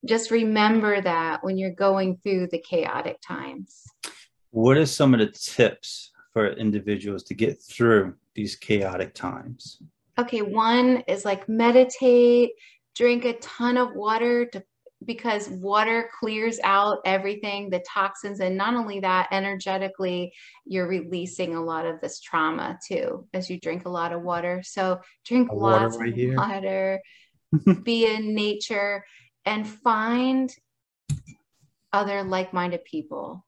just 0.08 0.32
remember 0.32 1.00
that 1.00 1.44
when 1.44 1.60
you're 1.60 1.76
going 1.76 2.18
through 2.24 2.48
the 2.48 2.60
chaotic 2.60 3.20
times. 3.22 3.84
What 4.50 4.78
are 4.78 4.88
some 4.88 5.14
of 5.14 5.20
the 5.20 5.28
tips 5.28 6.10
for 6.32 6.54
individuals 6.54 7.22
to 7.26 7.36
get 7.36 7.62
through 7.62 8.16
these 8.34 8.56
chaotic 8.56 9.14
times? 9.14 9.80
Okay, 10.20 10.42
one 10.42 11.04
is 11.08 11.26
like 11.26 11.50
meditate, 11.50 12.52
drink 12.96 13.26
a 13.26 13.34
ton 13.34 13.78
of 13.78 13.96
water 13.96 14.46
to 14.46 14.64
because 15.06 15.50
water 15.50 16.10
clears 16.18 16.60
out 16.64 17.00
everything, 17.06 17.70
the 17.70 17.84
toxins, 17.88 18.40
and 18.40 18.58
not 18.58 18.74
only 18.74 19.02
that, 19.02 19.28
energetically, 19.32 20.34
you're 20.66 20.88
releasing 20.88 21.56
a 21.56 21.64
lot 21.64 21.86
of 21.86 22.00
this 22.02 22.20
trauma 22.22 22.80
too 22.88 23.28
as 23.34 23.50
you 23.50 23.60
drink 23.60 23.86
a 23.86 23.90
lot 23.90 24.14
of 24.14 24.22
water. 24.22 24.62
So 24.64 25.02
drink 25.26 25.52
a 25.52 25.56
lots 25.56 25.98
right 25.98 26.18
of 26.18 26.36
water, 26.36 27.02
be 27.84 28.06
in 28.06 28.34
nature, 28.34 29.04
and 29.46 29.68
find 29.68 30.54
other 31.92 32.24
like-minded 32.24 32.86
people 32.86 33.46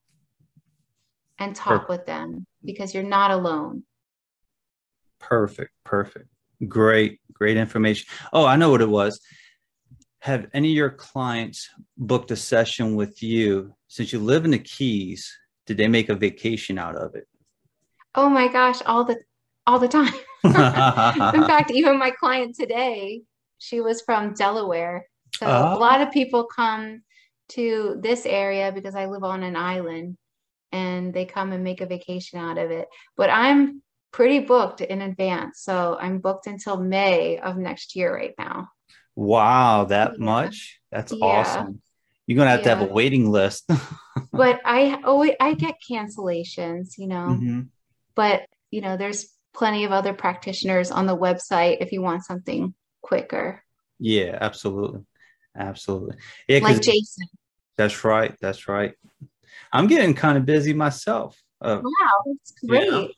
and 1.38 1.54
talk 1.54 1.86
perfect. 1.86 1.88
with 1.88 2.06
them 2.06 2.46
because 2.64 2.94
you're 2.94 3.02
not 3.02 3.30
alone. 3.30 3.82
Perfect, 5.18 5.72
perfect. 5.84 6.28
Great, 6.68 7.20
great 7.32 7.56
information. 7.56 8.08
Oh, 8.32 8.46
I 8.46 8.56
know 8.56 8.70
what 8.70 8.80
it 8.80 8.88
was. 8.88 9.20
Have 10.20 10.48
any 10.54 10.70
of 10.70 10.76
your 10.76 10.90
clients 10.90 11.68
booked 11.96 12.30
a 12.30 12.36
session 12.36 12.96
with 12.96 13.22
you 13.22 13.74
since 13.88 14.12
you 14.12 14.18
live 14.18 14.44
in 14.44 14.50
the 14.50 14.58
Keys? 14.58 15.36
Did 15.66 15.76
they 15.76 15.88
make 15.88 16.08
a 16.08 16.14
vacation 16.14 16.78
out 16.78 16.96
of 16.96 17.14
it? 17.14 17.28
Oh 18.14 18.28
my 18.28 18.48
gosh, 18.48 18.80
all 18.86 19.04
the 19.04 19.18
all 19.66 19.78
the 19.78 19.88
time. 19.88 20.14
in 20.44 20.52
fact, 20.52 21.70
even 21.74 21.98
my 21.98 22.10
client 22.10 22.54
today, 22.54 23.22
she 23.58 23.80
was 23.80 24.00
from 24.02 24.32
Delaware. 24.34 25.06
So 25.34 25.46
a 25.46 25.74
oh. 25.74 25.78
lot 25.78 26.00
of 26.00 26.10
people 26.12 26.44
come 26.44 27.02
to 27.50 27.98
this 28.00 28.26
area 28.26 28.72
because 28.72 28.94
I 28.94 29.06
live 29.06 29.22
on 29.22 29.42
an 29.42 29.56
island 29.56 30.16
and 30.72 31.12
they 31.12 31.24
come 31.24 31.52
and 31.52 31.62
make 31.62 31.80
a 31.80 31.86
vacation 31.86 32.38
out 32.38 32.58
of 32.58 32.70
it. 32.70 32.88
But 33.16 33.30
I'm 33.30 33.82
pretty 34.12 34.40
booked 34.40 34.80
in 34.80 35.02
advance. 35.02 35.60
So 35.60 35.96
I'm 36.00 36.18
booked 36.18 36.46
until 36.46 36.76
May 36.78 37.38
of 37.38 37.56
next 37.56 37.96
year 37.96 38.14
right 38.14 38.34
now. 38.38 38.68
Wow, 39.14 39.84
that 39.84 40.12
yeah. 40.18 40.24
much? 40.24 40.80
That's 40.90 41.12
yeah. 41.12 41.24
awesome. 41.24 41.80
You're 42.26 42.38
gonna 42.38 42.50
have 42.50 42.60
yeah. 42.60 42.74
to 42.74 42.76
have 42.76 42.90
a 42.90 42.92
waiting 42.92 43.30
list. 43.30 43.68
but 44.32 44.60
I 44.64 45.00
always 45.04 45.34
I 45.40 45.54
get 45.54 45.76
cancellations, 45.88 46.98
you 46.98 47.06
know. 47.06 47.28
Mm-hmm. 47.30 47.60
But 48.14 48.42
you 48.70 48.80
know, 48.80 48.96
there's 48.96 49.26
plenty 49.54 49.84
of 49.84 49.92
other 49.92 50.12
practitioners 50.12 50.90
on 50.90 51.06
the 51.06 51.16
website 51.16 51.78
if 51.80 51.92
you 51.92 52.02
want 52.02 52.24
something 52.24 52.74
quicker. 53.00 53.62
Yeah, 53.98 54.36
absolutely. 54.40 55.02
Absolutely. 55.56 56.16
Yeah, 56.48 56.58
like 56.58 56.82
Jason. 56.82 57.28
That's 57.76 58.04
right. 58.04 58.34
That's 58.40 58.68
right. 58.68 58.94
I'm 59.72 59.86
getting 59.86 60.14
kind 60.14 60.36
of 60.36 60.44
busy 60.44 60.72
myself. 60.72 61.40
Uh, 61.60 61.80
wow, 61.82 62.24
that's 62.26 62.52
great. 62.66 62.84
You 62.84 62.90
know, 62.90 63.08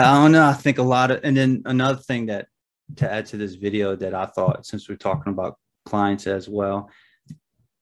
I 0.00 0.22
don't 0.22 0.32
know. 0.32 0.46
I 0.46 0.52
think 0.52 0.78
a 0.78 0.82
lot 0.82 1.10
of, 1.10 1.20
and 1.24 1.36
then 1.36 1.62
another 1.66 2.00
thing 2.00 2.26
that 2.26 2.48
to 2.96 3.10
add 3.10 3.26
to 3.26 3.36
this 3.36 3.54
video 3.54 3.96
that 3.96 4.14
I 4.14 4.26
thought, 4.26 4.66
since 4.66 4.88
we're 4.88 4.96
talking 4.96 5.32
about 5.32 5.58
clients 5.84 6.26
as 6.26 6.48
well, 6.48 6.90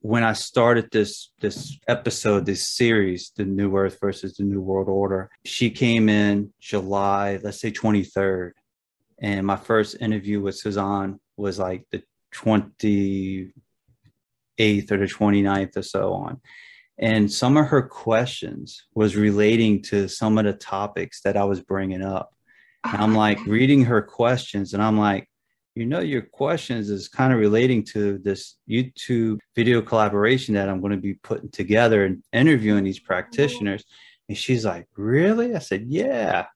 when 0.01 0.25
I 0.25 0.33
started 0.33 0.89
this 0.91 1.31
this 1.41 1.79
episode, 1.87 2.45
this 2.45 2.69
series, 2.69 3.33
the 3.37 3.45
New 3.45 3.77
Earth 3.77 3.99
versus 4.01 4.37
the 4.37 4.43
New 4.43 4.61
World 4.61 4.89
Order, 4.89 5.31
she 5.45 5.71
came 5.71 6.09
in 6.09 6.53
July, 6.61 7.39
let's 7.43 7.61
say 7.61 7.71
23rd, 7.71 8.53
and 9.21 9.47
my 9.47 9.57
first 9.57 9.97
interview 10.01 10.41
with 10.41 10.57
Suzanne 10.57 11.21
was 11.37 11.59
like 11.59 11.87
the 11.93 12.03
28th 12.35 13.53
or 14.59 14.99
the 14.99 15.07
29th 15.07 15.77
or 15.77 15.83
so 15.83 16.13
on 16.15 16.41
and 16.99 17.31
some 17.31 17.57
of 17.57 17.67
her 17.67 17.83
questions 17.83 18.85
was 18.95 19.17
relating 19.17 19.83
to 19.83 20.09
some 20.09 20.39
of 20.39 20.45
the 20.45 20.53
topics 20.53 21.21
that 21.23 21.37
i 21.37 21.45
was 21.45 21.61
bringing 21.61 22.03
up. 22.03 22.35
And 22.85 23.01
i'm 23.01 23.15
like 23.15 23.39
reading 23.47 23.85
her 23.85 24.03
questions 24.03 24.75
and 24.75 24.83
i'm 24.83 24.99
like 24.99 25.29
you 25.75 25.87
know 25.87 26.01
your 26.01 26.23
questions 26.23 26.91
is 26.91 27.09
kind 27.09 27.33
of 27.33 27.39
relating 27.39 27.83
to 27.83 28.19
this 28.19 28.57
youtube 28.69 29.39
video 29.57 29.81
collaboration 29.81 30.55
that 30.55 30.69
i'm 30.69 30.81
going 30.81 30.93
to 30.93 30.99
be 30.99 31.15
putting 31.15 31.51
together 31.51 32.05
and 32.05 32.23
interviewing 32.33 32.85
these 32.85 32.99
mm-hmm. 32.99 33.07
practitioners. 33.07 33.85
And 34.29 34.39
she's 34.39 34.65
like 34.65 34.87
really? 34.97 35.55
I 35.55 35.59
said 35.59 35.87
yeah. 35.89 36.47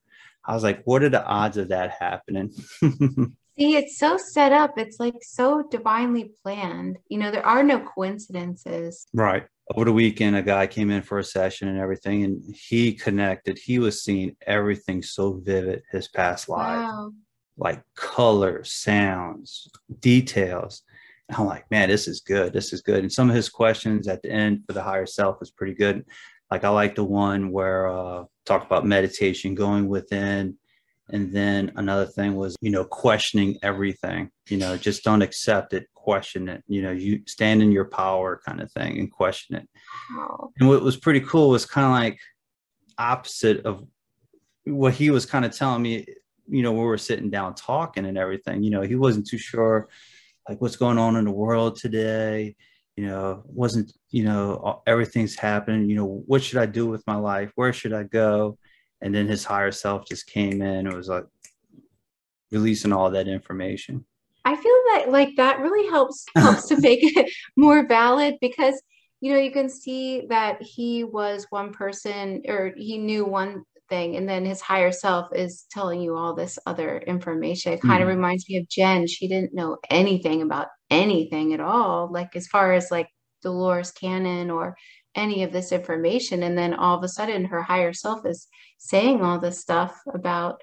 I 0.44 0.54
was 0.54 0.62
like 0.62 0.82
what 0.84 1.02
are 1.02 1.08
the 1.08 1.24
odds 1.24 1.56
of 1.56 1.68
that 1.68 1.90
happening 1.90 2.52
See, 3.59 3.77
it's 3.77 3.99
so 3.99 4.19
set 4.19 4.53
up. 4.53 4.78
It's 4.78 5.01
like 5.01 5.15
so 5.23 5.66
divinely 5.70 6.33
planned. 6.43 6.99
You 7.09 7.19
know, 7.19 7.31
there 7.31 7.47
are 7.47 7.62
no 7.62 7.81
coincidences. 7.81 9.07
Right 9.15 9.47
over 9.74 9.87
the 9.87 9.93
weekend, 9.93 10.37
a 10.37 10.43
guy 10.43 10.66
came 10.66 10.91
in 10.91 11.03
for 11.03 11.19
a 11.19 11.24
session 11.24 11.69
and 11.69 11.78
everything, 11.78 12.23
and 12.24 12.43
he 12.55 12.93
connected. 12.93 13.59
He 13.59 13.78
was 13.78 14.03
seeing 14.03 14.37
everything 14.47 15.03
so 15.03 15.41
vivid 15.45 15.83
his 15.91 16.09
past 16.09 16.49
life, 16.49 16.78
wow. 16.78 17.12
like 17.57 17.83
colors, 17.97 18.73
sounds, 18.73 19.69
details. 20.01 20.83
And 21.28 21.39
I'm 21.39 21.47
like, 21.47 21.69
man, 21.70 21.89
this 21.89 22.07
is 22.07 22.20
good. 22.20 22.53
This 22.53 22.73
is 22.73 22.81
good. 22.81 23.01
And 23.01 23.12
some 23.12 23.28
of 23.28 23.35
his 23.35 23.49
questions 23.49 24.07
at 24.07 24.23
the 24.23 24.31
end 24.31 24.62
for 24.66 24.73
the 24.73 24.83
higher 24.83 25.07
self 25.07 25.41
was 25.41 25.51
pretty 25.51 25.74
good. 25.74 26.05
Like 26.49 26.62
I 26.62 26.69
like 26.69 26.95
the 26.95 27.05
one 27.05 27.51
where 27.51 27.89
uh 27.89 28.24
talked 28.45 28.66
about 28.66 28.87
meditation, 28.87 29.57
going 29.57 29.89
within, 29.89 30.57
and 31.11 31.33
then 31.33 31.73
another 31.77 32.07
thing 32.07 32.35
was, 32.35 32.57
you 32.61 32.70
know, 32.70 32.85
questioning 32.85 33.59
everything. 33.62 34.31
You 34.49 34.59
know, 34.59 34.77
just 34.77 35.05
don't 35.05 35.23
accept 35.23 35.73
it 35.73 35.87
question 35.95 36.49
it. 36.49 36.62
You 36.69 36.83
know, 36.83 36.93
you 36.93 37.23
stand 37.27 37.62
in 37.62 37.73
your 37.73 37.85
power 37.85 38.41
kind 38.45 38.61
of 38.61 38.70
thing 38.73 38.99
and 38.99 39.11
question 39.11 39.57
it. 39.57 39.69
Wow. 40.15 40.51
And 40.59 40.69
what 40.69 40.83
was 40.83 40.97
pretty 40.97 41.20
cool 41.20 41.51
was 41.51 41.66
kind 41.66 41.85
of 41.85 41.93
like 41.93 42.20
opposite 42.99 43.65
of 43.66 43.85
what 44.65 44.95
he 44.95 45.11
was 45.11 45.27
kind 45.27 45.45
of 45.45 45.57
telling 45.57 45.83
me. 45.83 46.07
You 46.49 46.62
know, 46.62 46.73
we 46.73 46.78
were 46.78 46.99
sitting 46.99 47.28
down 47.28 47.55
talking 47.55 48.07
and 48.07 48.16
everything. 48.16 48.62
You 48.62 48.70
know, 48.70 48.83
he 48.83 48.95
wasn't 48.95 49.27
too 49.27 49.39
sure 49.39 49.89
like 50.49 50.61
what's 50.61 50.77
going 50.77 50.99
on 50.99 51.16
in 51.16 51.24
the 51.24 51.31
world 51.31 51.77
today 51.77 52.55
you 52.97 53.07
know 53.07 53.43
wasn't 53.47 53.93
you 54.11 54.24
know 54.24 54.83
everything's 54.87 55.37
happening 55.37 55.89
you 55.89 55.97
know 55.97 56.23
what 56.27 56.43
should 56.43 56.59
i 56.59 56.66
do 56.66 56.87
with 56.87 57.07
my 57.07 57.16
life 57.16 57.53
where 57.55 57.73
should 57.73 57.93
i 57.93 58.03
go 58.03 58.59
and 59.01 59.14
then 59.14 59.27
his 59.27 59.44
higher 59.44 59.73
self 59.73 60.06
just 60.06 60.27
came 60.27 60.62
in 60.62 60.86
it 60.86 60.94
was 60.94 61.09
like 61.09 61.27
releasing 62.51 62.93
all 62.93 63.10
that 63.10 63.28
information. 63.28 64.05
I 64.44 64.55
feel 64.55 64.78
that 64.93 65.06
like 65.09 65.31
that 65.36 65.60
really 65.60 65.89
helps 65.89 66.24
helps 66.36 66.68
to 66.68 66.81
make 66.81 67.01
it 67.02 67.31
more 67.56 67.86
valid 67.86 68.36
because 68.40 68.81
you 69.20 69.32
know 69.32 69.39
you 69.39 69.51
can 69.51 69.68
see 69.68 70.27
that 70.28 70.62
he 70.62 71.05
was 71.05 71.47
one 71.51 71.73
person 71.73 72.43
or 72.48 72.73
he 72.77 72.98
knew 72.98 73.24
one 73.24 73.64
thing 73.89 74.16
and 74.16 74.28
then 74.28 74.44
his 74.44 74.60
higher 74.60 74.90
self 74.90 75.28
is 75.35 75.64
telling 75.70 76.01
you 76.01 76.16
all 76.16 76.35
this 76.35 76.59
other 76.66 76.98
information. 76.98 77.73
It 77.73 77.82
kind 77.82 78.02
of 78.02 78.09
mm-hmm. 78.09 78.16
reminds 78.16 78.48
me 78.48 78.56
of 78.56 78.68
jen. 78.68 79.06
She 79.06 79.28
didn't 79.28 79.55
know 79.55 79.78
anything 79.90 80.43
about 80.43 80.68
anything 80.90 81.52
at 81.52 81.60
all 81.60 82.10
like 82.12 82.36
as 82.36 82.47
far 82.47 82.73
as 82.73 82.90
like 82.90 83.09
dolores 83.43 83.90
cannon 83.93 84.51
or 84.51 84.77
any 85.16 85.43
of 85.43 85.52
this 85.52 85.72
information 85.72 86.43
and 86.43 86.56
then 86.56 86.74
all 86.74 86.97
of 86.97 87.02
a 87.02 87.09
sudden 87.09 87.47
her 87.47 87.62
higher 87.62 87.93
self 87.93 88.24
is 88.26 88.47
saying 88.78 89.22
all 89.22 89.38
this 89.38 89.60
stuff 89.60 89.98
about 90.14 90.60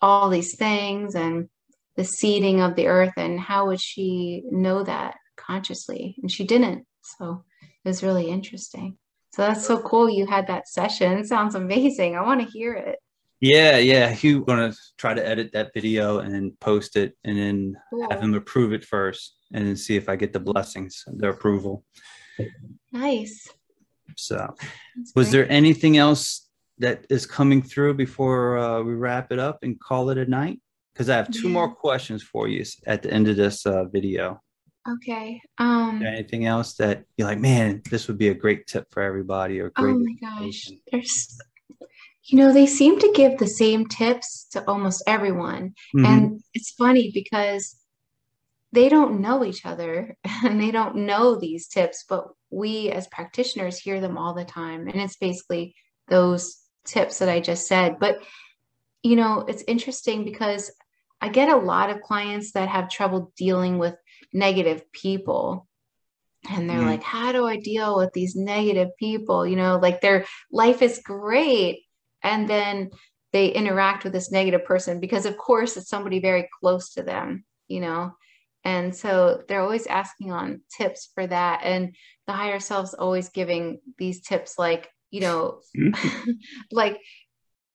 all 0.00 0.28
these 0.28 0.56
things 0.56 1.14
and 1.14 1.48
the 1.96 2.04
seeding 2.04 2.60
of 2.60 2.76
the 2.76 2.86
earth 2.86 3.14
and 3.16 3.40
how 3.40 3.66
would 3.66 3.80
she 3.80 4.42
know 4.50 4.84
that 4.84 5.16
consciously 5.36 6.14
and 6.22 6.30
she 6.30 6.44
didn't 6.44 6.86
so 7.02 7.44
it 7.62 7.88
was 7.88 8.02
really 8.02 8.28
interesting 8.28 8.96
so 9.38 9.42
that's 9.42 9.64
so 9.64 9.80
cool 9.80 10.10
you 10.10 10.26
had 10.26 10.48
that 10.48 10.68
session. 10.68 11.12
It 11.12 11.26
sounds 11.26 11.54
amazing. 11.54 12.16
I 12.16 12.22
want 12.22 12.40
to 12.40 12.46
hear 12.46 12.74
it. 12.74 12.98
Yeah, 13.40 13.76
yeah. 13.76 14.10
He's 14.10 14.38
gonna 14.40 14.74
try 14.96 15.14
to 15.14 15.24
edit 15.24 15.52
that 15.52 15.72
video 15.72 16.18
and 16.18 16.58
post 16.58 16.96
it 16.96 17.16
and 17.22 17.38
then 17.38 17.76
cool. 17.90 18.10
have 18.10 18.20
him 18.20 18.34
approve 18.34 18.72
it 18.72 18.84
first 18.84 19.36
and 19.52 19.64
then 19.64 19.76
see 19.76 19.94
if 19.94 20.08
I 20.08 20.16
get 20.16 20.32
the 20.32 20.40
blessings, 20.40 21.04
the 21.06 21.28
approval. 21.28 21.84
Nice. 22.92 23.46
So 24.16 24.36
That's 24.36 25.12
was 25.14 25.30
great. 25.30 25.32
there 25.32 25.52
anything 25.52 25.96
else 25.96 26.48
that 26.78 27.04
is 27.10 27.26
coming 27.26 27.62
through 27.62 27.94
before 27.94 28.58
uh, 28.58 28.82
we 28.82 28.94
wrap 28.94 29.32
it 29.32 29.38
up 29.38 29.58
and 29.62 29.78
call 29.80 30.10
it 30.10 30.18
a 30.18 30.26
night? 30.26 30.60
Because 30.92 31.08
I 31.08 31.16
have 31.16 31.30
two 31.30 31.48
yeah. 31.48 31.54
more 31.54 31.72
questions 31.72 32.22
for 32.22 32.48
you 32.48 32.64
at 32.86 33.02
the 33.02 33.12
end 33.12 33.28
of 33.28 33.36
this 33.36 33.66
uh, 33.66 33.84
video. 33.84 34.40
Okay. 34.88 35.40
Um 35.58 36.02
anything 36.02 36.46
else 36.46 36.74
that 36.74 37.04
you're 37.16 37.28
like, 37.28 37.38
man, 37.38 37.82
this 37.90 38.08
would 38.08 38.16
be 38.16 38.28
a 38.28 38.34
great 38.34 38.66
tip 38.66 38.86
for 38.90 39.02
everybody 39.02 39.60
or 39.60 39.70
great 39.70 39.92
Oh 39.92 39.98
my 39.98 40.14
gosh. 40.20 40.70
There's 40.90 41.38
you 42.28 42.38
know, 42.38 42.52
they 42.52 42.66
seem 42.66 42.98
to 42.98 43.12
give 43.14 43.38
the 43.38 43.46
same 43.46 43.86
tips 43.86 44.46
to 44.52 44.62
almost 44.68 45.02
everyone. 45.06 45.74
Mm-hmm. 45.96 46.04
And 46.04 46.40
it's 46.52 46.72
funny 46.72 47.10
because 47.12 47.76
they 48.72 48.88
don't 48.88 49.20
know 49.20 49.44
each 49.44 49.64
other 49.64 50.16
and 50.44 50.60
they 50.60 50.70
don't 50.70 50.96
know 50.96 51.36
these 51.36 51.68
tips, 51.68 52.04
but 52.08 52.28
we 52.50 52.90
as 52.90 53.06
practitioners 53.08 53.78
hear 53.78 54.00
them 54.00 54.18
all 54.18 54.34
the 54.34 54.44
time. 54.44 54.88
And 54.88 55.00
it's 55.00 55.16
basically 55.16 55.74
those 56.08 56.58
tips 56.86 57.18
that 57.18 57.28
I 57.28 57.40
just 57.40 57.66
said. 57.66 57.98
But, 57.98 58.18
you 59.02 59.16
know, 59.16 59.44
it's 59.46 59.64
interesting 59.66 60.24
because 60.24 60.70
I 61.20 61.28
get 61.28 61.48
a 61.48 61.56
lot 61.56 61.90
of 61.90 62.02
clients 62.02 62.52
that 62.52 62.68
have 62.68 62.88
trouble 62.88 63.32
dealing 63.36 63.78
with 63.78 63.96
negative 64.32 64.90
people 64.92 65.68
and 66.50 66.68
they're 66.68 66.78
mm. 66.78 66.86
like 66.86 67.02
how 67.02 67.32
do 67.32 67.46
i 67.46 67.56
deal 67.56 67.96
with 67.96 68.12
these 68.12 68.36
negative 68.36 68.88
people 68.98 69.46
you 69.46 69.56
know 69.56 69.78
like 69.80 70.00
their 70.00 70.24
life 70.52 70.82
is 70.82 71.00
great 71.04 71.82
and 72.22 72.48
then 72.48 72.90
they 73.32 73.48
interact 73.48 74.04
with 74.04 74.12
this 74.12 74.30
negative 74.30 74.64
person 74.64 75.00
because 75.00 75.26
of 75.26 75.36
course 75.36 75.76
it's 75.76 75.88
somebody 75.88 76.20
very 76.20 76.48
close 76.60 76.92
to 76.94 77.02
them 77.02 77.44
you 77.66 77.80
know 77.80 78.12
and 78.64 78.94
so 78.94 79.42
they're 79.48 79.62
always 79.62 79.86
asking 79.86 80.32
on 80.32 80.60
tips 80.76 81.10
for 81.14 81.26
that 81.26 81.60
and 81.64 81.94
the 82.26 82.32
higher 82.32 82.60
self's 82.60 82.94
always 82.94 83.28
giving 83.30 83.80
these 83.98 84.20
tips 84.20 84.58
like 84.58 84.88
you 85.10 85.20
know 85.20 85.60
like 86.72 87.00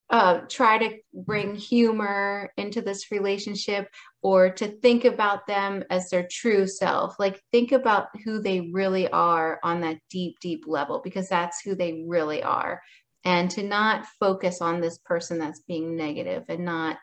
uh, 0.09 0.41
try 0.47 0.77
to 0.77 0.97
bring 1.11 1.55
humor 1.55 2.51
into 2.57 2.81
this 2.81 3.09
relationship 3.09 3.87
or 4.21 4.51
to 4.51 4.67
think 4.67 5.05
about 5.05 5.47
them 5.47 5.83
as 5.89 6.09
their 6.09 6.27
true 6.29 6.67
self. 6.67 7.15
Like, 7.17 7.41
think 7.51 7.71
about 7.71 8.09
who 8.23 8.39
they 8.39 8.69
really 8.71 9.09
are 9.09 9.59
on 9.63 9.81
that 9.81 9.97
deep, 10.11 10.35
deep 10.39 10.65
level, 10.67 11.01
because 11.03 11.29
that's 11.29 11.61
who 11.61 11.73
they 11.73 12.03
really 12.07 12.43
are. 12.43 12.79
And 13.25 13.49
to 13.51 13.63
not 13.63 14.05
focus 14.19 14.61
on 14.61 14.81
this 14.81 14.99
person 14.99 15.39
that's 15.39 15.61
being 15.61 15.95
negative 15.95 16.43
and 16.47 16.63
not 16.63 16.97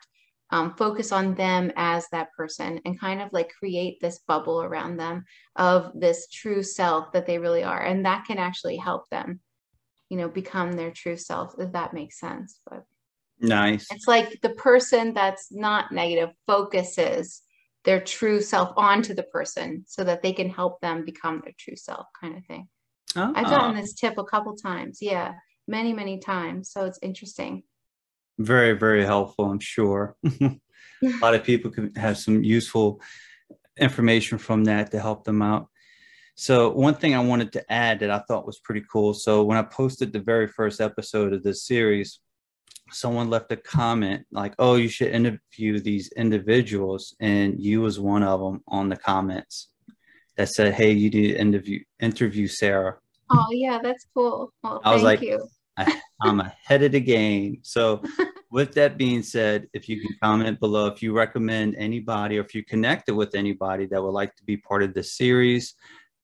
um, 0.51 0.75
focus 0.75 1.11
on 1.11 1.35
them 1.35 1.71
as 1.75 2.05
that 2.11 2.31
person 2.37 2.79
and 2.85 2.99
kind 2.99 3.21
of 3.21 3.29
like 3.31 3.51
create 3.57 3.99
this 4.01 4.19
bubble 4.27 4.61
around 4.61 4.97
them 4.97 5.23
of 5.55 5.91
this 5.95 6.27
true 6.27 6.61
self 6.61 7.11
that 7.13 7.25
they 7.25 7.39
really 7.39 7.63
are. 7.63 7.81
And 7.81 8.05
that 8.05 8.25
can 8.25 8.37
actually 8.37 8.77
help 8.77 9.09
them, 9.09 9.39
you 10.09 10.17
know, 10.17 10.27
become 10.27 10.73
their 10.73 10.91
true 10.91 11.17
self, 11.17 11.55
if 11.57 11.71
that 11.71 11.93
makes 11.93 12.19
sense. 12.19 12.59
But 12.69 12.83
Nice. 13.41 13.87
It's 13.91 14.07
like 14.07 14.39
the 14.41 14.51
person 14.51 15.13
that's 15.13 15.51
not 15.51 15.91
negative 15.91 16.29
focuses 16.45 17.41
their 17.83 17.99
true 17.99 18.39
self 18.39 18.71
onto 18.77 19.15
the 19.15 19.23
person 19.23 19.83
so 19.87 20.03
that 20.03 20.21
they 20.21 20.33
can 20.33 20.49
help 20.49 20.79
them 20.81 21.03
become 21.03 21.41
their 21.43 21.53
true 21.57 21.75
self 21.75 22.05
kind 22.19 22.37
of 22.37 22.45
thing. 22.45 22.67
Oh. 23.15 23.33
I've 23.35 23.47
gotten 23.49 23.75
this 23.75 23.93
tip 23.93 24.17
a 24.17 24.23
couple 24.23 24.55
times. 24.55 24.99
Yeah, 25.01 25.33
many, 25.67 25.91
many 25.91 26.19
times. 26.19 26.69
So 26.71 26.85
it's 26.85 26.99
interesting. 27.01 27.63
Very, 28.37 28.73
very 28.73 29.05
helpful, 29.05 29.45
I'm 29.45 29.59
sure. 29.59 30.15
a 31.03 31.19
lot 31.21 31.33
of 31.33 31.43
people 31.43 31.71
can 31.71 31.93
have 31.95 32.17
some 32.17 32.43
useful 32.43 33.01
information 33.77 34.37
from 34.37 34.65
that 34.65 34.91
to 34.91 34.99
help 34.99 35.23
them 35.23 35.41
out. 35.41 35.67
So, 36.35 36.69
one 36.69 36.95
thing 36.95 37.13
I 37.13 37.19
wanted 37.19 37.51
to 37.53 37.71
add 37.71 37.99
that 37.99 38.09
I 38.09 38.19
thought 38.19 38.45
was 38.45 38.59
pretty 38.59 38.83
cool. 38.91 39.13
So, 39.13 39.43
when 39.43 39.57
I 39.57 39.63
posted 39.63 40.13
the 40.13 40.19
very 40.19 40.47
first 40.47 40.79
episode 40.79 41.33
of 41.33 41.43
this 41.43 41.65
series, 41.65 42.19
someone 42.91 43.29
left 43.29 43.51
a 43.51 43.57
comment 43.57 44.25
like, 44.31 44.53
"Oh, 44.57 44.75
you 44.75 44.87
should 44.87 45.09
interview 45.09 45.79
these 45.79 46.11
individuals," 46.13 47.15
and 47.19 47.59
you 47.59 47.81
was 47.81 47.99
one 47.99 48.23
of 48.23 48.39
them 48.39 48.63
on 48.67 48.89
the 48.89 48.95
comments 48.95 49.69
that 50.37 50.49
said, 50.49 50.73
"Hey, 50.73 50.91
you 50.91 51.09
need 51.09 51.33
to 51.33 51.37
interview 51.37 51.83
interview 51.99 52.47
Sarah." 52.47 52.97
Oh 53.29 53.47
yeah, 53.51 53.79
that's 53.83 54.05
cool. 54.13 54.53
Well, 54.63 54.81
I 54.83 54.93
was 54.93 55.03
like, 55.03 55.21
you. 55.21 55.45
I, 55.77 56.01
I'm 56.21 56.39
ahead 56.39 56.83
of 56.83 56.91
the 56.91 56.99
game. 56.99 57.59
So, 57.63 58.03
with 58.51 58.73
that 58.73 58.97
being 58.97 59.23
said, 59.23 59.67
if 59.73 59.87
you 59.87 60.01
can 60.01 60.15
comment 60.21 60.59
below 60.59 60.87
if 60.87 61.01
you 61.01 61.13
recommend 61.13 61.75
anybody 61.77 62.37
or 62.37 62.41
if 62.41 62.53
you 62.53 62.63
connected 62.65 63.15
with 63.15 63.33
anybody 63.33 63.85
that 63.85 64.03
would 64.03 64.09
like 64.09 64.35
to 64.35 64.43
be 64.43 64.57
part 64.57 64.83
of 64.83 64.93
this 64.93 65.15
series 65.15 65.75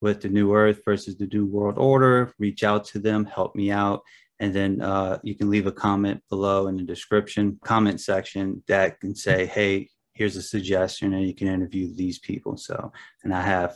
with 0.02 0.22
the 0.22 0.30
New 0.30 0.54
Earth 0.54 0.82
versus 0.84 1.16
the 1.18 1.28
New 1.28 1.46
World 1.46 1.78
Order, 1.78 2.34
reach 2.38 2.64
out 2.64 2.86
to 2.86 3.00
them, 3.00 3.26
help 3.26 3.56
me 3.56 3.72
out 3.72 4.02
and 4.40 4.54
then 4.54 4.82
uh, 4.82 5.20
you 5.24 5.36
can 5.36 5.50
leave 5.50 5.68
a 5.68 5.72
comment 5.72 6.22
below 6.30 6.68
in 6.68 6.78
the 6.78 6.84
description 6.84 7.60
comment 7.64 8.00
section 8.00 8.64
that 8.68 9.00
can 9.00 9.16
say 9.16 9.46
hey 9.46 9.90
here's 10.14 10.36
a 10.36 10.42
suggestion 10.42 11.14
and 11.14 11.28
you 11.28 11.34
can 11.34 11.48
interview 11.48 11.94
these 11.94 12.20
people 12.20 12.58
so 12.58 12.92
and 13.24 13.34
i 13.34 13.42
have 13.42 13.76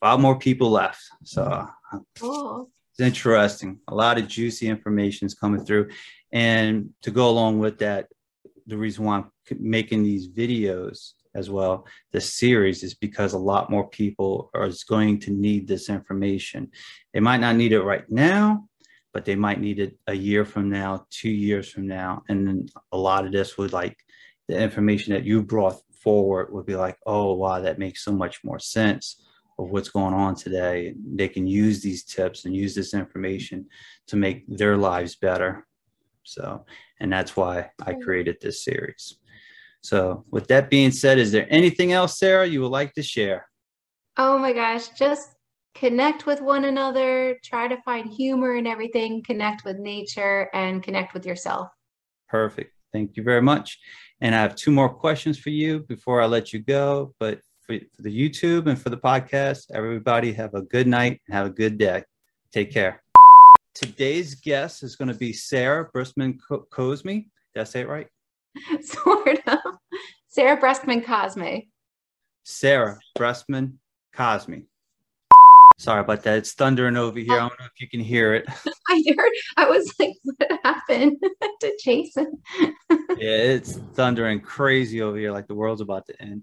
five 0.00 0.20
more 0.20 0.38
people 0.38 0.70
left 0.70 1.02
so 1.24 1.66
oh. 2.22 2.68
It's 2.98 3.06
interesting. 3.06 3.78
A 3.86 3.94
lot 3.94 4.18
of 4.18 4.26
juicy 4.26 4.68
information 4.68 5.26
is 5.26 5.34
coming 5.34 5.64
through. 5.64 5.90
And 6.32 6.90
to 7.02 7.10
go 7.10 7.28
along 7.28 7.60
with 7.60 7.78
that 7.78 8.08
the 8.66 8.76
reason 8.76 9.04
why 9.06 9.16
i'm 9.16 9.30
making 9.58 10.02
these 10.02 10.28
videos 10.28 11.12
as 11.34 11.48
well 11.48 11.86
the 12.12 12.20
series 12.20 12.82
is 12.82 12.92
because 12.92 13.32
a 13.32 13.38
lot 13.38 13.70
more 13.70 13.88
people 13.88 14.50
are 14.52 14.68
going 14.88 15.18
to 15.20 15.30
need 15.30 15.66
this 15.66 15.88
information. 15.88 16.70
They 17.14 17.20
might 17.20 17.40
not 17.40 17.56
need 17.56 17.72
it 17.72 17.82
right 17.82 18.04
now 18.10 18.68
but 19.14 19.24
they 19.24 19.34
might 19.34 19.60
need 19.60 19.80
it 19.80 19.96
a 20.06 20.14
year 20.14 20.44
from 20.44 20.68
now, 20.68 21.06
two 21.10 21.30
years 21.30 21.70
from 21.70 21.88
now. 21.88 22.22
And 22.28 22.70
a 22.92 22.96
lot 22.96 23.24
of 23.24 23.32
this 23.32 23.56
would 23.56 23.72
like 23.72 23.96
the 24.48 24.56
information 24.56 25.14
that 25.14 25.24
you 25.24 25.42
brought 25.42 25.80
forward 26.02 26.52
would 26.52 26.66
be 26.66 26.76
like, 26.76 26.98
oh, 27.06 27.32
wow, 27.32 27.58
that 27.58 27.78
makes 27.78 28.04
so 28.04 28.12
much 28.12 28.44
more 28.44 28.58
sense 28.58 29.27
of 29.58 29.70
what's 29.70 29.88
going 29.88 30.14
on 30.14 30.34
today. 30.34 30.94
They 31.14 31.28
can 31.28 31.46
use 31.46 31.80
these 31.80 32.04
tips 32.04 32.44
and 32.44 32.54
use 32.54 32.74
this 32.74 32.94
information 32.94 33.66
to 34.06 34.16
make 34.16 34.44
their 34.48 34.76
lives 34.76 35.16
better. 35.16 35.66
So, 36.22 36.64
and 37.00 37.12
that's 37.12 37.36
why 37.36 37.70
I 37.84 37.92
mm-hmm. 37.92 38.02
created 38.02 38.36
this 38.40 38.64
series. 38.64 39.18
So, 39.80 40.24
with 40.30 40.48
that 40.48 40.70
being 40.70 40.90
said, 40.90 41.18
is 41.18 41.32
there 41.32 41.46
anything 41.50 41.92
else, 41.92 42.18
Sarah, 42.18 42.46
you 42.46 42.60
would 42.62 42.70
like 42.70 42.92
to 42.94 43.02
share? 43.02 43.48
Oh 44.16 44.38
my 44.38 44.52
gosh, 44.52 44.88
just 44.90 45.30
connect 45.74 46.26
with 46.26 46.40
one 46.40 46.64
another, 46.64 47.38
try 47.44 47.68
to 47.68 47.80
find 47.82 48.12
humor 48.12 48.56
in 48.56 48.66
everything, 48.66 49.22
connect 49.22 49.64
with 49.64 49.78
nature, 49.78 50.50
and 50.52 50.82
connect 50.82 51.14
with 51.14 51.24
yourself. 51.24 51.68
Perfect. 52.28 52.74
Thank 52.92 53.16
you 53.16 53.22
very 53.22 53.42
much. 53.42 53.78
And 54.20 54.34
I 54.34 54.40
have 54.40 54.56
two 54.56 54.72
more 54.72 54.88
questions 54.88 55.38
for 55.38 55.50
you 55.50 55.80
before 55.80 56.20
I 56.20 56.26
let 56.26 56.52
you 56.52 56.58
go. 56.58 57.14
But 57.20 57.40
for, 57.68 57.78
for 57.94 58.02
the 58.02 58.30
YouTube 58.30 58.66
and 58.66 58.80
for 58.80 58.90
the 58.90 58.96
podcast. 58.96 59.66
Everybody 59.72 60.32
have 60.32 60.54
a 60.54 60.62
good 60.62 60.86
night 60.86 61.20
and 61.26 61.36
have 61.36 61.46
a 61.46 61.50
good 61.50 61.78
day. 61.78 62.04
Take 62.52 62.72
care. 62.72 63.02
Today's 63.74 64.34
guest 64.34 64.82
is 64.82 64.96
going 64.96 65.08
to 65.08 65.14
be 65.14 65.32
Sarah 65.32 65.88
Breskman 65.94 66.38
Cosme. 66.70 67.08
Did 67.08 67.60
I 67.60 67.64
say 67.64 67.80
it 67.82 67.88
right? 67.88 68.08
sort 68.80 69.38
of. 69.46 69.58
Sarah 70.28 70.60
Breskman 70.60 71.04
Cosme. 71.04 71.66
Sarah 72.44 72.98
Breskman 73.16 73.74
Cosme. 74.14 74.62
Sorry 75.78 76.00
about 76.00 76.24
that. 76.24 76.38
It's 76.38 76.54
thundering 76.54 76.96
over 76.96 77.20
here. 77.20 77.34
I 77.34 77.38
don't 77.38 77.60
know 77.60 77.66
if 77.66 77.80
you 77.80 77.88
can 77.88 78.00
hear 78.00 78.34
it. 78.34 78.46
I 78.88 79.04
heard. 79.16 79.30
I 79.56 79.68
was 79.68 79.94
like, 80.00 80.14
"What 80.24 80.58
happened 80.64 81.18
to 81.60 81.78
Jason?" 81.84 82.42
yeah, 82.90 82.96
it's 83.20 83.76
thundering 83.94 84.40
crazy 84.40 85.02
over 85.02 85.16
here, 85.16 85.30
like 85.30 85.46
the 85.46 85.54
world's 85.54 85.80
about 85.80 86.04
to 86.06 86.20
end. 86.20 86.42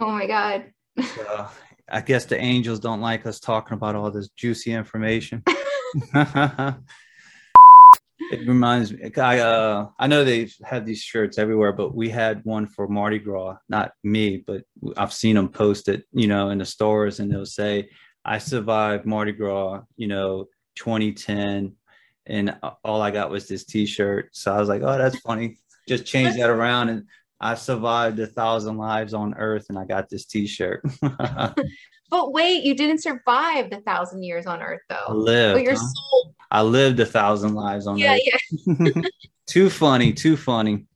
Oh 0.00 0.10
my 0.10 0.26
god. 0.26 0.72
So, 1.14 1.48
I 1.90 2.00
guess 2.00 2.26
the 2.26 2.38
angels 2.38 2.80
don't 2.80 3.00
like 3.00 3.26
us 3.26 3.40
talking 3.40 3.74
about 3.74 3.94
all 3.94 4.10
this 4.10 4.28
juicy 4.30 4.72
information. 4.72 5.42
it 8.30 8.46
reminds 8.46 8.92
me. 8.92 9.10
I 9.16 9.38
uh, 9.40 9.88
I 9.98 10.06
know 10.06 10.24
they 10.24 10.50
have 10.64 10.84
these 10.84 11.00
shirts 11.00 11.38
everywhere, 11.38 11.72
but 11.72 11.94
we 11.94 12.10
had 12.10 12.44
one 12.44 12.66
for 12.66 12.86
Mardi 12.88 13.18
Gras. 13.18 13.56
Not 13.68 13.92
me, 14.04 14.44
but 14.46 14.64
I've 14.96 15.12
seen 15.12 15.36
them 15.36 15.48
posted, 15.48 16.04
you 16.12 16.26
know, 16.26 16.50
in 16.50 16.58
the 16.58 16.66
stores, 16.66 17.20
and 17.20 17.32
they'll 17.32 17.46
say, 17.46 17.88
"I 18.24 18.38
survived 18.38 19.06
Mardi 19.06 19.32
Gras," 19.32 19.82
you 19.96 20.08
know, 20.08 20.46
2010, 20.76 21.74
and 22.26 22.58
all 22.84 23.02
I 23.02 23.10
got 23.10 23.30
was 23.30 23.48
this 23.48 23.64
T-shirt. 23.64 24.30
So 24.32 24.52
I 24.52 24.58
was 24.60 24.68
like, 24.68 24.82
"Oh, 24.82 24.98
that's 24.98 25.18
funny." 25.20 25.58
Just 25.88 26.04
change 26.04 26.36
that 26.36 26.50
around, 26.50 26.90
and 26.90 27.04
I 27.40 27.54
survived 27.54 28.18
a 28.18 28.26
thousand 28.26 28.78
lives 28.78 29.14
on 29.14 29.34
Earth, 29.34 29.66
and 29.68 29.78
I 29.78 29.84
got 29.84 30.08
this 30.08 30.24
T-shirt. 30.24 30.84
But 32.10 32.32
wait, 32.32 32.64
you 32.64 32.74
didn't 32.74 33.02
survive 33.02 33.70
the 33.70 33.80
thousand 33.80 34.22
years 34.22 34.46
on 34.46 34.62
Earth, 34.62 34.80
though. 34.88 34.96
I 35.08 35.12
lived. 35.12 35.54
But 35.56 35.62
your 35.62 35.74
huh? 35.74 35.78
soul. 35.78 36.34
I 36.50 36.62
lived 36.62 36.98
a 37.00 37.06
thousand 37.06 37.54
lives 37.54 37.86
on 37.86 37.98
yeah, 37.98 38.14
Earth. 38.16 38.40
Yeah, 38.66 39.02
too 39.46 39.68
funny. 39.68 40.12
Too 40.12 40.36
funny. 40.36 40.86